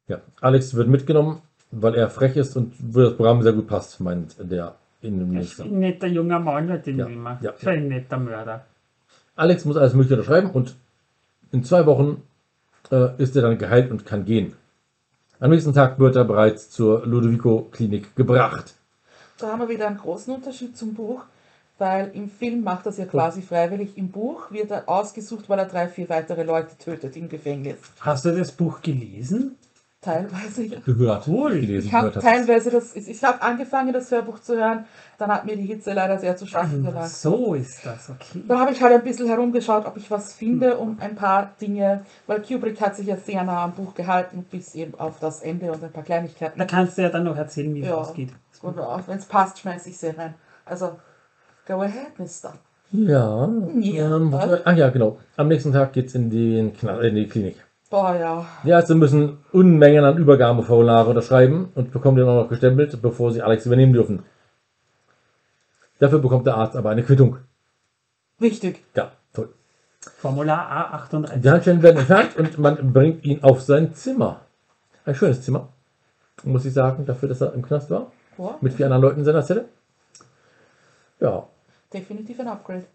Ja, 0.07 0.21
Alex 0.41 0.75
wird 0.75 0.87
mitgenommen, 0.89 1.41
weil 1.71 1.95
er 1.95 2.09
frech 2.09 2.35
ist 2.37 2.55
und 2.55 2.73
wo 2.79 2.99
das 3.01 3.15
Programm 3.17 3.41
sehr 3.41 3.53
gut 3.53 3.67
passt, 3.67 3.99
meint 3.99 4.37
der 4.39 4.45
Das 4.67 4.73
ist 4.73 4.75
Innenminister. 5.01 5.63
ein 5.63 5.79
netter 5.79 6.07
junger 6.07 6.39
Mann, 6.39 6.69
hat 6.69 6.85
den 6.85 6.99
Ja, 6.99 7.09
man. 7.09 7.37
ja, 7.41 7.53
So 7.57 7.69
ein 7.71 7.87
netter 7.87 8.17
Mörder. 8.17 8.65
Alex 9.35 9.65
muss 9.65 9.77
alles 9.77 9.93
Mögliche 9.93 10.15
unterschreiben 10.15 10.51
und 10.51 10.75
in 11.51 11.63
zwei 11.63 11.85
Wochen 11.85 12.21
äh, 12.91 13.21
ist 13.21 13.35
er 13.35 13.41
dann 13.41 13.57
geheilt 13.57 13.91
und 13.91 14.05
kann 14.05 14.25
gehen. 14.25 14.53
Am 15.39 15.49
nächsten 15.49 15.73
Tag 15.73 15.99
wird 15.99 16.15
er 16.15 16.23
bereits 16.23 16.69
zur 16.69 17.05
Ludovico-Klinik 17.05 18.15
gebracht. 18.15 18.75
da 19.39 19.51
haben 19.51 19.59
wir 19.59 19.69
wieder 19.69 19.87
einen 19.87 19.97
großen 19.97 20.33
Unterschied 20.33 20.77
zum 20.77 20.93
Buch, 20.93 21.23
weil 21.77 22.11
im 22.13 22.29
Film 22.29 22.63
macht 22.63 22.85
er 22.85 22.91
es 22.91 22.97
ja 22.97 23.05
quasi 23.05 23.41
freiwillig. 23.41 23.97
Im 23.97 24.09
Buch 24.09 24.51
wird 24.51 24.71
er 24.71 24.87
ausgesucht, 24.87 25.49
weil 25.49 25.59
er 25.59 25.65
drei, 25.65 25.87
vier 25.87 26.07
weitere 26.09 26.43
Leute 26.43 26.77
tötet 26.77 27.17
im 27.17 27.27
Gefängnis. 27.27 27.77
Hast 27.99 28.25
du 28.25 28.37
das 28.37 28.51
Buch 28.51 28.81
gelesen? 28.81 29.57
Teilweise. 30.03 30.63
ja. 30.63 30.79
Gehört. 30.85 31.27
Cool. 31.27 31.59
Gelesen, 31.61 31.87
Ich 31.87 31.93
habe 31.93 32.11
teilweise 32.11 32.69
das, 32.69 32.95
ich 32.95 33.23
habe 33.23 33.41
angefangen, 33.41 33.93
das 33.93 34.11
Hörbuch 34.11 34.39
zu 34.39 34.55
hören, 34.57 34.85
dann 35.17 35.31
hat 35.31 35.45
mir 35.45 35.55
die 35.55 35.65
Hitze 35.65 35.93
leider 35.93 36.17
sehr 36.19 36.35
zu 36.35 36.45
schaffen 36.45 36.83
Ach, 36.85 36.89
gemacht. 36.91 37.09
so 37.09 37.53
ist 37.53 37.85
das, 37.85 38.09
okay. 38.09 38.43
Dann 38.47 38.59
habe 38.59 38.71
ich 38.71 38.81
halt 38.81 38.93
ein 38.93 39.03
bisschen 39.03 39.27
herumgeschaut, 39.27 39.85
ob 39.85 39.95
ich 39.95 40.11
was 40.11 40.33
finde 40.33 40.77
und 40.77 41.01
ein 41.01 41.15
paar 41.15 41.51
Dinge, 41.61 42.05
weil 42.27 42.41
Kubrick 42.41 42.81
hat 42.81 42.95
sich 42.97 43.07
ja 43.07 43.15
sehr 43.15 43.43
nah 43.43 43.63
am 43.63 43.71
Buch 43.73 43.93
gehalten, 43.93 44.45
bis 44.51 44.75
eben 44.75 44.99
auf 44.99 45.19
das 45.19 45.41
Ende 45.41 45.71
und 45.71 45.81
ein 45.83 45.91
paar 45.91 46.03
Kleinigkeiten. 46.03 46.59
Da 46.59 46.65
kannst 46.65 46.97
du 46.97 47.01
ja 47.03 47.09
dann 47.09 47.23
noch 47.23 47.37
erzählen, 47.37 47.73
wie 47.73 47.81
es 47.81 47.87
Ja. 47.87 47.95
ausgeht. 47.95 48.29
Und 48.61 48.77
wenn 49.07 49.17
es 49.17 49.25
passt, 49.25 49.59
schmeiße 49.59 49.89
ich 49.89 49.97
sie 49.97 50.07
rein. 50.17 50.33
Also, 50.65 50.91
go 51.67 51.81
ahead, 51.81 52.17
Mister. 52.17 52.53
Ja. 52.91 53.49
Ja. 53.79 54.15
Ähm, 54.17 54.33
ach 54.65 54.75
ja, 54.75 54.89
genau. 54.89 55.17
Am 55.37 55.47
nächsten 55.47 55.73
Tag 55.73 55.93
geht 55.93 56.07
es 56.07 56.15
in, 56.15 56.31
in 56.31 57.15
die 57.15 57.27
Klinik. 57.27 57.55
Boah, 57.93 58.15
ja. 58.15 58.43
Die 58.63 58.71
Ärzte 58.71 58.95
müssen 58.95 59.37
Unmengen 59.51 60.03
an 60.03 60.17
Übergabeformulare 60.17 61.11
unterschreiben 61.11 61.71
und 61.75 61.91
bekommen 61.91 62.17
den 62.17 62.27
auch 62.27 62.41
noch 62.41 62.49
gestempelt, 62.49 62.99
bevor 63.03 63.31
sie 63.31 63.43
Alex 63.43 63.67
übernehmen 63.67 63.93
dürfen. 63.93 64.23
Dafür 65.99 66.17
bekommt 66.17 66.47
der 66.47 66.55
Arzt 66.55 66.75
aber 66.75 66.89
eine 66.89 67.03
Quittung. 67.03 67.37
Wichtig. 68.39 68.83
Ja, 68.95 69.11
toll. 69.31 69.53
Formular 69.99 71.05
A38. 71.07 71.37
Die 71.37 71.49
Handschellen 71.51 71.83
werden 71.83 71.97
entfernt 71.99 72.35
und 72.35 72.57
man 72.57 72.93
bringt 72.93 73.23
ihn 73.25 73.43
auf 73.43 73.61
sein 73.61 73.93
Zimmer. 73.93 74.41
Ein 75.05 75.13
schönes 75.13 75.43
Zimmer, 75.43 75.69
muss 76.43 76.65
ich 76.65 76.73
sagen, 76.73 77.05
dafür, 77.05 77.29
dass 77.29 77.41
er 77.41 77.53
im 77.53 77.61
Knast 77.61 77.91
war. 77.91 78.11
Boah, 78.37 78.57
Mit 78.59 78.73
vier 78.73 78.87
anderen 78.87 79.03
Leuten 79.03 79.19
in 79.19 79.25
seiner 79.25 79.45
Zelle. 79.45 79.65
Ja, 81.19 81.47
definitiv 81.93 82.39
ein 82.39 82.47
Upgrade. 82.47 82.85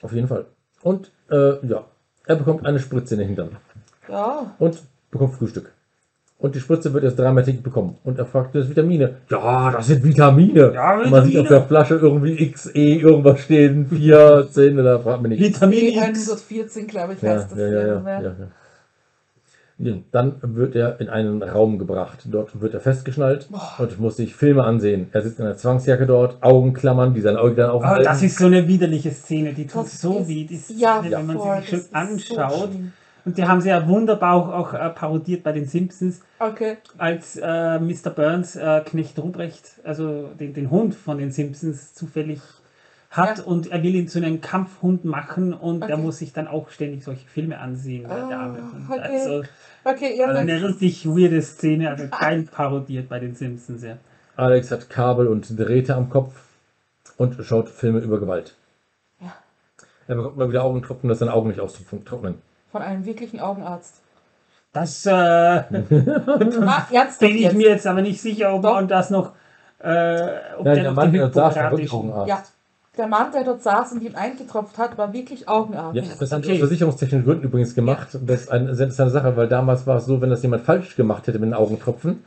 auf 0.00 0.12
jeden 0.12 0.28
Fall. 0.28 0.46
Und 0.80 1.10
äh, 1.28 1.66
ja, 1.66 1.86
er 2.24 2.36
bekommt 2.36 2.64
eine 2.64 2.78
Spritze 2.78 3.14
in 3.14 3.18
den 3.18 3.26
Hintern 3.26 3.56
Ja, 4.08 4.54
und 4.58 4.82
bekommt 5.10 5.34
Frühstück. 5.34 5.72
Und 6.38 6.54
die 6.54 6.60
Spritze 6.60 6.92
wird 6.92 7.04
erst 7.04 7.18
dreimal 7.18 7.42
täglich 7.44 7.62
bekommen. 7.62 7.96
Und 8.04 8.18
er 8.18 8.26
fragt, 8.26 8.54
das 8.54 8.64
ist 8.64 8.70
Vitamine. 8.70 9.16
Ja, 9.30 9.70
das 9.70 9.86
sind 9.86 10.04
Vitamine. 10.04 10.72
Ja, 10.74 10.98
Und 11.00 11.10
man 11.10 11.24
sieht 11.24 11.36
auf 11.38 11.44
Vitamine. 11.44 11.48
der 11.48 11.62
Flasche 11.62 11.94
irgendwie 11.94 12.50
XE 12.50 12.70
irgendwas 12.78 13.40
stehen, 13.40 13.86
4, 13.88 14.48
10 14.50 14.78
oder 14.78 15.00
fragt 15.00 15.22
mich 15.22 15.30
nicht. 15.38 15.54
Vitamin 15.54 15.86
X. 15.86 16.28
E114, 16.30 16.86
glaube 16.86 17.14
ich, 17.14 17.22
Ja, 17.22 17.30
heißt 17.30 17.52
das. 17.52 17.58
ja, 17.58 17.66
ja, 17.66 17.86
ja, 17.86 18.02
ja, 18.04 18.20
ja. 18.20 18.34
Ja, 19.78 19.94
Dann 20.12 20.34
wird 20.42 20.76
er 20.76 21.00
in 21.00 21.08
einen 21.08 21.42
Raum 21.42 21.78
gebracht. 21.78 22.20
Dort 22.26 22.60
wird 22.60 22.74
er 22.74 22.80
festgeschnallt 22.80 23.48
und 23.78 23.98
muss 23.98 24.16
sich 24.16 24.34
Filme 24.34 24.62
ansehen. 24.64 25.08
Er 25.12 25.22
sitzt 25.22 25.40
in 25.40 25.46
einer 25.46 25.56
Zwangsjacke 25.56 26.06
dort, 26.06 26.42
Augenklammern, 26.42 27.12
die 27.14 27.20
seine 27.20 27.40
Augen 27.40 27.56
dann 27.56 27.70
Oh, 27.70 27.74
aufhalten. 27.74 28.04
das 28.04 28.22
ist 28.22 28.38
so 28.38 28.46
eine 28.46 28.68
widerliche 28.68 29.10
Szene, 29.10 29.52
die 29.52 29.66
tut 29.66 29.84
Das 29.86 30.00
so 30.00 30.18
ist- 30.18 30.28
weh, 30.28 30.44
die 30.44 30.56
Szene, 30.58 30.78
ja, 30.80 31.00
wenn 31.02 31.26
man 31.26 31.38
sie 31.40 31.60
sich 31.60 31.68
schon 31.70 31.78
das 31.92 32.10
ist 32.10 32.28
so 32.28 32.36
anschaut. 32.38 32.68
schlimm. 32.70 32.92
Und 33.24 33.38
die 33.38 33.44
haben 33.44 33.60
sie 33.60 33.68
ja 33.70 33.86
wunderbar 33.88 34.34
auch, 34.34 34.48
auch 34.52 34.74
äh, 34.74 34.90
parodiert 34.90 35.42
bei 35.42 35.52
den 35.52 35.66
Simpsons, 35.66 36.20
Okay. 36.38 36.76
als 36.98 37.36
äh, 37.36 37.78
Mr. 37.78 38.10
Burns 38.14 38.56
äh, 38.56 38.82
Knecht 38.84 39.18
Ruprecht, 39.18 39.80
also 39.84 40.28
den, 40.38 40.52
den 40.54 40.70
Hund 40.70 40.94
von 40.94 41.18
den 41.18 41.32
Simpsons, 41.32 41.94
zufällig 41.94 42.40
hat 43.10 43.38
Ja. 43.38 43.44
und 43.44 43.70
er 43.70 43.82
will 43.82 43.94
ihn 43.94 44.08
zu 44.08 44.18
einem 44.18 44.40
Kampfhund 44.40 45.04
machen 45.04 45.54
und 45.54 45.82
er 45.82 45.94
Okay. 45.94 46.02
muss 46.02 46.18
sich 46.18 46.32
dann 46.32 46.48
auch 46.48 46.68
ständig 46.70 47.04
solche 47.04 47.26
Filme 47.28 47.58
ansehen. 47.58 48.08
der- 48.08 48.26
der 48.28 48.38
arme 48.40 48.58
Ah, 48.58 48.88
Hund. 48.88 48.90
okay. 48.90 49.00
Also, 49.00 49.42
Okay, 49.86 50.16
ja, 50.18 50.26
also 50.26 50.38
eine 50.40 50.62
richtig 50.66 51.06
weirde 51.06 51.40
Szene, 51.42 51.90
also 51.90 52.08
kein 52.08 52.46
parodiert 52.46 53.08
bei 53.08 53.20
den 53.20 53.34
Simpsons. 53.36 53.82
Ja. 53.84 53.98
Alex 54.36 54.70
hat 54.72 54.90
Kabel 54.90 55.28
und 55.28 55.58
Drähte 55.58 55.94
am 55.94 56.08
Kopf 56.10 56.34
und 57.18 57.36
schaut 57.44 57.68
Filme 57.68 58.00
über 58.00 58.18
Gewalt. 58.18 58.56
Ja. 59.20 59.32
Er 60.08 60.16
bekommt 60.16 60.36
mal 60.38 60.48
wieder 60.48 60.64
Augentropfen, 60.64 61.08
dass 61.08 61.20
seine 61.20 61.32
Augen 61.34 61.48
nicht 61.50 61.60
austrocknen. 61.60 62.36
Von 62.74 62.82
einem 62.82 63.04
wirklichen 63.04 63.38
Augenarzt. 63.38 63.94
Das 64.72 65.06
äh, 65.06 65.12
Ah, 65.12 65.62
ernsthaft 66.90 67.20
bin 67.20 67.36
ich 67.36 67.42
jetzt? 67.42 67.56
mir 67.56 67.68
jetzt 67.68 67.86
aber 67.86 68.02
nicht 68.02 68.20
sicher, 68.20 68.52
ob 68.52 68.62
Doch. 68.62 68.74
man 68.74 68.88
das 68.88 69.10
noch, 69.10 69.30
äh, 69.78 70.18
ob 70.58 70.64
Nein, 70.64 70.74
der 70.74 70.82
der 70.82 70.90
Mann, 70.90 71.12
der 71.12 71.28
dort 71.28 71.34
saß, 71.34 71.54
war 71.54 71.70
wirklich 71.70 71.92
Augenarzt. 71.92 72.28
Ja, 72.28 72.42
der 72.98 73.06
Mann, 73.06 73.30
der 73.30 73.44
dort 73.44 73.62
saß 73.62 73.92
und 73.92 74.02
ihm 74.02 74.16
eingetropft 74.16 74.76
hat, 74.76 74.98
war 74.98 75.12
wirklich 75.12 75.48
Augenarzt. 75.48 75.94
Ja, 75.94 76.02
das 76.18 76.32
haben 76.32 76.40
Okay. 76.40 76.52
aus 76.54 76.58
versicherungstechnischen 76.58 77.24
Gründen 77.24 77.44
übrigens 77.44 77.76
gemacht. 77.76 78.08
Das 78.26 78.40
ist 78.40 78.50
eine 78.50 78.74
sehr 78.74 78.86
interessante 78.86 79.12
Sache, 79.12 79.36
weil 79.36 79.46
damals 79.46 79.86
war 79.86 79.98
es 79.98 80.06
so, 80.06 80.20
wenn 80.20 80.30
das 80.30 80.42
jemand 80.42 80.64
falsch 80.64 80.96
gemacht 80.96 81.28
hätte 81.28 81.38
mit 81.38 81.50
den 81.50 81.54
Augentropfen 81.54 82.24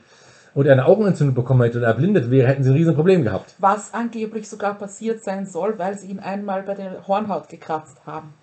und 0.55 0.65
er 0.65 0.71
eine 0.71 0.85
Augenentzündung 0.85 1.35
bekommen 1.35 1.61
hätte 1.63 1.79
oder 1.79 1.87
erblindet 1.87 2.31
wäre, 2.31 2.47
hätten 2.47 2.63
sie 2.63 2.69
ein 2.69 2.75
Riesen 2.77 2.95
Problem 2.95 3.29
Was 3.59 3.93
angeblich 3.93 4.47
sogar 4.47 4.75
passiert 4.75 5.21
sein 5.21 5.45
soll, 5.45 5.77
weil 5.77 5.97
sie 5.97 6.07
ihn 6.07 6.19
einmal 6.19 6.63
bei 6.63 6.75
der 6.75 7.05
Hornhaut 7.07 7.49
gekratzt 7.49 7.97
haben. 8.05 8.33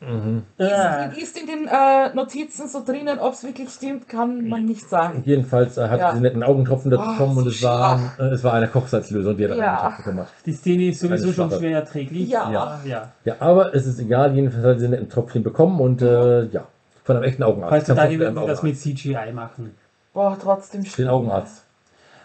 Wollen. 0.00 0.42
Ja. 0.58 1.04
Ist, 1.06 1.18
ist 1.22 1.38
in 1.40 1.46
den 1.46 1.66
äh, 1.68 2.14
Notizen 2.14 2.68
so 2.68 2.84
drinnen, 2.84 3.18
ob 3.18 3.32
es 3.32 3.42
wirklich 3.44 3.70
stimmt, 3.70 4.08
kann 4.08 4.46
man 4.48 4.64
nicht 4.66 4.88
sagen. 4.88 5.22
Jedenfalls 5.24 5.78
äh, 5.78 5.88
hat 5.88 5.98
Ja. 6.00 6.14
sie 6.14 6.20
netten 6.20 6.42
Augentropfen 6.42 6.90
dazu 6.90 7.02
Oh, 7.06 7.12
bekommen 7.12 7.38
und 7.38 7.44
so 7.44 7.50
es 7.50 7.62
war, 7.62 8.00
äh, 8.18 8.24
es 8.24 8.44
war 8.44 8.52
eine 8.52 8.68
Kochsalzlösung, 8.68 9.36
die 9.36 9.44
er 9.44 9.48
da 9.48 9.54
Ja. 9.56 9.72
Augentropfen 9.78 10.04
bekommen 10.04 10.18
hat. 10.20 10.28
Die 10.44 10.52
Szene 10.52 10.88
ist 10.88 11.00
sowieso 11.00 11.32
schon 11.32 11.48
Schwache. 11.48 11.60
schwer 11.60 11.78
erträglich. 11.78 12.28
Ja. 12.28 12.50
ja. 12.50 12.80
ja. 12.84 13.12
Ja, 13.24 13.34
aber 13.40 13.74
es 13.74 13.86
ist 13.86 13.98
egal, 13.98 14.34
jedenfalls 14.34 14.64
hat 14.66 14.78
sie 14.78 14.84
einen 14.84 14.92
netten 14.94 15.08
Tropfen 15.08 15.42
bekommen 15.42 15.80
und 15.80 16.02
äh, 16.02 16.44
ja, 16.46 16.64
von 17.04 17.16
einem 17.16 17.24
echten 17.24 17.42
Augenarzt. 17.42 17.72
Heutzutage 17.72 18.18
Tropfen, 18.18 18.34
wir 18.36 18.46
das 18.46 18.62
mit 18.62 18.78
CGI 18.78 19.32
machen. 19.32 19.74
Boah, 20.12 20.36
trotzdem 20.40 20.84
Den 20.84 21.08
Augenarzt. 21.08 21.62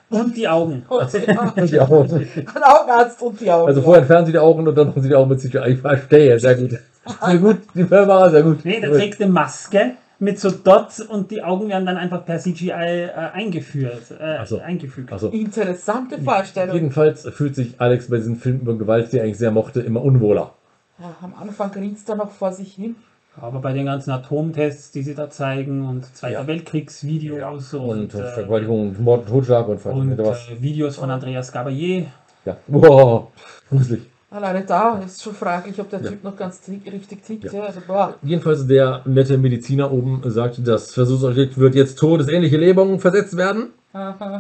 Und 0.10 0.36
die 0.36 0.46
Augen. 0.48 0.86
Und 0.90 1.02
Und 1.02 1.14
die 1.72 1.80
Augen. 1.80 2.28
Ein 2.54 2.64
Augenarzt 2.64 3.22
und 3.22 3.40
die 3.40 3.50
Augen. 3.50 3.68
Also 3.70 3.82
vorher 3.82 4.02
entfernen 4.02 4.26
sie 4.26 4.34
die 4.34 4.40
Augen 4.40 4.68
und 4.68 4.76
dann 4.76 4.88
machen 4.88 5.02
sie 5.02 5.08
die 5.08 5.16
Augen 5.16 5.30
mit 5.30 5.40
sich. 5.40 5.56
Ich 5.56 5.80
verstehe, 5.80 6.38
sehr 6.38 6.56
gut. 6.56 6.78
Sehr 7.26 7.38
gut, 7.40 7.58
die 7.74 7.84
Firma, 7.84 8.30
sehr 8.30 8.44
gut. 8.44 8.64
Nee, 8.64 8.80
der 8.80 8.92
trägt 8.92 9.22
eine 9.22 9.32
Maske 9.32 9.94
mit 10.20 10.40
so 10.40 10.52
Dots 10.52 11.02
und 11.02 11.32
die 11.32 11.42
Augen 11.42 11.68
werden 11.70 11.86
dann 11.88 11.98
einfach 11.98 12.24
per 12.26 12.38
CGI 12.38 12.70
äh, 12.70 13.10
eingeführt, 13.34 14.12
äh, 14.20 14.38
Ach 14.40 14.46
so. 14.46 14.60
eingefügt. 14.60 15.12
Also, 15.12 15.30
Interessante 15.30 16.20
Vorstellung. 16.22 16.76
jedenfalls 16.76 17.24
fühlt 17.30 17.56
sich 17.56 17.82
Alex 17.82 18.08
bei 18.10 18.18
diesen 18.18 18.36
Filmen 18.36 18.62
über 18.62 18.78
Gewalt, 18.78 19.12
die 19.12 19.18
er 19.18 19.24
eigentlich 19.24 19.40
sehr 19.40 19.50
mochte, 19.52 19.82
immer 19.82 20.04
unwohler. 20.04 20.54
Ja, 21.00 21.16
am 21.24 21.34
Anfang 21.42 21.72
grinst 21.72 22.08
er 22.10 22.16
noch 22.18 22.30
vor 22.32 22.52
sich 22.54 22.74
hin. 22.76 22.96
Aber 23.40 23.60
bei 23.62 23.72
den 23.74 23.86
ganzen 23.86 24.12
Atomtests, 24.12 24.92
die 24.92 25.04
sie 25.04 25.16
da 25.16 25.30
zeigen 25.30 25.88
und 25.88 26.06
Zweiter 26.16 26.42
Ja. 26.42 26.48
Weltkriegsvideos 26.48 27.74
Und, 27.74 28.14
und, 28.14 28.14
äh, 28.14 28.28
Vergewaltigung, 28.34 28.90
und 28.90 29.00
Mord 29.00 29.22
und 29.22 29.28
Totschlag 29.30 29.68
und, 29.70 29.84
und 29.86 30.18
was. 30.18 30.50
äh, 30.50 30.62
Videos 30.62 30.98
von 30.98 31.10
Andreas 31.10 31.52
Gabalier. 31.52 32.08
Ja. 32.46 32.58
Wow, 32.68 33.28
gruselig. 33.70 34.02
Alleine 34.32 34.64
da 34.64 35.00
ist 35.06 35.22
schon 35.22 35.34
fraglich, 35.34 35.78
ob 35.82 35.90
der 35.90 36.02
Typ 36.02 36.24
noch 36.24 36.38
ganz 36.38 36.62
richtig 36.70 37.22
tickt. 37.22 37.44
Ja. 37.44 37.52
Ja. 37.52 37.64
Also, 37.64 37.82
boah. 37.86 38.16
Jedenfalls 38.24 38.66
der 38.66 39.02
nette 39.04 39.38
Mediziner 39.38 39.92
oben 39.92 40.22
sagt, 40.24 40.66
das 40.66 40.94
Versuchsobjekt 40.94 41.58
wird 41.58 41.76
jetzt 41.76 42.00
todesähnliche 42.00 42.56
Lähmungen 42.56 43.02
versetzt 43.02 43.36
werden. 43.36 43.72
Aha. 43.92 44.40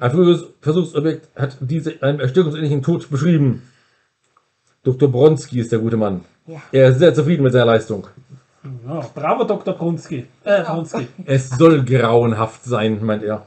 Ein 0.00 0.10
früheres 0.10 0.46
Versuchsobjekt 0.60 1.28
hat 1.36 1.56
diese 1.60 2.02
einen 2.02 2.18
erstickungsähnlichen 2.18 2.82
Tod 2.82 3.08
beschrieben. 3.08 3.62
Dr. 4.82 5.08
Bronski 5.08 5.60
ist 5.60 5.70
der 5.70 5.78
gute 5.78 5.96
Mann. 5.96 6.22
Ja. 6.48 6.60
Er 6.72 6.88
ist 6.88 6.98
sehr 6.98 7.14
zufrieden 7.14 7.44
mit 7.44 7.52
seiner 7.52 7.66
Leistung. 7.66 8.08
Ja, 8.88 9.08
bravo, 9.14 9.44
Dr. 9.44 9.74
Brunski. 9.74 10.26
Äh, 10.42 10.64
Brunski. 10.64 11.06
Es 11.24 11.50
soll 11.50 11.84
grauenhaft 11.84 12.64
sein, 12.64 12.98
meint 13.04 13.22
er. 13.22 13.46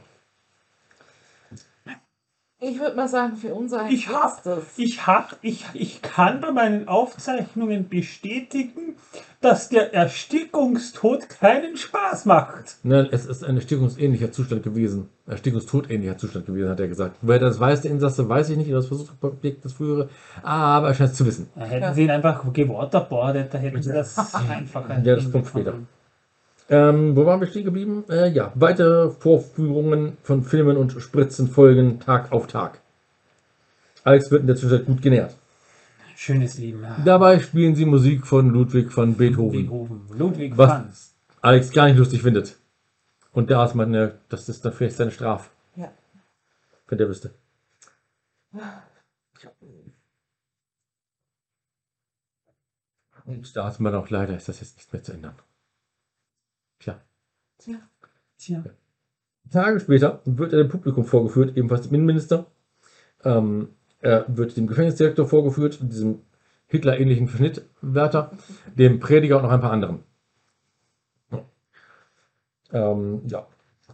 Ich 2.62 2.78
würde 2.78 2.94
mal 2.94 3.08
sagen, 3.08 3.36
für 3.36 3.54
unser 3.54 3.88
Ich 3.88 4.08
hab, 4.08 4.42
das. 4.42 4.58
ich 4.76 5.06
hab, 5.06 5.36
ich, 5.40 5.64
ich 5.72 6.02
kann 6.02 6.42
bei 6.42 6.52
meinen 6.52 6.88
Aufzeichnungen 6.88 7.88
bestätigen, 7.88 8.96
dass 9.40 9.70
der 9.70 9.94
Erstickungstod 9.94 11.30
keinen 11.30 11.78
Spaß 11.78 12.26
macht. 12.26 12.76
Nein, 12.82 13.08
es 13.10 13.24
ist 13.24 13.42
ein 13.44 13.56
erstickungsähnlicher 13.56 14.30
Zustand 14.30 14.62
gewesen. 14.62 15.08
Erstickungstodähnlicher 15.26 16.18
Zustand 16.18 16.44
gewesen, 16.44 16.68
hat 16.68 16.80
er 16.80 16.88
gesagt. 16.88 17.16
Wer 17.22 17.38
das 17.38 17.58
weiß, 17.58 17.80
der 17.80 17.92
Insasse, 17.92 18.28
weiß 18.28 18.50
ich 18.50 18.58
nicht, 18.58 18.70
das 18.70 18.88
Versuchsobjekt 18.88 19.64
das 19.64 19.72
frühere, 19.72 20.10
aber 20.42 20.88
er 20.88 20.94
scheint 20.94 21.12
es 21.12 21.16
zu 21.16 21.24
wissen. 21.24 21.48
Da 21.54 21.64
hätten 21.64 21.82
Ja. 21.82 21.94
sie 21.94 22.02
ihn 22.02 22.10
einfach 22.10 22.52
gewaterboardet, 22.52 23.54
da 23.54 23.58
hätten 23.58 23.82
sie 23.82 23.92
das 23.92 24.18
einfacher. 24.34 25.00
Ja, 25.02 25.16
das 25.16 25.32
kommt 25.32 25.46
später. 25.46 25.74
Ähm, 26.70 27.16
wo 27.16 27.26
waren 27.26 27.40
wir 27.40 27.48
stehen 27.48 27.64
geblieben? 27.64 28.04
Äh, 28.08 28.28
ja, 28.30 28.52
weitere 28.54 29.10
Vorführungen 29.10 30.16
von 30.22 30.44
Filmen 30.44 30.76
und 30.76 30.92
Spritzen 31.02 31.48
folgen 31.48 31.98
Tag 32.00 32.30
auf 32.32 32.46
Tag. 32.46 32.80
Alex 34.04 34.30
wird 34.30 34.42
in 34.42 34.46
der 34.46 34.56
Zwischenzeit 34.56 34.86
gut 34.86 35.02
genährt. 35.02 35.34
Schönes 36.16 36.58
Leben. 36.58 36.82
ja. 36.82 36.96
Dabei 37.04 37.40
spielen 37.40 37.74
sie 37.74 37.84
Musik 37.86 38.26
von 38.26 38.50
Ludwig 38.50 38.96
van 38.96 39.14
Beethoven, 39.14 39.62
Beethoven. 39.62 40.00
Ludwig 40.16 40.56
Was? 40.56 40.70
Franz. 40.70 41.14
Alex 41.40 41.72
gar 41.72 41.86
nicht 41.86 41.96
lustig 41.98 42.22
findet. 42.22 42.56
Und 43.32 43.50
da 43.50 43.64
ist 43.64 43.74
man, 43.74 43.92
äh, 43.94 44.12
das 44.28 44.48
ist 44.48 44.64
dann 44.64 44.72
vielleicht 44.72 44.96
seine 44.96 45.10
Strafe, 45.10 45.50
Ja. 45.76 45.90
wenn 46.88 46.98
der 46.98 47.08
wüsste. 47.08 47.30
Und 53.24 53.56
da 53.56 53.68
ist 53.68 53.80
man 53.80 53.94
auch 53.94 54.08
leider, 54.10 54.36
ist 54.36 54.48
das 54.48 54.60
jetzt 54.60 54.76
nicht 54.76 54.92
mehr 54.92 55.02
zu 55.02 55.12
ändern. 55.12 55.34
Tja. 57.60 57.76
Tja. 58.38 58.64
Tage 59.50 59.80
später 59.80 60.20
wird 60.24 60.52
er 60.52 60.58
dem 60.58 60.68
Publikum 60.68 61.04
vorgeführt, 61.04 61.56
ebenfalls 61.56 61.82
dem 61.82 61.94
Innenminister. 61.94 62.46
Ähm, 63.24 63.68
er 64.00 64.24
wird 64.28 64.56
dem 64.56 64.66
Gefängnisdirektor 64.66 65.26
vorgeführt, 65.26 65.78
diesem 65.82 66.22
Hitler-ähnlichen 66.68 67.28
Verschnittwärter, 67.28 68.30
dem 68.74 69.00
Prediger 69.00 69.36
und 69.36 69.42
noch 69.42 69.50
ein 69.50 69.60
paar 69.60 69.72
anderen. 69.72 70.04
Ja. 71.30 71.44
Ähm, 72.72 73.22
ja. 73.26 73.46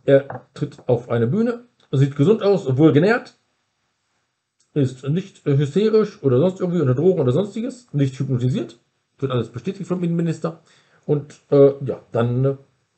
Er 0.04 0.46
tritt 0.54 0.88
auf 0.88 1.08
eine 1.08 1.26
Bühne, 1.26 1.64
sieht 1.90 2.14
gesund 2.14 2.42
aus, 2.42 2.76
wohl 2.76 2.92
genährt, 2.92 3.36
ist 4.74 5.08
nicht 5.08 5.44
hysterisch 5.44 6.22
oder 6.22 6.38
sonst 6.38 6.60
irgendwie 6.60 6.80
unter 6.80 6.94
Drogen 6.94 7.20
oder 7.20 7.32
sonstiges, 7.32 7.92
nicht 7.92 8.16
hypnotisiert, 8.18 8.78
wird 9.18 9.32
alles 9.32 9.48
bestätigt 9.48 9.88
vom 9.88 10.04
Innenminister. 10.04 10.60
Und 11.06 11.40
äh, 11.50 11.72
ja, 11.84 12.00
dann 12.12 12.44
äh, 12.44 12.56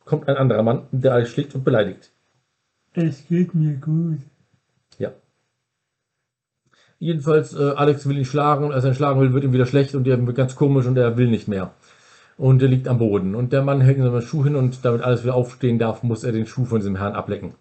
kommt 0.08 0.26
ein 0.26 0.36
anderer 0.36 0.62
Mann, 0.62 0.86
der 0.90 1.12
alles 1.12 1.28
schlägt 1.28 1.54
und 1.54 1.64
beleidigt. 1.64 2.10
Es 2.94 3.28
geht 3.28 3.54
mir 3.54 3.74
gut. 3.74 4.18
Ja. 4.98 5.12
Jedenfalls, 6.98 7.54
äh, 7.54 7.74
Alex 7.76 8.08
will 8.08 8.18
ihn 8.18 8.24
schlagen 8.24 8.64
und 8.64 8.72
als 8.72 8.84
er 8.84 8.90
ihn 8.90 8.96
schlagen 8.96 9.20
will, 9.20 9.32
wird 9.32 9.44
ihm 9.44 9.52
wieder 9.52 9.66
schlecht 9.66 9.94
und 9.94 10.06
er 10.08 10.26
wird 10.26 10.36
ganz 10.36 10.56
komisch 10.56 10.86
und 10.86 10.96
er 10.96 11.16
will 11.16 11.28
nicht 11.28 11.46
mehr. 11.46 11.74
Und 12.38 12.62
er 12.62 12.68
liegt 12.68 12.88
am 12.88 12.98
Boden. 12.98 13.34
Und 13.34 13.52
der 13.52 13.62
Mann 13.62 13.80
hängt 13.80 13.98
seinen 13.98 14.22
Schuh 14.22 14.44
hin 14.44 14.56
und 14.56 14.84
damit 14.84 15.02
alles 15.02 15.22
wieder 15.22 15.34
aufstehen 15.34 15.78
darf, 15.78 16.02
muss 16.02 16.24
er 16.24 16.32
den 16.32 16.46
Schuh 16.46 16.64
von 16.64 16.78
diesem 16.78 16.96
Herrn 16.96 17.14
ablecken. 17.14 17.54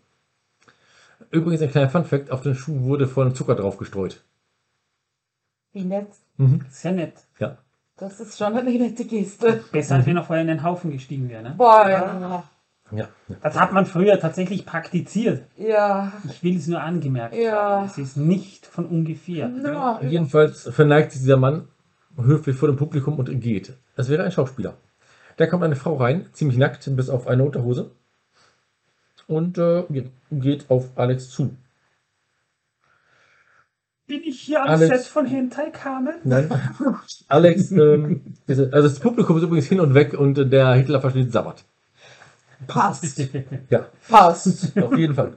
Übrigens 1.30 1.62
ein 1.62 1.72
kleiner 1.72 1.90
Funfact, 1.90 2.32
auf 2.32 2.42
den 2.42 2.56
Schuh 2.56 2.82
wurde 2.84 3.08
vorhin 3.08 3.36
Zucker 3.36 3.56
drauf 3.56 3.78
gestreut. 3.78 4.24
Wie 5.74 5.84
nett. 5.84 6.08
Sehr 6.70 6.94
nett. 6.94 7.14
Ja. 7.40 7.58
Das 7.98 8.20
ist 8.20 8.38
schon 8.38 8.56
eine 8.56 8.70
nette 8.70 9.06
Geste. 9.06 9.64
Besser, 9.72 9.96
als 9.96 10.06
wenn 10.06 10.18
er 10.18 10.24
vorher 10.24 10.42
in 10.44 10.48
den 10.50 10.64
Haufen 10.64 10.92
gestiegen 10.92 11.30
wäre. 11.30 11.44
Ne? 11.44 11.54
Boah, 11.58 11.90
ja. 11.90 12.44
Ja. 12.92 13.08
Das 13.44 13.60
hat 13.60 13.74
man 13.74 13.86
früher 13.86 14.18
tatsächlich 14.20 14.66
praktiziert. 14.66 15.44
Ja. 15.58 16.14
Ich 16.30 16.42
will 16.44 16.56
es 16.58 16.68
nur 16.68 16.82
angemerkt 16.82 17.36
Ja. 17.36 17.52
haben. 17.80 17.86
Es 17.88 17.98
ist 17.98 18.16
nicht 18.18 18.66
von 18.66 18.86
ungefähr. 18.86 19.50
ja. 19.50 20.00
Jedenfalls 20.02 20.70
verneigt 20.70 21.12
sich 21.12 21.22
dieser 21.22 21.38
Mann 21.38 21.68
höflich 22.16 22.56
vor 22.56 22.70
dem 22.70 22.78
Publikum 22.78 23.20
und 23.20 23.30
geht. 23.42 23.74
Es 23.96 24.10
wäre 24.10 24.24
ein 24.24 24.32
Schauspieler. 24.32 24.76
Da 25.36 25.48
kommt 25.48 25.64
eine 25.64 25.76
Frau 25.76 25.96
rein, 25.98 26.28
ziemlich 26.34 26.58
nackt, 26.58 26.90
bis 26.96 27.10
auf 27.10 27.28
eine 27.28 27.44
Unterhose. 27.44 27.92
Und 29.28 29.58
äh, 29.58 29.84
geht 30.32 30.70
auf 30.70 30.92
Alex 30.96 31.30
zu. 31.30 31.56
Bin 34.08 34.22
ich 34.24 34.40
hier 34.40 34.62
am 34.64 34.70
Alex- 34.70 34.88
Set 35.04 35.06
von 35.08 35.26
Hentai 35.26 35.70
Carmen? 35.72 36.16
Nein. 36.24 36.50
Alex, 37.28 37.72
ähm, 37.72 38.22
also 38.48 38.66
das 38.72 39.00
Publikum 39.00 39.36
ist 39.38 39.44
übrigens 39.44 39.68
hin 39.68 39.82
und 39.82 39.94
weg 39.94 40.14
und 40.14 40.38
äh, 40.38 40.46
der 40.46 40.74
Hitler-Verschnitt 40.74 41.32
sabbert. 41.32 41.64
Passt. 42.68 43.22
Ja, 43.70 43.86
Passt. 44.10 44.72
auf 44.82 44.98
jeden 44.98 45.14
Fall. 45.14 45.34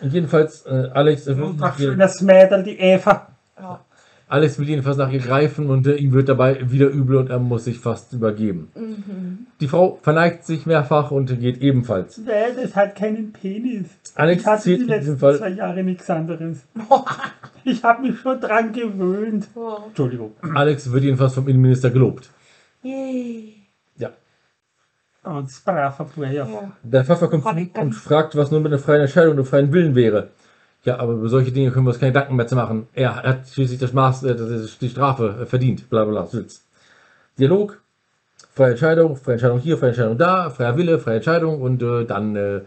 Und 0.00 0.12
jedenfalls, 0.12 0.64
äh, 0.66 0.88
Alex, 0.94 1.26
äh, 1.26 1.36
Ach, 1.60 1.78
will, 1.78 1.96
das 1.96 2.20
Mädel, 2.22 2.62
die 2.64 2.78
Eva. 2.78 3.28
Ja. 3.60 3.80
Alex 4.26 4.58
will 4.58 4.66
jedenfalls 4.66 4.96
nach 4.96 5.10
ihr 5.12 5.18
greifen 5.20 5.68
und 5.68 5.86
äh, 5.86 5.94
ihm 5.96 6.12
wird 6.12 6.30
dabei 6.30 6.70
wieder 6.72 6.88
übel 6.88 7.18
und 7.18 7.28
er 7.28 7.38
muss 7.38 7.64
sich 7.64 7.78
fast 7.78 8.14
übergeben. 8.14 8.70
Mhm. 8.74 9.46
Die 9.60 9.68
Frau 9.68 9.98
verneigt 10.02 10.46
sich 10.46 10.64
mehrfach 10.64 11.10
und 11.10 11.38
geht 11.38 11.58
ebenfalls. 11.60 12.16
Nee, 12.16 12.30
das 12.60 12.74
hat 12.74 12.96
keinen 12.96 13.32
Penis. 13.34 13.88
Alex 14.14 14.40
ich 14.42 14.48
hatte 14.48 14.62
zählt 14.62 14.78
die 14.78 14.82
in 14.84 14.88
diesem 14.88 14.98
letzten 14.98 15.18
Fall- 15.18 15.36
zwei 15.38 15.50
Jahre 15.50 15.84
nichts 15.84 16.08
anderes. 16.08 16.62
Ich 17.64 17.82
habe 17.84 18.02
mich 18.02 18.18
schon 18.20 18.40
dran 18.40 18.72
gewöhnt. 18.72 19.48
Oh. 19.54 19.78
Entschuldigung. 19.88 20.32
Alex 20.54 20.90
wird 20.90 21.04
jedenfalls 21.04 21.34
vom 21.34 21.48
Innenminister 21.48 21.90
gelobt. 21.90 22.30
Yay. 22.82 23.54
Ja. 23.96 24.10
Und 25.22 25.50
braver 25.64 26.04
Player. 26.04 26.48
Ja. 26.48 26.72
Der 26.82 27.04
Pfeffer 27.04 27.28
kommt 27.28 27.46
und 27.76 27.92
fragt, 27.92 28.36
was 28.36 28.50
nun 28.50 28.62
mit 28.62 28.72
einer 28.72 28.82
freien 28.82 29.02
Entscheidung 29.02 29.32
und 29.32 29.38
einem 29.38 29.46
freien 29.46 29.72
Willen 29.72 29.94
wäre. 29.94 30.30
Ja, 30.84 30.98
aber 30.98 31.12
über 31.12 31.28
solche 31.28 31.52
Dinge 31.52 31.70
können 31.70 31.86
wir 31.86 31.90
uns 31.90 32.00
keine 32.00 32.12
Gedanken 32.12 32.34
mehr 32.34 32.48
zu 32.48 32.56
machen. 32.56 32.88
Er 32.92 33.22
hat 33.22 33.48
schließlich 33.48 33.78
das 33.78 33.92
Maß, 33.92 34.24
äh, 34.24 34.66
die 34.80 34.88
Strafe 34.88 35.42
äh, 35.42 35.46
verdient. 35.46 35.88
Bla 35.88 36.04
bla 36.04 36.22
bla. 36.22 36.26
Sitz. 36.26 36.64
Dialog, 37.38 37.80
freie 38.52 38.72
Entscheidung, 38.72 39.16
freie 39.16 39.34
Entscheidung 39.34 39.60
hier, 39.60 39.78
freie 39.78 39.90
Entscheidung 39.90 40.18
da, 40.18 40.50
freier 40.50 40.76
Wille, 40.76 40.98
freie 40.98 41.16
Entscheidung 41.16 41.62
und 41.62 41.82
äh, 41.82 42.04
dann 42.04 42.34
äh, 42.34 42.62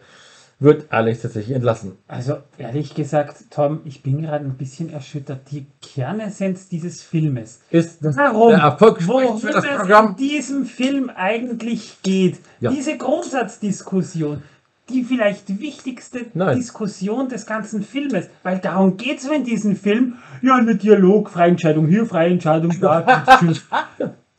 wird 0.60 0.86
Alex 0.92 1.22
tatsächlich 1.22 1.56
entlassen. 1.56 1.98
Also 2.08 2.38
ehrlich 2.58 2.94
gesagt, 2.96 3.52
Tom, 3.52 3.82
ich 3.84 4.04
bin 4.04 4.22
gerade 4.22 4.46
ein 4.46 4.56
bisschen 4.56 4.92
erschüttert. 4.92 5.52
Die 5.52 5.66
Kernessenz 5.82 6.70
dieses 6.70 7.02
Filmes. 7.02 7.60
Ist 7.72 8.04
das 8.04 8.16
Warum? 8.16 8.52
der 8.52 8.60
Erfolg 8.60 9.06
Worum 9.06 9.40
für 9.40 9.52
das 9.52 9.66
es 9.66 9.76
Programm? 9.76 10.10
in 10.12 10.16
diesem 10.16 10.66
Film 10.66 11.12
eigentlich 11.14 12.02
geht. 12.04 12.40
Ja. 12.62 12.72
Diese 12.72 12.98
Grundsatzdiskussion. 12.98 14.44
Die 14.90 15.04
vielleicht 15.04 15.60
wichtigste 15.60 16.28
Nein. 16.36 16.58
Diskussion 16.58 17.28
des 17.28 17.46
ganzen 17.48 17.82
Filmes. 17.84 18.28
Weil 18.44 18.60
darum 18.60 18.98
geht 18.98 19.18
es 19.18 19.26
in 19.26 19.44
diesem 19.44 19.76
Film. 19.76 20.18
Ja, 20.42 20.56
eine 20.56 20.76
Dialog, 20.76 21.32
freie 21.32 21.50
Entscheidung 21.50 21.88
hier, 21.88 22.06
freie 22.06 22.30
Entscheidung 22.30 22.72
da. 22.80 23.26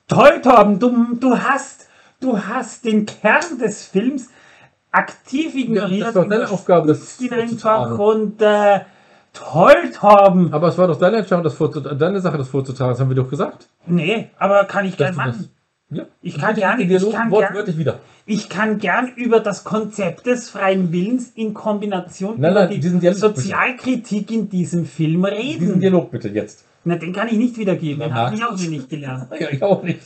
Toll, 0.08 0.40
Torben, 0.40 0.78
du, 0.78 1.16
du 1.16 1.36
hast, 1.36 1.88
du 2.20 2.38
hast 2.38 2.84
den 2.84 3.06
Kern 3.06 3.58
des 3.60 3.86
Films 3.86 4.28
aktiv 4.96 5.54
ignoriert. 5.54 6.02
das 6.02 6.08
ist 6.08 6.16
doch 6.16 6.28
deine 6.28 6.50
Aufgabe, 6.50 6.88
das 6.88 7.20
ihn 7.20 7.32
einfach 7.32 7.98
und 7.98 8.40
äh, 8.42 8.80
toll, 9.32 9.90
Torben. 9.94 10.52
Aber 10.52 10.68
es 10.68 10.78
war 10.78 10.88
doch 10.88 10.98
deine 10.98 11.18
Entscheidung, 11.18 11.44
das 11.44 11.54
vorzutragen, 11.54 11.98
deine 11.98 12.20
Sache, 12.20 12.38
das 12.38 12.48
vorzutragen, 12.48 12.92
das 12.92 13.00
haben 13.00 13.08
wir 13.10 13.16
doch 13.16 13.28
gesagt. 13.30 13.68
Nee, 13.86 14.30
aber 14.38 14.64
kann 14.64 14.84
ich 14.86 14.96
gern 14.96 15.08
das- 15.08 15.16
machen. 15.16 15.48
Ja. 15.88 16.04
Ich 16.20 16.36
kann 16.36 16.56
gerne- 16.56 16.82
ich 16.82 17.12
kann 17.12 17.30
wortwörtlich 17.30 17.78
wieder. 17.78 18.00
Ich 18.24 18.48
kann 18.48 18.78
gern 18.78 19.06
über 19.14 19.38
das 19.38 19.62
Konzept 19.62 20.26
des 20.26 20.50
freien 20.50 20.90
Willens 20.90 21.30
in 21.36 21.54
Kombination 21.54 22.40
Nein, 22.40 22.50
über 22.50 22.60
nein, 22.62 22.70
die 22.70 22.80
diesen 22.80 22.98
Dialog 22.98 23.20
bitte. 23.20 23.40
Sozialkritik 23.40 24.30
in 24.32 24.48
diesem 24.50 24.84
Film 24.84 25.22
Diesen 25.24 25.36
reden. 25.68 25.80
Dialog 25.80 26.10
bitte 26.10 26.28
jetzt. 26.30 26.64
Na, 26.82 26.96
den 26.96 27.12
kann 27.12 27.28
ich 27.28 27.36
nicht 27.36 27.56
wiedergeben, 27.56 28.00
den 28.00 28.14
habe 28.14 28.34
ich 28.34 28.42
auch 28.44 28.56
nicht 28.56 28.88
gelernt. 28.90 29.28
Ja, 29.38 29.48
ich 29.48 29.62
auch 29.62 29.80
nicht. 29.84 30.00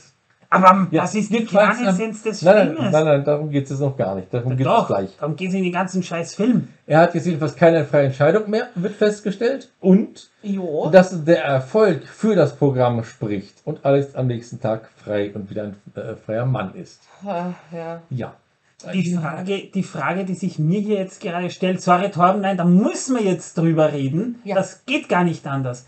Aber 0.53 0.89
Ja, 0.91 1.03
das 1.03 1.15
ist 1.15 1.33
die 1.33 1.45
Kernessenz 1.45 2.25
des 2.25 2.43
Nein, 2.43 2.55
nein, 2.57 2.67
Filmes. 2.75 2.93
nein, 2.93 3.05
nein, 3.05 3.25
darum 3.25 3.51
geht 3.51 3.65
es 3.65 3.71
jetzt 3.71 3.79
noch 3.81 3.97
gar 3.97 4.17
nicht. 4.17 4.35
Darum 4.35 4.57
geht 4.57 4.67
es 4.67 4.87
gleich. 4.89 5.11
darum 5.19 5.37
geht 5.37 5.49
es 5.51 5.55
in 5.55 5.63
den 5.63 5.73
ganzen 5.73 6.03
scheiß 6.03 6.35
Film. 6.35 6.67
Er 6.89 6.99
hat 6.99 7.15
jetzt 7.15 7.27
jedenfalls 7.27 7.55
keine 7.55 7.85
freie 7.85 8.07
Entscheidung 8.07 8.51
mehr, 8.51 8.67
wird 8.75 8.95
festgestellt. 8.97 9.71
Und 9.79 10.29
Jo. 10.43 10.91
dass 10.91 11.25
der 11.25 11.45
Erfolg 11.45 12.05
für 12.05 12.35
das 12.35 12.57
Programm 12.57 13.05
spricht 13.05 13.55
und 13.65 13.85
Alex 13.85 14.17
am 14.17 14.27
nächsten 14.27 14.61
Tag 14.61 14.91
frei 14.97 15.31
und 15.33 15.49
wieder 15.51 15.63
ein 15.63 15.77
äh, 15.95 16.17
freier 16.17 16.47
Mann 16.47 16.75
ist. 16.75 17.01
Ja. 17.25 18.03
Ja. 18.11 18.35
Die 18.93 19.15
Frage, 19.15 19.69
die 19.73 19.83
Frage, 19.85 20.25
die 20.25 20.35
sich 20.35 20.59
mir 20.59 20.81
hier 20.81 20.97
jetzt 20.97 21.21
gerade 21.21 21.51
stellt, 21.51 21.81
sorry 21.83 22.11
Torben, 22.11 22.41
nein, 22.41 22.57
da 22.57 22.65
müssen 22.65 23.15
wir 23.15 23.23
jetzt 23.23 23.57
drüber 23.57 23.93
reden. 23.93 24.41
Ja. 24.43 24.57
Das 24.57 24.85
geht 24.87 25.09
gar 25.09 25.23
nicht 25.23 25.47
anders. 25.47 25.87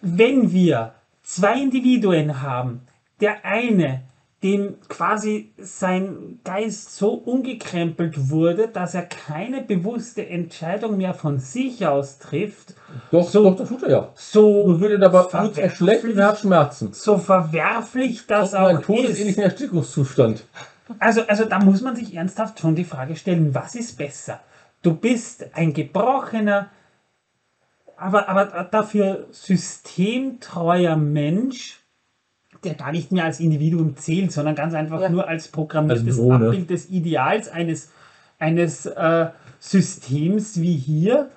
Wenn 0.00 0.52
wir 0.52 0.92
zwei 1.22 1.60
Individuen 1.60 2.40
haben, 2.40 2.82
der 3.20 3.44
eine 3.44 4.02
dem 4.42 4.76
quasi 4.88 5.52
sein 5.58 6.40
Geist 6.44 6.96
so 6.96 7.10
umgekrempelt 7.12 8.30
wurde, 8.30 8.68
dass 8.68 8.94
er 8.94 9.02
keine 9.02 9.60
bewusste 9.60 10.26
Entscheidung 10.26 10.96
mehr 10.96 11.12
von 11.12 11.38
sich 11.38 11.86
aus 11.86 12.18
trifft, 12.18 12.74
Doch, 13.10 13.28
So- 13.28 13.42
doch, 13.44 13.56
das 13.56 13.68
tut 13.68 13.82
er 13.82 13.90
ja. 13.90 14.08
so, 14.14 14.62
Und 14.62 14.80
würde 14.80 15.04
aber 15.04 15.28
Verwerflich. 15.28 15.62
er 15.62 15.68
schlecht 15.70 16.04
und 16.04 16.16
er 16.16 16.28
hat 16.28 16.38
Schmerzen. 16.38 16.94
so 16.94 17.18
verwerflich 17.18 18.26
das 18.26 18.54
Auch 18.54 18.68
ein 18.68 18.80
todesähnlichen 18.80 19.42
Erstickungszustand. 19.42 20.44
Also, 20.98 21.20
also 21.26 21.44
da 21.44 21.58
muss 21.58 21.82
man 21.82 21.94
sich 21.94 22.14
ernsthaft 22.14 22.60
schon 22.60 22.74
die 22.74 22.84
Frage 22.84 23.16
stellen, 23.16 23.54
was 23.54 23.74
ist 23.74 23.98
besser? 23.98 24.40
Du 24.80 24.94
bist 24.94 25.44
ein 25.52 25.74
gebrochener, 25.74 26.70
aber, 27.98 28.26
aber 28.26 28.64
dafür 28.70 29.26
systemtreuer 29.30 30.96
Mensch, 30.96 31.79
der 32.64 32.74
gar 32.74 32.92
nicht 32.92 33.10
mehr 33.12 33.24
als 33.24 33.40
Individuum 33.40 33.96
zählt, 33.96 34.32
sondern 34.32 34.54
ganz 34.54 34.74
einfach 34.74 35.00
Ja. 35.00 35.08
nur 35.08 35.26
als 35.28 35.48
programmiertes 35.48 36.06
Als 36.06 36.16
Drohne. 36.16 36.46
Abbild 36.48 36.70
des 36.70 36.90
Ideals 36.90 37.48
eines, 37.48 37.90
eines 38.38 38.86
äh, 38.86 39.26
Systems 39.58 40.60
wie 40.60 40.74
hier. 40.76 41.30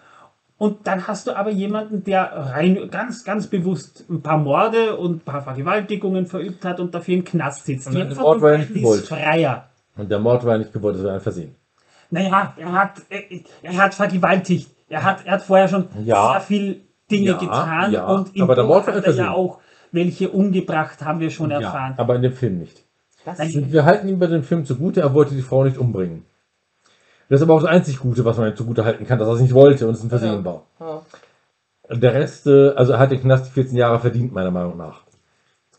Und 0.57 0.87
dann 0.87 1.07
hast 1.07 1.27
du 1.27 1.35
aber 1.35 1.49
jemanden, 1.49 2.03
der 2.03 2.31
rein 2.53 2.89
ganz, 2.89 3.23
ganz 3.23 3.47
bewusst 3.47 4.05
ein 4.09 4.21
paar 4.21 4.37
Morde 4.37 4.95
und 4.97 5.17
ein 5.17 5.19
paar 5.19 5.41
Vergewaltigungen 5.41 6.25
verübt 6.25 6.63
hat 6.63 6.79
und 6.79 6.93
dafür 6.95 7.15
im 7.15 7.23
Knast 7.25 7.65
sitzt. 7.65 7.87
Und 7.87 7.95
der 7.95 8.15
Mord 8.15 8.41
war 8.41 8.51
ja 8.53 8.57
nicht 8.59 8.73
gewollt. 8.73 9.05
freier. 9.05 9.69
Und 9.97 10.09
der 10.09 10.19
Mord 10.19 10.45
war 10.45 10.53
ja 10.53 10.57
nicht 10.59 10.73
gewollt, 10.73 10.95
das 10.97 11.03
war 11.03 11.13
ein 11.13 11.19
Versehen. 11.21 11.55
Naja, 12.11 12.53
er 12.57 12.71
hat, 12.71 13.01
er, 13.09 13.21
er 13.63 13.77
hat 13.77 13.93
vergewaltigt. 13.93 14.69
Er 14.87 15.03
hat, 15.03 15.25
er 15.25 15.33
hat 15.33 15.41
vorher 15.41 15.67
schon 15.67 15.87
Ja. 16.05 16.33
sehr 16.33 16.41
viel 16.41 16.81
Dinge 17.11 17.31
Ja, 17.31 17.37
getan 17.37 17.91
ja, 17.91 18.05
und 18.05 18.35
im 18.35 18.43
aber 18.43 18.55
der 18.55 18.63
Mord 18.63 18.87
war 18.87 18.93
ein 18.95 18.99
er 19.03 19.09
ja 19.09 19.15
Versehen. 19.15 19.27
auch 19.27 19.59
welche 19.93 20.29
umgebracht, 20.29 21.01
haben 21.03 21.19
wir 21.21 21.29
schon 21.29 21.51
erfahren. 21.51 21.93
aber 21.97 22.15
in 22.15 22.21
dem 22.23 22.33
Film 22.33 22.57
nicht. 22.59 22.83
Das 23.25 23.37
Nein, 23.37 23.47
ist 23.49 23.71
Wir 23.71 23.85
halten 23.85 24.09
ihm 24.09 24.19
bei 24.19 24.27
dem 24.27 24.43
Film 24.43 24.65
zugute, 24.65 24.99
er 24.99 25.13
wollte 25.13 25.33
die 25.33 25.41
Frau 25.41 25.63
nicht 25.63 25.77
umbringen. 25.77 26.25
Das 27.29 27.39
ist 27.39 27.43
aber 27.43 27.53
auch 27.53 27.61
das 27.61 27.69
einzig 27.69 27.99
Gute, 27.99 28.25
was 28.25 28.37
man 28.37 28.49
ihm 28.51 28.55
zugute 28.57 28.83
halten 28.83 29.07
kann, 29.07 29.17
dass 29.17 29.27
er 29.29 29.35
es 29.35 29.41
nicht 29.41 29.53
wollte 29.53 29.87
und 29.87 29.93
es 29.93 30.03
ein 30.03 30.09
Versehen 30.09 30.43
Ja. 30.43 30.45
war. 30.45 30.63
ja. 30.79 31.01
Der 31.95 32.13
Rest, 32.13 32.47
äh, 32.47 32.69
also 32.71 32.93
er 32.93 32.99
hat 32.99 33.11
den 33.11 33.21
Knast 33.21 33.47
die 33.47 33.51
14 33.51 33.77
Jahre 33.77 33.99
verdient, 33.99 34.33
meiner 34.33 34.51
Meinung 34.51 34.77
nach. 34.77 35.01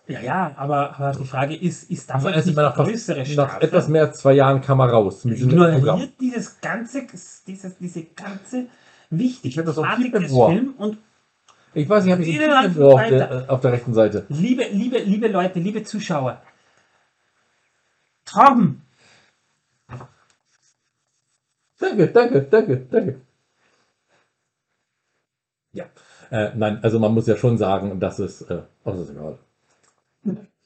Ja, 0.07 0.21
ja, 0.21 0.53
aber, 0.57 0.99
aber 0.99 1.19
die 1.19 1.25
Frage 1.25 1.57
ist, 1.57 1.91
ist 1.91 2.11
das 2.11 2.25
Also 2.27 2.29
nicht 2.29 2.55
mal 2.57 2.63
nach, 2.63 2.75
größere 2.75 3.21
nach 3.21 3.27
Strafe? 3.27 3.63
etwas 3.63 3.89
mehr 3.89 4.03
als 4.03 4.19
zwei 4.19 4.35
Jahren 4.35 4.61
kam 4.61 4.81
er 4.81 4.91
raus. 4.91 5.25
Ignoriert 5.25 6.11
dieses 6.21 6.61
ganze, 6.61 7.07
dieses, 7.47 7.79
diese 7.79 8.05
ganze 8.15 8.67
Ich 9.11 9.59
hab 9.59 9.65
das 9.65 9.79
auch 9.79 9.87
viel 9.97 10.11
des. 10.11 10.31
Films 10.31 10.75
und 10.79 10.99
Ich 11.75 11.89
weiß, 11.89 12.07
ich 12.07 12.13
habe 12.13 12.25
Dank 12.25 12.73
Film 12.73 12.87
auf 12.87 13.09
der, 13.09 13.51
auf 13.51 13.61
der 13.61 13.73
rechten 13.73 13.95
Seite. 13.95 14.27
liebe, 14.29 14.65
liebe, 14.71 14.99
liebe 14.99 15.29
Leute, 15.29 15.59
liebe 15.59 15.83
Zuschauer, 15.83 16.41
Trauben, 18.25 18.85
Danke, 21.85 22.09
danke, 22.09 22.43
danke, 22.43 22.77
danke. 22.91 23.21
Ja, 25.73 25.85
äh, 26.31 26.53
nein, 26.55 26.79
also 26.83 26.99
man 26.99 27.13
muss 27.13 27.27
ja 27.27 27.37
schon 27.37 27.59
sagen, 27.59 28.01
dass 28.01 28.19
es, 28.21 28.41
äh, 28.43 28.63
oh, 28.85 28.93
das 28.93 29.01
ist 29.01 29.11
egal. 29.11 29.39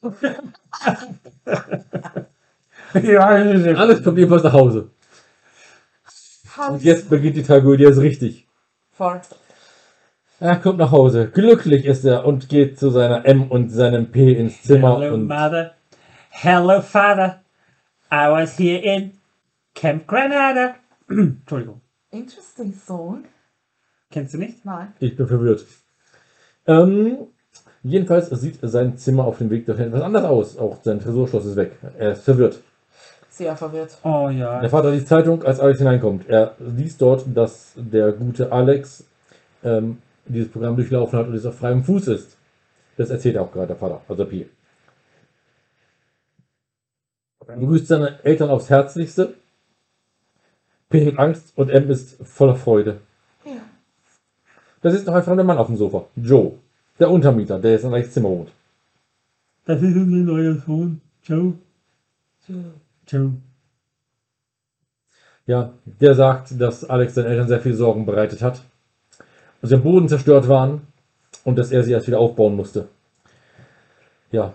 ja, 3.03 3.27
Alles 3.75 4.03
kommt 4.03 4.17
jedenfalls 4.17 4.43
nach 4.43 4.53
Hause. 4.53 4.91
Und 6.69 6.83
jetzt 6.83 7.09
beginnt 7.09 7.37
die 7.37 7.43
Tragödie 7.43 7.85
erst 7.85 7.99
richtig. 7.99 8.47
Voll. 8.91 9.21
Er 10.41 10.55
kommt 10.55 10.77
nach 10.77 10.91
Hause. 10.91 11.27
Glücklich 11.27 11.83
ist 11.83 12.05
er 12.05 12.25
und 12.25 12.47
geht 12.47 12.79
zu 12.79 12.91
seiner 12.91 13.25
M 13.25 13.51
und 13.51 13.71
seinem 13.71 14.09
P 14.09 14.31
ins 14.31 14.63
Zimmer 14.63 14.97
Hello, 14.97 15.13
und 15.13 15.27
mother. 15.27 15.73
Hello, 16.29 16.79
father. 16.81 17.41
I 18.09 18.31
was 18.31 18.57
here 18.57 18.79
in 18.79 19.11
Camp 19.75 20.07
Granada. 20.07 20.75
Entschuldigung. 21.09 21.81
Interesting 22.11 22.73
song. 22.73 23.25
Kennst 24.09 24.33
du 24.33 24.37
nicht? 24.37 24.63
Nein. 24.63 24.93
ich 25.01 25.17
bin 25.17 25.27
verwirrt. 25.27 25.65
Ähm, 26.65 27.17
jedenfalls 27.83 28.29
sieht 28.29 28.59
sein 28.61 28.97
Zimmer 28.97 29.25
auf 29.25 29.39
dem 29.39 29.49
Weg 29.49 29.65
dorthin 29.65 29.87
etwas 29.87 30.03
anders 30.03 30.23
aus. 30.23 30.57
Auch 30.57 30.77
sein 30.81 31.01
Tresorschloss 31.01 31.47
ist 31.47 31.57
weg. 31.57 31.73
Er 31.97 32.13
ist 32.13 32.23
verwirrt. 32.23 32.61
Sehr 33.29 33.57
verwirrt. 33.57 33.97
Oh 34.03 34.29
ja. 34.29 34.61
Der 34.61 34.69
Vater 34.69 34.91
liest 34.91 35.09
Zeitung, 35.09 35.43
als 35.43 35.59
Alex 35.59 35.79
hineinkommt. 35.79 36.29
Er 36.29 36.55
liest 36.59 37.01
dort, 37.01 37.25
dass 37.35 37.73
der 37.75 38.13
gute 38.13 38.53
Alex 38.53 39.03
ähm, 39.65 39.97
dieses 40.33 40.51
Programm 40.51 40.75
durchlaufen 40.75 41.19
hat 41.19 41.27
und 41.27 41.33
jetzt 41.33 41.45
auf 41.45 41.57
freiem 41.57 41.83
Fuß 41.83 42.07
ist. 42.07 42.37
Das 42.97 43.09
erzählt 43.09 43.37
auch 43.37 43.51
gerade 43.51 43.67
der 43.67 43.75
Vater, 43.75 44.01
also 44.07 44.25
Pi. 44.25 44.47
Er 47.47 47.57
begrüßt 47.57 47.87
seine 47.87 48.23
Eltern 48.23 48.49
aufs 48.49 48.69
Herzlichste. 48.69 49.33
P 50.89 51.07
hat 51.07 51.17
Angst 51.17 51.53
und 51.55 51.69
M 51.69 51.89
ist 51.89 52.17
voller 52.27 52.55
Freude. 52.55 52.99
Ja. 53.45 53.61
Da 54.81 54.91
sitzt 54.91 55.07
noch 55.07 55.15
ein 55.15 55.23
fremder 55.23 55.43
Mann 55.43 55.57
auf 55.57 55.67
dem 55.67 55.77
Sofa. 55.77 56.05
Joe, 56.15 56.53
der 56.99 57.09
Untermieter, 57.09 57.59
der 57.59 57.71
jetzt 57.71 57.83
in 57.83 57.93
Alex 57.93 58.11
Zimmer 58.11 58.29
wohnt. 58.29 58.51
Das 59.65 59.81
ist 59.81 59.95
unser 59.95 60.17
neuer 60.17 60.55
Sohn. 60.55 61.01
Joe. 61.23 61.53
Joe. 63.07 63.33
Ja, 65.45 65.73
der 65.85 66.13
sagt, 66.15 66.59
dass 66.59 66.87
Alex 66.87 67.15
seinen 67.15 67.25
Eltern 67.25 67.47
sehr 67.47 67.61
viel 67.61 67.73
Sorgen 67.73 68.05
bereitet 68.05 68.41
hat. 68.41 68.63
Dass 69.61 69.71
ihr 69.71 69.77
Boden 69.77 70.07
zerstört 70.07 70.47
waren 70.47 70.81
und 71.43 71.57
dass 71.57 71.71
er 71.71 71.83
sie 71.83 71.91
erst 71.91 72.07
wieder 72.07 72.19
aufbauen 72.19 72.55
musste. 72.55 72.87
Ja. 74.31 74.53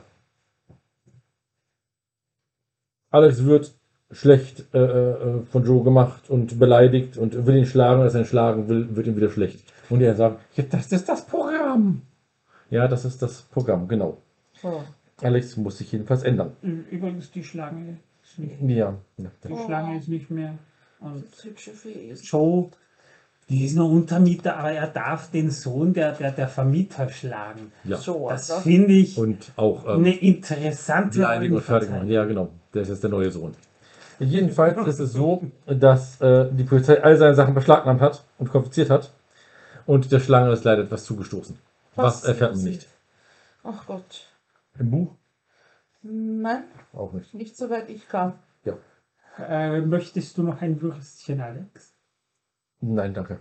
Alex 3.10 3.44
wird 3.44 3.72
schlecht 4.10 4.64
äh, 4.74 4.78
äh, 4.78 5.42
von 5.46 5.64
Joe 5.64 5.82
gemacht 5.84 6.30
und 6.30 6.58
beleidigt 6.58 7.16
und 7.16 7.46
will 7.46 7.56
ihn 7.56 7.66
schlagen, 7.66 8.02
als 8.02 8.14
er 8.14 8.20
ihn 8.20 8.26
schlagen 8.26 8.68
will, 8.68 8.94
wird 8.96 9.06
ihm 9.06 9.16
wieder 9.16 9.30
schlecht. 9.30 9.64
Und 9.90 10.00
er 10.00 10.14
sagt, 10.14 10.40
ja, 10.56 10.64
das 10.64 10.90
ist 10.92 11.08
das 11.08 11.26
Programm. 11.26 12.02
Ja, 12.70 12.88
das 12.88 13.04
ist 13.04 13.20
das 13.22 13.42
Programm, 13.42 13.88
genau. 13.88 14.18
So. 14.54 14.82
Alex 15.22 15.56
muss 15.56 15.78
sich 15.78 15.92
jedenfalls 15.92 16.22
ändern. 16.22 16.56
Übrigens, 16.90 17.30
die 17.30 17.44
Schlange 17.44 17.98
ist 18.22 18.38
nicht, 18.38 18.60
Ja. 18.62 18.96
ja. 19.16 19.30
die 19.44 19.52
Oh. 19.52 19.64
Schlange 19.66 19.98
ist 19.98 20.08
nicht 20.08 20.30
mehr. 20.30 20.58
Und 21.00 21.24
Das 21.30 21.44
hübsche 21.44 21.72
Wesen. 21.84 22.24
Joe, 22.24 22.70
die 23.48 23.64
ist 23.66 23.76
nur 23.76 23.90
Untermieter, 23.90 24.56
aber 24.56 24.72
er 24.72 24.86
darf 24.86 25.30
den 25.30 25.50
Sohn 25.50 25.92
der, 25.92 26.12
der, 26.12 26.32
der 26.32 26.48
Vermieter 26.48 27.08
schlagen. 27.10 27.72
ja. 27.84 27.96
So, 27.98 28.28
Das 28.30 28.50
also. 28.50 28.62
finde 28.62 28.94
ich 28.94 29.18
Und 29.18 29.52
auch 29.56 29.84
ähm, 29.84 30.00
eine 30.04 30.16
interessante 30.16 31.18
Die 31.18 31.24
Einigung 31.24 31.60
fertig 31.60 31.90
machen. 31.90 32.00
Rollenverteilung. 32.08 32.10
Ja, 32.10 32.24
genau. 32.24 32.48
Der 32.72 32.82
ist 32.82 32.88
jetzt 32.88 33.02
der 33.02 33.10
neue 33.10 33.30
Sohn. 33.30 33.54
Jedenfalls 34.20 34.86
ist 34.86 35.00
es 35.00 35.12
so, 35.12 35.42
dass 35.66 36.20
äh, 36.20 36.48
die 36.52 36.64
Polizei 36.64 37.02
all 37.02 37.16
seine 37.16 37.34
Sachen 37.34 37.52
beschlagnahmt 37.54 38.00
hat 38.00 38.24
und 38.38 38.48
konfisziert 38.50 38.88
hat. 38.90 39.12
Und 39.86 40.10
der 40.12 40.20
Schlange 40.20 40.52
ist 40.52 40.64
leider 40.64 40.82
etwas 40.84 41.04
zugestoßen. 41.04 41.58
Was, 41.96 42.22
Was 42.22 42.24
erfährt 42.24 42.54
man 42.54 42.64
nicht. 42.64 42.86
Ach 43.62 43.86
Gott. 43.86 44.26
Im 44.78 44.90
Buch? 44.90 45.14
Nein, 46.02 46.64
Auch 46.92 47.12
nicht. 47.12 47.34
nicht 47.34 47.56
soweit 47.56 47.88
ich 47.88 48.08
kann. 48.08 48.34
Ja. 48.64 48.74
Äh, 49.38 49.80
möchtest 49.80 50.36
du 50.38 50.42
noch 50.42 50.60
ein 50.60 50.80
Würstchen, 50.80 51.40
Alex? 51.40 51.93
Nein, 52.86 53.14
danke. 53.14 53.40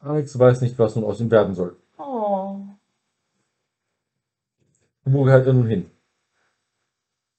Alex 0.00 0.38
weiß 0.38 0.60
nicht, 0.60 0.78
was 0.78 0.94
nun 0.94 1.04
aus 1.04 1.20
ihm 1.20 1.30
werden 1.30 1.54
soll. 1.54 1.76
Oh. 1.98 2.60
Wo 5.04 5.24
gehört 5.24 5.46
er 5.46 5.52
nun 5.54 5.66
hin? 5.66 5.90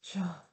Tja. 0.01 0.43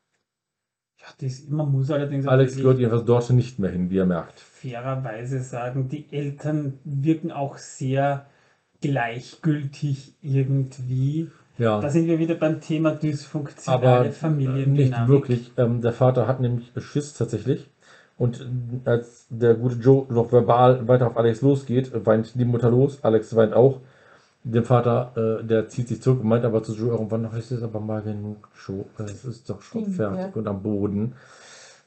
Ja, 0.99 1.07
das, 1.19 1.49
man 1.49 1.73
muss 1.73 1.91
allerdings 1.91 2.29
Alex 2.29 2.57
gehört 2.57 2.79
jedenfalls 2.79 3.05
dort 3.07 3.31
nicht 3.31 3.59
mehr 3.59 3.71
hin, 3.71 3.91
wie 3.91 3.99
er 3.99 4.07
merkt. 4.07 4.39
fairerweise 4.39 5.41
sagen, 5.43 5.89
die 5.89 6.13
Eltern 6.13 6.79
wirken 6.85 7.33
auch 7.33 7.59
sehr 7.59 8.27
gleichgültig 8.81 10.15
irgendwie. 10.23 11.31
Ja. 11.59 11.81
Da 11.81 11.91
sind 11.91 12.07
wir 12.07 12.19
wieder 12.19 12.35
beim 12.35 12.61
Thema 12.61 12.93
dysfunktionale 12.93 13.87
aber 13.87 14.05
nicht 14.07 14.17
Familiendynamik. 14.17 15.09
wirklich. 15.09 15.53
Ähm, 15.57 15.81
der 15.83 15.93
Vater 15.93 16.27
hat 16.27 16.41
nämlich 16.41 16.73
Schiss 16.79 17.15
tatsächlich. 17.15 17.69
Und 18.19 18.41
äh, 18.85 18.89
als 18.89 19.27
der 19.31 19.55
gute 19.55 19.77
Joe 19.77 20.07
noch 20.13 20.33
verbal 20.33 20.87
weiter 20.89 21.07
auf 21.09 21.17
Alex 21.17 21.41
losgeht, 21.43 21.93
weint 22.07 22.33
die 22.35 22.45
Mutter 22.45 22.71
los. 22.71 22.99
Alex 23.03 23.35
weint 23.37 23.53
auch. 23.53 23.81
Der 24.45 24.65
Vater, 24.65 25.39
äh, 25.41 25.45
der 25.45 25.69
zieht 25.69 25.89
sich 25.89 26.03
zurück 26.03 26.21
und 26.23 26.29
meint 26.29 26.45
aber 26.45 26.63
zu 26.65 26.75
Joe 26.75 26.91
irgendwann, 26.91 27.27
"Ach, 27.27 27.37
es 27.37 27.53
ist 27.53 27.63
aber 27.63 27.79
mal 27.81 28.03
genug, 28.03 28.49
Joe. 28.67 28.85
Es 28.99 29.25
ist 29.25 29.49
doch 29.49 29.63
schon 29.63 29.83
Stimmt, 29.83 29.97
fertig 29.97 30.19
ja. 30.19 30.31
und 30.35 30.49
am 30.49 30.63
Boden. 30.63 31.15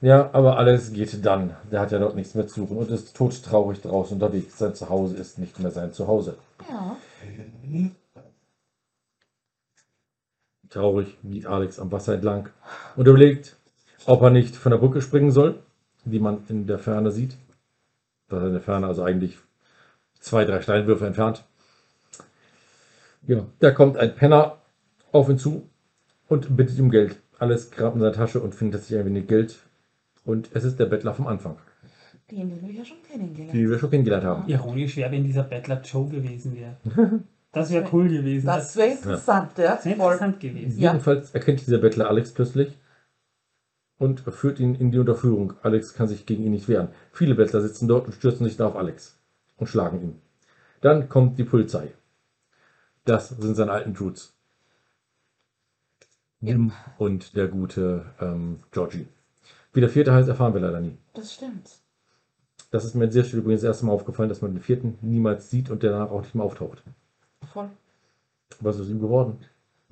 Ja, 0.01 0.29
aber 0.33 0.57
Alex 0.57 0.91
geht 0.93 1.25
dann. 1.25 1.51
Der 1.71 1.81
hat 1.81 1.91
ja 1.91 1.99
dort 1.99 2.15
nichts 2.15 2.35
mehr 2.35 2.47
zu 2.47 2.61
suchen 2.61 2.77
und 2.77 2.91
ist 2.91 3.15
todtraurig 3.15 3.81
draußen 3.81 4.15
unterwegs. 4.15 4.57
Sein 4.57 4.73
Zuhause 4.75 5.15
ist 5.17 5.39
nicht 5.39 5.59
mehr 5.59 5.71
sein 5.71 5.91
Zuhause. 5.93 6.35
Ja. 6.69 6.95
Traurig 10.69 11.17
geht 11.23 11.45
Alex 11.45 11.79
am 11.79 11.91
Wasser 11.91 12.15
entlang 12.15 12.49
und 12.95 13.07
überlegt, 13.07 13.57
ob 14.05 14.21
er 14.21 14.29
nicht 14.29 14.55
von 14.55 14.71
der 14.71 14.79
Brücke 14.79 15.01
springen 15.01 15.31
soll, 15.31 15.59
die 16.03 16.19
man 16.19 16.43
in 16.49 16.67
der 16.67 16.79
Ferne 16.79 17.11
sieht. 17.11 17.37
Das 18.29 18.41
ist 18.41 18.47
in 18.47 18.53
der 18.53 18.61
Ferne, 18.61 18.87
also 18.87 19.03
eigentlich 19.03 19.37
zwei, 20.19 20.45
drei 20.45 20.61
Steinwürfe 20.61 21.05
entfernt. 21.05 21.43
Ja, 23.27 23.45
da 23.59 23.71
kommt 23.71 23.97
ein 23.97 24.15
Penner 24.15 24.57
auf 25.11 25.29
ihn 25.29 25.37
zu 25.37 25.69
und 26.27 26.55
bittet 26.55 26.79
um 26.79 26.91
Geld. 26.91 27.21
Alles 27.39 27.71
grabt 27.71 27.95
in 27.95 28.01
seiner 28.01 28.13
Tasche 28.13 28.39
und 28.39 28.55
findet 28.55 28.83
sich 28.83 28.97
ein 28.97 29.05
wenig 29.05 29.27
Geld. 29.27 29.57
Und 30.25 30.49
es 30.53 30.63
ist 30.63 30.79
der 30.79 30.85
Bettler 30.85 31.13
vom 31.13 31.27
Anfang, 31.27 31.57
Den, 32.31 32.49
den 32.49 32.67
wir 32.67 32.71
ja 32.73 32.85
schon 32.85 32.97
kennengelernt 33.03 33.53
die 33.53 33.69
wir 33.69 33.77
schon 33.77 33.89
kennengelernt 33.89 34.25
haben. 34.25 34.47
Ironisch 34.47 34.97
wäre, 34.97 35.11
wenn 35.11 35.23
dieser 35.23 35.43
Bettler 35.43 35.81
Joe 35.81 36.09
gewesen 36.09 36.55
wäre. 36.55 36.75
Das 37.55 37.71
wäre 37.71 37.87
cool 37.93 38.09
gewesen. 38.09 38.47
Das 38.47 38.75
wäre 38.75 38.91
interessant, 38.91 39.57
ja. 39.57 39.75
Das 39.75 39.85
wäre 39.85 39.95
interessant 39.95 40.41
gewesen. 40.41 40.77
Jedenfalls 40.77 41.31
erkennt 41.31 41.61
dieser 41.65 41.77
Bettler 41.77 42.09
Alex 42.09 42.33
plötzlich 42.33 42.77
und 43.97 44.19
führt 44.19 44.59
ihn 44.59 44.75
in 44.75 44.91
die 44.91 44.99
Unterführung. 44.99 45.53
Alex 45.63 45.93
kann 45.93 46.09
sich 46.09 46.25
gegen 46.25 46.43
ihn 46.43 46.51
nicht 46.51 46.67
wehren. 46.67 46.89
Viele 47.13 47.33
Bettler 47.33 47.61
sitzen 47.61 47.87
dort 47.87 48.07
und 48.07 48.11
stürzen 48.11 48.45
sich 48.45 48.57
da 48.57 48.67
auf 48.67 48.75
Alex 48.75 49.17
und 49.55 49.67
schlagen 49.67 50.01
ihn. 50.01 50.21
Dann 50.81 51.07
kommt 51.07 51.39
die 51.39 51.45
Polizei. 51.45 51.93
Das 53.05 53.29
sind 53.29 53.55
seine 53.55 53.71
alten 53.71 53.93
Dudes. 53.93 54.33
Jim 56.41 56.73
und 56.97 57.37
der 57.37 57.47
gute 57.47 58.05
ähm, 58.19 58.63
Georgie. 58.71 59.07
Wie 59.71 59.79
der 59.79 59.89
vierte 59.89 60.11
heißt, 60.11 60.27
erfahren 60.27 60.53
wir 60.53 60.59
leider 60.59 60.81
nie. 60.81 60.97
Das 61.13 61.33
stimmt. 61.33 61.69
Das 62.69 62.83
ist 62.83 62.95
mir 62.95 63.05
an 63.05 63.11
dieser 63.11 63.23
Stelle 63.23 63.43
übrigens 63.43 63.61
das 63.61 63.69
erste 63.69 63.85
Mal 63.85 63.93
aufgefallen, 63.93 64.27
dass 64.27 64.41
man 64.41 64.53
den 64.53 64.61
vierten 64.61 64.97
niemals 64.99 65.49
sieht 65.49 65.69
und 65.69 65.83
der 65.83 65.91
danach 65.91 66.11
auch 66.11 66.21
nicht 66.21 66.35
mehr 66.35 66.43
auftaucht. 66.43 66.83
Voll. 67.53 67.69
Was 68.59 68.79
ist 68.79 68.89
ihm 68.89 68.99
geworden? 68.99 69.39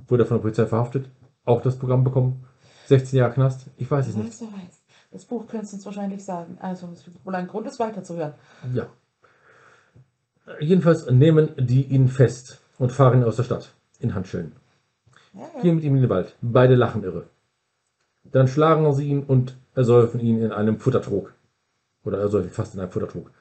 Wurde 0.07 0.23
er 0.23 0.25
von 0.25 0.37
der 0.37 0.41
Polizei 0.41 0.65
verhaftet? 0.65 1.09
Auch 1.45 1.61
das 1.61 1.77
Programm 1.77 2.03
bekommen? 2.03 2.45
16 2.87 3.19
Jahre 3.19 3.33
Knast? 3.33 3.67
Ich 3.77 3.89
weiß 3.89 4.07
es 4.07 4.15
nicht. 4.15 4.27
weiß, 4.27 4.41
wer 4.41 4.59
weiß. 4.59 4.81
Das 5.11 5.25
Buch 5.25 5.47
könntest 5.47 5.73
du 5.73 5.77
uns 5.77 5.85
wahrscheinlich 5.85 6.23
sagen. 6.23 6.57
Also, 6.59 6.89
es 6.91 7.03
gibt 7.03 7.25
wohl 7.25 7.35
ein 7.35 7.47
Grund, 7.47 7.67
es 7.67 7.79
weiterzuhören. 7.79 8.33
Ja. 8.73 8.87
Jedenfalls 10.59 11.09
nehmen 11.09 11.51
die 11.57 11.83
ihn 11.83 12.07
fest 12.07 12.61
und 12.77 12.91
fahren 12.91 13.19
ihn 13.19 13.23
aus 13.23 13.37
der 13.37 13.43
Stadt 13.43 13.73
in 13.99 14.15
Handschellen. 14.15 14.53
Ja, 15.33 15.41
ja. 15.55 15.61
Gehen 15.61 15.75
mit 15.75 15.83
ihm 15.83 15.95
in 15.95 16.01
den 16.01 16.09
Wald. 16.09 16.35
Beide 16.41 16.75
lachen 16.75 17.03
irre. 17.03 17.27
Dann 18.23 18.47
schlagen 18.47 18.91
sie 18.93 19.07
ihn 19.07 19.23
und 19.23 19.55
ersäufen 19.75 20.19
ihn 20.19 20.41
in 20.41 20.51
einem 20.51 20.79
Futtertrog. 20.79 21.33
Oder 22.03 22.19
ersäufen 22.19 22.49
fast 22.51 22.73
in 22.73 22.81
einem 22.81 22.91
Futtertrog. 22.91 23.31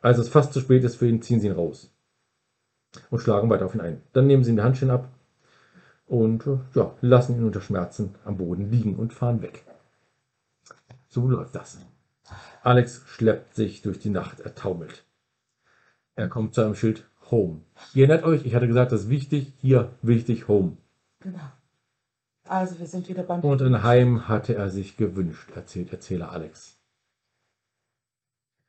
Als 0.00 0.18
es 0.18 0.28
fast 0.28 0.52
zu 0.52 0.60
spät 0.60 0.84
ist 0.84 0.96
für 0.96 1.08
ihn, 1.08 1.22
ziehen 1.22 1.40
sie 1.40 1.48
ihn 1.48 1.54
raus. 1.54 1.90
Und 3.10 3.20
schlagen 3.20 3.50
weiter 3.50 3.66
auf 3.66 3.74
ihn 3.74 3.80
ein. 3.80 4.02
Dann 4.12 4.26
nehmen 4.26 4.44
sie 4.44 4.50
ihm 4.50 4.56
die 4.56 4.62
Handschellen 4.62 4.94
ab 4.94 5.08
und 6.06 6.46
äh, 6.46 6.58
ja, 6.74 6.94
lassen 7.00 7.36
ihn 7.36 7.44
unter 7.44 7.60
Schmerzen 7.60 8.14
am 8.24 8.36
Boden 8.36 8.70
liegen 8.70 8.96
und 8.96 9.12
fahren 9.12 9.42
weg. 9.42 9.64
So 11.08 11.28
läuft 11.28 11.54
das. 11.54 11.78
Alex 12.62 13.02
schleppt 13.06 13.54
sich 13.54 13.82
durch 13.82 13.98
die 13.98 14.10
Nacht, 14.10 14.40
er 14.40 14.54
taumelt. 14.54 15.04
Er 16.14 16.28
kommt 16.28 16.54
zu 16.54 16.62
einem 16.62 16.74
Schild 16.74 17.04
Home. 17.30 17.60
Ihr 17.94 18.08
erinnert 18.08 18.24
euch, 18.24 18.44
ich 18.46 18.54
hatte 18.54 18.68
gesagt, 18.68 18.92
das 18.92 19.02
ist 19.02 19.10
wichtig, 19.10 19.52
hier 19.60 19.90
wichtig 20.02 20.48
Home. 20.48 20.76
Genau. 21.20 21.38
Also, 22.48 22.78
wir 22.78 22.86
sind 22.86 23.08
wieder 23.08 23.24
beim. 23.24 23.40
Und 23.40 23.60
ein 23.62 23.82
Heim 23.82 24.28
hatte 24.28 24.54
er 24.54 24.70
sich 24.70 24.96
gewünscht, 24.96 25.50
erzählt 25.56 25.92
Erzähler 25.92 26.30
Alex. 26.30 26.78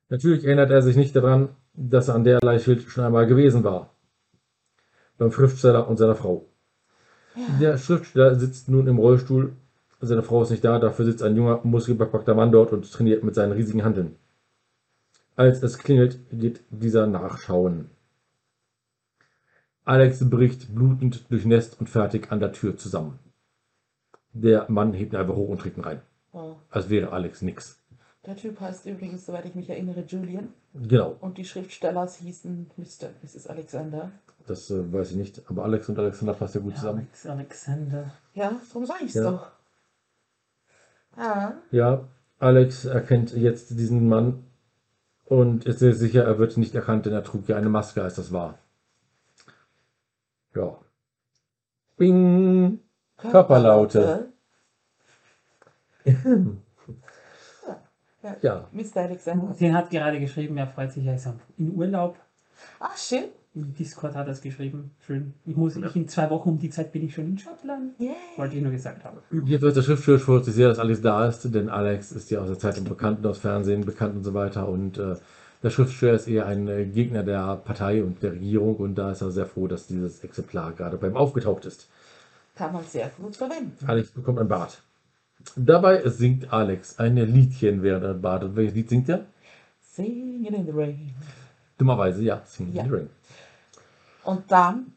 Natürlich 0.09 0.45
erinnert 0.45 0.71
er 0.71 0.81
sich 0.81 0.95
nicht 0.95 1.15
daran, 1.15 1.49
dass 1.73 2.07
er 2.07 2.15
an 2.15 2.23
derlei 2.23 2.59
Schild 2.59 2.83
schon 2.83 3.03
einmal 3.03 3.27
gewesen 3.27 3.63
war. 3.63 3.93
Beim 5.17 5.31
Schriftsteller 5.31 5.87
und 5.87 5.97
seiner 5.97 6.15
Frau. 6.15 6.45
Der 7.59 7.77
Schriftsteller 7.77 8.35
sitzt 8.35 8.69
nun 8.69 8.87
im 8.87 8.97
Rollstuhl. 8.97 9.53
Seine 9.99 10.23
Frau 10.23 10.43
ist 10.43 10.51
nicht 10.51 10.63
da, 10.63 10.79
dafür 10.79 11.05
sitzt 11.05 11.23
ein 11.23 11.35
junger, 11.35 11.61
muskelbepackter 11.63 12.35
Mann 12.35 12.51
dort 12.51 12.71
und 12.71 12.91
trainiert 12.91 13.23
mit 13.23 13.35
seinen 13.35 13.51
riesigen 13.51 13.83
Handeln. 13.83 14.15
Als 15.35 15.61
es 15.61 15.77
klingelt, 15.77 16.19
geht 16.31 16.61
dieser 16.69 17.07
nachschauen. 17.07 17.89
Alex 19.85 20.27
bricht 20.29 20.73
blutend, 20.75 21.31
durchnässt 21.31 21.79
und 21.79 21.89
fertig 21.89 22.31
an 22.31 22.39
der 22.39 22.51
Tür 22.51 22.75
zusammen. 22.75 23.19
Der 24.33 24.69
Mann 24.69 24.93
hebt 24.93 25.13
ihn 25.13 25.19
einfach 25.19 25.35
hoch 25.35 25.49
und 25.49 25.61
trägt 25.61 25.77
ihn 25.77 25.83
rein. 25.83 26.01
Oh. 26.33 26.55
Als 26.69 26.89
wäre 26.89 27.11
Alex 27.11 27.41
nix. 27.41 27.79
Der 28.25 28.35
Typ 28.35 28.59
heißt 28.59 28.85
übrigens, 28.85 29.25
soweit 29.25 29.45
ich 29.45 29.55
mich 29.55 29.69
erinnere, 29.69 30.03
Julian. 30.05 30.49
Genau, 30.73 31.15
Und 31.21 31.37
die 31.37 31.45
Schriftsteller 31.45 32.07
hießen 32.07 32.69
Mr. 32.75 33.09
Mrs. 33.23 33.47
Alexander. 33.47 34.11
Das 34.49 34.69
äh, 34.71 34.91
weiß 34.93 35.11
ich 35.11 35.17
nicht. 35.17 35.41
Aber 35.49 35.63
Alex 35.63 35.89
und 35.89 35.99
Alexander 35.99 36.33
passt 36.33 36.55
ja 36.55 36.61
gut 36.61 36.75
zusammen. 36.75 36.99
Alex 36.99 37.25
Alexander. 37.25 38.11
Ja, 38.33 38.51
darum 38.69 38.85
sage 38.85 39.03
ich 39.03 39.09
es 39.09 39.15
Ja. 39.15 39.31
doch. 39.31 39.51
Ah, 41.15 41.53
Ja, 41.71 42.07
Alex 42.39 42.85
erkennt 42.85 43.31
jetzt 43.33 43.71
diesen 43.71 44.07
Mann 44.07 44.43
und 45.25 45.65
ist 45.65 45.79
sich 45.79 45.95
sicher, 45.97 46.23
er 46.23 46.37
wird 46.37 46.57
nicht 46.57 46.75
erkannt, 46.75 47.05
denn 47.05 47.13
er 47.13 47.23
trug 47.23 47.47
ja 47.49 47.57
eine 47.57 47.69
Maske, 47.69 48.03
als 48.03 48.15
das 48.15 48.31
war. 48.31 48.59
Ja. 50.55 50.77
Bing! 51.97 52.79
Körperlaute. 53.17 54.31
Ja. 58.41 58.67
Mr. 58.71 58.97
Alexander. 58.97 59.53
Den 59.53 59.75
hat 59.75 59.89
gerade 59.89 60.19
geschrieben, 60.19 60.57
er 60.57 60.67
freut 60.67 60.91
sich, 60.91 61.05
er 61.05 61.15
ist 61.15 61.27
in 61.57 61.73
Urlaub. 61.75 62.17
Ah, 62.79 62.95
schön. 62.95 63.25
Im 63.57 63.73
Discord 63.73 64.13
hat 64.13 64.27
er 64.27 64.33
es 64.33 64.41
geschrieben. 64.41 64.91
Schön. 65.03 65.33
Ich 65.45 65.55
muss 65.55 65.75
ich 65.75 65.95
in 65.95 66.07
zwei 66.07 66.29
Wochen 66.29 66.49
um 66.49 66.59
die 66.59 66.69
Zeit 66.69 66.91
bin 66.91 67.03
ich 67.03 67.15
schon 67.15 67.25
in 67.25 67.37
Schottland. 67.39 67.99
Yeah. 67.99 68.13
Wollte 68.35 68.55
ich 68.55 68.61
nur 68.61 68.71
gesagt 68.71 69.03
haben. 69.03 69.17
Jetzt 69.47 69.61
wird 69.63 69.75
der 69.75 69.81
Schriftsteller 69.81 70.19
freut 70.19 70.45
sich 70.45 70.53
sehr, 70.53 70.67
dass 70.69 70.77
Alex 70.77 71.01
da 71.01 71.27
ist, 71.27 71.43
denn 71.55 71.67
Alex 71.67 72.11
ist 72.11 72.29
ja 72.29 72.39
aus 72.39 72.49
der 72.49 72.59
Zeitung 72.59 72.83
bekannt 72.83 73.19
und 73.19 73.25
aus 73.25 73.39
Fernsehen 73.39 73.83
bekannt 73.83 74.15
und 74.15 74.23
so 74.23 74.35
weiter. 74.35 74.69
Und 74.69 74.99
äh, 74.99 75.15
der 75.63 75.69
Schriftsteller 75.71 76.13
ist 76.13 76.27
eher 76.27 76.45
ein 76.45 76.67
äh, 76.67 76.85
Gegner 76.85 77.23
der 77.23 77.55
Partei 77.55 78.03
und 78.03 78.21
der 78.21 78.33
Regierung 78.33 78.75
und 78.75 78.93
da 78.95 79.11
ist 79.11 79.21
er 79.21 79.31
sehr 79.31 79.47
froh, 79.47 79.67
dass 79.67 79.87
dieses 79.87 80.23
Exemplar 80.23 80.73
gerade 80.73 80.97
bei 80.97 81.07
ihm 81.07 81.17
aufgetaucht 81.17 81.65
ist. 81.65 81.89
Kann 82.55 82.73
man 82.73 82.83
sehr 82.83 83.09
gut 83.19 83.35
verwenden. 83.35 83.73
Alex 83.87 84.11
bekommt 84.11 84.37
ein 84.37 84.47
Bad. 84.47 84.83
Dabei 85.55 86.07
singt 86.09 86.53
Alex 86.53 86.99
ein 86.99 87.15
Liedchen, 87.15 87.81
während 87.81 88.03
er 88.03 88.13
badet. 88.13 88.55
Welches 88.55 88.75
Lied 88.75 88.89
singt 88.89 89.09
er? 89.09 89.25
Singing 89.81 90.45
in 90.45 90.65
the 90.65 90.71
rain. 90.71 91.13
Dummerweise, 91.79 92.21
ja, 92.23 92.41
Sing 92.45 92.71
Ja. 92.73 92.83
in 92.83 92.89
the 92.89 92.95
Rain. 92.95 93.09
Und 94.27 94.51
dann 94.51 94.91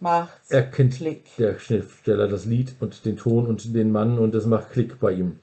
macht's 0.00 0.50
Er 0.50 0.62
kennt 0.64 0.94
Klick. 0.96 1.24
der 1.38 1.58
Schriftsteller 1.58 2.28
das 2.28 2.44
Lied 2.44 2.74
und 2.80 3.04
den 3.06 3.16
Ton 3.16 3.46
und 3.46 3.74
den 3.74 3.90
Mann 3.90 4.18
und 4.18 4.34
es 4.34 4.44
macht 4.44 4.72
Klick 4.72 5.00
bei 5.00 5.12
ihm. 5.12 5.38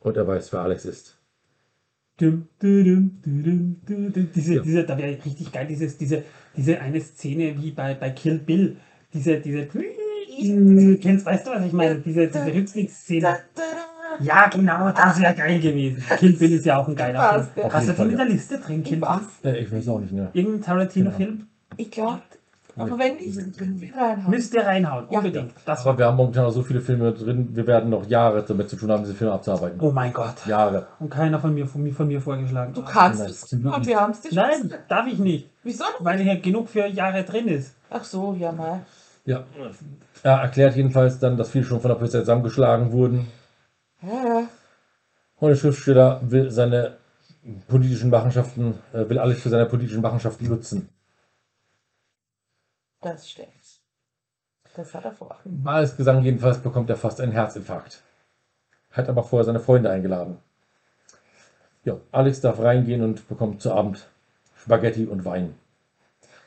Und 0.00 0.16
er 0.16 0.26
weiß, 0.26 0.50
wer 0.54 0.60
Alex 0.60 0.86
ist. 0.86 1.18
Dum, 2.18 2.48
dum, 2.58 3.18
dum. 3.22 3.76
Diese, 4.34 4.54
Ja. 4.54 4.62
diese, 4.62 4.84
da 4.84 4.96
wäre 4.96 5.22
richtig 5.24 5.52
geil, 5.52 5.66
dieses, 5.68 5.98
diese, 5.98 6.24
diese 6.56 6.80
eine 6.80 7.00
Szene 7.02 7.54
wie 7.62 7.70
bei, 7.72 7.94
bei 7.94 8.10
Kill 8.10 8.38
Bill. 8.38 8.76
Diese, 9.12 9.38
diese, 9.40 9.66
kennst, 10.96 11.26
weißt 11.26 11.46
du, 11.46 11.50
was 11.50 11.66
ich 11.66 11.72
meine? 11.72 12.00
Diese, 12.00 12.28
diese 12.28 13.20
da. 13.20 13.36
Ja, 14.20 14.48
genau, 14.48 14.90
das 14.90 15.20
wäre 15.20 15.34
geil 15.34 15.60
gewesen. 15.60 16.02
Kill 16.18 16.32
Bill 16.32 16.52
ist 16.52 16.64
ja 16.64 16.78
auch 16.78 16.88
ein 16.88 16.96
geiler 16.96 17.44
Film. 17.44 17.72
Hast 17.72 17.88
du 17.88 17.92
den 17.92 18.10
in 18.10 18.16
der 18.16 18.26
Liste 18.26 18.58
drin, 18.58 18.82
Kill 18.82 18.94
Ich 18.94 19.00
Bill? 19.00 19.08
weiß. 19.08 19.44
Äh, 19.44 19.58
ich 19.58 19.70
weiß 19.70 19.88
auch 19.88 20.00
nicht, 20.00 20.12
ne? 20.12 20.30
Irgendein 20.32 20.62
Tarantino-Film? 20.62 21.46
Ich 21.76 21.90
glaube. 21.90 22.22
Aber 22.78 22.98
wenn 22.98 23.16
nicht, 23.16 23.36
dann 23.36 23.52
können 23.56 23.80
wir 23.80 23.94
reinhauen. 23.94 24.30
Müsst 24.30 24.54
ihr 24.54 24.64
reinhauen, 24.64 25.06
Ja. 25.10 25.18
unbedingt. 25.18 25.52
Das 25.64 25.84
Aber 25.86 25.98
wir 25.98 26.06
haben 26.06 26.16
momentan 26.16 26.44
noch 26.44 26.50
so 26.52 26.62
viele 26.62 26.80
Filme 26.80 27.12
drin, 27.12 27.48
wir 27.52 27.66
werden 27.66 27.90
noch 27.90 28.06
Jahre 28.06 28.42
damit 28.42 28.68
zu 28.70 28.76
tun 28.76 28.90
haben, 28.90 29.02
diese 29.02 29.14
Filme 29.14 29.32
abzuarbeiten. 29.32 29.78
oh 29.80 29.90
mein 29.90 30.12
Gott. 30.12 30.46
Jahre. 30.46 30.86
Und 30.98 31.10
keiner 31.10 31.38
von 31.40 31.52
mir, 31.54 31.66
von 31.66 31.82
mir, 31.82 31.92
von 31.92 32.06
mir 32.08 32.20
vorgeschlagen. 32.20 32.72
Du 32.74 32.82
kannst 32.84 33.20
es. 33.20 33.52
Und 33.52 33.64
nicht. 33.64 33.86
wir 33.86 34.00
haben 34.00 34.12
es 34.12 34.20
dir 34.20 34.28
schon 34.28 34.36
Nein, 34.38 34.74
darf 34.88 35.06
ich 35.06 35.18
nicht, 35.18 35.50
Wieso 35.62 35.84
nicht? 35.84 35.96
weil 36.04 36.18
hier 36.18 36.38
genug 36.40 36.68
für 36.68 36.86
Jahre 36.86 37.24
drin 37.24 37.48
ist. 37.48 37.74
Ach 37.90 38.04
so, 38.04 38.34
ja 38.38 38.52
mal. 38.52 38.80
Ja. 39.24 39.44
Er 40.22 40.38
erklärt 40.38 40.74
jedenfalls 40.76 41.18
dann, 41.18 41.36
dass 41.36 41.50
viele 41.50 41.64
schon 41.64 41.80
von 41.80 41.90
der 41.90 41.96
Polizei 41.96 42.20
zusammengeschlagen 42.20 42.92
wurden. 42.92 43.26
Ja, 44.02 44.08
ja. 44.24 44.42
Und 45.40 45.48
der 45.50 45.56
Schriftsteller 45.56 46.20
will 46.22 46.50
seine 46.50 46.96
politischen 47.68 48.10
Machenschaften, 48.10 48.74
äh, 48.92 49.08
will 49.08 49.18
alles 49.18 49.40
für 49.40 49.48
seine 49.48 49.66
politischen 49.66 50.00
Machenschaften 50.02 50.48
nutzen. 50.48 50.88
Das 53.00 53.28
stimmt. 53.28 53.48
Das 54.74 54.94
hat 54.94 55.04
er 55.04 55.12
vor. 55.12 55.36
Als 55.64 55.96
Gesang 55.96 56.22
jedenfalls 56.22 56.58
bekommt 56.58 56.90
er 56.90 56.96
fast 56.96 57.20
einen 57.20 57.32
Herzinfarkt. 57.32 58.02
Hat 58.92 59.08
aber 59.08 59.24
vorher 59.24 59.44
seine 59.44 59.60
Freunde 59.60 59.90
eingeladen. 59.90 60.38
Ja, 61.84 61.96
Alex 62.12 62.40
darf 62.40 62.58
reingehen 62.60 63.02
und 63.02 63.28
bekommt 63.28 63.62
zu 63.62 63.72
Abend 63.72 64.06
Spaghetti 64.56 65.06
und 65.06 65.24
Wein. 65.24 65.54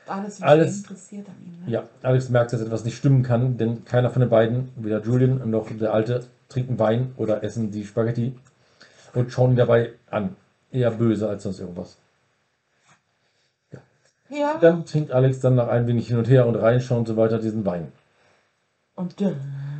Alles, 0.06 0.42
Alles- 0.42 0.78
interessiert 0.78 1.28
an 1.28 1.34
ihm. 1.44 1.64
Ne? 1.64 1.70
Ja, 1.70 1.88
Alex 2.02 2.28
merkt, 2.28 2.52
dass 2.52 2.60
etwas 2.60 2.84
nicht 2.84 2.96
stimmen 2.96 3.22
kann, 3.22 3.56
denn 3.56 3.84
keiner 3.84 4.10
von 4.10 4.20
den 4.20 4.30
beiden, 4.30 4.72
weder 4.76 5.00
Julian 5.02 5.48
noch 5.50 5.68
der 5.70 5.92
Alte, 5.94 6.24
trinken 6.48 6.78
Wein 6.78 7.12
oder 7.16 7.42
essen 7.42 7.70
die 7.70 7.84
Spaghetti 7.84 8.38
und 9.14 9.32
schauen 9.32 9.52
ihn 9.52 9.56
dabei 9.56 9.92
an. 10.10 10.36
Eher 10.70 10.90
böse 10.90 11.28
als 11.28 11.42
sonst 11.44 11.60
irgendwas. 11.60 11.98
Ja. 14.32 14.56
Dann 14.58 14.86
trinkt 14.86 15.12
Alex 15.12 15.40
dann 15.40 15.56
nach 15.56 15.68
ein 15.68 15.86
wenig 15.86 16.08
hin 16.08 16.16
und 16.16 16.28
her 16.28 16.46
und 16.46 16.56
reinschauen 16.56 17.00
und 17.00 17.06
so 17.06 17.16
weiter 17.16 17.38
diesen 17.38 17.66
Wein. 17.66 17.92
Und 18.94 19.20
dann. 19.20 19.36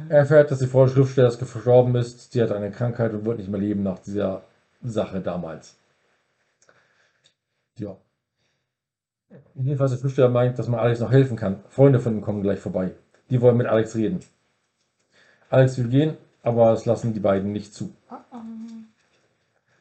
Er 0.09 0.19
erfährt, 0.19 0.51
dass 0.51 0.59
die 0.59 0.67
Frau 0.67 0.85
des 0.85 0.93
Schriftstellers 0.93 1.37
verstorben 1.37 1.95
ist. 1.97 2.33
Sie 2.33 2.43
hat 2.43 2.53
eine 2.53 2.71
Krankheit 2.71 3.15
und 3.15 3.25
wird 3.25 3.39
nicht 3.39 3.49
mehr 3.49 3.61
leben 3.61 3.83
nach 3.83 3.99
dieser 4.01 4.43
Sache 4.83 5.21
damals. 5.21 5.75
Ja. 7.79 7.97
Jedenfalls 9.55 9.93
der 9.93 9.99
Schriftsteller 9.99 10.29
meint, 10.29 10.59
dass 10.59 10.69
man 10.69 10.81
Alex 10.81 11.01
noch 11.01 11.13
helfen 11.13 11.39
kann. 11.39 11.61
Freunde 11.71 11.99
von 11.99 12.15
ihm 12.15 12.21
kommen 12.21 12.43
gleich 12.43 12.59
vorbei. 12.59 12.91
Die 13.31 13.41
wollen 13.41 13.57
mit 13.57 13.69
Alex 13.69 13.95
reden. 13.95 14.21
Alex 15.49 15.79
will 15.79 15.89
gehen, 15.89 16.19
aber 16.43 16.73
das 16.73 16.85
lassen 16.85 17.15
die 17.15 17.21
beiden 17.21 17.53
nicht 17.53 17.73
zu. 17.73 17.95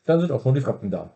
Dann 0.05 0.21
sind 0.21 0.31
auch 0.31 0.43
schon 0.43 0.55
die 0.55 0.61
Fremden 0.61 0.91
da. 0.91 1.11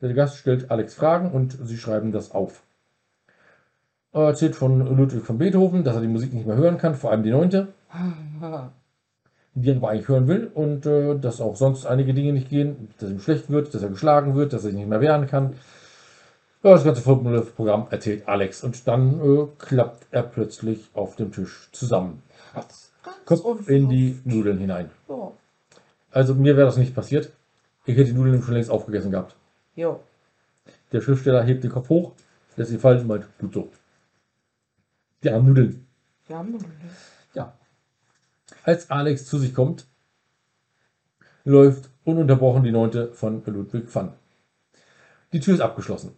Der 0.00 0.14
Gast 0.14 0.36
stellt 0.38 0.70
Alex 0.70 0.94
Fragen 0.94 1.30
und 1.30 1.58
sie 1.62 1.76
schreiben 1.76 2.12
das 2.12 2.32
auf. 2.32 2.62
Er 4.12 4.22
erzählt 4.22 4.56
von 4.56 4.96
Ludwig 4.96 5.22
von 5.24 5.38
Beethoven, 5.38 5.84
dass 5.84 5.94
er 5.94 6.00
die 6.00 6.08
Musik 6.08 6.32
nicht 6.32 6.46
mehr 6.46 6.56
hören 6.56 6.78
kann, 6.78 6.94
vor 6.94 7.10
allem 7.10 7.22
die 7.22 7.30
neunte, 7.30 7.68
die 9.54 9.68
er 9.68 9.76
aber 9.76 9.90
eigentlich 9.90 10.08
hören 10.08 10.26
will 10.26 10.50
und 10.52 10.86
äh, 10.86 11.18
dass 11.18 11.40
auch 11.40 11.54
sonst 11.54 11.86
einige 11.86 12.14
Dinge 12.14 12.32
nicht 12.32 12.48
gehen, 12.48 12.88
dass 12.98 13.10
ihm 13.10 13.20
schlecht 13.20 13.50
wird, 13.50 13.74
dass 13.74 13.82
er 13.82 13.90
geschlagen 13.90 14.34
wird, 14.34 14.52
dass 14.52 14.64
er 14.64 14.70
sich 14.70 14.78
nicht 14.78 14.88
mehr 14.88 15.00
wehren 15.00 15.26
kann. 15.26 15.54
Ja, 16.62 16.72
das 16.72 16.84
ganze 16.84 17.02
Programm 17.02 17.86
erzählt 17.90 18.26
Alex 18.26 18.64
und 18.64 18.86
dann 18.88 19.20
äh, 19.20 19.46
klappt 19.58 20.06
er 20.10 20.22
plötzlich 20.22 20.90
auf 20.94 21.16
dem 21.16 21.32
Tisch 21.32 21.68
zusammen. 21.72 22.22
Kopf 23.24 23.68
in 23.68 23.88
die. 23.88 24.20
Nudeln 24.24 24.58
hinein. 24.58 24.90
Also 26.10 26.34
mir 26.34 26.56
wäre 26.56 26.66
das 26.66 26.76
nicht 26.76 26.94
passiert. 26.94 27.32
Ich 27.86 27.96
hätte 27.96 28.10
die 28.10 28.18
Nudeln 28.18 28.42
schon 28.42 28.54
längst 28.54 28.70
aufgegessen 28.70 29.10
gehabt. 29.10 29.36
Ja. 29.80 29.98
Der 30.92 31.00
Schriftsteller 31.00 31.42
hebt 31.42 31.64
den 31.64 31.70
Kopf 31.70 31.88
hoch, 31.88 32.12
lässt 32.56 32.70
sie 32.70 32.78
fallen 32.78 33.00
und 33.00 33.06
meint, 33.06 33.38
gut 33.38 33.54
so. 33.54 33.70
Die 35.22 35.30
armen 35.30 35.48
Nudeln. 35.48 35.86
Wir 36.26 36.36
haben 36.36 36.52
Nudeln. 36.52 36.70
Ja. 37.32 37.54
Als 38.62 38.90
Alex 38.90 39.24
zu 39.24 39.38
sich 39.38 39.54
kommt, 39.54 39.86
läuft 41.44 41.88
ununterbrochen 42.04 42.62
die 42.62 42.72
neunte 42.72 43.10
von 43.14 43.42
Ludwig 43.46 43.94
van. 43.94 44.12
Die 45.32 45.40
Tür 45.40 45.54
ist 45.54 45.62
abgeschlossen. 45.62 46.14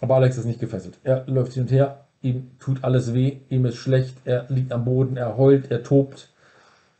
Aber 0.00 0.16
Alex 0.16 0.38
ist 0.38 0.46
nicht 0.46 0.60
gefesselt. 0.60 0.98
Er 1.04 1.26
läuft 1.26 1.52
hin 1.52 1.64
und 1.64 1.72
her, 1.72 2.06
ihm 2.22 2.58
tut 2.58 2.84
alles 2.84 3.12
weh, 3.12 3.40
ihm 3.50 3.66
ist 3.66 3.76
schlecht, 3.76 4.16
er 4.24 4.46
liegt 4.48 4.72
am 4.72 4.86
Boden, 4.86 5.18
er 5.18 5.36
heult, 5.36 5.70
er 5.70 5.82
tobt, 5.82 6.32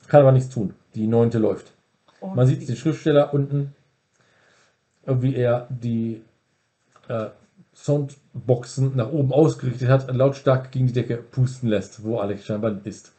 kann 0.06 0.20
aber 0.20 0.32
nichts 0.32 0.52
tun. 0.52 0.74
Die 0.94 1.06
neunte 1.06 1.39
läuft. 1.39 1.72
Man 2.20 2.47
sieht 2.47 2.68
den 2.68 2.76
Schriftsteller 2.76 3.32
unten, 3.32 3.74
wie 5.06 5.36
er 5.36 5.66
die 5.70 6.22
äh, 7.09 7.26
Soundboxen 7.74 8.97
nach 8.97 9.10
oben 9.10 9.32
ausgerichtet 9.32 9.89
hat, 9.89 10.14
lautstark 10.14 10.70
gegen 10.70 10.86
die 10.86 10.93
Decke 10.93 11.16
pusten 11.16 11.68
lässt, 11.68 12.05
wo 12.05 12.18
Alex 12.18 12.44
scheinbar 12.44 12.81
ist. 12.85 13.12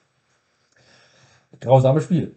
Grausames 1.60 2.04
Spiel. 2.04 2.36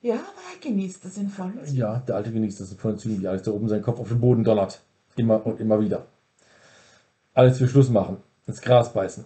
Ja, 0.00 0.14
aber 0.14 0.22
er 0.54 0.60
genießt 0.60 1.04
es 1.04 1.18
in 1.18 1.28
vollen 1.28 1.64
Zügen. 1.64 1.76
Ja, 1.76 1.98
der 2.06 2.16
alte 2.16 2.32
genießt 2.32 2.60
das 2.60 2.72
von 2.74 2.92
den 2.92 2.98
Zügen, 2.98 3.20
wie 3.20 3.28
Alex 3.28 3.42
da 3.44 3.50
oben 3.50 3.68
seinen 3.68 3.82
Kopf 3.82 3.98
auf 3.98 4.08
den 4.08 4.20
Boden 4.20 4.44
donnert. 4.44 4.80
Immer 5.16 5.44
und 5.44 5.60
immer 5.60 5.80
wieder. 5.80 6.06
Alex 7.34 7.60
will 7.60 7.68
Schluss 7.68 7.88
machen, 7.88 8.18
ins 8.46 8.60
Gras 8.60 8.92
beißen. 8.92 9.24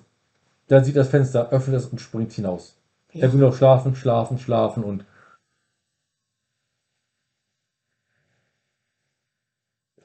Dann 0.69 0.85
sieht 0.85 0.97
das 0.97 1.09
Fenster, 1.09 1.51
öffnet 1.51 1.77
es 1.77 1.87
und 1.87 2.01
springt 2.01 2.33
hinaus. 2.33 2.77
Ja. 3.13 3.25
Er 3.25 3.33
will 3.33 3.41
noch 3.41 3.55
schlafen, 3.55 3.95
schlafen, 3.95 4.39
schlafen 4.39 4.85
und. 4.85 5.05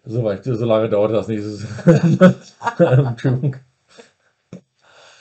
So 0.09 0.23
weit, 0.23 0.43
so 0.45 0.65
lange 0.65 0.89
dauert 0.89 1.11
das 1.11 1.27
nicht. 1.27 1.43
Entschuldigung. 2.79 3.57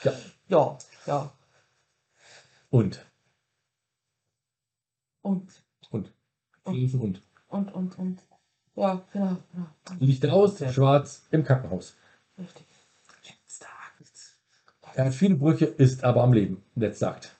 Ja, 0.03 0.13
Ja, 0.47 0.77
ja. 1.05 1.31
und, 2.69 3.05
Und, 5.21 5.51
und, 5.89 6.13
Und. 6.63 6.93
und. 6.93 7.21
und, 7.49 7.73
und, 7.75 7.99
und. 7.99 8.19
Ja, 8.75 9.01
genau. 9.11 9.37
genau. 9.53 9.67
Licht 9.99 10.25
aus, 10.25 10.59
schwarz, 10.73 11.27
im 11.31 11.43
Krankenhaus. 11.43 11.95
Richtig. 12.37 12.65
Er 14.95 15.05
hat 15.05 15.13
viele 15.13 15.35
Brüche, 15.35 15.65
ist 15.65 16.03
aber 16.03 16.23
am 16.23 16.33
Leben. 16.33 16.63
Letzter 16.75 17.09
Akt. 17.09 17.35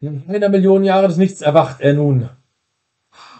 In 0.00 0.28
einer 0.28 0.48
Million 0.48 0.84
Jahre 0.84 1.08
des 1.08 1.16
Nichts 1.16 1.42
erwacht 1.42 1.80
er 1.80 1.94
nun. 1.94 2.28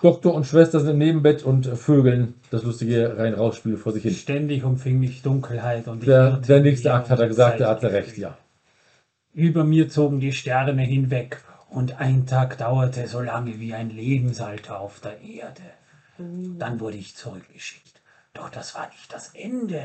Doktor 0.02 0.34
und 0.34 0.46
Schwester 0.46 0.80
sind 0.80 0.90
im 0.90 0.98
Nebenbett 0.98 1.42
und 1.42 1.66
vögeln 1.66 2.34
das 2.50 2.62
lustige 2.62 3.16
Rein-Raus-Spiel 3.18 3.76
vor 3.76 3.92
sich 3.92 4.02
hin. 4.02 4.14
Ständig 4.14 4.64
umfing 4.64 4.98
mich 4.98 5.22
Dunkelheit 5.22 5.88
und 5.88 6.00
ich 6.00 6.06
Der, 6.06 6.36
der 6.38 6.60
nächste 6.60 6.92
Akt 6.92 7.10
hat 7.10 7.18
er 7.18 7.28
gesagt, 7.28 7.60
der 7.60 7.66
Zeit 7.68 7.76
hatte 7.76 7.92
recht, 7.92 8.16
ja. 8.18 8.36
Über 9.32 9.64
mir 9.64 9.88
zogen 9.88 10.20
die 10.20 10.32
Sterne 10.32 10.82
hinweg 10.82 11.42
und 11.68 12.00
ein 12.00 12.26
Tag 12.26 12.58
dauerte 12.58 13.06
so 13.06 13.20
lange 13.20 13.60
wie 13.60 13.74
ein 13.74 13.90
Lebensalter 13.90 14.80
auf 14.80 15.00
der 15.00 15.20
Erde. 15.20 15.62
Dann 16.18 16.80
wurde 16.80 16.96
ich 16.96 17.16
zurückgeschickt. 17.16 18.00
Doch 18.32 18.48
das 18.50 18.74
war 18.74 18.88
nicht 18.88 19.12
das 19.12 19.30
Ende. 19.34 19.82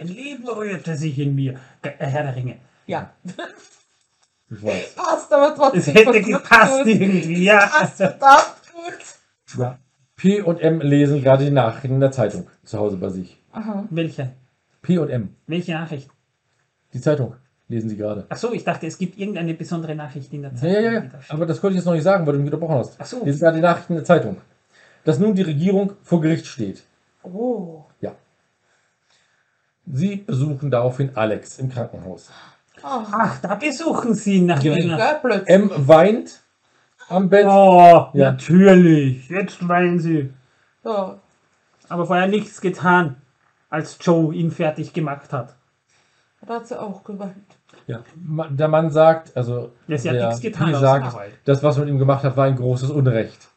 Ein 0.00 0.08
Leben 0.08 0.48
rührte 0.48 0.96
sich 0.96 1.18
in 1.18 1.34
mir. 1.34 1.60
Äh, 1.82 1.90
Herr 1.98 2.24
der 2.24 2.36
Ringe. 2.36 2.56
Ja. 2.86 3.12
Ich 4.50 4.62
weiß. 4.62 4.94
Passt 4.94 5.32
aber 5.32 5.54
trotzdem. 5.54 5.80
Es 5.80 5.86
hätte 5.86 6.22
gepasst 6.22 6.78
gut. 6.78 6.86
irgendwie, 6.86 7.44
ja. 7.44 7.66
Passt 7.66 7.96
verdammt 7.96 8.56
gut. 8.72 9.23
Ja. 9.58 9.78
P 10.16 10.40
und 10.42 10.60
M 10.60 10.80
lesen 10.80 11.22
gerade 11.22 11.44
die 11.44 11.50
Nachrichten 11.50 11.94
in 11.94 12.00
der 12.00 12.12
Zeitung 12.12 12.46
zu 12.64 12.78
Hause 12.78 12.96
bei 12.96 13.08
sich. 13.08 13.36
Aha. 13.52 13.84
Welche? 13.90 14.32
P 14.82 14.98
und 14.98 15.08
M, 15.10 15.34
Welche 15.46 15.72
Nachricht? 15.72 16.10
die 16.92 17.00
Zeitung 17.00 17.34
lesen 17.68 17.88
sie 17.88 17.96
gerade. 17.96 18.26
Ach 18.28 18.36
so, 18.36 18.52
ich 18.52 18.62
dachte, 18.62 18.86
es 18.86 18.98
gibt 18.98 19.18
irgendeine 19.18 19.54
besondere 19.54 19.94
Nachricht 19.96 20.32
in 20.32 20.42
der 20.42 20.54
Zeitung. 20.54 20.74
ja, 20.74 20.80
ja, 20.80 20.92
ja. 20.92 21.02
Aber 21.28 21.46
das 21.46 21.60
konnte 21.60 21.72
ich 21.74 21.78
jetzt 21.78 21.86
noch 21.86 21.94
nicht 21.94 22.04
sagen, 22.04 22.26
weil 22.26 22.34
du 22.34 22.38
mich 22.40 22.52
unterbrochen 22.52 22.76
hast. 22.78 22.96
Ach 22.98 23.06
so. 23.06 23.24
Lesen 23.24 23.40
gerade 23.40 23.56
die 23.56 23.62
Nachrichten 23.62 23.94
in 23.94 23.98
der 23.98 24.04
Zeitung. 24.04 24.36
Dass 25.04 25.18
nun 25.18 25.34
die 25.34 25.42
Regierung 25.42 25.92
vor 26.02 26.20
Gericht 26.20 26.46
steht. 26.46 26.82
Oh. 27.22 27.84
Ja. 28.00 28.12
Sie 29.86 30.16
besuchen 30.16 30.70
daraufhin 30.70 31.10
Alex 31.16 31.58
im 31.58 31.68
Krankenhaus. 31.70 32.30
Ach, 32.82 33.06
Ach, 33.12 33.40
da 33.40 33.54
besuchen 33.54 34.14
Sie 34.14 34.36
ihn 34.36 34.46
nach 34.46 34.62
Ja. 34.62 34.74
M 35.46 35.70
weint 35.74 36.40
am 37.08 37.28
Bett. 37.28 37.46
Oh, 37.48 38.08
Ja. 38.12 38.32
natürlich. 38.32 39.28
Jetzt 39.28 39.66
weinen 39.68 39.98
Sie. 39.98 40.32
Ja. 40.84 41.18
Aber 41.88 42.06
vorher 42.06 42.26
nichts 42.28 42.60
getan, 42.60 43.16
als 43.70 43.98
Joe 44.00 44.34
ihn 44.34 44.50
fertig 44.50 44.92
gemacht 44.92 45.32
hat. 45.32 45.54
Da 46.46 46.54
hat 46.56 46.66
sie 46.66 46.78
auch 46.80 47.04
geweint. 47.04 47.34
Ja. 47.86 48.00
Der 48.50 48.68
Mann 48.68 48.90
sagt, 48.90 49.36
also 49.36 49.72
Ja, 49.86 49.96
sie 49.98 50.08
hat 50.10 50.16
der 50.16 50.26
nichts 50.28 50.40
getan 50.42 50.74
aus 50.74 50.80
sagt, 50.80 51.06
Arbeit. 51.06 51.32
das, 51.44 51.62
was 51.62 51.78
man 51.78 51.88
ihm 51.88 51.98
gemacht 51.98 52.22
hat, 52.24 52.36
war 52.36 52.44
ein 52.44 52.56
großes 52.56 52.90
Unrecht. 52.90 53.48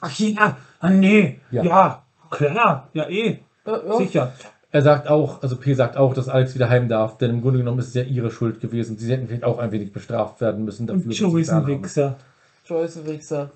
Ach 0.00 0.18
ja, 0.18 0.56
ah, 0.80 0.90
nee. 0.90 1.40
Ja. 1.50 1.62
Ja. 1.62 2.02
klar. 2.30 2.88
Ja, 2.92 3.08
eh. 3.08 3.38
Ja, 3.66 3.80
ja. 3.86 3.96
Sicher. 3.96 4.32
Er 4.70 4.82
sagt 4.82 5.06
auch, 5.08 5.42
also 5.42 5.56
P 5.56 5.74
sagt 5.74 5.98
auch, 5.98 6.14
dass 6.14 6.28
Alex 6.30 6.54
wieder 6.54 6.70
heim 6.70 6.88
darf, 6.88 7.18
denn 7.18 7.30
im 7.30 7.42
Grunde 7.42 7.58
genommen 7.58 7.78
ist 7.78 7.88
es 7.88 7.94
ja 7.94 8.02
ihre 8.02 8.30
Schuld 8.30 8.60
gewesen. 8.60 8.96
Sie 8.96 9.12
hätten 9.12 9.26
vielleicht 9.28 9.44
auch 9.44 9.58
ein 9.58 9.70
wenig 9.70 9.92
bestraft 9.92 10.40
werden 10.40 10.64
müssen 10.64 10.88
Und 10.90 11.06
was 11.06 11.18
Joe 11.18 11.38
ist 11.40 11.50
ein 11.50 11.64
getan 11.66 12.04
haben. 12.04 12.14
Joyce 12.72 13.04
Wichser. 13.06 13.50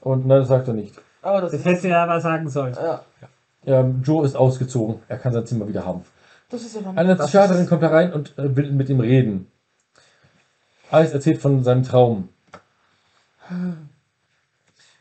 Und 0.00 0.26
nein, 0.26 0.40
das 0.40 0.48
sagt 0.48 0.68
er 0.68 0.74
nicht. 0.74 0.94
Aber 1.22 1.40
das, 1.40 1.52
Das 1.52 1.60
ist. 1.60 1.66
hätte 1.66 1.88
er 1.88 2.00
aber 2.02 2.20
sagen 2.20 2.48
sollen. 2.48 2.74
Ja. 2.74 3.02
Ähm, 3.66 4.02
Joe 4.02 4.24
ist 4.26 4.36
ausgezogen. 4.36 5.00
Er 5.08 5.18
kann 5.18 5.32
sein 5.32 5.46
Zimmer 5.46 5.68
wieder 5.68 5.84
haben. 5.86 6.04
Das 6.50 6.62
ist 6.62 6.74
ja 6.74 6.82
noch 6.82 6.96
Eine 6.96 7.16
Psychiaterin 7.16 7.66
kommt 7.66 7.82
herein 7.82 8.12
und 8.12 8.36
äh, 8.38 8.54
will 8.54 8.70
mit 8.72 8.88
ihm 8.88 9.00
reden. 9.00 9.50
Alex 10.90 11.12
erzählt 11.12 11.40
von 11.40 11.62
seinem 11.64 11.82
Traum. 11.82 12.28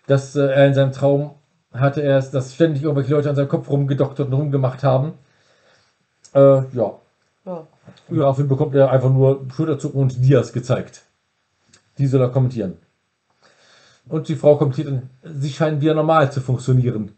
Dass 0.08 0.36
äh, 0.36 0.46
er 0.46 0.68
in 0.68 0.74
seinem 0.74 0.92
Traum 0.92 1.36
hatte 1.74 2.02
er 2.02 2.18
es, 2.18 2.32
dass 2.32 2.54
ständig 2.54 2.84
irgendwelche 2.84 3.12
Leute 3.12 3.30
an 3.30 3.36
seinem 3.36 3.50
Kopf 3.50 3.70
rumgedoktert 3.70 4.28
und 4.28 4.34
rumgemacht 4.34 4.84
haben. 4.84 5.14
Äh, 6.34 6.40
ja. 6.76 7.00
Ja. 7.46 7.68
Daraufhin 8.10 8.48
bekommt 8.48 8.76
er 8.76 8.92
einfach 8.92 9.10
nur 9.10 9.46
Schulterzucken 9.54 10.02
und 10.02 10.24
Dias 10.24 10.54
gezeigt. 10.54 11.02
Die 11.98 12.08
soll 12.08 12.22
er 12.22 12.30
kommentieren. 12.30 12.78
Und 14.08 14.28
die 14.28 14.36
Frau 14.36 14.58
kommentiert 14.58 14.88
dann, 14.88 15.10
sie 15.24 15.50
scheinen 15.50 15.82
wieder 15.82 15.94
normal 15.94 16.32
zu 16.32 16.42
funktionieren. 16.42 17.12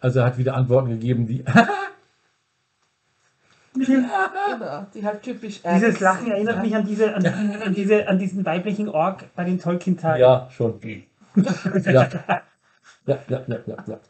Also 0.00 0.18
er 0.20 0.26
hat 0.26 0.38
wieder 0.38 0.54
Antworten 0.54 0.90
gegeben, 0.90 1.26
die 1.26 1.44
Genau. 3.74 4.86
Die 4.94 5.04
halt 5.04 5.22
typisch 5.22 5.62
Dieses 5.62 6.00
Lachen 6.00 6.30
erinnert 6.30 6.56
ja. 6.56 6.62
mich 6.62 6.76
an, 6.76 6.86
diese, 6.86 7.14
an, 7.14 7.24
an, 7.26 7.74
diese, 7.74 8.06
an 8.06 8.18
diesen 8.18 8.44
weiblichen 8.44 8.88
Org 8.88 9.24
bei 9.34 9.44
den 9.44 9.58
Tolkien-Tagen. 9.58 10.20
Ja, 10.20 10.48
schon. 10.50 10.78
ja. 11.34 12.08
Ja, 13.06 13.18
ja, 13.28 13.42
ja, 13.46 13.58
ja, 13.66 13.76
ja. 13.86 14.00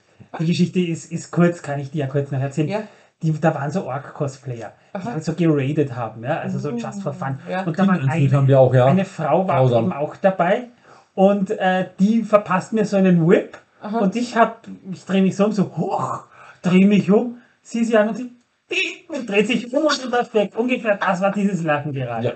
Die 0.40 0.47
Geschichte 0.47 0.80
ist, 0.80 1.12
ist 1.12 1.30
kurz, 1.30 1.62
kann 1.62 1.78
ich 1.78 1.90
dir 1.90 2.01
ja 2.01 2.06
kurz 2.09 2.30
noch 2.30 2.40
erzählen. 2.40 2.68
Ja. 2.68 2.82
Die, 3.22 3.32
da 3.40 3.55
waren 3.55 3.70
so 3.70 3.84
Ork-Cosplayer, 3.86 4.72
die 4.94 5.06
halt 5.06 5.24
so 5.24 5.32
geradet 5.34 5.94
haben, 5.94 6.24
ja? 6.24 6.39
also 6.39 6.59
so 6.59 6.72
Mhm. 6.72 6.78
just 6.78 7.02
for 7.02 7.12
fun. 7.12 7.39
Ja. 7.48 7.62
Und 7.62 7.78
da 7.78 7.86
war 7.86 7.94
Entführt 7.94 8.32
haben 8.32 8.39
eine, 8.40 8.48
wir 8.48 8.59
auch, 8.59 8.74
ja. 8.74 8.86
eine 8.86 9.05
Frau 9.05 9.47
war 9.47 9.60
Grausam. 9.60 9.84
eben 9.84 9.93
auch 9.93 10.16
dabei 10.16 10.70
und 11.14 11.51
äh, 11.51 11.89
die 11.98 12.22
verpasst 12.22 12.72
mir 12.72 12.84
so 12.84 12.97
einen 12.97 13.26
Whip 13.28 13.59
Aha. 13.80 13.98
und 13.98 14.16
ich 14.16 14.36
hab, 14.36 14.66
ich 14.90 15.05
drehe 15.05 15.22
mich 15.22 15.36
so 15.36 15.47
um, 15.47 15.52
so 15.52 15.64
hoch, 15.76 16.24
drehe 16.62 16.86
mich 16.86 17.10
um, 17.10 17.39
sieh 17.62 17.84
sie 17.84 17.97
an 17.97 18.09
und 18.10 18.16
sie 18.16 18.30
und 19.09 19.28
dreht 19.28 19.47
sich 19.48 19.72
um 19.72 19.84
und 19.84 20.09
das 20.12 20.32
weg. 20.32 20.52
Ungefähr 20.56 20.97
das 20.97 21.20
war 21.20 21.30
dieses 21.32 21.62
Lachen 21.62 21.93
gerade. 21.93 22.26
ja. 22.28 22.32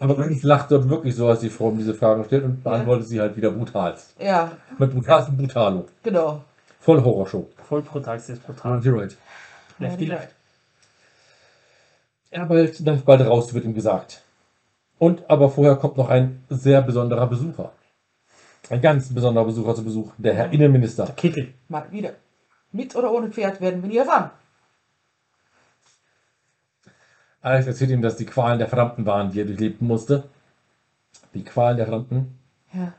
Aber 0.00 0.18
es 0.28 0.42
lacht 0.42 0.70
dort 0.72 0.88
wirklich 0.88 1.14
so, 1.14 1.28
als 1.28 1.38
die 1.40 1.48
Frau 1.48 1.70
ihm 1.70 1.78
diese 1.78 1.94
Fragen 1.94 2.24
stellt 2.24 2.42
und 2.44 2.62
beantwortet 2.64 3.06
sie 3.06 3.20
halt 3.20 3.36
wieder 3.36 3.52
brutal. 3.52 3.94
Ja, 4.18 4.50
Mit 4.76 4.92
brutalsten 4.92 5.36
Brutalo. 5.36 5.86
genau. 6.02 6.42
Voll 6.80 7.02
Horrorshow. 7.02 7.48
Voll 7.66 7.80
brutalstes 7.80 8.40
Brutal. 8.40 8.80
You're 8.80 9.00
right. 9.00 9.16
Lefty 9.78 10.06
Ja, 10.06 10.14
left. 10.16 10.34
er 12.30 12.44
bald, 12.46 12.86
darf 12.86 13.02
bald 13.04 13.20
raus, 13.26 13.54
wird 13.54 13.64
ihm 13.64 13.72
gesagt. 13.74 14.20
Und 14.98 15.22
aber 15.30 15.48
vorher 15.48 15.76
kommt 15.76 15.96
noch 15.96 16.10
ein 16.10 16.42
sehr 16.50 16.82
besonderer 16.82 17.26
Besucher. 17.28 17.72
Ein 18.70 18.80
ganz 18.80 19.12
besonderer 19.12 19.44
Besucher 19.44 19.74
zu 19.74 19.84
Besuch, 19.84 20.12
der 20.16 20.34
Herr 20.34 20.52
Innenminister. 20.52 21.06
Kittel. 21.16 21.52
Mal 21.68 21.90
wieder. 21.90 22.12
Mit 22.72 22.96
oder 22.96 23.12
ohne 23.12 23.30
Pferd 23.30 23.60
werden 23.60 23.82
wir 23.82 23.88
nie 23.88 23.98
erfahren. 23.98 24.30
Alex 27.42 27.66
erzählt 27.66 27.90
ihm, 27.90 28.00
dass 28.02 28.16
die 28.16 28.24
Qualen 28.24 28.58
der 28.58 28.68
Verdammten 28.68 29.04
waren, 29.04 29.30
die 29.30 29.40
er 29.40 29.44
durchleben 29.44 29.86
musste. 29.86 30.24
Die 31.34 31.44
Qualen 31.44 31.76
der 31.76 31.86
Verdammten. 31.86 32.38
Ja. 32.72 32.94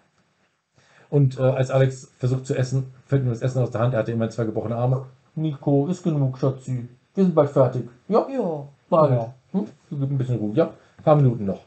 Und 1.10 1.40
äh, 1.40 1.42
als 1.42 1.72
Alex 1.72 2.12
versucht 2.20 2.46
zu 2.46 2.56
essen, 2.56 2.94
fällt 3.08 3.24
ihm 3.24 3.30
das 3.30 3.42
Essen 3.42 3.62
aus 3.62 3.72
der 3.72 3.82
Hand. 3.82 3.94
Er 3.94 4.02
hatte 4.02 4.12
immer 4.12 4.30
zwei 4.30 4.44
gebrochene 4.44 4.76
Arme. 4.76 5.08
Nico, 5.36 5.88
ist 5.88 6.04
genug, 6.04 6.38
Schatzi. 6.38 6.88
Wir 7.16 7.24
sind 7.24 7.34
bald 7.34 7.50
fertig. 7.50 7.90
Ja, 8.08 8.28
Ja. 8.30 8.68
bald. 8.90 9.12
Ja. 9.12 9.34
Hm? 9.52 9.68
Gib 9.90 10.02
ein 10.02 10.18
bisschen 10.18 10.38
Ruhe. 10.38 10.54
Ja, 10.56 10.74
ein 10.98 11.04
paar 11.04 11.16
Minuten 11.16 11.46
noch. 11.46 11.62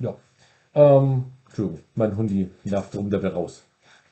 Ja. 0.00 0.14
Ähm, 0.74 1.24
Entschuldigung, 1.54 1.84
mein 1.94 2.16
Hundi 2.16 2.50
nervt 2.64 2.96
rum, 2.96 3.08
der 3.10 3.22
will 3.22 3.30
raus. 3.30 3.62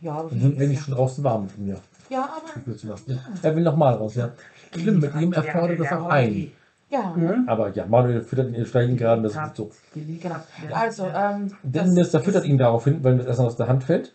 Ja, 0.00 0.12
aber 0.14 0.30
Wenn 0.30 0.58
wie 0.60 0.74
ich 0.74 0.80
schon 0.80 0.94
draußen 0.94 1.24
war 1.24 1.40
mit 1.40 1.58
mir. 1.58 1.76
Ja, 2.08 2.22
aber. 2.36 2.76
Er 3.42 3.56
will 3.56 3.62
nochmal 3.64 3.94
raus, 3.94 4.14
ja. 4.14 4.30
Schlimm, 4.76 5.00
mit 5.00 5.12
ihm 5.16 5.32
erfordert 5.32 5.80
das 5.80 5.92
auch 5.92 6.06
ein. 6.08 6.52
Ja. 6.88 7.14
Aber 7.48 7.70
ja, 7.70 7.84
Manuel 7.86 8.20
füttert 8.20 8.48
ihn 8.48 8.54
in 8.54 8.66
Steigen 8.66 8.96
gerade, 8.96 9.22
das 9.22 9.32
ist 9.34 9.56
so. 9.56 9.70
Genau. 9.94 10.36
Also, 10.72 11.06
ähm. 11.06 11.50
Der 11.64 11.84
Minister 11.84 12.18
ist- 12.20 12.24
füttert 12.26 12.44
ihn 12.44 12.58
daraufhin, 12.58 13.02
weil 13.02 13.14
ihm 13.14 13.18
das 13.18 13.26
Essen 13.26 13.44
aus 13.46 13.56
der 13.56 13.66
Hand 13.66 13.82
fällt. 13.84 14.14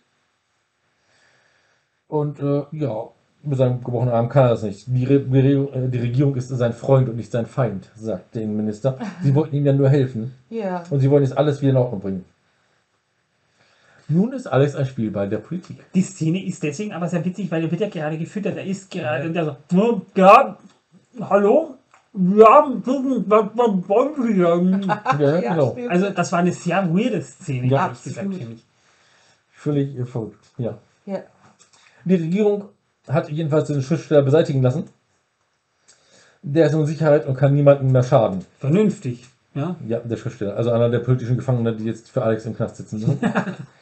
Und 2.06 2.40
äh, 2.40 2.62
ja, 2.72 3.08
mit 3.42 3.58
seinem 3.58 3.82
gebrochenen 3.84 4.14
Arm 4.14 4.28
kann 4.28 4.44
er 4.44 4.48
das 4.50 4.62
nicht. 4.62 4.86
Die, 4.88 5.04
Re 5.04 5.20
die, 5.20 5.38
äh, 5.38 5.88
die 5.88 5.98
Regierung 5.98 6.34
ist 6.36 6.48
sein 6.48 6.72
Freund 6.72 7.08
und 7.08 7.16
nicht 7.16 7.30
sein 7.32 7.46
Feind, 7.46 7.90
sagt 7.96 8.34
der 8.34 8.42
Innenminister. 8.42 8.98
Sie 9.22 9.34
wollten 9.34 9.54
ihm 9.56 9.66
ja 9.66 9.72
nur 9.72 9.88
helfen 9.90 10.34
Ja. 10.48 10.84
und 10.90 11.00
sie 11.00 11.10
wollen 11.10 11.22
jetzt 11.24 11.36
alles 11.36 11.60
wieder 11.60 11.72
in 11.72 11.76
Ordnung 11.76 12.00
bringen. 12.00 12.24
Nun 14.08 14.32
ist 14.32 14.46
Alex 14.46 14.74
ein 14.74 14.86
Spielball 14.86 15.28
der 15.28 15.38
Politik. 15.38 15.76
Die 15.94 16.02
Szene 16.02 16.42
ist 16.44 16.62
deswegen 16.62 16.92
aber 16.92 17.08
sehr 17.08 17.22
witzig, 17.24 17.50
weil 17.50 17.62
er 17.64 17.70
wird 17.70 17.80
ja 17.82 17.88
gerade 17.88 18.16
gefüttert. 18.16 18.56
Er 18.56 18.64
ist 18.64 18.90
gerade 18.90 19.26
und 19.26 19.34
der 19.34 19.44
so, 19.44 19.56
"Oh, 19.76 20.00
ja, 20.14 20.56
hallo? 21.20 21.74
Ja, 22.14 22.66
was, 22.74 23.44
was 23.54 23.88
wollen 23.88 24.80
denn? 24.80 24.82
Ja, 24.88 25.18
Ja, 25.20 25.40
genau. 25.52 25.76
Also 25.88 26.08
das 26.10 26.32
war 26.32 26.38
eine 26.38 26.52
sehr 26.52 26.88
weirde 26.92 27.20
Szene, 27.22 27.66
Ja, 27.68 27.86
ehrlich 27.86 28.02
gesagt, 28.02 28.34
für 28.34 28.44
mich. 28.46 28.64
Völlig 29.50 29.96
äh, 29.98 30.04
verrückt. 30.06 30.38
Ja. 30.56 30.78
Ja. 31.04 31.18
Die 32.04 32.14
Regierung 32.14 32.64
hat 33.06 33.28
jedenfalls 33.30 33.68
den 33.68 33.82
Schriftsteller 33.82 34.22
beseitigen 34.22 34.62
lassen. 34.62 34.84
Der 36.42 36.66
ist 36.66 36.72
in 36.72 36.86
Sicherheit 36.86 37.26
und 37.26 37.36
kann 37.36 37.54
niemandem 37.54 37.92
mehr 37.92 38.02
schaden. 38.02 38.44
Vernünftig. 38.58 39.26
Ja? 39.54 39.76
Ja, 39.86 39.98
der 39.98 40.16
Schriftsteller. 40.16 40.56
Also 40.56 40.70
einer 40.70 40.88
der 40.88 41.00
politischen 41.00 41.36
Gefangenen, 41.36 41.76
die 41.76 41.84
jetzt 41.84 42.10
für 42.10 42.22
Alex 42.22 42.46
im 42.46 42.56
Knast 42.56 42.76
sitzen. 42.76 43.20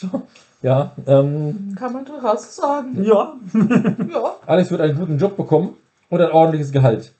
So. 0.00 0.22
Ja, 0.62 0.92
ähm, 1.06 1.74
Kann 1.78 1.92
man 1.92 2.04
durchaus 2.04 2.54
sagen. 2.56 3.02
Ja. 3.02 3.34
Ja. 4.12 4.34
Alex 4.46 4.70
wird 4.70 4.80
einen 4.80 4.98
guten 4.98 5.18
Job 5.18 5.36
bekommen 5.36 5.76
und 6.08 6.20
ein 6.20 6.30
ordentliches 6.30 6.72
Gehalt. 6.72 7.12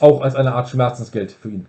Auch 0.00 0.20
als 0.22 0.34
eine 0.34 0.52
Art 0.54 0.68
Schmerzensgeld 0.68 1.32
für 1.32 1.48
ihn. 1.50 1.66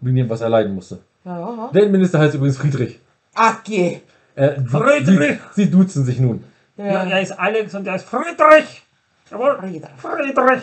Wegen 0.00 0.16
dem, 0.16 0.30
was 0.30 0.40
er 0.40 0.48
leiden 0.48 0.74
musste. 0.74 0.98
Ja, 1.24 1.38
ja. 1.38 1.70
Der 1.72 1.82
Innenminister 1.82 2.18
heißt 2.18 2.34
übrigens 2.34 2.58
Friedrich. 2.58 3.00
Ach 3.34 3.58
je. 3.66 4.00
Äh, 4.34 4.60
Friedrich! 4.64 5.38
Sie, 5.54 5.64
sie 5.64 5.70
duzen 5.70 6.04
sich 6.04 6.18
nun. 6.20 6.44
ja, 6.76 6.84
Ja. 6.86 7.04
er 7.04 7.20
ist 7.22 7.32
Alex 7.38 7.74
und 7.74 7.86
er 7.86 7.96
ist 7.96 8.04
Friedrich. 8.06 8.82
Jawohl. 9.30 9.58
Friedrich. 9.58 9.90
Friedrich. 9.98 10.62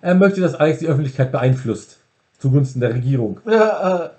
Er 0.00 0.14
möchte, 0.14 0.40
dass 0.40 0.54
Alex 0.54 0.78
die 0.80 0.86
Öffentlichkeit 0.88 1.30
beeinflusst. 1.32 1.98
Zugunsten 2.38 2.80
der 2.80 2.94
Regierung. 2.94 3.40
Ja, 3.46 4.04
äh, 4.06 4.10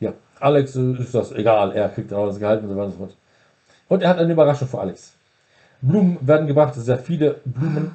Ja, 0.00 0.12
Alex 0.40 0.76
ist 0.76 1.14
das 1.14 1.32
egal. 1.32 1.72
Er 1.72 1.88
kriegt 1.88 2.12
auch 2.12 2.26
das 2.26 2.38
Gehalt 2.38 2.62
und 2.62 2.68
so 2.68 2.76
weiter 2.76 2.86
und 2.86 2.92
so 2.92 2.98
fort. 2.98 3.16
Und 3.88 4.02
er 4.02 4.10
hat 4.10 4.18
eine 4.18 4.32
Überraschung 4.32 4.68
für 4.68 4.80
Alex. 4.80 5.14
Blumen 5.80 6.18
werden 6.20 6.46
gebracht, 6.46 6.74
sehr 6.74 6.98
viele 6.98 7.36
Blumen 7.44 7.92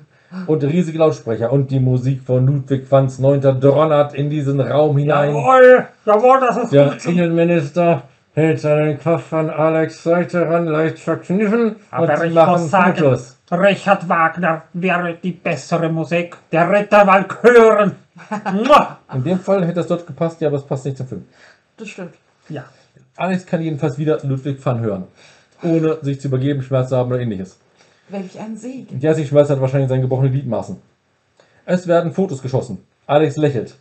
und 0.48 0.64
riesige 0.64 0.98
Lautsprecher. 0.98 1.52
Und 1.52 1.70
die 1.70 1.80
Musik 1.80 2.22
von 2.24 2.48
Ludwig 2.48 2.90
Vanz 2.92 3.20
Neunter 3.20 3.54
donnert 3.54 4.14
in 4.14 4.30
diesen 4.30 4.60
Raum 4.60 4.98
hinein. 4.98 5.36
Jawohl. 5.36 5.88
Jawohl, 6.06 6.40
das 6.40 6.58
ist 6.58 6.74
Der 6.74 6.90
gut. 6.92 7.06
Innenminister 7.06 8.04
hält 8.34 8.60
seinen 8.60 9.00
Kopf 9.00 9.32
an 9.34 9.50
Alex 9.50 10.02
Seite 10.02 10.48
ran, 10.50 10.66
leicht 10.66 10.98
verkniffen 11.00 11.76
Aber 11.92 12.12
und 12.14 12.24
ich 12.24 12.34
machen 12.34 12.52
muss 12.54 12.72
sagen, 12.72 12.96
Fotos. 12.96 13.38
Richard 13.52 14.10
Wagner 14.10 14.64
wäre 14.74 15.16
die 15.22 15.32
bessere 15.34 15.90
Musik. 15.90 16.36
Der 16.52 16.72
Ritter 16.72 17.06
Walküren. 17.06 17.92
In 19.14 19.24
dem 19.24 19.40
Fall 19.40 19.64
hätte 19.64 19.76
das 19.76 19.88
dort 19.88 20.08
gepasst, 20.08 20.42
ja, 20.42 20.48
aber 20.48 20.58
es 20.58 20.64
passt 20.64 20.86
nicht 20.86 20.98
zum 20.98 21.08
Film. 21.08 21.26
das 21.78 21.90
stimmt. 21.90 22.14
Ja. 22.50 22.66
Alex 23.16 23.46
kann 23.46 23.62
jedenfalls 23.62 23.98
wieder 23.98 24.20
Ludwig 24.24 24.64
van 24.66 24.80
hören. 24.80 25.04
Ohne 25.62 26.00
sich 26.02 26.20
zu 26.20 26.28
übergeben, 26.28 26.62
Schmerz 26.62 26.90
zu 26.90 26.98
haben 26.98 27.12
oder 27.12 27.22
ähnliches. 27.22 27.58
Welch 28.10 28.40
ein 28.40 28.58
Segen. 28.58 29.00
Der 29.00 29.16
sich 29.16 29.28
Schmerz 29.30 29.50
hat 29.50 29.62
wahrscheinlich 29.62 29.90
seine 29.90 30.02
gebrochene 30.02 30.32
Gliedmaßen. 30.32 30.78
Es 31.66 31.88
werden 31.88 32.12
Fotos 32.12 32.42
geschossen. 32.42 32.80
Alex 33.08 33.38
lächelt. 33.38 33.76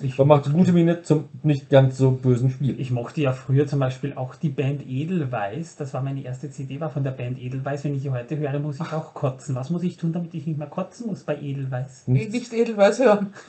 Ich, 0.00 0.16
Man 0.16 0.28
macht 0.28 0.52
gute 0.52 0.72
Miene 0.72 1.02
zum 1.02 1.28
nicht 1.42 1.70
ganz 1.70 1.98
so 1.98 2.12
bösen 2.12 2.50
Spiel. 2.50 2.78
ich 2.78 2.92
mochte 2.92 3.20
ja 3.20 3.32
früher 3.32 3.66
zum 3.66 3.80
Beispiel 3.80 4.12
auch 4.14 4.36
die 4.36 4.48
Band 4.48 4.86
Edelweiß. 4.86 5.74
Das 5.74 5.92
war 5.92 6.02
meine 6.02 6.22
erste 6.22 6.50
CD, 6.50 6.78
war 6.78 6.90
von 6.90 7.02
der 7.02 7.10
Band 7.10 7.40
Edelweiß. 7.40 7.82
Wenn 7.82 7.96
ich 7.96 8.02
sie 8.02 8.10
heute 8.10 8.38
höre, 8.38 8.60
muss 8.60 8.76
ich 8.76 8.92
auch 8.92 9.12
kotzen. 9.12 9.56
Was 9.56 9.70
muss 9.70 9.82
ich 9.82 9.96
tun, 9.96 10.12
damit 10.12 10.34
ich 10.34 10.46
nicht 10.46 10.56
mehr 10.56 10.68
kotzen 10.68 11.08
muss 11.08 11.24
bei 11.24 11.36
Edelweiß? 11.36 12.06
Nichts. 12.06 12.32
Nicht 12.32 12.52
Edelweiß 12.52 13.00
hören. 13.00 13.32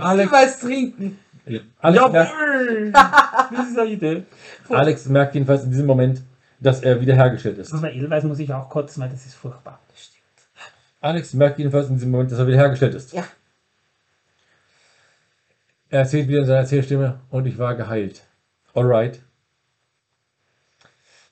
Alex, 0.00 0.26
Edelweiß 0.30 0.60
trinken. 0.60 1.18
Alex, 1.46 2.12
merkt, 2.12 2.30
Jawohl! 2.32 2.92
Das 3.56 3.68
ist 3.68 3.78
eine 3.78 3.90
Idee. 3.90 4.22
Alex 4.68 5.06
merkt 5.06 5.34
jedenfalls 5.34 5.64
in 5.64 5.70
diesem 5.70 5.86
Moment, 5.86 6.22
dass 6.60 6.82
er 6.82 7.00
wiederhergestellt 7.00 7.58
ist. 7.58 7.72
Aber 7.72 7.82
bei 7.82 7.92
Edelweiß 7.92 8.24
muss 8.24 8.38
ich 8.38 8.52
auch 8.52 8.68
kotzen, 8.70 9.02
weil 9.02 9.10
das 9.10 9.26
ist 9.26 9.34
furchtbar. 9.34 9.80
Alex 11.00 11.34
merkt 11.34 11.58
jedenfalls 11.58 11.88
in 11.88 11.94
diesem 11.96 12.10
Moment, 12.10 12.32
dass 12.32 12.38
er 12.38 12.46
wiederhergestellt 12.46 12.94
ist. 12.94 13.12
Ja. 13.12 13.24
Er 15.90 16.00
erzählt 16.00 16.28
wieder 16.28 16.40
in 16.40 16.46
seiner 16.46 16.60
Erzählstimme 16.60 17.20
und 17.30 17.46
ich 17.46 17.58
war 17.58 17.74
geheilt. 17.74 18.22
Alright. 18.72 19.20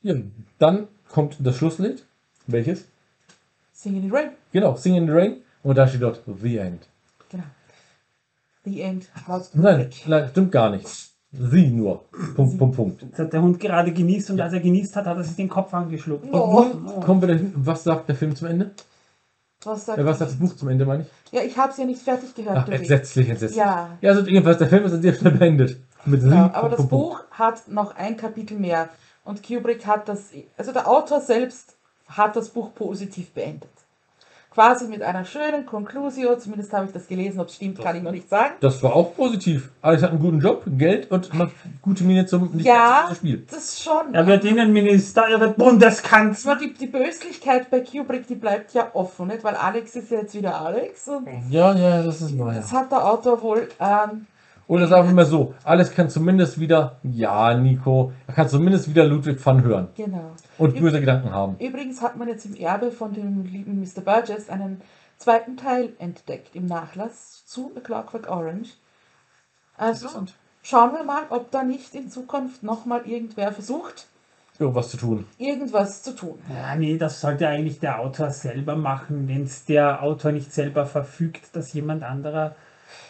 Ja, 0.02 0.14
dann 0.58 0.88
kommt 1.08 1.36
das 1.40 1.56
Schlusslied. 1.56 2.04
Welches? 2.46 2.86
Sing 3.72 3.96
in 3.96 4.02
the 4.02 4.10
Rain. 4.10 4.32
Genau, 4.52 4.76
Sing 4.76 4.94
in 4.94 5.06
the 5.06 5.12
Rain. 5.12 5.36
Und 5.62 5.78
da 5.78 5.88
steht 5.88 6.02
dort 6.02 6.22
The 6.26 6.58
End. 6.58 6.86
Genau. 8.64 8.76
The 8.76 8.80
End. 8.82 9.08
Nein, 9.54 9.90
nein 10.06 10.28
stimmt 10.30 10.52
gar 10.52 10.70
nicht. 10.70 10.86
Sie 11.32 11.70
nur. 11.70 12.04
Punkt, 12.36 12.58
Punkt, 12.58 12.76
Punkt. 12.76 13.02
Jetzt 13.02 13.18
hat 13.18 13.32
der 13.32 13.40
Hund 13.40 13.58
gerade 13.58 13.92
genießt 13.92 14.30
und 14.30 14.40
als 14.40 14.52
er 14.52 14.60
genießt 14.60 14.94
hat, 14.96 15.06
hat 15.06 15.16
er 15.16 15.24
sich 15.24 15.36
den 15.36 15.48
Kopf 15.48 15.72
angeschluckt. 15.72 16.26
Oh. 16.30 16.66
Kommen 17.04 17.22
wir 17.22 17.28
dahin. 17.28 17.52
Was 17.56 17.84
sagt 17.84 18.08
der 18.08 18.16
Film 18.16 18.36
zum 18.36 18.48
Ende? 18.48 18.72
Was 19.64 19.86
sagt 19.86 19.98
Äh, 19.98 20.04
was 20.04 20.18
sagt 20.18 20.32
das 20.32 20.38
Buch 20.38 20.54
zum 20.54 20.68
Ende, 20.68 20.84
meine 20.84 21.04
ich? 21.04 21.32
Ja, 21.32 21.42
ich 21.42 21.56
habe 21.56 21.72
es 21.72 21.78
ja 21.78 21.86
nicht 21.86 22.02
fertig 22.02 22.34
gehört. 22.34 22.58
Ach, 22.58 22.68
entsetzlich, 22.68 23.30
entsetzlich. 23.30 23.58
Ja. 23.58 23.96
Ja, 24.02 24.10
also 24.10 24.28
jedenfalls, 24.28 24.58
der 24.58 24.68
Film 24.68 24.84
ist 24.84 25.00
sehr 25.00 25.14
schnell 25.14 25.32
beendet. 25.32 25.80
Mit 26.04 26.22
Ja, 26.22 26.52
aber 26.52 26.68
Punkt, 26.68 26.72
das 26.72 26.76
Punkt, 26.76 26.90
Punkt. 26.90 26.90
Buch 26.90 27.24
hat 27.30 27.68
noch 27.68 27.96
ein 27.96 28.16
Kapitel 28.16 28.58
mehr. 28.58 28.90
Und 29.24 29.42
Kubrick 29.42 29.86
hat 29.86 30.08
das, 30.08 30.30
also 30.58 30.72
der 30.72 30.86
Autor 30.88 31.20
selbst 31.20 31.76
hat 32.08 32.36
das 32.36 32.50
Buch 32.50 32.74
positiv 32.74 33.30
beendet. 33.32 33.70
Quasi 34.54 34.86
mit 34.86 35.02
einer 35.02 35.24
schönen 35.24 35.64
Conclusio, 35.64 36.36
zumindest 36.36 36.72
habe 36.74 36.84
ich 36.86 36.92
das 36.92 37.06
gelesen, 37.08 37.40
ob 37.40 37.48
es 37.48 37.54
stimmt, 37.54 37.80
kann 37.80 37.96
ich 37.96 38.02
noch 38.02 38.10
nicht 38.12 38.28
sagen. 38.28 38.52
Das 38.60 38.82
war 38.82 38.94
auch 38.94 39.14
positiv. 39.16 39.70
Alex 39.80 40.02
hat 40.02 40.10
einen 40.10 40.18
guten 40.20 40.40
Job, 40.40 40.62
Geld 40.66 41.10
und 41.10 41.32
macht 41.34 41.52
gute 41.80 42.04
Miene 42.04 42.26
zum 42.26 42.50
nicht 42.54 42.66
Ja. 42.66 43.00
ganz 43.06 43.08
so 43.10 43.14
Spiel. 43.14 43.46
Das 43.50 43.82
schon. 43.82 44.12
Er 44.14 44.26
wird 44.26 44.44
Innenminister, 44.44 45.24
er 45.28 45.40
wird 45.40 45.56
Bundeskanzler. 45.56 46.56
Die, 46.56 46.74
die 46.74 46.86
Böslichkeit 46.86 47.70
bei 47.70 47.80
Kubrick, 47.80 48.26
die 48.26 48.34
bleibt 48.34 48.74
ja 48.74 48.90
offen, 48.92 49.28
nicht? 49.28 49.42
weil 49.42 49.54
Alex 49.56 49.96
ist 49.96 50.10
ja 50.10 50.18
jetzt 50.20 50.34
wieder 50.34 50.60
Alex 50.60 51.08
und 51.08 51.26
Ja, 51.50 51.74
ja, 51.74 52.02
das 52.02 52.20
ist 52.20 52.32
neu. 52.32 52.52
das 52.54 52.72
hat 52.72 52.92
der 52.92 53.06
Autor 53.06 53.40
wohl 53.42 53.68
ähm, 53.80 54.26
Oder 54.72 54.86
sagen 54.86 55.06
wir 55.08 55.14
mal 55.14 55.26
so, 55.26 55.54
Alex 55.64 55.90
kann 55.94 56.08
zumindest 56.08 56.58
wieder, 56.58 56.96
ja, 57.02 57.52
Nico, 57.52 58.10
er 58.26 58.32
kann 58.32 58.48
zumindest 58.48 58.88
wieder 58.88 59.04
Ludwig 59.04 59.44
van 59.44 59.62
hören 59.62 59.88
genau. 59.94 60.32
und 60.56 60.80
böse 60.80 60.98
Gedanken 60.98 61.30
haben. 61.30 61.56
Übrigens 61.58 62.00
hat 62.00 62.16
man 62.16 62.26
jetzt 62.26 62.46
im 62.46 62.56
Erbe 62.56 62.90
von 62.90 63.12
dem 63.12 63.44
lieben 63.44 63.78
Mr. 63.78 64.00
Burgess 64.00 64.48
einen 64.48 64.80
zweiten 65.18 65.58
Teil 65.58 65.92
entdeckt 65.98 66.56
im 66.56 66.64
Nachlass 66.64 67.44
zu 67.44 67.70
A 67.76 67.80
Clockwork 67.80 68.30
Orange. 68.30 68.70
Also 69.76 70.06
Interessant. 70.06 70.34
schauen 70.62 70.94
wir 70.94 71.04
mal, 71.04 71.24
ob 71.28 71.50
da 71.50 71.64
nicht 71.64 71.94
in 71.94 72.08
Zukunft 72.08 72.62
nochmal 72.62 73.02
irgendwer 73.04 73.52
versucht, 73.52 74.06
Irgendwas 74.58 74.88
zu 74.88 74.96
tun. 74.96 75.26
irgendwas 75.36 76.02
zu 76.02 76.16
tun. 76.16 76.38
Ja, 76.48 76.76
nee, 76.76 76.96
das 76.96 77.20
sollte 77.20 77.46
eigentlich 77.46 77.78
der 77.78 78.00
Autor 78.00 78.30
selber 78.30 78.74
machen, 78.76 79.28
wenn 79.28 79.42
es 79.42 79.66
der 79.66 80.02
Autor 80.02 80.32
nicht 80.32 80.50
selber 80.50 80.86
verfügt, 80.86 81.54
dass 81.54 81.74
jemand 81.74 82.04
anderer 82.04 82.54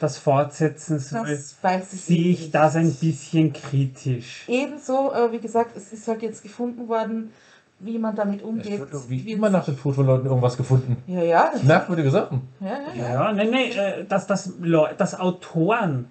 das 0.01 0.19
fortsetzen 0.19 0.99
soll. 0.99 1.29
Das 1.29 1.57
weiß 1.63 1.93
ich 1.93 2.01
Sehe 2.03 2.29
ich 2.33 2.41
nicht. 2.41 2.55
das 2.55 2.77
ein 2.77 2.93
bisschen 2.95 3.53
kritisch. 3.53 4.45
Ebenso, 4.49 5.13
äh, 5.13 5.33
wie 5.33 5.39
gesagt, 5.39 5.77
es 5.77 5.93
ist 5.93 6.07
halt 6.09 6.23
jetzt 6.23 6.43
gefunden 6.43 6.89
worden, 6.89 7.33
wie 7.79 7.99
man 7.99 8.15
damit 8.15 8.41
Es 8.41 8.47
umgeht. 8.47 8.79
wird 8.81 8.93
irgendwie 8.93 9.25
wird 9.25 9.37
immer 9.39 9.51
nach 9.51 9.65
dem 9.65 9.79
Tod 9.81 9.95
von 9.97 10.07
Leuten 10.07 10.27
irgendwas 10.27 10.57
gefunden. 10.57 10.97
Ja, 11.07 11.23
ja. 11.23 11.51
Das, 11.53 11.63
Merkwürdige 11.65 12.11
Sachen. 12.11 12.43
ja, 12.61 12.79
ja, 12.95 13.03
ja. 13.03 13.13
Ja, 13.13 13.33
nee, 13.33 13.45
nee, 13.51 13.71
äh, 13.71 14.05
dass, 14.05 14.27
dass, 14.27 14.53
dass 14.99 15.19
Autoren 15.19 16.07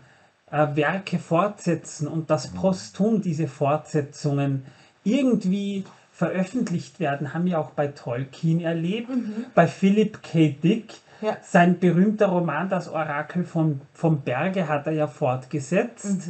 äh, 0.52 0.68
Werke 0.76 1.18
fortsetzen 1.19 2.07
und 2.07 2.30
dass 2.30 2.48
posthum 2.49 3.22
diese 3.22 3.48
Fortsetzungen 3.48 4.65
irgendwie 5.03 5.85
veröffentlicht 6.11 6.99
werden, 6.99 7.34
haben 7.34 7.45
wir 7.45 7.60
auch 7.60 7.72
bei 7.72 7.88
Tolkien 7.88 8.60
erlebt, 8.61 9.10
bei 9.56 9.65
Philip 9.65 10.22
K. 10.22 10.49
Dick. 10.49 10.93
Ja. 11.22 11.38
Sein 11.41 11.80
berühmter 11.80 12.27
Roman 12.27 12.69
Das 12.69 12.88
Orakel 12.89 13.43
vom, 13.43 13.81
vom 13.93 14.22
Berge 14.22 14.68
hat 14.68 14.88
er 14.88 14.93
ja 14.93 15.07
fortgesetzt. 15.07 16.30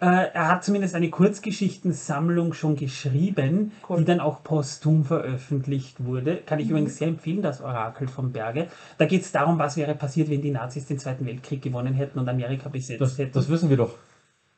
Äh, 0.00 0.30
er 0.32 0.48
hat 0.48 0.62
zumindest 0.64 0.94
eine 0.94 1.10
Kurzgeschichtensammlung 1.10 2.52
schon 2.52 2.76
geschrieben, 2.76 3.72
Cool. 3.88 3.98
die 3.98 4.04
dann 4.04 4.20
auch 4.20 4.44
posthum 4.44 5.04
veröffentlicht 5.04 6.04
wurde. 6.04 6.36
Kann 6.36 6.60
ich 6.60 6.70
übrigens 6.70 6.98
sehr 6.98 7.08
empfehlen, 7.08 7.42
das 7.42 7.60
Orakel 7.60 8.06
vom 8.06 8.30
Berge. 8.32 8.68
Da 8.98 9.06
geht 9.06 9.22
es 9.22 9.32
darum, 9.32 9.58
was 9.58 9.76
wäre 9.76 9.94
passiert, 9.96 10.30
wenn 10.30 10.40
die 10.40 10.52
Nazis 10.52 10.86
den 10.86 10.98
Zweiten 11.00 11.26
Weltkrieg 11.26 11.62
gewonnen 11.62 11.94
hätten 11.94 12.18
und 12.20 12.28
Amerika 12.28 12.68
besetzt 12.68 13.00
Das, 13.00 13.18
hätten. 13.18 13.32
das 13.32 13.48
wissen 13.48 13.70
wir 13.70 13.76
doch. 13.76 13.94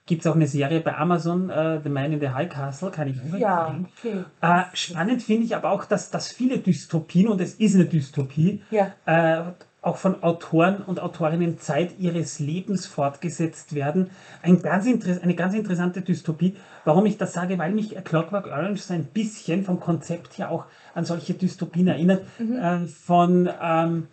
Gibt 0.06 0.22
es 0.22 0.26
auch 0.26 0.34
eine 0.34 0.46
Serie 0.48 0.80
bei 0.80 0.96
Amazon, 0.96 1.50
äh, 1.50 1.80
The 1.82 1.88
Man 1.88 2.12
in 2.12 2.20
the 2.20 2.30
High 2.30 2.48
Castle, 2.48 2.90
kann 2.90 3.08
ich 3.08 3.16
Ja, 3.38 3.78
okay. 3.98 4.24
Äh, 4.40 4.62
spannend 4.74 5.22
finde 5.22 5.44
ich 5.44 5.54
aber 5.54 5.70
auch, 5.70 5.84
dass, 5.84 6.10
dass 6.10 6.28
viele 6.32 6.58
Dystopien, 6.58 7.28
und 7.28 7.40
es 7.40 7.54
ist 7.54 7.74
eine 7.76 7.84
Dystopie, 7.84 8.62
Ja. 8.70 8.92
äh, 9.06 9.52
auch 9.82 9.96
von 9.96 10.22
Autoren 10.22 10.82
und 10.82 11.00
Autorinnen 11.00 11.58
Zeit 11.58 11.98
ihres 11.98 12.38
Lebens 12.38 12.86
fortgesetzt 12.86 13.74
werden. 13.74 14.10
Ein 14.42 14.60
ganz 14.60 14.86
eine 14.86 15.34
ganz 15.34 15.54
interessante 15.54 16.02
Dystopie. 16.02 16.56
Warum 16.84 17.06
ich 17.06 17.16
das 17.16 17.32
sage, 17.32 17.56
weil 17.58 17.72
mich 17.72 17.96
Clockwork 18.04 18.46
Orange 18.46 18.82
so 18.82 18.92
ein 18.92 19.04
bisschen 19.04 19.64
vom 19.64 19.80
Konzept 19.80 20.36
her 20.36 20.50
auch 20.50 20.66
an 20.94 21.04
solche 21.06 21.32
Dystopien 21.34 21.88
erinnert. 21.88 22.24
Äh, 22.38 22.86
von 22.86 23.48
ähm, 23.62 24.08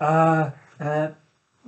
äh, 0.00 0.46
äh, 0.78 1.10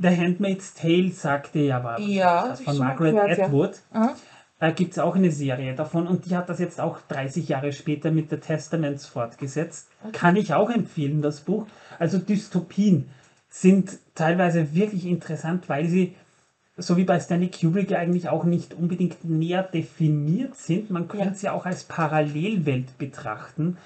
The 0.01 0.09
Handmaid's 0.09 0.75
Tale 0.75 1.11
sagte 1.11 1.59
ja 1.61 1.83
was. 1.83 2.01
Ja, 2.07 2.55
von 2.55 2.79
Margaret 2.79 3.15
gehört, 3.15 3.39
ja. 3.39 3.45
Atwood 3.47 3.81
Aha. 3.93 4.15
äh, 4.61 4.73
gibt 4.73 4.93
es 4.93 4.99
auch 4.99 5.17
eine 5.17 5.31
Serie 5.31 5.75
davon 5.75 6.07
und 6.07 6.27
die 6.27 6.37
hat 6.37 6.49
das 6.49 6.59
jetzt 6.61 6.81
auch 6.81 6.99
30 7.09 7.49
Jahre 7.49 7.73
später 7.73 8.11
mit 8.11 8.31
The 8.31 8.37
Testaments 8.37 9.07
fortgesetzt. 9.07 9.89
Kann 10.13 10.37
ich 10.37 10.55
auch 10.55 10.71
empfehlen, 10.71 11.23
das 11.23 11.41
Buch. 11.41 11.67
Also 11.99 12.19
Dystopien 12.19 13.09
sind 13.49 13.99
teilweise 14.15 14.75
wirklich 14.75 15.07
interessant, 15.07 15.69
weil 15.69 15.89
sie, 15.89 16.15
so 16.77 16.97
wie 16.97 17.05
bei 17.05 17.19
Stanley 17.19 17.51
Kubrick, 17.51 17.91
ja 17.91 17.99
eigentlich 17.99 18.29
auch 18.29 18.45
nicht 18.45 18.75
unbedingt 18.75 19.25
näher 19.25 19.63
definiert 19.63 20.55
sind. 20.57 20.91
Man 20.91 21.09
könnte 21.09 21.29
Ja. 21.29 21.35
sie 21.35 21.49
auch 21.49 21.67
als 21.67 21.85
Parallelwelt 21.85 22.99
betrachten. 22.99 23.79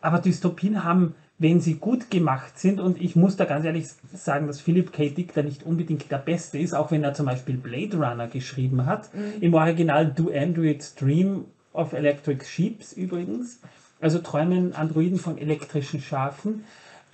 Aber 0.00 0.18
Dystopien 0.18 0.84
haben, 0.84 1.14
wenn 1.38 1.60
sie 1.60 1.74
gut 1.74 2.10
gemacht 2.10 2.58
sind, 2.58 2.80
und 2.80 3.00
ich 3.00 3.16
muss 3.16 3.36
da 3.36 3.44
ganz 3.44 3.64
ehrlich 3.64 3.86
sagen, 4.12 4.46
dass 4.46 4.60
Philip 4.60 4.92
K. 4.92 5.08
Dick 5.10 5.34
da 5.34 5.42
nicht 5.42 5.64
unbedingt 5.64 6.10
der 6.10 6.18
Beste 6.18 6.58
ist, 6.58 6.74
auch 6.74 6.90
wenn 6.92 7.02
er 7.02 7.14
zum 7.14 7.26
Beispiel 7.26 7.56
Blade 7.56 7.96
Runner 7.96 8.28
geschrieben 8.28 8.86
hat. 8.86 9.10
Im 9.40 9.52
Original 9.54 10.06
Do 10.06 10.30
Androids 10.32 10.94
Dream 10.94 11.46
of 11.72 11.92
Electric 11.92 12.44
Sheeps 12.44 12.92
übrigens. 12.92 13.60
Also 14.00 14.20
träumen 14.20 14.74
Androiden 14.74 15.18
von 15.18 15.36
elektrischen 15.38 16.00
Schafen. 16.00 16.64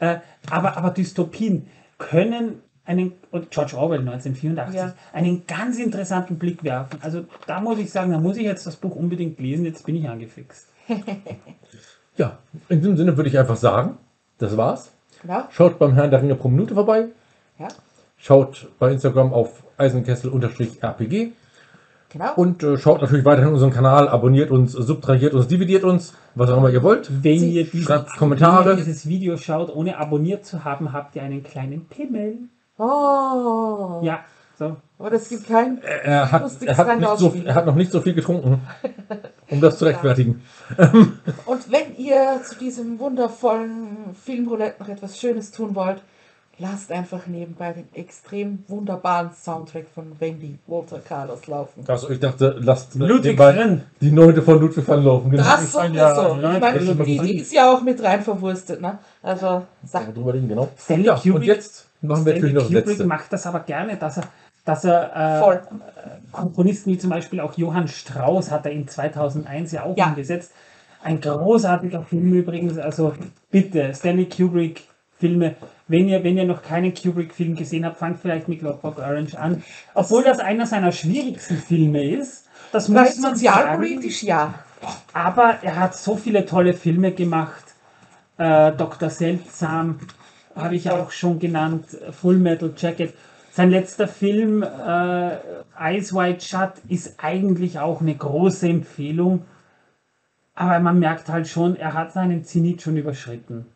Äh, 0.01 0.19
aber, 0.51 0.77
aber 0.77 0.91
Dystopien 0.91 1.67
können 1.99 2.61
einen, 2.85 3.13
und 3.31 3.51
George 3.51 3.77
Orwell 3.77 4.01
1984, 4.01 4.75
Ja. 4.77 4.95
einen 5.13 5.47
ganz 5.47 5.79
interessanten 5.79 6.39
Blick 6.39 6.63
werfen. 6.65 6.99
Also 7.03 7.25
da 7.47 7.61
muss 7.61 7.79
ich 7.79 7.91
sagen, 7.91 8.11
da 8.11 8.19
muss 8.19 8.37
ich 8.37 8.43
jetzt 8.45 8.67
das 8.67 8.77
Buch 8.77 8.97
unbedingt 8.97 9.39
lesen, 9.39 9.65
jetzt 9.65 9.87
bin 9.87 9.97
ich 9.97 10.09
angefixt. 10.09 10.69
Ja, 12.17 12.39
in 12.69 12.81
diesem 12.81 12.97
Sinne 12.99 13.17
würde 13.17 13.31
ich 13.31 13.39
einfach 13.39 13.57
sagen, 13.57 13.97
das 14.41 14.57
war's. 14.57 14.91
Genau. 15.23 15.45
Schaut 15.51 15.79
beim 15.79 15.93
Herrn 15.93 16.11
der 16.11 16.23
Ringe 16.23 16.35
pro 16.35 16.49
Minute 16.49 16.75
vorbei. 16.75 17.07
Ja, 17.59 17.69
Schaut 18.17 18.69
bei 18.79 18.91
Instagram 18.93 19.33
auf 19.33 19.63
eisenkessel-rpg 19.79 21.33
genau. 22.11 22.35
und 22.37 22.63
äh, 22.63 22.77
schaut 22.77 23.01
natürlich 23.01 23.25
weiterhin 23.25 23.53
unseren 23.53 23.71
Kanal, 23.71 24.09
abonniert 24.09 24.51
uns, 24.51 24.73
subtrahiert 24.73 25.33
uns, 25.35 25.47
dividiert 25.49 25.85
uns, 25.85 26.15
was 26.35 26.51
auch 26.51 26.59
immer 26.59 26.69
ihr 26.71 26.83
wollt. 26.83 27.09
Wenn 27.23 27.39
Sie- 27.39 27.53
ihr, 27.53 27.65
dieses, 27.65 27.87
schreibt 27.87 28.17
Kommentare. 28.17 28.71
wenn 28.73 28.79
ihr 28.79 28.85
dieses 28.85 29.09
Video 29.09 29.37
schaut, 29.39 29.75
ohne 29.75 29.97
abonniert 29.99 30.45
zu 30.45 30.65
haben, 30.65 30.93
habt 30.93 31.17
ihr 31.17 31.23
einen 31.23 31.43
kleinen 31.43 31.87
Pimmel. 31.87 32.39
Oh. 32.79 34.01
Ja, 34.03 34.21
so. 34.59 34.77
Aber 35.01 35.09
das 35.09 35.31
gibt 35.31 35.49
kein. 35.49 35.83
Er 35.83 36.31
hat, 36.31 36.43
Lustiges 36.43 36.77
er, 36.77 36.87
hat 36.87 37.01
nicht 37.01 37.19
so, 37.19 37.35
er 37.43 37.55
hat 37.55 37.65
noch 37.65 37.75
nicht 37.75 37.91
so 37.91 38.03
viel 38.03 38.13
getrunken, 38.13 38.61
um 39.49 39.61
das 39.61 39.79
zu 39.79 39.87
rechtfertigen. 39.87 40.43
Und 41.47 41.73
wenn 41.73 41.97
ihr 41.97 42.43
zu 42.45 42.57
diesem 42.57 42.99
wundervollen 42.99 44.15
Filmroulette 44.23 44.83
noch 44.83 44.91
etwas 44.91 45.19
Schönes 45.19 45.53
tun 45.53 45.75
wollt, 45.75 46.03
lasst 46.59 46.93
einfach 46.93 47.27
nebenbei 47.27 47.73
den 47.73 47.89
extrem 47.95 48.63
wunderbaren 48.69 49.31
Soundtrack 49.33 49.87
von 49.95 50.21
Wendy 50.21 50.59
Walter 50.67 50.99
Carlos 50.99 51.47
laufen. 51.47 51.83
Also 51.89 52.11
ich 52.11 52.21
dachte, 52.21 52.57
lasst 52.61 52.95
Ludwig 52.95 53.25
nebenbei 53.25 53.53
drin. 53.53 53.83
die 54.03 54.11
neunte 54.11 54.43
von 54.43 54.61
Ludwig 54.61 54.87
van 54.87 55.03
laufen. 55.03 55.31
Genau. 55.31 55.43
Das 55.43 55.73
sowieso. 55.73 55.95
ja, 55.95 56.37
ich 56.37 56.43
ja, 56.43 56.59
meine, 56.59 56.95
die, 57.07 57.19
die 57.19 57.39
ist 57.39 57.55
ja 57.55 57.73
auch 57.73 57.81
mit 57.81 58.03
rein 58.03 58.23
verwurstet, 58.23 58.83
ne? 58.83 58.99
Also, 59.23 59.63
sag, 59.83 60.09
Mal 60.09 60.13
drüber 60.13 60.35
reden, 60.35 60.49
genau. 60.49 60.69
Stanley 60.79 61.07
Ja, 61.07 61.15
und 61.15 61.43
jetzt 61.43 61.87
machen 62.03 62.27
wir 62.27 62.33
Stanley 62.33 62.53
natürlich 62.53 62.55
noch 62.55 62.63
das 62.63 62.69
Kubrick 62.69 62.87
letzte. 62.87 63.05
macht 63.07 63.33
das 63.33 63.47
aber 63.47 63.61
gerne, 63.61 63.97
dass 63.97 64.19
er, 64.19 64.25
dass 64.71 64.85
er 64.85 65.41
äh. 65.43 65.59
Komponisten 66.33 66.93
wie 66.93 66.99
zum 66.99 67.11
Beispiel 67.11 67.41
auch 67.41 67.59
Johann 67.59 67.89
Strauss 67.89 68.51
hat 68.51 68.65
er 68.67 68.73
in 68.73 68.87
2001 68.87 69.73
ja 69.73 69.83
auch 69.83 69.97
Ja. 69.97 70.07
umgesetzt. 70.09 70.53
Ein 71.03 71.21
großartiger 71.21 72.03
Film 72.05 72.33
übrigens. 72.33 72.79
Also 72.79 73.15
bitte, 73.51 73.93
Stanley 73.95 74.27
Kubrick 74.29 74.83
Filme. 75.19 75.57
Wenn 75.89 76.09
ihr, 76.09 76.23
wenn 76.23 76.37
ihr 76.39 76.45
noch 76.45 76.63
keinen 76.63 76.95
Kubrick-Film 76.95 77.57
gesehen 77.57 77.85
habt, 77.85 77.99
fangt 77.99 78.21
vielleicht 78.21 78.49
mit 78.49 78.61
Clockwork 78.61 78.99
Orange 78.99 79.37
an. 79.37 79.63
Obwohl 79.95 80.23
das 80.23 80.39
einer 80.39 80.67
seiner 80.67 80.93
schwierigsten 80.93 81.57
Filme 81.57 82.05
ist. 82.05 82.47
Das 82.73 82.89
muss 82.89 82.97
man 82.97 83.07
sagen. 83.07 83.35
sozialpolitisch 83.35 84.23
ja. 84.23 84.55
Aber 85.13 85.59
er 85.63 85.77
hat 85.81 85.97
so 85.97 86.17
viele 86.17 86.47
tolle 86.47 86.75
Filme 86.75 87.11
gemacht. 87.13 87.65
Äh, 88.39 88.73
Dr. 88.73 89.11
Seltsam 89.11 89.99
habe 90.55 90.77
ich 90.77 90.89
auch 90.91 91.11
schon 91.11 91.39
genannt. 91.41 91.87
Full 92.13 92.37
Metal 92.39 92.73
Jacket. 92.77 93.13
Sein 93.53 93.71
letzter 93.71 94.07
Film, 94.09 94.63
äh, 94.63 95.37
Eyes 95.79 96.15
Wide 96.15 96.41
Shut, 96.41 96.73
ist 96.89 97.15
eigentlich 97.23 97.79
auch 97.79 98.01
eine 98.01 98.15
große 98.15 98.69
Empfehlung. 98.69 99.45
Aber 100.55 100.79
man 100.81 100.99
merkt 100.99 101.29
halt 101.29 101.49
schon, 101.49 101.77
er 101.77 101.95
hat 101.95 102.13
seinen 102.13 102.45
Zenit 102.45 102.83
schon 102.83 102.97
überschritten. 102.97 103.67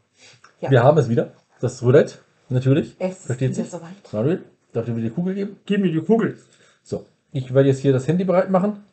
ja. 0.61 0.71
Wir 0.71 0.83
haben 0.85 0.99
es 0.99 1.09
wieder. 1.09 1.33
Das 1.61 1.83
Roulette, 1.83 2.19
natürlich. 2.51 2.95
Es 2.99 3.19
ist 3.21 3.27
Versteht 3.27 3.51
wieder 3.53 3.63
sich. 3.63 3.71
soweit. 3.73 4.13
Manuel, 4.13 4.45
darf 4.73 4.85
dir 4.85 4.95
wieder 4.97 5.09
die 5.09 5.15
Kugel 5.15 5.35
geben? 5.35 5.57
Gib 5.67 5.81
mir 5.81 5.91
die 5.91 6.01
Kugel. 6.01 6.39
So, 6.83 7.07
ich 7.33 7.53
werde 7.55 7.69
jetzt 7.69 7.81
hier 7.81 7.93
das 7.93 8.07
Handy 8.07 8.25
bereit 8.25 8.51
machen. 8.51 8.85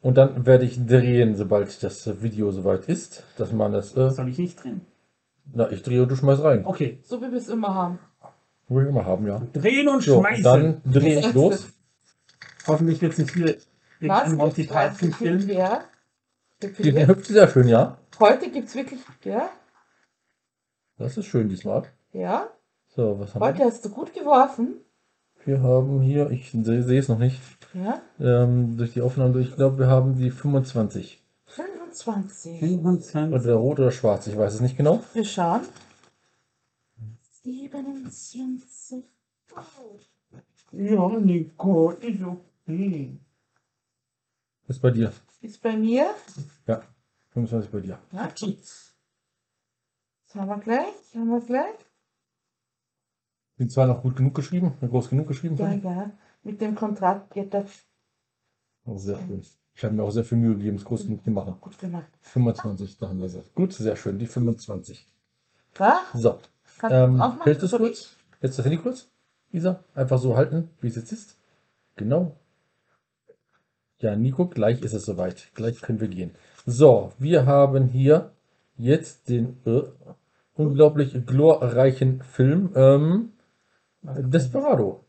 Und 0.00 0.16
dann 0.18 0.44
werde 0.46 0.64
ich 0.64 0.84
drehen, 0.84 1.36
sobald 1.36 1.80
das 1.82 2.22
Video 2.22 2.50
soweit 2.50 2.86
ist, 2.88 3.22
dass 3.38 3.52
man 3.52 3.72
das. 3.72 3.96
Äh, 3.96 4.10
Soll 4.10 4.28
ich 4.28 4.38
nicht 4.38 4.62
drin? 4.62 4.80
na, 5.54 5.70
ich 5.70 5.82
drehe 5.82 6.02
und 6.02 6.10
du 6.10 6.16
schmeißt 6.16 6.42
rein. 6.42 6.66
Okay. 6.66 6.98
So 7.04 7.20
wie 7.22 7.30
wir 7.30 7.38
es 7.38 7.48
immer 7.48 7.72
haben. 7.74 7.98
Wo 8.72 8.78
wir 8.80 8.88
immer 8.88 9.04
haben, 9.04 9.26
ja. 9.26 9.42
Drehen 9.52 9.86
und 9.88 10.02
So, 10.02 10.20
schmeißen. 10.20 10.42
dann 10.44 10.80
drehe 10.90 11.20
ich 11.20 11.34
los. 11.34 11.68
Hoffentlich 12.66 13.02
wird 13.02 13.12
es 13.12 13.18
nicht 13.18 13.36
wieder 13.36 13.54
Was? 14.00 14.30
Monty 14.30 14.64
Python 14.64 15.12
Film. 15.12 15.48
Ja. 15.50 15.84
Die 16.62 17.06
hüpft 17.06 17.26
sehr 17.26 17.48
schön, 17.48 17.68
ja. 17.68 17.98
Heute 18.18 18.50
gibt 18.50 18.68
es 18.68 18.74
wirklich, 18.74 19.00
ja, 19.24 19.50
Das 20.96 21.16
ist 21.18 21.26
schön 21.26 21.48
diesmal. 21.48 21.82
ja. 22.12 22.48
So, 22.94 23.18
was 23.18 23.34
haben 23.34 23.42
Heute 23.42 23.64
hast 23.64 23.84
du 23.84 23.88
gut 23.90 24.12
geworfen. 24.14 24.76
wir? 25.44 25.56
Wir 25.58 25.62
haben 25.62 26.00
hier, 26.02 26.30
ich 26.30 26.50
sehe 26.52 26.82
sehe 26.82 27.00
es 27.00 27.08
noch 27.08 27.18
nicht, 27.18 27.40
Ja. 27.74 28.00
ähm, 28.20 28.76
durch 28.76 28.92
die 28.92 29.00
Aufnahme, 29.02 29.40
ich 29.40 29.54
glaube, 29.56 29.78
wir 29.78 29.86
haben 29.88 30.16
die 30.16 30.30
25. 30.30 31.22
25. 31.46 32.58
25. 32.60 33.34
Oder 33.34 33.54
rot 33.54 33.80
oder 33.80 33.90
schwarz, 33.90 34.26
ich 34.28 34.36
weiß 34.38 34.54
es 34.54 34.60
nicht 34.60 34.76
genau. 34.76 35.02
Wir 35.14 35.24
schauen. 35.24 35.62
27. 37.42 39.04
Ja, 40.72 41.08
Nico, 41.18 41.90
ist 41.90 42.22
okay. 42.22 43.18
Ist 44.68 44.80
bei 44.80 44.90
dir. 44.90 45.12
Ist 45.40 45.60
bei 45.60 45.76
mir. 45.76 46.14
Ja, 46.66 46.82
25 47.30 47.70
bei 47.70 47.80
dir. 47.80 47.98
Ja. 48.12 48.28
Das 48.28 48.54
haben 50.34 50.48
wir 50.48 50.58
gleich. 50.58 51.14
Haben 51.14 51.28
wir 51.28 51.40
gleich. 51.40 51.74
Sind 53.58 53.70
zwar 53.70 53.86
noch 53.86 54.02
gut 54.02 54.16
genug 54.16 54.34
geschrieben, 54.34 54.72
groß 54.80 55.10
genug 55.10 55.28
geschrieben. 55.28 55.56
Ja, 55.56 55.72
ja. 55.72 56.10
Mit 56.42 56.60
dem 56.60 56.74
Kontrakt 56.74 57.32
geht 57.34 57.52
das 57.52 57.70
Oh, 58.84 58.96
sehr 58.96 59.16
schön. 59.18 59.44
Ich 59.74 59.84
habe 59.84 59.94
mir 59.94 60.02
auch 60.02 60.10
sehr 60.10 60.24
viel 60.24 60.38
Mühe 60.38 60.56
gegeben, 60.56 60.76
es 60.76 60.84
groß 60.84 61.04
genug 61.04 61.22
zu 61.24 61.30
machen. 61.30 61.56
gut 61.60 61.78
gemacht. 61.78 62.08
25, 62.20 62.98
da 62.98 63.08
haben 63.08 63.20
wir 63.20 63.26
es. 63.26 63.54
Gut, 63.54 63.72
sehr 63.72 63.96
schön, 63.96 64.18
die 64.18 64.26
25. 64.26 65.06
Da? 65.74 66.00
So, 66.14 66.38
Kannst 66.82 66.96
ähm, 66.96 67.16
du 67.16 67.22
aufmachen? 67.22 67.44
hältst 67.44 67.62
du 67.62 67.66
es 67.66 67.72
kurz? 67.72 68.16
Hältst 68.40 68.58
du 68.58 68.62
das 68.62 68.64
Handy 68.64 68.82
kurz, 68.82 69.08
Isa? 69.52 69.84
Einfach 69.94 70.18
so 70.18 70.36
halten, 70.36 70.70
wie 70.80 70.88
es 70.88 70.96
jetzt 70.96 71.12
ist. 71.12 71.38
Genau. 71.94 72.34
Ja, 74.00 74.16
Nico, 74.16 74.46
gleich 74.46 74.82
ist 74.82 74.92
es 74.92 75.04
soweit. 75.04 75.50
Gleich 75.54 75.80
können 75.80 76.00
wir 76.00 76.08
gehen. 76.08 76.34
So, 76.66 77.12
wir 77.18 77.46
haben 77.46 77.86
hier 77.86 78.32
jetzt 78.76 79.28
den 79.28 79.60
äh, 79.64 79.82
unglaublich 80.54 81.24
glorreichen 81.24 82.20
Film 82.22 82.72
ähm, 82.74 83.32
Desperado. 84.02 85.04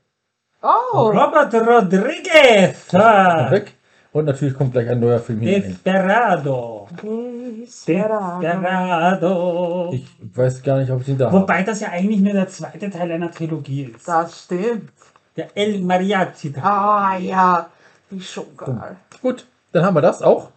Oh, 0.62 1.08
Robert 1.08 1.56
Rodriguez! 1.56 2.94
Weg. 2.94 3.74
Und 4.12 4.26
natürlich 4.26 4.54
kommt 4.54 4.74
gleich 4.74 4.88
ein 4.90 5.00
neuer 5.00 5.18
Film 5.18 5.40
hinein. 5.40 5.64
Desperado. 5.64 6.82
Desperado. 7.02 8.41
Desperado. 8.41 9.90
Ich 9.94 10.06
weiß 10.36 10.64
gar 10.64 10.80
nicht, 10.80 10.91
ob 10.91 11.02
ich 11.02 11.10
ihn 11.10 11.18
da. 11.18 11.32
Wobei 11.32 11.64
das 11.64 11.80
ja 11.80 11.90
eigentlich 11.90 12.22
nur 12.22 12.34
der 12.34 12.48
zweite 12.48 12.90
Teil 12.90 13.11
einer 13.11 13.32
Trilogie 13.32 13.91
ist. 13.95 14.07
Das 14.07 14.44
stimmt. 14.44 14.91
Der 15.36 15.56
El 15.57 15.80
Mariachi. 15.82 16.53
Ah 16.61 17.18
ja, 17.18 17.70
ist 18.11 18.32
schon 18.32 18.56
geil. 18.56 18.95
Gut, 19.22 19.48
dann 19.72 19.86
haben 19.86 19.95
wir 19.95 20.02
das 20.02 20.22
auch. 20.22 20.49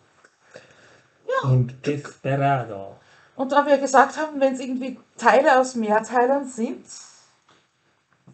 Und 1.43 1.87
Desperado. 1.87 2.97
Und 3.37 3.53
da 3.53 3.67
wir 3.67 3.79
gesagt 3.79 4.19
haben, 4.19 4.41
wenn 4.41 4.55
es 4.55 4.61
irgendwie 4.61 4.99
Teile 5.19 5.61
aus 5.61 5.75
Mehrteilern 5.75 6.47
sind, 6.47 6.85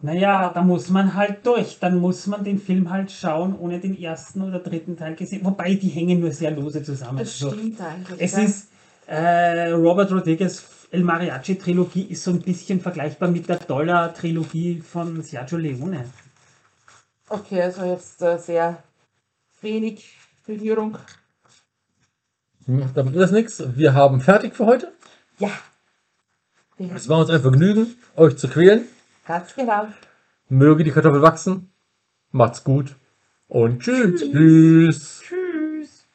Naja, 0.03 0.51
da 0.53 0.61
muss 0.61 0.89
man 0.89 1.13
halt 1.13 1.45
durch. 1.45 1.79
Dann 1.79 1.97
muss 1.97 2.27
man 2.27 2.43
den 2.43 2.59
Film 2.59 2.89
halt 2.89 3.09
schauen, 3.09 3.57
ohne 3.57 3.79
den 3.79 3.97
ersten 3.97 4.41
oder 4.41 4.59
dritten 4.59 4.97
Teil 4.97 5.15
gesehen. 5.15 5.45
Wobei 5.45 5.75
die 5.75 5.87
hängen 5.87 6.19
nur 6.19 6.31
sehr 6.31 6.51
lose 6.51 6.83
zusammen. 6.83 7.19
das 7.19 7.41
Also, 7.41 7.53
stimmt 7.53 7.79
eigentlich. 7.79 8.21
es 8.21 8.35
gell? 8.35 8.43
ist 8.43 8.67
äh, 9.07 9.69
Robert 9.71 10.11
Rodriguez 10.11 10.61
El 10.91 11.03
Mariachi 11.03 11.55
Trilogie 11.57 12.03
ist 12.03 12.23
so 12.23 12.31
ein 12.31 12.41
bisschen 12.41 12.81
vergleichbar 12.81 13.29
mit 13.29 13.47
der 13.47 13.55
Dollar 13.57 14.13
Trilogie 14.13 14.81
von 14.81 15.23
Sergio 15.23 15.57
Leone. 15.57 16.03
Okay, 17.29 17.61
also 17.61 17.85
jetzt 17.85 18.21
äh, 18.21 18.37
sehr 18.37 18.83
wenig 19.61 20.17
Berührung. 20.45 20.97
damit 22.67 23.15
ist 23.15 23.21
das 23.21 23.31
nichts. 23.31 23.63
Wir 23.75 23.93
haben 23.93 24.19
fertig 24.19 24.53
für 24.53 24.65
heute. 24.65 24.91
Ja. 25.39 25.49
Es 26.93 27.07
war 27.07 27.19
uns 27.19 27.29
ein 27.29 27.41
Vergnügen, 27.41 27.95
euch 28.17 28.35
zu 28.35 28.49
quälen. 28.49 28.83
Ganz 29.25 29.55
genau. 29.55 29.87
Möge 30.49 30.83
die 30.83 30.91
Kartoffel 30.91 31.21
wachsen. 31.21 31.71
Macht's 32.31 32.63
gut. 32.63 32.95
Und 33.47 33.81
tschüss. 33.81 34.21
Tschüss. 34.21 35.21
Tschüss. 35.21 36.07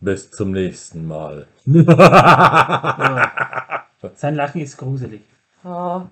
Bis 0.00 0.30
zum 0.30 0.52
nächsten 0.52 1.06
Mal. 1.06 1.46
Sein 4.14 4.34
Lachen 4.34 4.60
ist 4.60 4.76
gruselig. 4.76 5.22
Ja. 5.62 6.08